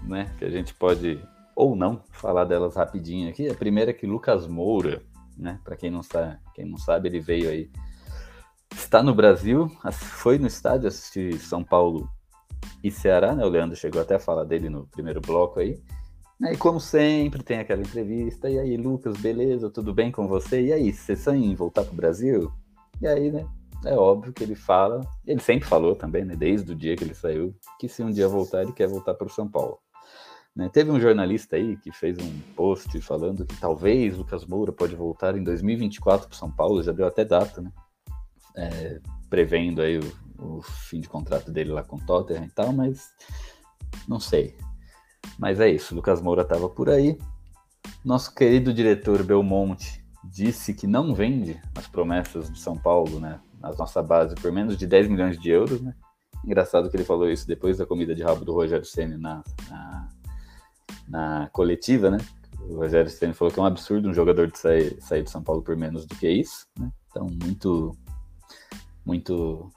né, 0.04 0.34
que 0.38 0.44
a 0.44 0.50
gente 0.50 0.74
pode 0.74 1.24
ou 1.56 1.76
não 1.76 2.02
falar 2.12 2.44
delas 2.46 2.76
rapidinho 2.76 3.30
aqui. 3.30 3.50
A 3.50 3.54
primeira 3.54 3.92
é 3.92 3.94
que 3.94 4.06
Lucas 4.06 4.48
Moura, 4.48 5.02
né, 5.42 5.60
para 5.64 5.76
quem 5.76 5.92
não 5.92 6.04
sabe, 6.04 6.38
quem 6.54 6.66
não 6.66 6.78
sabe, 6.78 7.10
ele 7.10 7.20
veio 7.20 7.50
aí 7.50 7.70
está 8.76 9.04
no 9.04 9.14
Brasil, 9.14 9.70
foi 9.92 10.38
no 10.38 10.48
estádio 10.48 10.88
assistir 10.88 11.38
São 11.40 11.64
Paulo 11.64 12.10
e 12.84 12.92
Ceará, 12.92 13.36
né? 13.36 13.46
O 13.46 13.50
Leandro 13.50 13.76
chegou 13.76 14.02
até 14.02 14.16
a 14.16 14.20
falar 14.20 14.44
dele 14.44 14.70
no 14.70 14.88
primeiro 14.88 15.22
bloco 15.22 15.60
aí. 15.60 15.82
E 16.42 16.58
como 16.58 16.80
sempre, 16.80 17.44
tem 17.44 17.60
aquela 17.60 17.82
entrevista. 17.82 18.50
E 18.50 18.58
aí, 18.58 18.76
Lucas, 18.76 19.18
beleza? 19.18 19.70
Tudo 19.70 19.94
bem 19.94 20.12
com 20.12 20.28
você? 20.28 20.62
E 20.62 20.74
aí, 20.74 20.92
você 20.92 21.16
sonha 21.16 21.56
voltar 21.56 21.84
pro 21.84 21.96
Brasil? 21.96 22.52
E 23.00 23.08
aí, 23.08 23.32
né? 23.32 23.46
É 23.86 23.96
óbvio 23.96 24.34
que 24.34 24.44
ele 24.44 24.56
fala, 24.56 25.02
ele 25.26 25.40
sempre 25.40 25.68
falou 25.68 25.96
também, 25.96 26.24
né? 26.24 26.36
Desde 26.36 26.72
o 26.72 26.76
dia 26.76 26.96
que 26.96 27.04
ele 27.04 27.16
saiu, 27.16 27.56
que 27.80 27.88
se 27.88 28.04
um 28.04 28.12
dia 28.12 28.28
voltar, 28.28 28.62
ele 28.62 28.74
quer 28.74 28.88
voltar 28.88 29.14
para 29.14 29.28
o 29.28 29.30
São 29.30 29.48
Paulo. 29.48 29.80
Né, 30.56 30.70
Teve 30.70 30.92
um 30.92 31.00
jornalista 31.00 31.56
aí 31.56 31.78
que 31.78 31.92
fez 31.92 32.18
um 32.18 32.40
post 32.56 33.00
falando 33.02 33.46
que 33.46 33.58
talvez 33.58 34.18
Lucas 34.18 34.46
Moura 34.46 34.72
pode 34.72 34.96
voltar 34.96 35.38
em 35.38 35.44
2024 35.44 36.28
para 36.28 36.38
São 36.38 36.52
Paulo, 36.52 36.84
já 36.84 36.92
deu 36.92 37.08
até 37.08 37.24
data, 37.24 37.62
né? 37.62 37.72
É, 38.56 39.00
prevendo 39.30 39.82
aí 39.82 39.98
o, 39.98 40.58
o 40.58 40.62
fim 40.62 41.00
de 41.00 41.08
contrato 41.08 41.50
dele 41.50 41.72
lá 41.72 41.84
com 41.84 41.96
o 41.96 42.06
Tottenham 42.06 42.44
e 42.44 42.50
tal, 42.50 42.74
mas 42.74 43.14
não 44.08 44.20
sei. 44.20 44.58
Mas 45.40 45.60
é 45.62 45.70
isso, 45.70 45.96
Lucas 45.96 46.22
Moura 46.22 46.42
estava 46.42 46.68
por 46.68 46.90
aí. 46.90 47.18
Nosso 48.04 48.36
querido 48.36 48.74
diretor 48.74 49.24
Belmonte 49.24 50.04
disse 50.24 50.74
que 50.74 50.86
não 50.86 51.16
vende 51.16 51.60
as 51.76 51.88
promessas 51.88 52.50
do 52.50 52.58
São 52.58 52.78
Paulo, 52.78 53.20
né? 53.20 53.40
Na 53.60 53.72
nossa 53.74 54.02
base 54.04 54.36
por 54.36 54.52
menos 54.52 54.76
de 54.76 54.86
10 54.86 55.08
milhões 55.08 55.40
de 55.40 55.50
euros, 55.50 55.82
né? 55.82 55.96
Engraçado 56.44 56.90
que 56.90 56.98
ele 56.98 57.04
falou 57.04 57.30
isso 57.30 57.48
depois 57.48 57.78
da 57.78 57.86
comida 57.86 58.16
de 58.16 58.24
rabo 58.24 58.44
do 58.44 58.54
Rogério 58.54 58.86
Ceni 58.86 59.16
na, 59.18 59.44
na, 59.70 60.10
na 61.08 61.50
coletiva, 61.52 62.10
né? 62.10 62.18
O 62.70 62.76
Rogério 62.76 63.10
Ceni 63.10 63.34
falou 63.34 63.54
que 63.54 63.60
é 63.60 63.64
um 63.64 63.66
absurdo 63.66 64.10
um 64.10 64.14
jogador 64.14 64.48
de 64.48 64.58
sair, 64.58 64.98
sair 65.02 65.24
do 65.24 65.30
São 65.30 65.42
Paulo 65.42 65.62
por 65.62 65.76
menos 65.76 66.06
do 66.06 66.16
que 66.16 66.30
isso, 66.30 66.68
né? 66.80 66.92
Então, 67.10 67.28
muito, 67.44 67.96
muito, 69.06 69.70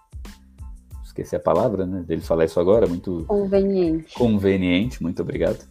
esqueci 1.05 1.35
a 1.35 1.41
palavra, 1.41 1.87
né? 1.87 2.03
Dele 2.03 2.21
falar 2.21 2.45
isso 2.45 2.61
agora, 2.61 2.87
muito 2.87 3.25
Conveniente. 3.27 4.15
conveniente, 4.15 5.03
muito 5.03 5.23
obrigado. 5.23 5.65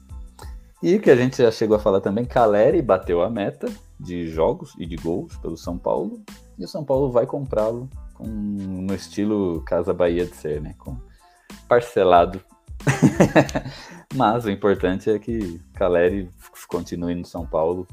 E 0.82 0.96
o 0.96 1.02
que 1.02 1.10
a 1.10 1.16
gente 1.16 1.38
já 1.38 1.50
chegou 1.50 1.78
a 1.78 1.80
falar 1.80 2.02
também, 2.02 2.26
Caleri 2.26 2.82
bateu 2.82 3.22
a 3.22 3.30
meta 3.30 3.72
de 3.98 4.28
jogos 4.28 4.74
e 4.78 4.86
de 4.86 4.98
gols 4.98 5.38
pelo 5.38 5.56
São 5.56 5.78
Paulo, 5.78 6.22
e 6.60 6.66
o 6.66 6.68
São 6.68 6.84
Paulo 6.84 7.10
vai 7.10 7.26
comprá-lo 7.26 7.90
com 8.14 8.26
no 8.26 8.94
estilo 8.94 9.62
Casa 9.62 9.94
Bahia 9.94 10.26
de 10.26 10.36
ser, 10.36 10.62
né? 10.62 10.76
Com 10.78 10.98
parcelado. 11.70 12.42
Mas 14.16 14.46
o 14.46 14.50
importante 14.52 15.10
é 15.10 15.18
que 15.18 15.60
Caleri 15.74 16.30
continue 16.68 17.16
no 17.16 17.26
São 17.26 17.46
Paulo 17.46 17.88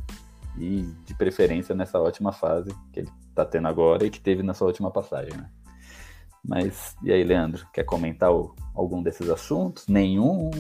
e 0.59 0.83
de 1.07 1.15
preferência 1.15 1.75
nessa 1.75 1.99
ótima 1.99 2.33
fase 2.33 2.71
que 2.93 3.01
ele 3.01 3.11
tá 3.35 3.45
tendo 3.45 3.69
agora 3.69 4.05
e 4.05 4.11
que 4.11 4.21
teve 4.21 4.43
na 4.43 4.53
sua 4.53 4.67
última 4.67 4.91
passagem, 4.91 5.35
né? 5.37 5.49
Mas 6.45 6.97
e 7.03 7.13
aí, 7.13 7.23
Leandro, 7.23 7.67
quer 7.73 7.85
comentar 7.85 8.33
o- 8.33 8.55
algum 8.75 9.03
desses 9.03 9.29
assuntos? 9.29 9.87
Nenhum? 9.87 10.51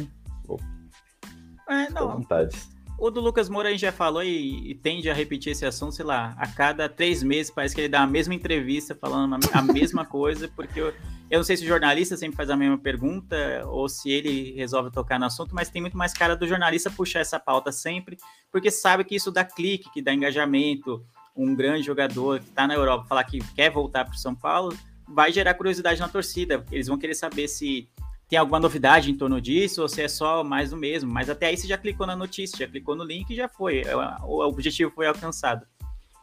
É, 1.68 1.86
Fica 1.86 1.98
à 2.00 2.02
não, 2.06 2.12
vontade. 2.18 2.56
O 3.00 3.10
do 3.10 3.18
Lucas 3.18 3.48
Moura 3.48 3.70
a 3.70 3.72
gente 3.72 3.80
já 3.80 3.90
falou 3.90 4.22
e, 4.22 4.72
e, 4.72 4.74
tende 4.74 5.08
a 5.08 5.14
repetir 5.14 5.52
esse 5.52 5.64
assunto, 5.64 5.94
sei 5.94 6.04
lá, 6.04 6.34
a 6.36 6.46
cada 6.46 6.86
três 6.86 7.22
meses 7.22 7.50
parece 7.50 7.74
que 7.74 7.80
ele 7.80 7.88
dá 7.88 8.02
a 8.02 8.06
mesma 8.06 8.34
entrevista 8.34 8.94
falando 8.94 9.38
a 9.54 9.62
mesma 9.62 10.04
coisa, 10.04 10.48
porque 10.48 10.78
eu, 10.78 10.92
eu 11.30 11.38
não 11.38 11.42
sei 11.42 11.56
se 11.56 11.64
o 11.64 11.66
jornalista 11.66 12.14
sempre 12.14 12.36
faz 12.36 12.50
a 12.50 12.56
mesma 12.56 12.76
pergunta 12.76 13.64
ou 13.68 13.88
se 13.88 14.10
ele 14.10 14.52
resolve 14.52 14.90
tocar 14.90 15.18
no 15.18 15.24
assunto, 15.24 15.54
mas 15.54 15.70
tem 15.70 15.80
muito 15.80 15.96
mais 15.96 16.12
cara 16.12 16.36
do 16.36 16.46
jornalista 16.46 16.90
puxar 16.90 17.20
essa 17.20 17.40
pauta 17.40 17.72
sempre, 17.72 18.18
porque 18.52 18.70
sabe 18.70 19.02
que 19.02 19.14
isso 19.14 19.30
dá 19.30 19.46
clique, 19.46 19.90
que 19.90 20.02
dá 20.02 20.12
engajamento. 20.12 21.02
Um 21.34 21.54
grande 21.54 21.82
jogador 21.82 22.40
que 22.40 22.50
está 22.50 22.66
na 22.66 22.74
Europa 22.74 23.06
falar 23.08 23.24
que 23.24 23.38
quer 23.54 23.70
voltar 23.70 24.04
para 24.04 24.14
o 24.14 24.18
São 24.18 24.34
Paulo 24.34 24.76
vai 25.08 25.32
gerar 25.32 25.54
curiosidade 25.54 25.98
na 25.98 26.08
torcida. 26.08 26.66
Eles 26.70 26.88
vão 26.88 26.98
querer 26.98 27.14
saber 27.14 27.48
se 27.48 27.88
tem 28.30 28.38
alguma 28.38 28.60
novidade 28.60 29.10
em 29.10 29.14
torno 29.16 29.40
disso 29.40 29.82
ou 29.82 29.88
se 29.88 30.00
é 30.00 30.06
só 30.06 30.44
mais 30.44 30.70
do 30.70 30.76
mesmo. 30.76 31.12
Mas 31.12 31.28
até 31.28 31.46
aí 31.46 31.56
você 31.56 31.66
já 31.66 31.76
clicou 31.76 32.06
na 32.06 32.14
notícia, 32.14 32.64
já 32.64 32.68
clicou 32.68 32.94
no 32.94 33.02
link 33.02 33.28
e 33.28 33.34
já 33.34 33.48
foi. 33.48 33.80
É, 33.80 33.96
o 34.22 34.46
objetivo 34.46 34.92
foi 34.92 35.08
alcançado. 35.08 35.66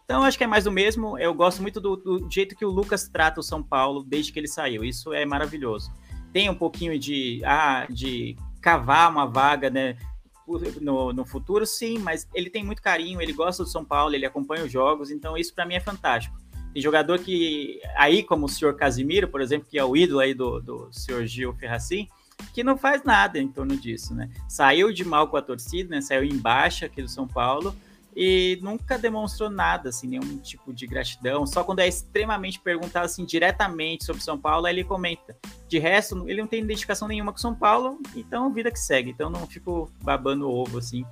Então, 0.05 0.23
acho 0.23 0.37
que 0.37 0.43
é 0.45 0.47
mais 0.47 0.63
do 0.63 0.71
mesmo. 0.71 1.19
Eu 1.19 1.33
gosto 1.33 1.61
muito 1.61 1.81
do, 1.81 1.97
do, 1.97 2.31
jeito 2.31 2.55
que 2.55 2.63
o 2.63 2.69
Lucas 2.69 3.09
trata 3.09 3.41
o 3.41 3.43
São 3.43 3.61
Paulo 3.61 4.05
desde 4.07 4.31
que 4.31 4.39
ele 4.39 4.47
saiu. 4.47 4.85
Isso 4.85 5.11
é 5.11 5.25
maravilhoso. 5.25 5.91
Tem 6.31 6.49
um 6.49 6.55
pouquinho 6.55 6.97
de, 6.97 7.41
ah, 7.43 7.85
de 7.89 8.37
cavar 8.61 9.11
uma 9.11 9.25
vaga, 9.25 9.69
né? 9.69 9.97
No, 10.79 11.11
no 11.11 11.25
futuro, 11.25 11.65
sim, 11.65 11.99
mas 11.99 12.25
ele 12.33 12.49
tem 12.49 12.63
muito 12.63 12.81
carinho, 12.81 13.21
ele 13.21 13.33
gosta 13.33 13.63
do 13.63 13.69
São 13.69 13.83
Paulo, 13.83 14.15
ele 14.15 14.25
acompanha 14.25 14.63
os 14.63 14.71
jogos, 14.71 15.11
então 15.11 15.35
isso 15.37 15.53
para 15.53 15.65
mim 15.65 15.73
é 15.73 15.81
fantástico. 15.81 16.37
Tem 16.77 16.83
jogador 16.83 17.17
que, 17.17 17.81
aí 17.95 18.21
como 18.21 18.45
o 18.45 18.47
senhor 18.47 18.75
Casimiro, 18.75 19.27
por 19.27 19.41
exemplo, 19.41 19.67
que 19.67 19.79
é 19.79 19.83
o 19.83 19.97
ídolo 19.97 20.19
aí 20.19 20.35
do, 20.35 20.59
do 20.59 20.89
senhor 20.91 21.25
Gil 21.25 21.51
Ferracin, 21.55 22.07
que 22.53 22.63
não 22.63 22.77
faz 22.77 23.03
nada 23.03 23.39
em 23.39 23.47
torno 23.47 23.75
disso, 23.75 24.13
né? 24.13 24.29
Saiu 24.47 24.93
de 24.93 25.03
mal 25.03 25.27
com 25.27 25.37
a 25.37 25.41
torcida, 25.41 25.95
né? 25.95 26.01
Saiu 26.01 26.23
em 26.23 26.37
baixa 26.37 26.85
aqui 26.85 27.01
do 27.01 27.09
São 27.09 27.27
Paulo 27.27 27.75
e 28.15 28.59
nunca 28.61 28.95
demonstrou 28.95 29.49
nada, 29.49 29.89
assim, 29.89 30.07
nenhum 30.07 30.37
tipo 30.37 30.71
de 30.71 30.85
gratidão. 30.85 31.47
Só 31.47 31.63
quando 31.63 31.79
é 31.79 31.87
extremamente 31.87 32.59
perguntado, 32.59 33.07
assim, 33.07 33.25
diretamente 33.25 34.05
sobre 34.05 34.21
São 34.21 34.37
Paulo, 34.37 34.67
aí 34.67 34.75
ele 34.75 34.83
comenta. 34.83 35.35
De 35.67 35.79
resto, 35.79 36.29
ele 36.29 36.41
não 36.41 36.47
tem 36.47 36.61
identificação 36.61 37.07
nenhuma 37.07 37.31
com 37.31 37.39
São 37.39 37.55
Paulo, 37.55 37.99
então 38.15 38.53
vida 38.53 38.69
que 38.69 38.79
segue. 38.79 39.09
Então 39.09 39.31
não 39.31 39.47
fico 39.47 39.91
babando 40.03 40.47
ovo, 40.47 40.77
assim, 40.77 41.03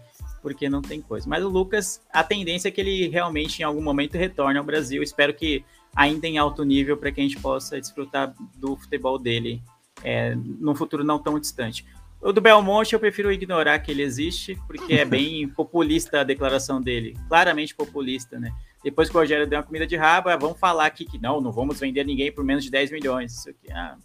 porque 0.46 0.70
não 0.70 0.80
tem 0.80 1.02
coisa. 1.02 1.28
Mas 1.28 1.44
o 1.44 1.50
Lucas, 1.50 2.00
a 2.14 2.24
tendência 2.24 2.68
é 2.68 2.72
que 2.72 2.80
ele 2.80 3.08
realmente 3.08 3.62
em 3.62 3.64
algum 3.64 3.82
momento 3.82 4.16
retorne 4.16 4.60
ao 4.60 4.64
Brasil. 4.64 5.02
Espero 5.02 5.34
que 5.34 5.66
ainda 5.96 6.28
em 6.28 6.38
alto 6.38 6.64
nível 6.64 6.96
para 6.96 7.12
que 7.12 7.20
a 7.20 7.24
gente 7.24 7.40
possa 7.40 7.82
desfrutar 7.82 8.32
do 8.56 8.78
futebol 8.78 9.18
dele 9.18 9.60
é, 10.04 10.36
num 10.36 10.76
futuro 10.76 11.04
não 11.04 11.18
tão 11.18 11.40
distante. 11.40 11.84
O 12.22 12.32
do 12.32 12.42
Belmonte 12.42 12.94
eu 12.94 13.00
prefiro 13.00 13.32
ignorar 13.32 13.80
que 13.80 13.90
ele 13.90 14.04
existe, 14.04 14.56
porque 14.68 14.94
é 14.94 15.04
bem 15.04 15.50
populista 15.58 16.22
a 16.22 16.24
declaração 16.24 16.80
dele. 16.80 17.18
Claramente 17.28 17.74
populista, 17.74 18.40
né? 18.40 18.54
Depois 18.84 19.10
que 19.10 19.18
o 19.18 19.20
Rogério 19.20 19.48
deu 19.48 19.58
uma 19.58 19.66
comida 19.66 19.88
de 19.88 19.96
rabo, 19.96 20.30
ah, 20.30 20.38
vamos 20.38 20.60
falar 20.60 20.86
aqui 20.86 21.06
que 21.06 21.18
não, 21.18 21.42
não 21.42 21.52
vamos 21.52 21.80
vender 21.80 22.06
ninguém 22.06 22.32
por 22.32 22.44
menos 22.44 22.64
de 22.64 22.70
10 22.70 22.92
milhões. 22.92 23.34
Isso 23.34 23.50
aqui, 23.50 23.72
ah, 23.72 23.98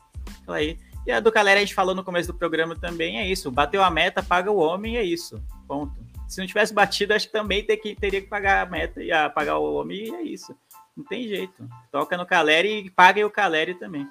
fala 0.46 0.56
aí. 0.56 0.78
E 1.06 1.12
a 1.12 1.20
do 1.20 1.30
Calera 1.30 1.60
a 1.60 1.62
gente 1.62 1.74
falou 1.74 1.94
no 1.94 2.02
começo 2.02 2.32
do 2.32 2.38
programa 2.38 2.74
também, 2.74 3.18
é 3.18 3.26
isso. 3.26 3.50
Bateu 3.50 3.82
a 3.82 3.90
meta, 3.90 4.22
paga 4.22 4.50
o 4.50 4.56
homem, 4.56 4.96
é 4.96 5.02
isso. 5.02 5.38
Ponto. 5.68 6.09
Se 6.30 6.40
não 6.40 6.46
tivesse 6.46 6.72
batido, 6.72 7.12
acho 7.12 7.26
que 7.26 7.32
também 7.32 7.66
ter 7.66 7.76
que, 7.76 7.96
teria 7.96 8.20
que 8.22 8.28
pagar 8.28 8.64
a 8.64 8.70
meta 8.70 9.02
e 9.02 9.10
pagar 9.30 9.58
o 9.58 9.74
homem, 9.74 10.04
e 10.04 10.14
é 10.14 10.22
isso. 10.22 10.56
Não 10.96 11.04
tem 11.04 11.26
jeito. 11.26 11.68
Toca 11.90 12.16
no 12.16 12.24
Caleri 12.24 12.86
e 12.86 12.90
paguem 12.90 13.24
o 13.24 13.30
Caleri 13.30 13.74
também. 13.74 14.06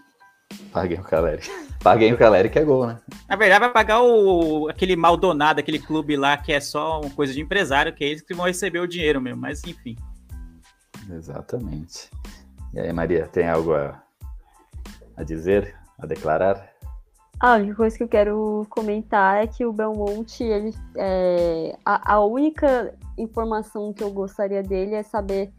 Paguem 0.73 0.99
o 0.99 1.03
Caleri. 1.03 1.43
Paguem 1.81 2.13
o 2.13 2.17
Caleri 2.17 2.49
que 2.49 2.59
é 2.59 2.65
gol, 2.65 2.87
né? 2.87 2.99
Na 3.25 3.37
verdade, 3.37 3.61
vai 3.61 3.71
pagar 3.71 4.01
o, 4.01 4.67
aquele 4.67 4.97
Maldonado, 4.97 5.61
aquele 5.61 5.79
clube 5.79 6.17
lá 6.17 6.35
que 6.35 6.51
é 6.51 6.59
só 6.59 6.99
uma 6.99 7.09
coisa 7.09 7.31
de 7.31 7.39
empresário, 7.39 7.93
que 7.93 8.03
é 8.03 8.09
eles 8.09 8.21
que 8.21 8.33
vão 8.33 8.47
receber 8.47 8.79
o 8.79 8.87
dinheiro 8.87 9.21
mesmo, 9.21 9.39
mas 9.39 9.63
enfim. 9.63 9.95
Exatamente. 11.09 12.09
E 12.73 12.81
aí, 12.81 12.91
Maria, 12.91 13.27
tem 13.27 13.47
algo 13.47 13.73
a, 13.73 14.03
a 15.15 15.23
dizer, 15.23 15.73
a 15.97 16.05
declarar? 16.05 16.68
A 17.39 17.55
única 17.55 17.75
coisa 17.75 17.97
que 17.97 18.03
eu 18.03 18.07
quero 18.07 18.67
comentar 18.69 19.41
é 19.41 19.47
que 19.47 19.65
o 19.65 19.71
Belmonte, 19.71 20.43
ele, 20.43 20.75
é, 20.97 21.77
a, 21.85 22.15
a, 22.15 22.25
única 22.25 22.93
informação 23.17 23.93
que 23.93 24.03
eu 24.03 24.11
gostaria 24.11 24.61
dele 24.61 24.93
é 24.93 25.03
saber 25.03 25.49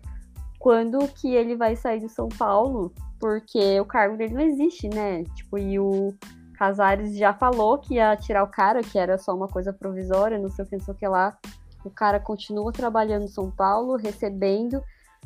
quando 0.59 0.99
que 1.09 1.35
ele 1.35 1.57
vai 1.57 1.75
sair 1.75 2.01
de 2.01 2.09
São 2.11 2.29
Paulo, 2.29 2.93
porque 3.19 3.81
o 3.81 3.87
cargo 3.87 4.19
dele 4.19 4.35
não 4.35 4.43
existe, 4.43 4.91
né? 4.91 5.25
Tipo, 5.35 5.57
e 5.57 5.79
o 5.79 6.15
Casares 6.53 7.17
já 7.17 7.33
falou 7.33 7.79
que 7.79 7.95
ia 7.95 8.15
tirar 8.15 8.45
o 8.45 8.49
cara, 8.49 8.83
que 8.83 8.99
era 8.99 9.17
só 9.17 9.35
uma 9.35 9.49
coisa 9.49 9.73
provisória, 9.73 10.39
não 10.39 10.51
sei 10.51 10.67
o 10.67 10.69
que, 10.69 10.77
não 10.77 10.85
sei 10.85 10.93
o 10.93 10.97
que 10.97 11.09
lá. 11.09 11.35
O 11.83 11.89
cara 11.89 12.21
continua 12.21 12.71
trabalhando 12.73 13.25
em 13.25 13.29
São 13.29 13.51
Paulo, 13.51 13.97
recebendo, 13.97 14.83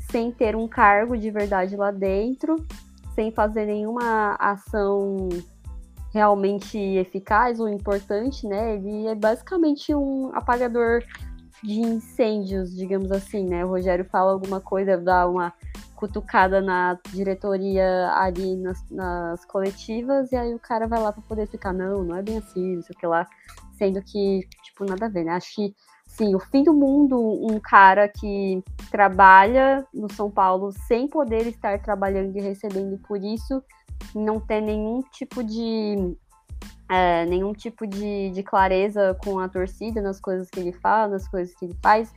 sem 0.09 0.31
ter 0.31 0.55
um 0.55 0.69
cargo 0.69 1.19
de 1.19 1.33
verdade 1.33 1.75
lá 1.75 1.91
dentro, 1.91 2.65
sem 3.13 3.33
fazer 3.33 3.67
nenhuma 3.67 4.37
ação 4.39 5.29
realmente 6.15 6.79
eficaz 6.79 7.59
ou 7.59 7.69
importante, 7.69 8.47
né? 8.47 8.77
Ele 8.77 9.09
é 9.09 9.15
basicamente 9.17 9.93
um 9.93 10.31
apagador 10.33 11.03
de 11.61 11.81
incêndios, 11.81 12.73
digamos 12.75 13.11
assim, 13.11 13.45
né? 13.45 13.65
O 13.65 13.69
Rogério 13.69 14.05
fala 14.05 14.31
alguma 14.31 14.61
coisa, 14.61 14.97
dá 14.97 15.27
uma 15.27 15.53
cutucada 15.97 16.61
na 16.61 16.97
diretoria 17.13 18.13
ali 18.15 18.57
nas, 18.57 18.79
nas 18.91 19.45
coletivas, 19.45 20.31
e 20.31 20.37
aí 20.37 20.55
o 20.55 20.59
cara 20.59 20.87
vai 20.87 21.01
lá 21.01 21.13
para 21.13 21.23
poder 21.23 21.49
ficar, 21.49 21.73
não, 21.73 22.05
não 22.05 22.17
é 22.17 22.23
bem 22.23 22.39
assim, 22.39 22.77
não 22.77 22.83
sei 22.83 22.95
o 22.95 22.99
que 22.99 23.07
lá, 23.07 23.27
sendo 23.77 24.03
que, 24.03 24.41
tipo, 24.63 24.85
nada 24.85 25.07
a 25.07 25.09
ver, 25.09 25.25
né? 25.25 25.33
Acho 25.33 25.55
que, 25.55 25.75
sim, 26.07 26.35
o 26.35 26.39
fim 26.39 26.63
do 26.63 26.73
mundo, 26.73 27.19
um 27.19 27.59
cara 27.61 28.09
que 28.09 28.63
trabalha 28.91 29.87
no 29.93 30.11
São 30.13 30.31
Paulo 30.31 30.73
sem 30.87 31.09
poder 31.09 31.47
estar 31.47 31.81
trabalhando 31.83 32.37
e 32.37 32.41
recebendo 32.41 32.99
por 33.07 33.23
isso, 33.23 33.63
não 34.15 34.41
ter 34.41 34.61
nenhum 34.61 35.03
tipo 35.03 35.43
de 35.43 36.17
é, 36.89 37.25
nenhum 37.27 37.53
tipo 37.53 37.87
de, 37.87 38.31
de 38.31 38.43
clareza 38.43 39.17
com 39.25 39.39
a 39.39 39.49
torcida 39.49 40.03
nas 40.03 40.21
coisas 40.21 40.51
que 40.51 40.61
ele 40.61 40.73
fala, 40.73 41.09
nas 41.09 41.27
coisas 41.27 41.55
que 41.55 41.65
ele 41.65 41.77
faz, 41.83 42.13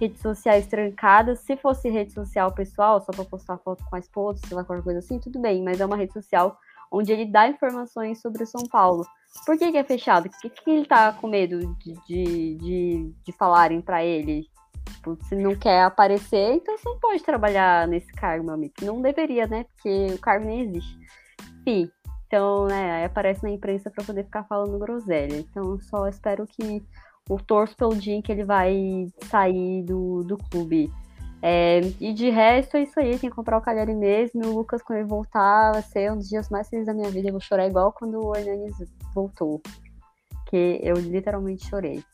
redes 0.00 0.20
sociais 0.20 0.66
trancadas. 0.66 1.40
Se 1.40 1.56
fosse 1.56 1.88
rede 1.88 2.12
social 2.12 2.52
pessoal, 2.52 3.00
só 3.00 3.12
para 3.12 3.24
postar 3.24 3.58
foto 3.58 3.84
com 3.84 3.96
a 3.96 3.98
esposa, 3.98 4.40
sei 4.46 4.56
lá, 4.56 4.64
qualquer 4.64 4.84
coisa 4.84 4.98
assim, 5.00 5.18
tudo 5.18 5.40
bem, 5.40 5.62
mas 5.62 5.80
é 5.80 5.86
uma 5.86 5.96
rede 5.96 6.12
social 6.12 6.56
onde 6.90 7.10
ele 7.10 7.24
dá 7.24 7.48
informações 7.48 8.20
sobre 8.20 8.42
o 8.42 8.46
São 8.46 8.62
Paulo. 8.68 9.04
Por 9.46 9.58
que, 9.58 9.72
que 9.72 9.78
é 9.78 9.84
fechado? 9.84 10.30
Por 10.30 10.40
que, 10.40 10.50
que 10.50 10.70
ele 10.70 10.86
tá 10.86 11.12
com 11.12 11.26
medo 11.26 11.58
de, 11.76 11.94
de, 12.06 12.54
de, 12.56 13.14
de 13.24 13.32
falarem 13.32 13.80
para 13.80 14.04
ele? 14.04 14.46
Tipo, 14.94 15.16
se 15.24 15.34
não 15.34 15.54
quer 15.56 15.82
aparecer, 15.82 16.54
então 16.54 16.76
você 16.76 16.88
não 16.88 16.98
pode 16.98 17.22
trabalhar 17.22 17.88
nesse 17.88 18.12
cargo, 18.12 18.44
meu 18.44 18.54
amigo. 18.54 18.74
Não 18.82 19.00
deveria, 19.00 19.46
né? 19.46 19.64
Porque 19.64 20.14
o 20.14 20.18
cargo 20.18 20.46
nem 20.46 20.60
existe. 20.62 20.98
Enfim, 21.60 21.90
então, 22.26 22.66
né, 22.66 22.92
aí 22.92 23.04
aparece 23.04 23.42
na 23.42 23.50
imprensa 23.50 23.90
para 23.90 24.04
poder 24.04 24.24
ficar 24.24 24.44
falando 24.44 24.78
groselha. 24.78 25.36
Então, 25.36 25.78
só 25.80 26.08
espero 26.08 26.46
que 26.46 26.82
o 27.28 27.36
torço 27.38 27.76
pelo 27.76 27.94
dia 27.94 28.14
em 28.14 28.22
que 28.22 28.32
ele 28.32 28.44
vai 28.44 29.06
sair 29.28 29.82
do, 29.82 30.22
do 30.24 30.38
clube. 30.38 30.90
É, 31.44 31.80
e 32.00 32.12
de 32.12 32.30
resto, 32.30 32.76
é 32.76 32.84
isso 32.84 33.00
aí. 33.00 33.18
Tem 33.18 33.28
que 33.28 33.34
comprar 33.34 33.58
o 33.58 33.60
Calhari 33.60 33.94
mesmo. 33.94 34.46
O 34.46 34.54
Lucas, 34.54 34.80
quando 34.80 35.00
ele 35.00 35.08
voltar, 35.08 35.72
vai 35.72 35.82
ser 35.82 36.12
um 36.12 36.16
dos 36.16 36.28
dias 36.28 36.48
mais 36.48 36.68
felizes 36.68 36.86
da 36.86 36.94
minha 36.94 37.10
vida. 37.10 37.28
Eu 37.28 37.32
vou 37.32 37.40
chorar 37.40 37.66
igual 37.66 37.92
quando 37.92 38.24
o 38.24 38.36
Hernanes 38.36 38.76
voltou. 39.12 39.60
Que 40.48 40.78
eu 40.80 40.94
literalmente 40.94 41.68
chorei. 41.68 42.04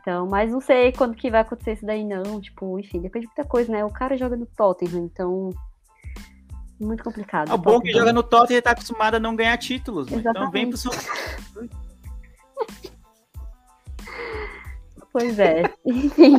Então, 0.00 0.26
mas 0.26 0.50
não 0.50 0.62
sei 0.62 0.92
quando 0.92 1.14
que 1.14 1.30
vai 1.30 1.42
acontecer 1.42 1.74
isso 1.74 1.84
daí, 1.84 2.02
não. 2.04 2.40
Tipo, 2.40 2.78
enfim, 2.78 3.02
depende 3.02 3.26
de 3.26 3.32
muita 3.36 3.44
coisa, 3.44 3.70
né? 3.70 3.84
O 3.84 3.92
cara 3.92 4.16
joga 4.16 4.34
no 4.34 4.46
Tottenham, 4.46 5.04
então 5.04 5.50
muito 6.80 7.04
complicado. 7.04 7.52
O 7.52 7.58
bom 7.58 7.76
é 7.76 7.80
que 7.82 7.92
joga 7.92 8.14
no 8.14 8.22
Tottenham 8.22 8.60
e 8.60 8.62
tá 8.62 8.70
acostumado 8.70 9.16
a 9.16 9.20
não 9.20 9.36
ganhar 9.36 9.58
títulos. 9.58 10.08
Né? 10.08 10.22
Então 10.26 10.50
vem 10.50 10.70
pro 10.70 10.78
São 10.78 10.90
Pois 15.12 15.38
é. 15.38 15.64
Enfim. 15.84 16.36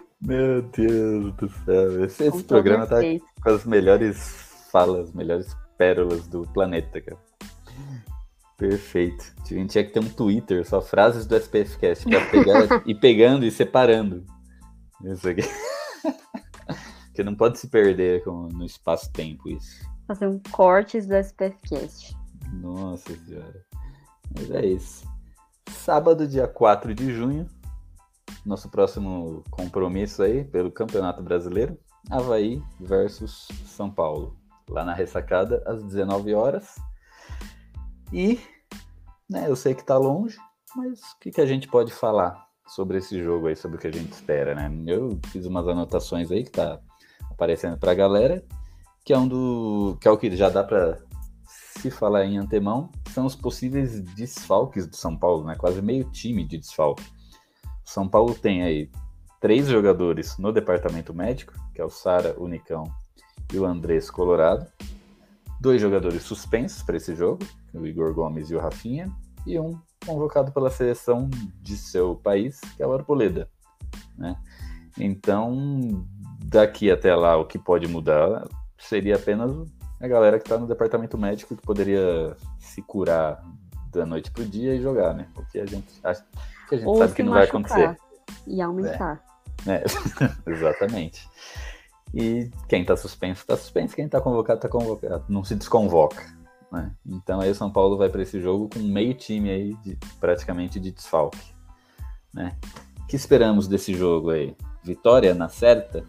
Meu 0.20 0.62
Deus 0.62 1.32
do 1.34 1.48
céu. 1.64 2.04
Esse, 2.04 2.24
esse 2.24 2.44
programa 2.44 2.86
tá 2.86 2.96
com 3.42 3.50
as 3.50 3.64
melhores 3.64 4.18
falas, 4.70 5.12
melhores 5.12 5.56
pérolas 5.76 6.26
do 6.26 6.42
planeta, 6.52 7.00
cara. 7.00 7.18
Perfeito. 8.56 9.32
A 9.44 9.54
gente 9.54 9.70
tinha 9.70 9.84
que 9.84 9.92
ter 9.92 10.00
um 10.00 10.08
Twitter, 10.08 10.66
só 10.66 10.82
frases 10.82 11.24
do 11.24 11.36
SPFcast 11.36 12.04
pra 12.04 12.26
pegar 12.26 12.82
e 12.84 12.94
pegando 12.94 13.46
e 13.46 13.50
separando. 13.52 14.26
Isso 15.04 15.28
aqui. 15.28 15.42
Porque 17.06 17.22
não 17.22 17.36
pode 17.36 17.58
se 17.60 17.68
perder 17.68 18.24
com, 18.24 18.48
no 18.48 18.64
espaço-tempo 18.64 19.48
isso. 19.48 19.88
Fazer 20.08 20.26
um 20.26 20.40
cortes 20.50 21.06
do 21.06 21.14
SPFcast. 21.14 22.16
Nossa 22.54 23.14
senhora. 23.24 23.64
Mas 24.34 24.50
é 24.50 24.66
isso. 24.66 25.06
Sábado, 25.70 26.26
dia 26.26 26.48
4 26.48 26.92
de 26.94 27.14
junho, 27.14 27.46
nosso 28.48 28.68
próximo 28.68 29.44
compromisso 29.50 30.22
aí 30.22 30.44
pelo 30.44 30.72
Campeonato 30.72 31.22
Brasileiro, 31.22 31.78
Havaí 32.10 32.62
versus 32.80 33.48
São 33.66 33.90
Paulo. 33.90 34.36
Lá 34.68 34.84
na 34.84 34.94
ressacada, 34.94 35.62
às 35.66 35.82
19 35.82 36.34
horas. 36.34 36.76
E, 38.12 38.40
né, 39.28 39.48
eu 39.48 39.56
sei 39.56 39.74
que 39.74 39.84
tá 39.84 39.96
longe, 39.96 40.38
mas 40.74 41.00
o 41.00 41.18
que, 41.20 41.30
que 41.30 41.40
a 41.40 41.46
gente 41.46 41.68
pode 41.68 41.92
falar? 41.92 42.48
sobre 42.68 42.98
esse 42.98 43.22
jogo 43.22 43.46
aí, 43.46 43.56
sobre 43.56 43.76
o 43.76 43.80
que 43.80 43.86
a 43.86 43.92
gente 43.92 44.12
espera, 44.12 44.54
né? 44.54 44.70
Eu 44.86 45.18
fiz 45.28 45.46
umas 45.46 45.66
anotações 45.66 46.30
aí 46.30 46.44
que 46.44 46.50
tá 46.50 46.78
aparecendo 47.30 47.78
pra 47.78 47.94
galera, 47.94 48.44
que 49.04 49.12
é 49.12 49.18
um 49.18 49.26
do. 49.26 49.96
que 50.00 50.06
é 50.06 50.10
o 50.10 50.18
que 50.18 50.34
já 50.36 50.50
dá 50.50 50.62
pra 50.62 50.98
se 51.46 51.90
falar 51.90 52.26
em 52.26 52.38
antemão, 52.38 52.90
são 53.12 53.24
os 53.24 53.34
possíveis 53.34 54.00
desfalques 54.00 54.86
do 54.86 54.96
São 54.96 55.16
Paulo, 55.16 55.44
né? 55.44 55.54
Quase 55.56 55.80
meio 55.80 56.04
time 56.10 56.44
de 56.44 56.58
desfalque. 56.58 57.04
O 57.88 57.90
São 57.90 58.06
Paulo 58.06 58.34
tem 58.34 58.62
aí 58.62 58.90
três 59.40 59.66
jogadores 59.66 60.36
no 60.36 60.52
departamento 60.52 61.14
médico, 61.14 61.54
que 61.74 61.80
é 61.80 61.84
o 61.84 61.88
Sara, 61.88 62.36
o 62.38 62.46
e 63.50 63.58
o 63.58 63.64
Andrés 63.64 64.10
Colorado. 64.10 64.70
Dois 65.58 65.80
jogadores 65.80 66.22
suspensos 66.22 66.82
para 66.82 66.98
esse 66.98 67.14
jogo, 67.14 67.38
o 67.72 67.86
Igor 67.86 68.12
Gomes 68.12 68.50
e 68.50 68.54
o 68.54 68.60
Rafinha, 68.60 69.10
e 69.46 69.58
um 69.58 69.80
convocado 70.04 70.52
pela 70.52 70.68
seleção 70.68 71.30
de 71.62 71.78
seu 71.78 72.14
país, 72.14 72.60
que 72.76 72.82
é 72.82 72.86
o 72.86 72.92
Arboleda. 72.92 73.48
Né? 74.18 74.36
Então, 74.98 76.06
daqui 76.44 76.90
até 76.90 77.14
lá, 77.16 77.38
o 77.38 77.46
que 77.46 77.58
pode 77.58 77.88
mudar 77.88 78.46
seria 78.76 79.16
apenas 79.16 79.50
a 79.98 80.06
galera 80.06 80.38
que 80.38 80.44
está 80.44 80.58
no 80.58 80.66
departamento 80.66 81.16
médico 81.16 81.56
que 81.56 81.62
poderia 81.62 82.36
se 82.58 82.82
curar 82.82 83.42
da 83.90 84.04
noite 84.04 84.30
pro 84.30 84.44
dia 84.44 84.74
e 84.74 84.82
jogar, 84.82 85.14
né? 85.14 85.26
O 85.34 85.42
que 85.46 85.58
a 85.58 85.64
gente 85.64 85.88
acha 86.04 86.22
que 86.68 86.74
a 86.74 86.78
gente 86.78 86.88
Ou 86.88 86.96
sabe 86.96 87.14
que 87.14 87.22
não 87.22 87.32
vai 87.32 87.44
acontecer. 87.44 87.96
E 88.46 88.60
aumentar. 88.60 89.22
É, 89.66 89.84
exatamente. 90.46 91.28
E 92.14 92.50
quem 92.68 92.84
tá 92.84 92.96
suspenso, 92.96 93.46
tá 93.46 93.56
suspenso. 93.56 93.94
Quem 93.94 94.08
tá 94.08 94.20
convocado, 94.20 94.60
tá 94.60 94.68
convocado. 94.68 95.24
Não 95.28 95.44
se 95.44 95.54
desconvoca. 95.54 96.24
Né? 96.70 96.92
Então 97.06 97.40
aí 97.40 97.50
o 97.50 97.54
São 97.54 97.70
Paulo 97.70 97.96
vai 97.96 98.08
para 98.08 98.22
esse 98.22 98.40
jogo 98.40 98.68
com 98.68 98.80
meio 98.80 99.14
time 99.14 99.50
aí, 99.50 99.74
de, 99.82 99.98
praticamente 100.20 100.78
de 100.78 100.90
desfalque. 100.90 101.54
Né? 102.32 102.56
O 103.00 103.06
que 103.06 103.16
esperamos 103.16 103.66
desse 103.66 103.94
jogo 103.94 104.30
aí? 104.30 104.54
Vitória 104.82 105.34
na 105.34 105.48
certa? 105.48 106.04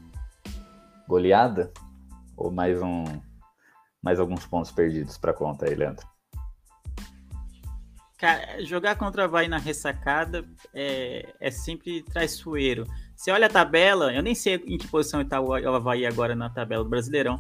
Goleada? 1.08 1.72
Ou 2.36 2.52
mais 2.52 2.82
um 2.82 3.06
mais 4.02 4.20
alguns 4.20 4.46
pontos 4.46 4.72
perdidos 4.72 5.18
para 5.18 5.34
conta 5.34 5.66
aí, 5.66 5.76
Leandro? 5.76 6.08
Cara, 8.20 8.62
jogar 8.66 8.98
contra 8.98 9.22
o 9.22 9.26
Havaí 9.26 9.48
na 9.48 9.58
ressacada 9.58 10.46
é, 10.74 11.34
é 11.40 11.50
sempre 11.50 12.04
traiçoeiro. 12.04 12.84
Você 13.16 13.32
olha 13.32 13.48
a 13.48 13.50
tabela, 13.50 14.14
eu 14.14 14.22
nem 14.22 14.36
sei 14.36 14.56
em 14.56 14.78
que 14.78 14.90
posição 14.90 15.22
está 15.22 15.40
o 15.40 15.54
Havaí 15.54 16.06
agora 16.06 16.36
na 16.36 16.50
tabela 16.50 16.84
do 16.84 16.90
Brasileirão, 16.90 17.40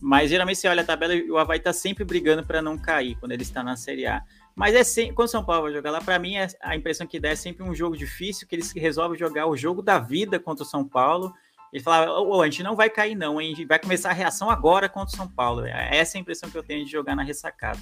mas 0.00 0.28
geralmente 0.28 0.58
você 0.58 0.66
olha 0.66 0.82
a 0.82 0.84
tabela 0.84 1.14
e 1.14 1.30
o 1.30 1.38
Havaí 1.38 1.58
está 1.58 1.72
sempre 1.72 2.04
brigando 2.04 2.44
para 2.44 2.60
não 2.60 2.76
cair 2.76 3.14
quando 3.20 3.30
ele 3.30 3.42
está 3.42 3.62
na 3.62 3.76
Série 3.76 4.04
A. 4.04 4.20
Mas 4.56 4.74
é 4.74 4.82
sempre, 4.82 5.14
quando 5.14 5.28
o 5.28 5.30
São 5.30 5.44
Paulo 5.44 5.62
vai 5.62 5.72
jogar 5.72 5.92
lá, 5.92 6.00
para 6.00 6.18
mim 6.18 6.34
é, 6.34 6.48
a 6.60 6.74
impressão 6.74 7.06
que 7.06 7.20
dá 7.20 7.28
é 7.28 7.36
sempre 7.36 7.62
um 7.62 7.72
jogo 7.72 7.96
difícil, 7.96 8.48
que 8.48 8.56
eles 8.56 8.72
resolvem 8.72 9.16
jogar 9.16 9.46
o 9.46 9.56
jogo 9.56 9.80
da 9.80 10.00
vida 10.00 10.40
contra 10.40 10.64
o 10.64 10.66
São 10.66 10.84
Paulo. 10.84 11.32
Ele 11.72 11.82
fala, 11.82 12.20
oh, 12.20 12.42
a 12.42 12.46
gente 12.46 12.64
não 12.64 12.74
vai 12.74 12.90
cair 12.90 13.14
não, 13.14 13.40
hein? 13.40 13.54
vai 13.68 13.78
começar 13.78 14.10
a 14.10 14.14
reação 14.14 14.50
agora 14.50 14.88
contra 14.88 15.14
o 15.14 15.16
São 15.16 15.28
Paulo. 15.28 15.64
Essa 15.66 16.16
é 16.16 16.18
a 16.18 16.20
impressão 16.20 16.50
que 16.50 16.58
eu 16.58 16.64
tenho 16.64 16.84
de 16.84 16.90
jogar 16.90 17.14
na 17.14 17.22
ressacada. 17.22 17.78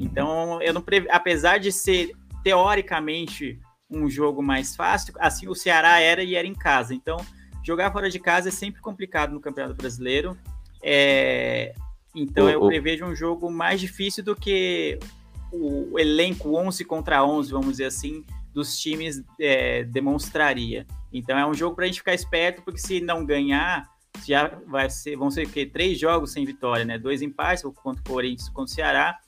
Então, 0.00 0.60
eu 0.62 0.72
não 0.72 0.82
previ... 0.82 1.08
apesar 1.10 1.58
de 1.58 1.70
ser 1.70 2.12
teoricamente 2.42 3.58
um 3.90 4.08
jogo 4.08 4.42
mais 4.42 4.76
fácil, 4.76 5.14
assim 5.18 5.48
o 5.48 5.54
Ceará 5.54 6.00
era 6.00 6.22
e 6.22 6.34
era 6.34 6.46
em 6.46 6.54
casa. 6.54 6.94
Então, 6.94 7.16
jogar 7.64 7.92
fora 7.92 8.10
de 8.10 8.18
casa 8.18 8.48
é 8.48 8.52
sempre 8.52 8.80
complicado 8.80 9.32
no 9.32 9.40
Campeonato 9.40 9.76
Brasileiro. 9.76 10.36
É... 10.82 11.74
Então, 12.14 12.48
eu 12.48 12.66
prevejo 12.66 13.04
um 13.04 13.14
jogo 13.14 13.50
mais 13.50 13.80
difícil 13.80 14.24
do 14.24 14.34
que 14.34 14.98
o 15.52 15.98
elenco 15.98 16.56
11 16.56 16.84
contra 16.84 17.24
11, 17.24 17.52
vamos 17.52 17.70
dizer 17.72 17.84
assim, 17.84 18.24
dos 18.52 18.78
times 18.78 19.22
é, 19.40 19.84
demonstraria. 19.84 20.86
Então, 21.12 21.38
é 21.38 21.46
um 21.46 21.54
jogo 21.54 21.76
para 21.76 21.84
a 21.84 21.86
gente 21.86 21.98
ficar 21.98 22.14
esperto, 22.14 22.62
porque 22.62 22.80
se 22.80 23.00
não 23.00 23.24
ganhar, 23.24 23.88
já 24.26 24.58
vai 24.66 24.90
ser, 24.90 25.16
vão 25.16 25.30
ser 25.30 25.46
o 25.46 25.50
quê? 25.50 25.64
Três 25.64 25.98
jogos 25.98 26.32
sem 26.32 26.44
vitória, 26.44 26.84
né? 26.84 26.98
Dois 26.98 27.22
empates, 27.22 27.62
contra 27.62 28.02
o 28.02 28.08
Corinthians, 28.08 28.48
contra 28.48 28.72
o 28.72 28.74
Ceará, 28.74 29.18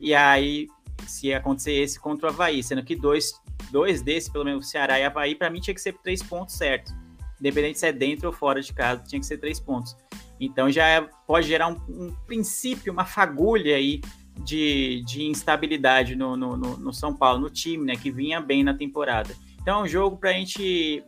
e 0.00 0.14
aí, 0.14 0.66
se 1.06 1.32
acontecer 1.32 1.72
esse 1.74 1.98
contra 1.98 2.26
o 2.28 2.30
Havaí, 2.30 2.62
sendo 2.62 2.82
que 2.84 2.94
dois, 2.96 3.32
dois 3.70 4.02
desses, 4.02 4.28
pelo 4.28 4.44
menos 4.44 4.66
o 4.66 4.68
Ceará 4.68 4.98
e 4.98 5.04
Havaí, 5.04 5.34
para 5.34 5.50
mim 5.50 5.60
tinha 5.60 5.74
que 5.74 5.80
ser 5.80 5.92
três 6.02 6.22
pontos 6.22 6.54
certos. 6.56 6.92
Independente 7.38 7.78
se 7.78 7.86
é 7.86 7.92
dentro 7.92 8.26
ou 8.28 8.32
fora 8.32 8.60
de 8.60 8.72
casa, 8.72 9.02
tinha 9.06 9.18
que 9.20 9.26
ser 9.26 9.38
três 9.38 9.58
pontos. 9.58 9.96
Então 10.38 10.70
já 10.70 10.86
é- 10.86 11.08
pode 11.26 11.46
gerar 11.46 11.68
um, 11.68 11.76
um 11.88 12.14
princípio, 12.26 12.92
uma 12.92 13.04
fagulha 13.04 13.76
aí 13.76 14.00
de, 14.44 15.02
de 15.06 15.24
instabilidade 15.24 16.16
no, 16.16 16.36
no, 16.36 16.56
no- 16.56 16.76
no 16.76 16.92
São 16.92 17.14
Paulo, 17.14 17.40
no 17.40 17.50
time, 17.50 17.84
né? 17.84 17.94
Que 17.96 18.10
vinha 18.10 18.40
bem 18.40 18.62
na 18.64 18.74
temporada. 18.74 19.34
Então 19.60 19.80
é 19.80 19.82
um 19.82 19.88
jogo 19.88 20.16
para 20.16 20.30
a 20.30 20.32
gente 20.32 21.02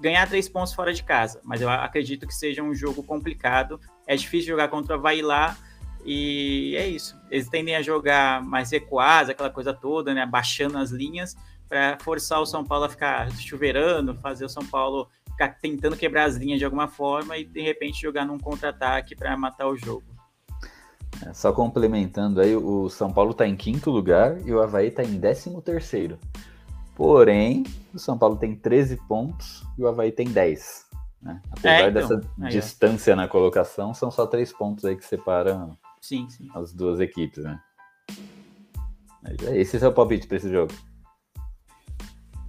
ganhar 0.00 0.26
três 0.28 0.48
pontos 0.48 0.72
fora 0.72 0.92
de 0.94 1.02
casa. 1.02 1.40
Mas 1.44 1.60
eu 1.60 1.68
acredito 1.68 2.26
que 2.26 2.34
seja 2.34 2.62
um 2.62 2.74
jogo 2.74 3.02
complicado. 3.02 3.78
É 4.06 4.16
difícil 4.16 4.48
jogar 4.48 4.68
contra 4.68 4.96
o 4.96 4.98
Havaí 4.98 5.20
lá. 5.20 5.56
E 6.04 6.74
é 6.76 6.86
isso. 6.86 7.18
Eles 7.30 7.48
tendem 7.48 7.76
a 7.76 7.82
jogar 7.82 8.42
mais 8.42 8.70
recuados, 8.70 9.30
aquela 9.30 9.50
coisa 9.50 9.72
toda, 9.72 10.14
né? 10.14 10.26
Baixando 10.26 10.78
as 10.78 10.90
linhas, 10.90 11.36
para 11.68 11.98
forçar 12.00 12.40
o 12.40 12.46
São 12.46 12.64
Paulo 12.64 12.84
a 12.84 12.88
ficar 12.88 13.30
chuveirando, 13.32 14.14
fazer 14.16 14.44
o 14.44 14.48
São 14.48 14.64
Paulo 14.64 15.08
ficar 15.30 15.56
tentando 15.60 15.96
quebrar 15.96 16.24
as 16.24 16.36
linhas 16.36 16.58
de 16.58 16.64
alguma 16.64 16.88
forma 16.88 17.38
e 17.38 17.44
de 17.44 17.62
repente 17.62 18.00
jogar 18.00 18.26
num 18.26 18.38
contra-ataque 18.38 19.16
para 19.16 19.36
matar 19.36 19.68
o 19.68 19.76
jogo. 19.76 20.04
É, 21.26 21.32
Só 21.32 21.52
complementando 21.52 22.40
aí, 22.40 22.54
o 22.54 22.88
São 22.88 23.12
Paulo 23.12 23.30
está 23.30 23.46
em 23.46 23.56
quinto 23.56 23.90
lugar 23.90 24.40
e 24.46 24.52
o 24.52 24.60
Havaí 24.60 24.88
está 24.88 25.02
em 25.02 25.18
décimo 25.18 25.62
terceiro. 25.62 26.18
Porém, 26.94 27.64
o 27.94 27.98
São 27.98 28.18
Paulo 28.18 28.36
tem 28.36 28.54
13 28.54 28.96
pontos 29.08 29.64
e 29.78 29.82
o 29.82 29.88
Havaí 29.88 30.12
tem 30.12 30.28
10. 30.28 30.86
né? 31.22 31.40
Apesar 31.50 31.70
É, 31.70 31.88
então. 31.88 31.92
dessa 31.92 32.20
Aí, 32.40 32.50
distância 32.50 33.16
na 33.16 33.26
colocação, 33.26 33.94
são 33.94 34.10
só 34.10 34.26
três 34.26 34.52
pontos 34.52 34.84
aí 34.84 34.96
que 34.96 35.04
separam 35.04 35.76
Sim, 36.00 36.28
sim. 36.30 36.48
as 36.54 36.72
duas 36.72 36.98
equipes, 37.00 37.42
né? 37.44 37.60
É, 39.46 39.60
Esse 39.60 39.76
é 39.76 39.78
o 39.78 39.80
seu 39.80 39.92
palpite 39.92 40.26
para 40.26 40.36
esse 40.38 40.50
jogo. 40.50 40.72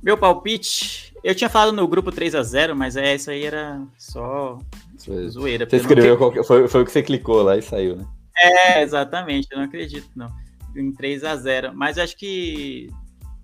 Meu 0.02 0.18
palpite, 0.18 1.14
eu 1.24 1.36
tinha 1.36 1.50
falado 1.50 1.72
no 1.74 1.88
grupo 1.88 2.12
3 2.12 2.34
a 2.34 2.42
0 2.42 2.76
mas 2.76 2.96
é, 2.96 3.14
isso 3.14 3.30
aí 3.30 3.44
era 3.44 3.86
só 3.98 4.58
Você 4.98 5.30
zoeira. 5.30 5.70
você 5.70 5.76
não 5.76 5.82
escreveu, 5.84 6.18
qualquer- 6.18 6.44
foi, 6.44 6.68
foi 6.68 6.82
o 6.82 6.86
que 6.86 6.92
você 6.92 7.04
clicou 7.04 7.44
lá 7.44 7.56
e 7.58 7.62
saiu, 7.62 7.98
né? 7.98 8.08
É, 8.44 8.82
exatamente, 8.82 9.48
eu 9.52 9.58
não 9.60 9.66
acredito, 9.66 10.10
não. 10.16 10.28
Em 10.76 10.92
3 10.94 11.24
a 11.24 11.36
0 11.36 11.74
Mas 11.76 11.98
acho 12.00 12.18
que 12.18 12.90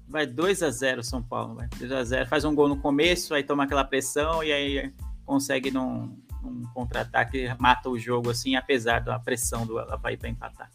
vai 0.07 0.25
2 0.25 0.63
a 0.63 0.71
0 0.71 1.03
São 1.03 1.21
Paulo, 1.21 1.55
vai. 1.55 1.67
2 1.77 1.91
a 1.91 2.03
0 2.03 2.27
Faz 2.27 2.43
um 2.45 2.55
gol 2.55 2.67
no 2.69 2.77
começo, 2.81 3.34
aí 3.35 3.43
toma 3.43 3.65
aquela 3.65 3.84
pressão 3.84 4.41
e 4.43 4.51
aí 4.51 4.91
consegue 5.25 5.69
num, 5.69 6.17
num 6.41 6.64
contra-ataque, 6.73 7.47
mata 7.59 7.89
o 7.89 7.97
jogo, 7.97 8.30
assim, 8.30 8.55
apesar 8.55 9.01
da 9.01 9.19
pressão 9.19 9.65
do 9.65 9.77
Havaí 9.80 10.18
para 10.18 10.30
empatar. 10.30 10.69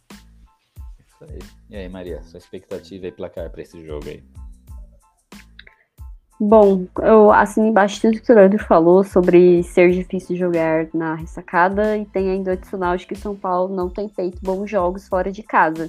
Isso 0.98 1.24
aí. 1.24 1.38
E 1.70 1.76
aí, 1.76 1.88
Maria, 1.88 2.22
sua 2.22 2.38
expectativa 2.38 3.06
e 3.06 3.12
placar 3.12 3.50
para 3.50 3.62
esse 3.62 3.84
jogo 3.84 4.08
aí? 4.08 4.22
Bom, 6.44 6.86
eu 7.00 7.30
assino 7.30 7.68
embaixo 7.68 8.00
tudo 8.00 8.20
que 8.20 8.32
o 8.32 8.34
Leandro 8.34 8.58
falou 8.58 9.04
sobre 9.04 9.62
ser 9.62 9.92
difícil 9.92 10.36
jogar 10.36 10.88
na 10.92 11.14
ressacada 11.14 11.96
e 11.96 12.04
tem 12.04 12.30
ainda 12.30 12.50
o 12.50 12.54
adicional 12.54 12.96
de 12.96 13.06
que 13.06 13.14
São 13.14 13.36
Paulo 13.36 13.72
não 13.72 13.88
tem 13.88 14.08
feito 14.08 14.40
bons 14.42 14.68
jogos 14.68 15.06
fora 15.06 15.30
de 15.30 15.44
casa. 15.44 15.88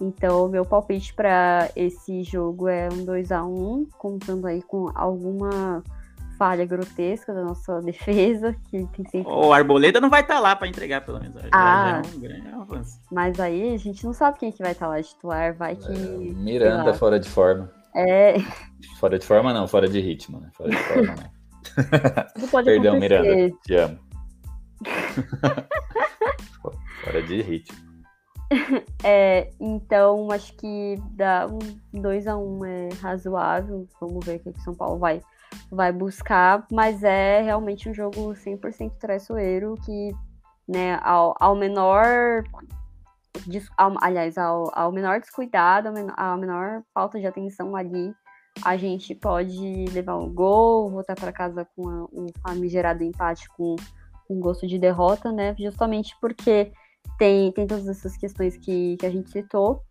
Então, 0.00 0.46
meu 0.48 0.64
palpite 0.64 1.12
para 1.12 1.68
esse 1.74 2.22
jogo 2.22 2.68
é 2.68 2.88
um 2.92 3.04
2 3.04 3.32
a 3.32 3.44
1 3.44 3.88
contando 3.98 4.46
aí 4.46 4.62
com 4.62 4.88
alguma 4.94 5.82
falha 6.36 6.64
grotesca 6.64 7.34
da 7.34 7.42
nossa 7.42 7.80
defesa, 7.80 8.54
que 8.70 8.86
tem 8.86 9.08
sempre. 9.08 9.32
O 9.32 9.52
Arboleda 9.52 10.00
não 10.00 10.10
vai 10.10 10.20
estar 10.20 10.40
lá 10.40 10.54
para 10.54 10.68
entregar, 10.68 11.04
pelo 11.04 11.20
menos. 11.20 11.36
Ah. 11.52 12.02
é 12.04 12.16
um 12.16 12.20
grande 12.20 12.48
avanço. 12.48 13.00
Mas 13.10 13.40
aí 13.40 13.74
a 13.74 13.78
gente 13.78 14.04
não 14.04 14.12
sabe 14.12 14.38
quem 14.38 14.52
que 14.52 14.62
vai 14.62 14.72
estar 14.72 14.88
lá 14.88 15.00
de 15.00 15.08
titular, 15.08 15.54
vai 15.54 15.76
que. 15.76 15.92
Miranda 15.92 16.82
sei 16.82 16.92
lá. 16.92 16.94
fora 16.94 17.20
de 17.20 17.28
forma. 17.28 17.70
É, 17.94 18.34
Fora 19.00 19.18
de 19.18 19.26
forma 19.26 19.52
não, 19.52 19.66
fora 19.66 19.88
de 19.88 20.00
ritmo, 20.00 20.40
né? 20.40 20.50
Fora 20.54 20.70
de 20.70 20.76
forma 20.76 21.14
não. 21.14 21.36
tudo 22.34 22.48
pode 22.48 22.66
Perdão, 22.66 22.96
acontecer. 22.96 23.22
Miranda. 23.22 23.56
Te 23.64 23.74
amo. 23.74 23.98
Fora 27.04 27.22
de 27.22 27.42
ritmo. 27.42 27.86
É, 29.02 29.50
então 29.60 30.30
acho 30.30 30.52
que 30.56 30.96
dá 31.10 31.46
um 31.46 32.00
2 32.00 32.26
a 32.26 32.36
1 32.36 32.64
é 32.64 32.88
razoável. 33.00 33.88
Vamos 34.00 34.24
ver 34.24 34.36
o 34.36 34.40
que 34.40 34.50
o 34.50 34.62
São 34.62 34.74
Paulo 34.74 34.98
vai, 34.98 35.20
vai 35.70 35.92
buscar, 35.92 36.66
mas 36.70 37.02
é 37.02 37.42
realmente 37.42 37.88
um 37.88 37.94
jogo 37.94 38.34
100% 38.34 38.98
traiçoeiro 38.98 39.74
que, 39.84 40.12
né, 40.68 40.98
ao, 41.02 41.34
ao 41.38 41.54
menor 41.54 42.44
ao- 43.76 43.94
aliás, 44.00 44.38
ao, 44.38 44.70
ao 44.74 44.90
menor 44.90 45.20
descuidado, 45.20 45.88
à 46.16 46.36
menor 46.36 46.82
falta 46.94 47.18
de 47.18 47.26
atenção 47.26 47.76
ali, 47.76 48.14
a 48.64 48.76
gente 48.76 49.14
pode 49.14 49.84
levar 49.92 50.16
um 50.16 50.32
gol, 50.32 50.90
voltar 50.90 51.14
para 51.14 51.32
casa 51.32 51.66
com 51.76 51.88
a- 51.88 52.04
um 52.12 52.26
famigerado 52.42 53.04
empate 53.04 53.48
com 53.50 53.76
um 54.28 54.40
gosto 54.40 54.66
de 54.66 54.78
derrota, 54.78 55.30
né? 55.30 55.54
Justamente 55.58 56.16
porque 56.20 56.72
tem, 57.18 57.52
tem 57.52 57.66
todas 57.66 57.86
essas 57.86 58.16
questões 58.16 58.56
que, 58.56 58.96
que 58.96 59.06
a 59.06 59.10
gente 59.10 59.30
citou. 59.30 59.82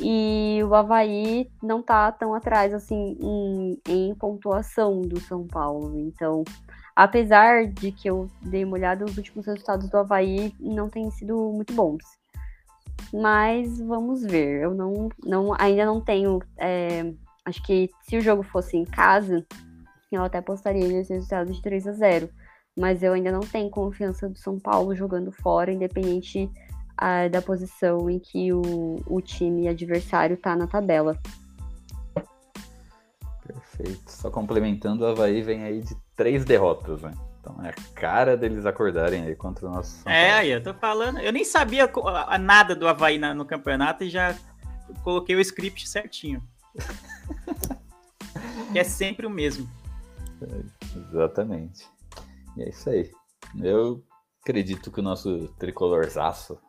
E 0.00 0.60
o 0.64 0.74
Havaí 0.74 1.50
não 1.62 1.82
tá 1.82 2.10
tão 2.10 2.34
atrás 2.34 2.72
assim 2.72 3.16
em, 3.20 3.80
em 3.86 4.14
pontuação 4.14 5.02
do 5.02 5.20
São 5.20 5.46
Paulo. 5.46 5.98
Então, 5.98 6.42
apesar 6.96 7.66
de 7.66 7.92
que 7.92 8.08
eu 8.08 8.30
dei 8.40 8.64
uma 8.64 8.76
olhada, 8.76 9.04
os 9.04 9.16
últimos 9.16 9.46
resultados 9.46 9.88
do 9.88 9.96
Havaí 9.98 10.54
não 10.58 10.88
têm 10.88 11.10
sido 11.10 11.36
muito 11.52 11.74
bons. 11.74 12.02
Mas 13.12 13.80
vamos 13.80 14.22
ver. 14.22 14.62
Eu 14.62 14.74
não, 14.74 15.08
não 15.24 15.54
ainda 15.58 15.84
não 15.84 16.00
tenho. 16.00 16.40
É, 16.56 17.12
acho 17.44 17.62
que 17.62 17.90
se 18.02 18.16
o 18.16 18.20
jogo 18.20 18.42
fosse 18.42 18.76
em 18.76 18.84
casa, 18.84 19.44
eu 20.10 20.22
até 20.22 20.38
apostaria 20.38 20.88
nesse 20.88 21.12
resultado 21.12 21.52
de 21.52 21.60
3 21.62 21.86
a 21.86 21.92
0 21.92 22.30
Mas 22.78 23.02
eu 23.02 23.12
ainda 23.12 23.30
não 23.30 23.40
tenho 23.40 23.70
confiança 23.70 24.28
do 24.28 24.38
São 24.38 24.58
Paulo 24.58 24.94
jogando 24.94 25.30
fora, 25.30 25.72
independente 25.72 26.50
da 27.30 27.40
posição 27.40 28.10
em 28.10 28.18
que 28.18 28.52
o, 28.52 29.02
o 29.06 29.20
time 29.22 29.66
adversário 29.68 30.34
está 30.34 30.54
na 30.54 30.66
tabela. 30.66 31.18
Perfeito. 33.46 34.10
Só 34.10 34.30
complementando, 34.30 35.04
o 35.04 35.06
Havaí 35.06 35.42
vem 35.42 35.62
aí 35.64 35.80
de 35.80 35.96
três 36.14 36.44
derrotas, 36.44 37.00
né? 37.00 37.12
Então 37.40 37.56
é 37.64 37.70
a 37.70 37.94
cara 37.94 38.36
deles 38.36 38.66
acordarem 38.66 39.22
aí 39.22 39.34
contra 39.34 39.66
o 39.66 39.70
nosso. 39.70 40.02
São 40.02 40.12
é, 40.12 40.46
eu 40.46 40.62
tô 40.62 40.74
falando. 40.74 41.18
Eu 41.18 41.32
nem 41.32 41.44
sabia 41.44 41.90
nada 42.38 42.76
do 42.76 42.86
Havaí 42.86 43.18
na, 43.18 43.32
no 43.32 43.46
campeonato 43.46 44.04
e 44.04 44.10
já 44.10 44.36
coloquei 45.02 45.34
o 45.34 45.40
script 45.40 45.88
certinho. 45.88 46.42
que 48.70 48.78
é 48.78 48.84
sempre 48.84 49.26
o 49.26 49.30
mesmo. 49.30 49.66
É, 50.42 50.98
exatamente. 50.98 51.86
E 52.58 52.62
é 52.62 52.68
isso 52.68 52.90
aí. 52.90 53.10
Eu 53.58 54.04
acredito 54.42 54.90
que 54.90 55.00
o 55.00 55.02
nosso 55.02 55.48
tricolorzaço 55.58 56.60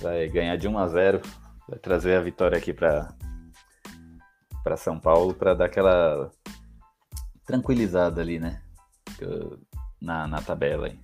vai 0.00 0.28
ganhar 0.28 0.56
de 0.56 0.68
1 0.68 0.78
a 0.78 0.88
0, 0.88 1.20
vai 1.68 1.78
trazer 1.78 2.16
a 2.16 2.20
vitória 2.20 2.58
aqui 2.58 2.72
para 2.72 3.14
para 4.62 4.76
São 4.76 4.98
Paulo 4.98 5.32
para 5.32 5.54
dar 5.54 5.64
aquela 5.66 6.30
tranquilizada 7.46 8.20
ali, 8.20 8.38
né? 8.38 8.60
Na, 10.00 10.26
na 10.26 10.40
tabela 10.40 10.86
aí. 10.86 10.98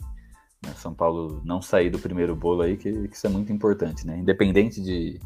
Né? 0.64 0.72
São 0.76 0.94
Paulo 0.94 1.40
não 1.44 1.60
sair 1.60 1.90
do 1.90 1.98
primeiro 1.98 2.34
bolo 2.34 2.62
aí, 2.62 2.76
que, 2.76 3.08
que 3.08 3.16
isso 3.16 3.26
é 3.26 3.30
muito 3.30 3.52
importante, 3.52 4.06
né? 4.06 4.18
Independente 4.18 4.80
de 4.82 5.18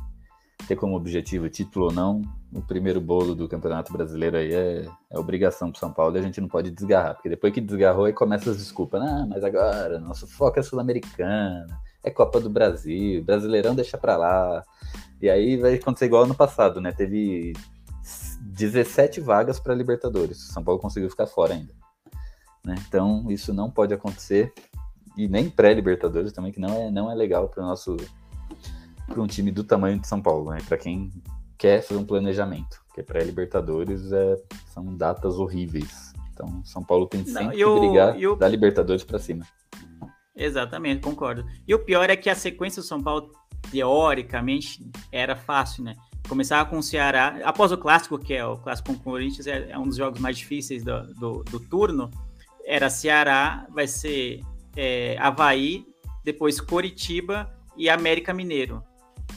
ter 0.67 0.77
como 0.77 0.97
objetivo 0.97 1.49
título 1.49 1.87
ou 1.87 1.93
não, 1.93 2.23
o 2.53 2.61
primeiro 2.61 3.01
bolo 3.01 3.35
do 3.35 3.49
Campeonato 3.49 3.93
Brasileiro 3.93 4.37
aí 4.37 4.53
é, 4.53 4.89
é 5.11 5.19
obrigação 5.19 5.71
para 5.71 5.81
São 5.81 5.93
Paulo 5.93 6.17
e 6.17 6.21
a 6.21 6.23
gente 6.23 6.41
não 6.41 6.49
pode 6.49 6.71
desgarrar, 6.71 7.15
porque 7.15 7.29
depois 7.29 7.53
que 7.53 7.61
desgarrou 7.61 8.05
aí 8.05 8.13
começa 8.13 8.51
as 8.51 8.59
desculpas. 8.59 9.03
Ah, 9.03 9.27
mas 9.29 9.43
agora 9.43 9.99
nosso 9.99 10.27
foco 10.27 10.59
é 10.59 10.63
sul-americana, 10.63 11.67
é 12.03 12.11
Copa 12.11 12.41
do 12.41 12.51
Brasil, 12.51 13.23
Brasileirão 13.25 13.75
deixa 13.75 13.99
para 13.99 14.17
lá. 14.17 14.63
E 15.21 15.29
aí 15.29 15.57
vai 15.57 15.75
acontecer 15.75 16.07
igual 16.07 16.25
ano 16.25 16.35
passado, 16.35 16.81
né? 16.81 16.93
Teve 16.93 17.53
17 18.41 19.21
vagas 19.21 19.61
para 19.61 19.75
Libertadores. 19.75 20.39
São 20.49 20.65
Paulo 20.65 20.81
conseguiu 20.81 21.11
ficar 21.11 21.27
fora 21.27 21.55
ainda. 21.55 21.73
Né? 22.65 22.75
Então 22.87 23.31
isso 23.31 23.53
não 23.53 23.71
pode 23.71 23.95
acontecer 23.95 24.53
e 25.17 25.29
nem 25.29 25.49
pré-Libertadores 25.49 26.33
também 26.33 26.53
que 26.53 26.61
não 26.61 26.75
é 26.75 26.91
não 26.91 27.11
é 27.11 27.15
legal 27.15 27.49
para 27.49 27.63
o 27.63 27.67
nosso 27.67 27.97
para 29.07 29.21
um 29.21 29.27
time 29.27 29.51
do 29.51 29.65
tamanho 29.65 29.99
de 29.99 30.07
São 30.07 30.23
Paulo, 30.23 30.51
né? 30.51 30.59
Para 30.69 30.79
quem 30.79 31.11
quer 31.59 31.83
fazer 31.83 32.01
um 32.01 32.07
planejamento, 32.07 32.81
porque 32.87 33.03
pré-Libertadores 33.03 34.13
é, 34.13 34.37
são 34.73 34.97
datas 34.97 35.35
horríveis. 35.35 36.13
Então 36.33 36.63
São 36.65 36.83
Paulo 36.83 37.07
tem 37.07 37.25
sempre 37.25 37.45
não, 37.45 37.51
que 37.51 37.65
o, 37.65 37.81
brigar 37.81 38.17
o... 38.17 38.37
da 38.37 38.49
Libertadores 38.49 39.05
para 39.05 39.19
cima. 39.19 39.45
Exatamente, 40.35 41.03
concordo. 41.03 41.45
E 41.67 41.75
o 41.75 41.79
pior 41.79 42.09
é 42.09 42.17
que 42.17 42.31
a 42.31 42.35
sequência 42.35 42.83
do 42.83 42.87
São 42.87 43.03
Paulo, 43.03 43.33
teoricamente, 43.71 44.81
era 45.13 45.37
fácil, 45.37 45.85
né? 45.85 45.95
Começava 46.29 46.69
com 46.69 46.79
o 46.79 46.83
Ceará, 46.83 47.41
após 47.45 47.73
o 47.73 47.79
clássico, 47.79 48.19
que 48.19 48.35
é 48.35 48.47
o 48.47 48.57
clássico 48.57 48.93
com 48.93 48.95
o 48.95 49.03
Corinthians, 49.03 49.47
é, 49.47 49.71
é 49.71 49.79
um 49.79 49.87
dos 49.87 49.97
jogos 49.97 50.21
mais 50.21 50.39
difíceis 50.39 50.85
do, 50.85 51.03
do, 51.15 51.45
do 51.45 51.61
turno. 51.61 52.11
Era 52.65 52.89
Ceará, 52.89 53.67
vai 53.71 53.89
ser 53.89 54.41
é, 54.77 55.17
Havaí, 55.19 55.85
depois 56.23 56.61
Coritiba 56.61 57.53
e 57.77 57.89
América 57.89 58.33
Mineiro. 58.33 58.83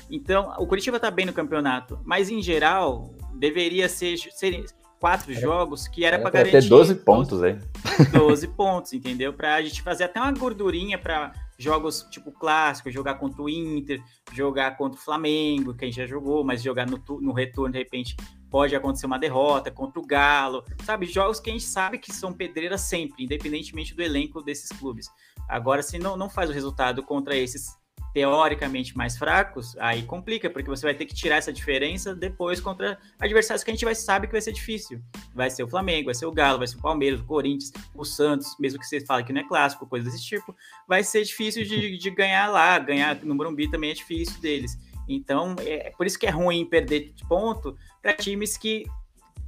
Então, 0.09 0.53
o 0.59 0.67
Curitiba 0.67 0.99
tá 0.99 1.09
bem 1.09 1.25
no 1.25 1.33
campeonato, 1.33 1.99
mas 2.03 2.29
em 2.29 2.41
geral 2.41 3.13
deveria 3.33 3.89
ser, 3.89 4.17
ser 4.17 4.65
quatro 5.03 5.33
jogos 5.33 5.85
que 5.85 6.05
era, 6.05 6.15
era 6.15 6.23
para 6.23 6.31
garantir 6.31 6.61
ter 6.61 6.69
12 6.69 6.95
pontos 6.95 7.43
aí. 7.43 7.59
12 8.17 8.47
pontos, 8.47 8.93
entendeu? 8.93 9.33
Para 9.33 9.55
a 9.55 9.61
gente 9.61 9.81
fazer 9.81 10.05
até 10.05 10.17
uma 10.17 10.31
gordurinha 10.31 10.97
para 10.97 11.33
jogos 11.59 12.07
tipo 12.09 12.31
clássico, 12.31 12.89
jogar 12.89 13.15
contra 13.15 13.41
o 13.41 13.49
Inter, 13.49 14.01
jogar 14.31 14.77
contra 14.77 14.97
o 14.97 15.03
Flamengo, 15.03 15.73
que 15.73 15.83
a 15.83 15.87
gente 15.89 15.97
já 15.97 16.05
jogou, 16.05 16.41
mas 16.45 16.63
jogar 16.63 16.87
no, 16.89 17.03
no 17.19 17.33
retorno 17.33 17.73
de 17.73 17.79
repente 17.79 18.15
pode 18.49 18.77
acontecer 18.77 19.05
uma 19.05 19.19
derrota 19.19 19.69
contra 19.69 19.99
o 19.99 20.05
Galo, 20.05 20.63
sabe? 20.85 21.05
Jogos 21.05 21.37
que 21.41 21.49
a 21.49 21.53
gente 21.53 21.65
sabe 21.65 21.97
que 21.97 22.13
são 22.13 22.31
pedreiras 22.31 22.79
sempre, 22.79 23.25
independentemente 23.25 23.93
do 23.93 24.01
elenco 24.01 24.41
desses 24.41 24.69
clubes. 24.69 25.09
Agora, 25.49 25.83
se 25.83 25.99
não, 25.99 26.15
não 26.15 26.29
faz 26.29 26.49
o 26.49 26.53
resultado 26.53 27.03
contra 27.03 27.35
esses 27.35 27.75
teoricamente 28.13 28.95
mais 28.95 29.17
fracos, 29.17 29.75
aí 29.77 30.03
complica, 30.03 30.49
porque 30.49 30.69
você 30.69 30.85
vai 30.85 30.93
ter 30.93 31.05
que 31.05 31.15
tirar 31.15 31.37
essa 31.37 31.51
diferença 31.51 32.13
depois 32.13 32.59
contra 32.59 32.99
adversários 33.19 33.63
que 33.63 33.71
a 33.71 33.73
gente 33.73 33.83
vai 33.83 33.95
sabe 33.95 34.27
que 34.27 34.33
vai 34.33 34.41
ser 34.41 34.51
difícil. 34.51 35.01
Vai 35.33 35.49
ser 35.49 35.63
o 35.63 35.67
Flamengo, 35.67 36.05
vai 36.05 36.13
ser 36.13 36.27
o 36.27 36.31
Galo, 36.31 36.59
vai 36.59 36.67
ser 36.67 36.77
o 36.77 36.81
Palmeiras, 36.81 37.19
o 37.19 37.25
Corinthians, 37.25 37.71
o 37.95 38.05
Santos, 38.05 38.55
mesmo 38.59 38.79
que 38.79 38.85
você 38.85 39.01
fale 39.01 39.23
que 39.23 39.33
não 39.33 39.41
é 39.41 39.47
clássico, 39.47 39.87
coisa 39.87 40.09
desse 40.09 40.23
tipo, 40.23 40.55
vai 40.87 41.03
ser 41.03 41.23
difícil 41.23 41.65
de, 41.65 41.97
de 41.97 42.09
ganhar 42.11 42.47
lá, 42.51 42.77
ganhar 42.77 43.15
no 43.23 43.33
Morumbi 43.33 43.69
também 43.69 43.89
é 43.89 43.93
difícil 43.93 44.39
deles. 44.39 44.77
Então, 45.09 45.55
é 45.65 45.91
por 45.97 46.05
isso 46.05 46.17
que 46.17 46.27
é 46.27 46.29
ruim 46.29 46.65
perder 46.65 47.13
ponto 47.27 47.75
para 48.01 48.13
times 48.13 48.55
que 48.57 48.85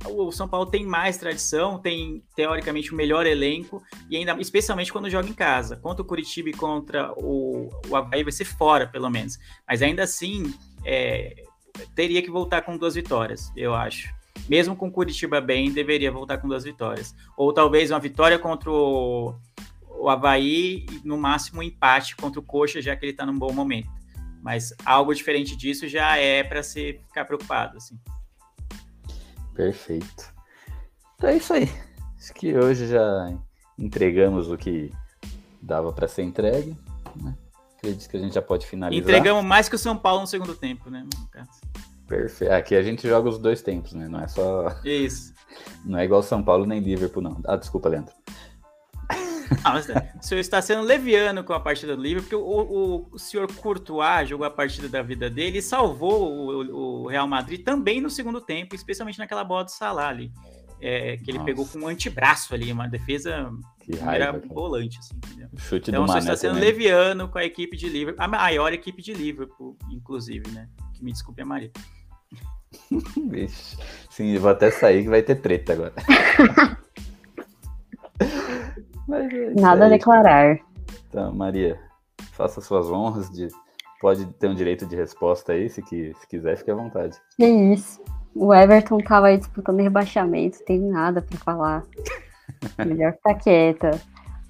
o 0.04 0.32
São 0.32 0.48
Paulo 0.48 0.66
tem 0.66 0.86
mais 0.86 1.18
tradição, 1.18 1.80
tem 1.80 2.24
teoricamente 2.36 2.94
o 2.94 2.96
melhor 2.96 3.26
elenco, 3.26 3.82
e 4.10 4.18
ainda 4.18 4.36
especialmente 4.40 4.92
quando 4.92 5.10
joga 5.10 5.28
em 5.28 5.34
casa. 5.34 5.78
Contra 5.78 6.02
o 6.02 6.06
Curitiba 6.06 6.50
e 6.50 6.54
contra 6.54 7.12
o, 7.14 7.70
o 7.88 7.96
Havaí 7.96 8.24
vai 8.24 8.32
ser 8.32 8.46
fora, 8.46 8.88
pelo 8.88 9.10
menos. 9.10 9.40
Mas 9.68 9.82
ainda 9.82 10.04
assim, 10.04 10.54
é, 10.84 11.44
teria 11.96 12.22
que 12.22 12.30
voltar 12.30 12.62
com 12.62 12.78
duas 12.78 12.96
vitórias, 12.96 13.52
eu 13.56 13.74
acho. 13.74 14.14
Mesmo 14.50 14.76
com 14.76 14.88
o 14.88 14.92
Curitiba 14.92 15.42
bem, 15.42 15.72
deveria 15.72 16.12
voltar 16.12 16.38
com 16.38 16.48
duas 16.48 16.64
vitórias. 16.64 17.16
Ou 17.36 17.52
talvez 17.52 17.90
uma 17.90 18.00
vitória 18.00 18.38
contra 18.38 18.70
o, 18.70 19.34
o 19.90 20.10
Havaí 20.10 20.86
e 20.92 21.08
no 21.08 21.18
máximo 21.18 21.60
um 21.60 21.64
empate 21.64 22.16
contra 22.16 22.40
o 22.40 22.44
Coxa, 22.44 22.82
já 22.82 22.96
que 22.96 23.06
ele 23.06 23.12
está 23.12 23.26
num 23.26 23.38
bom 23.38 23.52
momento. 23.52 23.90
Mas 24.44 24.74
algo 24.86 25.16
diferente 25.16 25.56
disso 25.56 25.88
já 25.88 26.18
é 26.18 26.44
para 26.44 26.62
se 26.62 27.00
ficar 27.08 27.26
preocupado, 27.26 27.78
assim. 27.78 27.98
Perfeito. 29.56 30.34
Então 31.16 31.30
é 31.30 31.38
isso 31.38 31.54
aí. 31.54 31.70
Acho 32.18 32.34
que 32.34 32.56
hoje 32.58 32.88
já 32.88 33.34
entregamos 33.78 34.50
o 34.50 34.58
que 34.58 34.92
dava 35.62 35.92
para 35.92 36.08
ser 36.08 36.24
entregue. 36.24 36.76
Né? 37.16 37.36
Acredito 37.78 38.10
que 38.10 38.18
a 38.18 38.20
gente 38.20 38.34
já 38.34 38.42
pode 38.42 38.68
finalizar. 38.68 39.02
Entregamos 39.02 39.44
mais 39.44 39.70
que 39.70 39.76
o 39.76 39.80
São 39.80 39.98
Paulo 39.98 40.22
no 40.22 40.28
segundo 40.28 40.56
tempo, 40.56 40.90
né? 40.90 41.06
Perfeito. 42.08 42.54
Aqui 42.54 42.76
a 42.76 42.84
gente 42.84 43.08
joga 43.08 43.30
os 43.30 43.40
dois 43.40 43.62
tempos, 43.62 43.94
né? 43.94 44.08
Não 44.08 44.20
é 44.20 44.28
só. 44.28 44.76
Isso. 44.84 45.34
Não 45.86 45.98
é 45.98 46.04
igual 46.04 46.22
São 46.22 46.44
Paulo 46.44 46.66
nem 46.66 46.82
Liverpool, 46.82 47.24
não. 47.24 47.40
Ah, 47.46 47.56
desculpa, 47.56 47.88
Leandro. 47.88 48.14
Ah, 49.66 49.74
mas 49.74 49.90
o 49.90 50.24
senhor 50.24 50.40
está 50.40 50.62
sendo 50.62 50.84
leviano 50.84 51.44
com 51.44 51.52
a 51.52 51.60
partida 51.60 51.96
do 51.96 52.02
Liverpool, 52.02 52.30
porque 52.30 52.36
o, 52.36 52.40
o, 52.40 53.08
o 53.14 53.18
senhor 53.18 53.52
Courtois 53.52 54.30
jogou 54.30 54.46
a 54.46 54.52
partida 54.52 54.88
da 54.88 55.02
vida 55.02 55.28
dele 55.28 55.58
e 55.58 55.62
salvou 55.62 56.32
o, 56.32 57.04
o, 57.04 57.08
Real 57.08 57.28
Madrid 57.28 57.64
também 57.64 58.00
no 58.00 58.08
segundo 58.08 58.40
tempo, 58.40 58.76
especialmente 58.76 59.18
naquela 59.18 59.44
bola 59.44 59.64
do 59.64 59.72
Salah 59.72 60.10
ali. 60.10 60.32
É, 60.80 61.18
que 61.18 61.32
ele 61.32 61.40
Nossa. 61.40 61.46
pegou 61.46 61.66
com 61.66 61.80
um 61.80 61.88
antebraço 61.88 62.54
ali, 62.54 62.72
uma 62.72 62.88
defesa 62.88 63.50
que 63.80 63.96
raiva, 63.96 64.16
era 64.16 64.42
volante, 64.54 65.00
assim, 65.00 65.16
entendeu? 65.16 65.50
Chute 65.58 65.90
então, 65.90 66.06
do 66.06 66.16
está 66.16 66.36
sendo 66.36 66.54
também. 66.54 66.70
leviano 66.70 67.28
com 67.28 67.40
a 67.40 67.44
equipe 67.44 67.76
de 67.76 67.90
Liverpool, 67.90 68.24
a 68.24 68.28
maior 68.28 68.72
equipe 68.72 69.02
de 69.02 69.14
Liverpool, 69.14 69.76
inclusive, 69.90 70.48
né? 70.52 70.70
Que 70.94 71.04
me 71.04 71.12
desculpe 71.12 71.42
a 71.42 71.46
Maria. 71.46 71.72
Sim, 74.12 74.38
vou 74.38 74.52
até 74.52 74.70
sair 74.70 75.02
que 75.02 75.10
vai 75.10 75.24
ter 75.24 75.36
treta 75.36 75.74
agora. 75.74 75.94
É 79.12 79.60
Nada 79.60 79.86
a 79.86 79.90
declarar. 79.90 80.60
Então, 81.08 81.34
Maria, 81.34 81.80
faça 82.32 82.62
suas 82.62 82.90
honras. 82.90 83.30
De... 83.30 83.48
Pode 84.02 84.26
ter 84.34 84.48
um 84.48 84.56
direito 84.56 84.86
de 84.86 84.96
resposta 84.96 85.54
aí, 85.54 85.70
se, 85.70 85.82
que, 85.82 86.14
se 86.14 86.28
quiser, 86.28 86.58
fique 86.58 86.72
à 86.72 86.76
vontade. 86.76 87.18
Que 87.38 87.46
isso. 87.46 88.02
O 88.36 88.54
Everton 88.54 88.98
tava 88.98 89.28
aí 89.28 89.38
disputando 89.38 89.80
rebaixamento, 89.80 90.64
tem 90.66 90.80
nada 90.80 91.22
para 91.22 91.38
falar. 91.38 91.84
Melhor 92.86 93.14
ficar 93.14 93.36
quieta. 93.36 94.02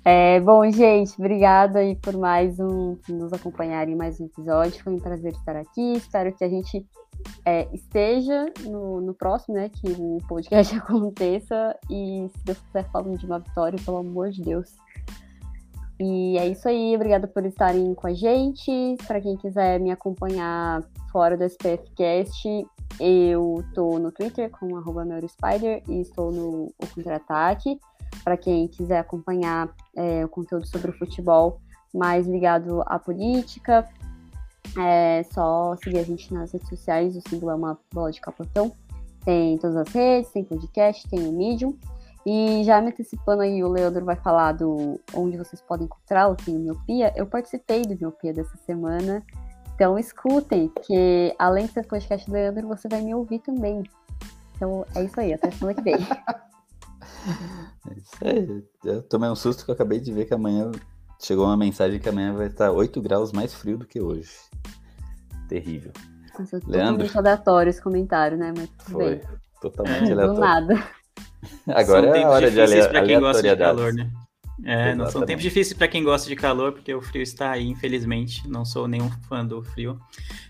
É, 0.07 0.39
bom, 0.39 0.69
gente, 0.69 1.15
obrigada 1.17 1.79
aí 1.79 1.95
por 1.95 2.15
mais 2.15 2.59
um, 2.59 2.95
nos 3.09 3.33
acompanharem 3.33 3.95
em 3.95 3.97
mais 3.97 4.21
um 4.21 4.25
episódio. 4.25 4.83
Foi 4.83 4.93
um 4.93 4.99
prazer 4.99 5.31
estar 5.31 5.55
aqui. 5.55 5.93
Espero 5.93 6.31
que 6.31 6.43
a 6.43 6.47
gente 6.47 6.85
é, 7.43 7.67
esteja 7.73 8.53
no, 8.65 9.01
no, 9.01 9.15
próximo, 9.15 9.55
né? 9.55 9.67
Que 9.67 9.87
o 9.97 10.19
podcast 10.27 10.75
aconteça. 10.77 11.75
E 11.89 12.29
se 12.29 12.45
Deus 12.45 12.59
quiser 12.59 12.87
falando 12.91 13.17
de 13.17 13.25
uma 13.25 13.39
vitória, 13.39 13.79
pelo 13.83 13.97
amor 13.97 14.29
de 14.29 14.43
Deus. 14.43 14.75
E 15.99 16.37
é 16.37 16.49
isso 16.49 16.69
aí. 16.69 16.95
Obrigada 16.95 17.27
por 17.27 17.43
estarem 17.43 17.95
com 17.95 18.05
a 18.05 18.13
gente. 18.13 18.95
Para 19.07 19.19
quem 19.19 19.35
quiser 19.35 19.79
me 19.79 19.89
acompanhar 19.89 20.83
fora 21.11 21.35
do 21.35 21.45
SPFcast, 21.45 22.67
eu 22.99 23.65
tô 23.73 23.97
no 23.97 24.11
Twitter 24.11 24.51
com 24.51 24.77
arroba 24.77 25.03
e 25.89 25.99
estou 25.99 26.31
no 26.31 26.65
o 26.79 26.87
Contra-Ataque. 26.93 27.79
Para 28.23 28.37
quem 28.37 28.67
quiser 28.67 28.99
acompanhar 28.99 29.69
é, 29.95 30.25
o 30.25 30.29
conteúdo 30.29 30.65
sobre 30.65 30.91
o 30.91 30.97
futebol 30.97 31.59
mais 31.93 32.27
ligado 32.27 32.81
à 32.85 32.99
política, 32.99 33.87
é 34.77 35.23
só 35.31 35.75
seguir 35.77 35.99
a 35.99 36.03
gente 36.03 36.33
nas 36.33 36.51
redes 36.51 36.67
sociais, 36.67 37.15
o 37.15 37.21
símbolo 37.29 37.51
é 37.51 37.55
uma 37.55 37.79
bola 37.93 38.11
de 38.11 38.19
capotão. 38.19 38.71
Tem 39.23 39.57
todas 39.57 39.77
as 39.77 39.89
redes, 39.89 40.31
tem 40.31 40.43
podcast, 40.43 41.07
tem 41.09 41.27
o 41.27 41.31
Medium. 41.31 41.77
E 42.25 42.63
já 42.63 42.81
me 42.81 42.89
antecipando 42.89 43.43
aí, 43.43 43.63
o 43.63 43.67
Leandro 43.67 44.03
vai 44.03 44.15
falar 44.15 44.53
do 44.53 44.99
onde 45.13 45.37
vocês 45.37 45.61
podem 45.61 45.85
encontrar 45.85 46.27
o 46.27 46.35
Tenho 46.35 46.59
Miopia. 46.59 47.13
Eu 47.15 47.25
participei 47.25 47.83
do 47.83 47.95
Miopia 47.95 48.33
dessa 48.33 48.57
semana. 48.65 49.23
Então 49.75 49.99
escutem, 49.99 50.71
que 50.85 51.35
além 51.37 51.67
de 51.67 51.73
ser 51.73 51.85
podcast 51.85 52.25
do 52.25 52.33
Leandro, 52.33 52.67
você 52.67 52.87
vai 52.87 53.01
me 53.01 53.13
ouvir 53.13 53.39
também. 53.39 53.83
Então 54.55 54.85
é 54.95 55.03
isso 55.03 55.19
aí, 55.19 55.33
até 55.33 55.51
semana 55.51 55.75
que 55.75 55.81
vem. 55.81 55.97
É 57.89 57.93
isso 57.97 58.15
aí. 58.21 58.63
Eu 58.83 59.03
tomei 59.03 59.29
um 59.29 59.35
susto 59.35 59.63
que 59.63 59.71
eu 59.71 59.75
acabei 59.75 59.99
de 59.99 60.11
ver 60.11 60.25
que 60.25 60.33
amanhã 60.33 60.71
chegou 61.19 61.45
uma 61.45 61.57
mensagem 61.57 61.99
que 61.99 62.09
amanhã 62.09 62.33
vai 62.33 62.47
estar 62.47 62.71
8 62.71 63.01
graus 63.01 63.31
mais 63.31 63.53
frio 63.53 63.77
do 63.77 63.85
que 63.85 64.01
hoje. 64.01 64.31
Terrível. 65.47 65.91
Nossa, 66.37 66.59
Leandro? 66.67 67.07
aleatório 67.17 67.69
esse 67.69 67.81
comentário, 67.81 68.37
né? 68.37 68.53
Mas 68.55 68.69
tudo 68.69 68.91
Foi. 68.91 69.15
bem. 69.15 69.21
Totalmente 69.61 70.05
Do 70.07 70.13
aleatório. 70.13 70.39
nada. 70.39 70.87
Agora 71.67 71.85
são 71.85 72.05
é 72.05 72.09
a 72.09 72.13
tempos 72.13 72.33
hora 72.33 72.51
de 72.51 72.55
difíceis 72.55 72.83
ale 72.85 72.91
para 72.91 73.05
quem 73.05 73.19
gosta 73.19 73.43
de 73.43 73.55
calor, 73.55 73.93
né? 73.93 74.11
É, 74.63 74.95
não 74.95 75.09
são 75.09 75.25
tempos 75.25 75.43
difíceis 75.43 75.77
para 75.77 75.87
quem 75.87 76.03
gosta 76.03 76.29
de 76.29 76.35
calor, 76.35 76.71
porque 76.71 76.93
o 76.93 77.01
frio 77.01 77.21
está 77.21 77.51
aí, 77.51 77.67
infelizmente. 77.67 78.47
Não 78.47 78.63
sou 78.63 78.87
nenhum 78.87 79.09
fã 79.27 79.45
do 79.45 79.61
frio. 79.61 79.99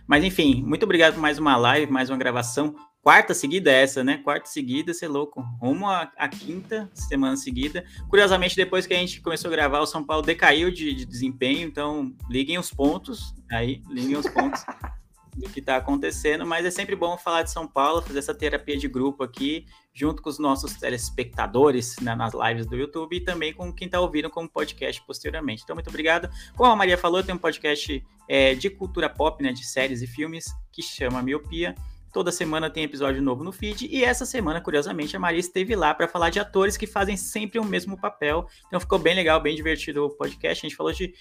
Mas 0.07 0.23
enfim, 0.23 0.63
muito 0.63 0.83
obrigado 0.83 1.15
por 1.15 1.21
mais 1.21 1.39
uma 1.39 1.57
live, 1.57 1.91
mais 1.91 2.09
uma 2.09 2.17
gravação. 2.17 2.75
Quarta 3.05 3.35
seguida 3.35 3.71
é 3.71 3.83
essa, 3.83 4.03
né? 4.03 4.17
Quarta 4.17 4.49
seguida, 4.49 4.91
você 4.91 5.05
é 5.05 5.07
louco. 5.07 5.39
Rumo 5.61 5.87
à, 5.87 6.27
quinta 6.27 6.89
semana 6.91 7.37
seguida. 7.37 7.85
Curiosamente, 8.09 8.55
depois 8.55 8.87
que 8.87 8.95
a 8.95 8.97
gente 8.97 9.21
começou 9.21 9.49
a 9.49 9.51
gravar, 9.51 9.79
o 9.79 9.85
São 9.85 10.03
Paulo 10.03 10.23
decaiu 10.23 10.71
de, 10.71 10.91
de 10.91 11.05
desempenho, 11.05 11.67
então 11.67 12.15
liguem 12.27 12.57
os 12.57 12.71
pontos 12.71 13.35
aí, 13.51 13.83
liguem 13.91 14.17
os 14.17 14.27
pontos 14.27 14.65
do 15.37 15.47
que 15.47 15.59
está 15.59 15.75
acontecendo, 15.75 16.47
mas 16.47 16.65
é 16.65 16.71
sempre 16.71 16.95
bom 16.95 17.15
falar 17.15 17.43
de 17.43 17.51
São 17.51 17.67
Paulo, 17.67 18.01
fazer 18.01 18.17
essa 18.17 18.33
terapia 18.33 18.75
de 18.75 18.87
grupo 18.87 19.23
aqui, 19.23 19.67
junto 19.93 20.23
com 20.23 20.29
os 20.31 20.39
nossos 20.39 20.73
telespectadores 20.73 21.97
né, 22.01 22.15
nas 22.15 22.33
lives 22.33 22.65
do 22.65 22.75
YouTube 22.75 23.17
e 23.17 23.21
também 23.21 23.53
com 23.53 23.71
quem 23.71 23.85
está 23.85 24.01
ouvindo 24.01 24.31
como 24.31 24.49
podcast 24.49 24.99
posteriormente. 25.05 25.61
Então, 25.61 25.75
muito 25.75 25.89
obrigado. 25.89 26.27
Como 26.55 26.71
a 26.71 26.75
Maria 26.75 26.97
falou, 26.97 27.21
tem 27.21 27.35
um 27.35 27.37
podcast 27.37 28.03
é, 28.27 28.55
de 28.55 28.67
cultura 28.67 29.07
pop, 29.07 29.43
né, 29.43 29.53
de 29.53 29.63
séries 29.63 30.01
e 30.01 30.07
filmes, 30.07 30.45
que 30.71 30.81
chama 30.81 31.21
Miopia. 31.21 31.75
Toda 32.15 32.31
semana 32.31 32.69
tem 32.69 32.85
episódio 32.85 33.21
novo 33.21 33.43
no 33.43 33.51
feed. 33.51 33.89
E 33.91 34.01
essa 34.01 34.25
semana, 34.25 34.61
curiosamente, 34.61 35.17
a 35.17 35.19
Maria 35.19 35.41
esteve 35.41 35.75
lá 35.75 35.93
para 35.93 36.07
falar 36.07 36.29
de 36.29 36.39
atores 36.39 36.77
que 36.77 36.87
fazem 36.87 37.17
sempre 37.17 37.59
o 37.59 37.65
mesmo 37.65 37.99
papel. 37.99 38.47
Então 38.67 38.79
ficou 38.79 38.97
bem 38.97 39.13
legal, 39.13 39.41
bem 39.41 39.53
divertido 39.53 40.05
o 40.05 40.09
podcast. 40.09 40.65
A 40.65 40.69
gente 40.69 40.77
falou 40.77 40.93
de 40.93 41.13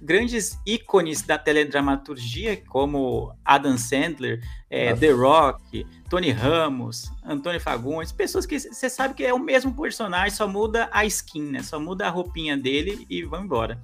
grandes 0.00 0.56
ícones 0.64 1.22
da 1.22 1.36
teledramaturgia, 1.36 2.62
como 2.68 3.34
Adam 3.44 3.76
Sandler, 3.76 4.40
é. 4.70 4.94
The 4.94 5.10
Rock, 5.10 5.84
Tony 6.08 6.30
Ramos, 6.30 7.10
Antônio 7.24 7.60
Fagundes, 7.60 8.12
pessoas 8.12 8.46
que 8.46 8.60
você 8.60 8.88
sabe 8.88 9.14
que 9.14 9.24
é 9.24 9.34
o 9.34 9.40
mesmo 9.40 9.74
personagem, 9.74 10.30
só 10.30 10.46
muda 10.46 10.88
a 10.92 11.04
skin, 11.04 11.42
né? 11.42 11.62
Só 11.64 11.80
muda 11.80 12.06
a 12.06 12.08
roupinha 12.08 12.56
dele 12.56 13.04
e 13.10 13.24
vão 13.24 13.42
embora. 13.42 13.82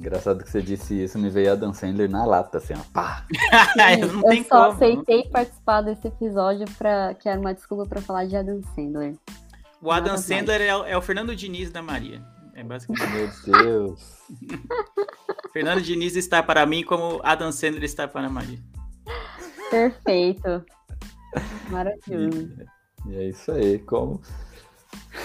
Engraçado 0.00 0.42
que 0.42 0.48
você 0.50 0.62
disse 0.62 1.04
isso, 1.04 1.18
me 1.18 1.28
veio 1.28 1.52
Adam 1.52 1.74
Sandler 1.74 2.10
na 2.10 2.24
lata, 2.24 2.56
assim, 2.56 2.72
ó. 2.72 2.80
Pá! 2.90 3.22
não 4.10 4.22
eu 4.22 4.28
tem 4.30 4.42
só 4.44 4.48
como. 4.48 4.72
aceitei 4.72 5.28
participar 5.28 5.82
desse 5.82 6.08
episódio 6.08 6.64
pra, 6.78 7.12
que 7.12 7.28
era 7.28 7.38
uma 7.38 7.52
desculpa 7.52 7.84
pra 7.86 8.00
falar 8.00 8.24
de 8.24 8.34
Adam 8.34 8.62
Sandler. 8.74 9.14
O 9.82 9.90
Adam 9.90 10.12
Nada. 10.12 10.22
Sandler 10.22 10.62
é, 10.62 10.74
o- 10.74 10.84
é 10.86 10.96
o 10.96 11.02
Fernando 11.02 11.36
Diniz 11.36 11.70
da 11.70 11.82
Maria. 11.82 12.22
É 12.54 12.64
basicamente. 12.64 13.10
Meu 13.10 13.30
Deus! 13.62 14.20
Fernando 15.52 15.82
Diniz 15.82 16.16
está 16.16 16.42
para 16.42 16.64
mim 16.64 16.82
como 16.82 17.20
Adam 17.22 17.52
Sandler 17.52 17.84
está 17.84 18.08
para 18.08 18.26
a 18.26 18.30
Maria. 18.30 18.58
Perfeito. 19.70 20.64
Maravilhoso. 21.68 22.48
E 23.06 23.16
é 23.16 23.28
isso 23.28 23.52
aí, 23.52 23.78
como 23.80 24.20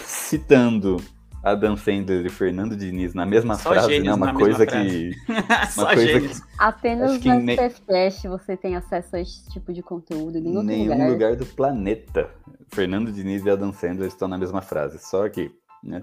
citando 0.04 0.98
Adam 1.46 1.78
Sandler 1.78 2.26
e 2.26 2.30
Fernando 2.30 2.76
Diniz 2.76 3.14
na 3.14 3.26
mesma 3.26 3.56
Só 3.56 3.70
frase, 3.70 4.00
né? 4.00 4.14
Uma 4.14 4.26
na 4.28 4.34
coisa 4.34 4.66
que. 4.66 5.12
Só 5.70 5.86
coisa 5.94 6.02
gênios. 6.08 6.42
Apenas 6.58 7.18
que 7.20 7.30
nem- 7.32 7.56
SPFcast 7.56 8.28
você 8.28 8.58
tem 8.58 8.76
acesso 8.76 9.16
a 9.16 9.20
esse 9.22 9.48
tipo 9.52 9.72
de 9.72 9.84
conteúdo. 9.84 10.38
Em 10.40 10.42
nenhum 10.42 10.64
Nenhum 10.64 10.92
lugar. 10.94 11.10
lugar. 11.12 11.36
do 11.36 11.46
planeta. 11.46 12.30
Fernando 12.70 13.12
Diniz 13.12 13.46
e 13.46 13.50
Adam 13.50 13.72
Sandler 13.72 14.08
estão 14.08 14.28
na 14.28 14.38
mesma 14.38 14.62
frase, 14.62 14.98
só 15.00 15.26
aqui. 15.26 15.52
Né? 15.84 16.02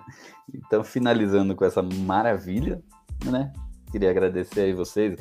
Então, 0.54 0.84
finalizando 0.84 1.56
com 1.56 1.64
essa 1.64 1.82
maravilha, 1.82 2.80
né? 3.24 3.52
Queria 3.90 4.10
agradecer 4.10 4.60
aí 4.60 4.72
vocês 4.72 5.16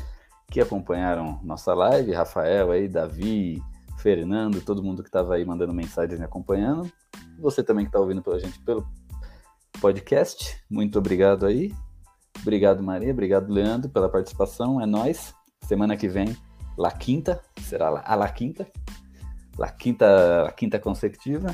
que 0.51 0.61
acompanharam 0.61 1.39
nossa 1.43 1.73
live, 1.73 2.11
Rafael 2.13 2.71
aí, 2.71 2.87
Davi, 2.87 3.59
Fernando, 3.97 4.61
todo 4.61 4.83
mundo 4.83 5.01
que 5.01 5.09
estava 5.09 5.33
aí 5.35 5.43
mandando 5.43 5.73
mensagens 5.73 6.19
me 6.19 6.25
acompanhando. 6.25 6.91
Você 7.39 7.63
também 7.63 7.85
que 7.85 7.89
está 7.89 7.99
ouvindo 7.99 8.21
pela 8.21 8.39
gente 8.39 8.59
pelo 8.59 8.85
podcast, 9.79 10.61
muito 10.69 10.99
obrigado 10.99 11.45
aí. 11.45 11.73
Obrigado, 12.41 12.81
Maria, 12.81 13.11
obrigado, 13.11 13.51
Leandro, 13.51 13.89
pela 13.89 14.09
participação. 14.09 14.81
É 14.81 14.85
nós. 14.85 15.33
Semana 15.61 15.95
que 15.95 16.07
vem, 16.07 16.35
La 16.77 16.91
Quinta, 16.91 17.41
será 17.61 18.03
a 18.03 18.15
La 18.15 18.29
Quinta. 18.29 18.67
La 19.57 19.69
Quinta, 19.69 20.43
La 20.43 20.51
Quinta 20.51 20.79
consecutiva. 20.79 21.53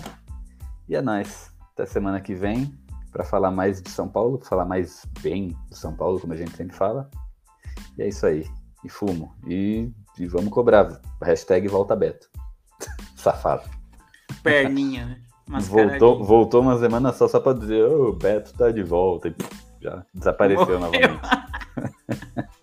E 0.88 0.96
é 0.96 1.02
nóis. 1.02 1.52
Até 1.74 1.86
semana 1.86 2.22
que 2.22 2.34
vem 2.34 2.74
para 3.12 3.24
falar 3.24 3.52
mais 3.52 3.82
de 3.82 3.90
São 3.90 4.08
Paulo, 4.08 4.40
falar 4.44 4.66
mais 4.66 5.06
bem 5.22 5.56
do 5.70 5.76
São 5.76 5.94
Paulo, 5.94 6.20
como 6.20 6.34
a 6.34 6.38
gente 6.38 6.56
sempre 6.56 6.76
fala. 6.76 7.10
E 7.98 8.04
é 8.04 8.08
isso 8.08 8.26
aí. 8.26 8.46
E 8.84 8.90
fumo. 8.90 9.36
E, 9.46 9.92
e 10.18 10.28
vamos 10.28 10.50
cobrar. 10.52 11.02
Hashtag 11.22 11.68
volta 11.68 11.96
Beto. 11.96 12.30
Safado. 13.18 13.70
Perninha, 14.44 15.06
né? 15.06 15.27
Voltou, 15.48 16.24
voltou 16.24 16.62
uma 16.62 16.78
semana 16.78 17.14
só, 17.14 17.28
só 17.28 17.40
pra 17.40 17.54
dizer, 17.54 17.84
ô, 17.84 18.10
o 18.10 18.14
Beto 18.14 18.54
tá 18.54 18.70
de 18.70 18.84
volta. 18.84 19.30
E 19.30 19.36
já 19.82 20.06
desapareceu 20.14 20.80
Morreu. 20.80 20.80
novamente. 20.80 21.20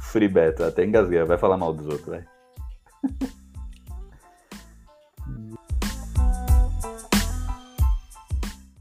Free 0.00 0.28
Beto, 0.28 0.62
até 0.64 0.84
engasguei. 0.84 1.24
Vai 1.24 1.38
falar 1.38 1.56
mal 1.56 1.72
dos 1.72 1.86
outros, 1.86 2.06
vai. 2.06 2.24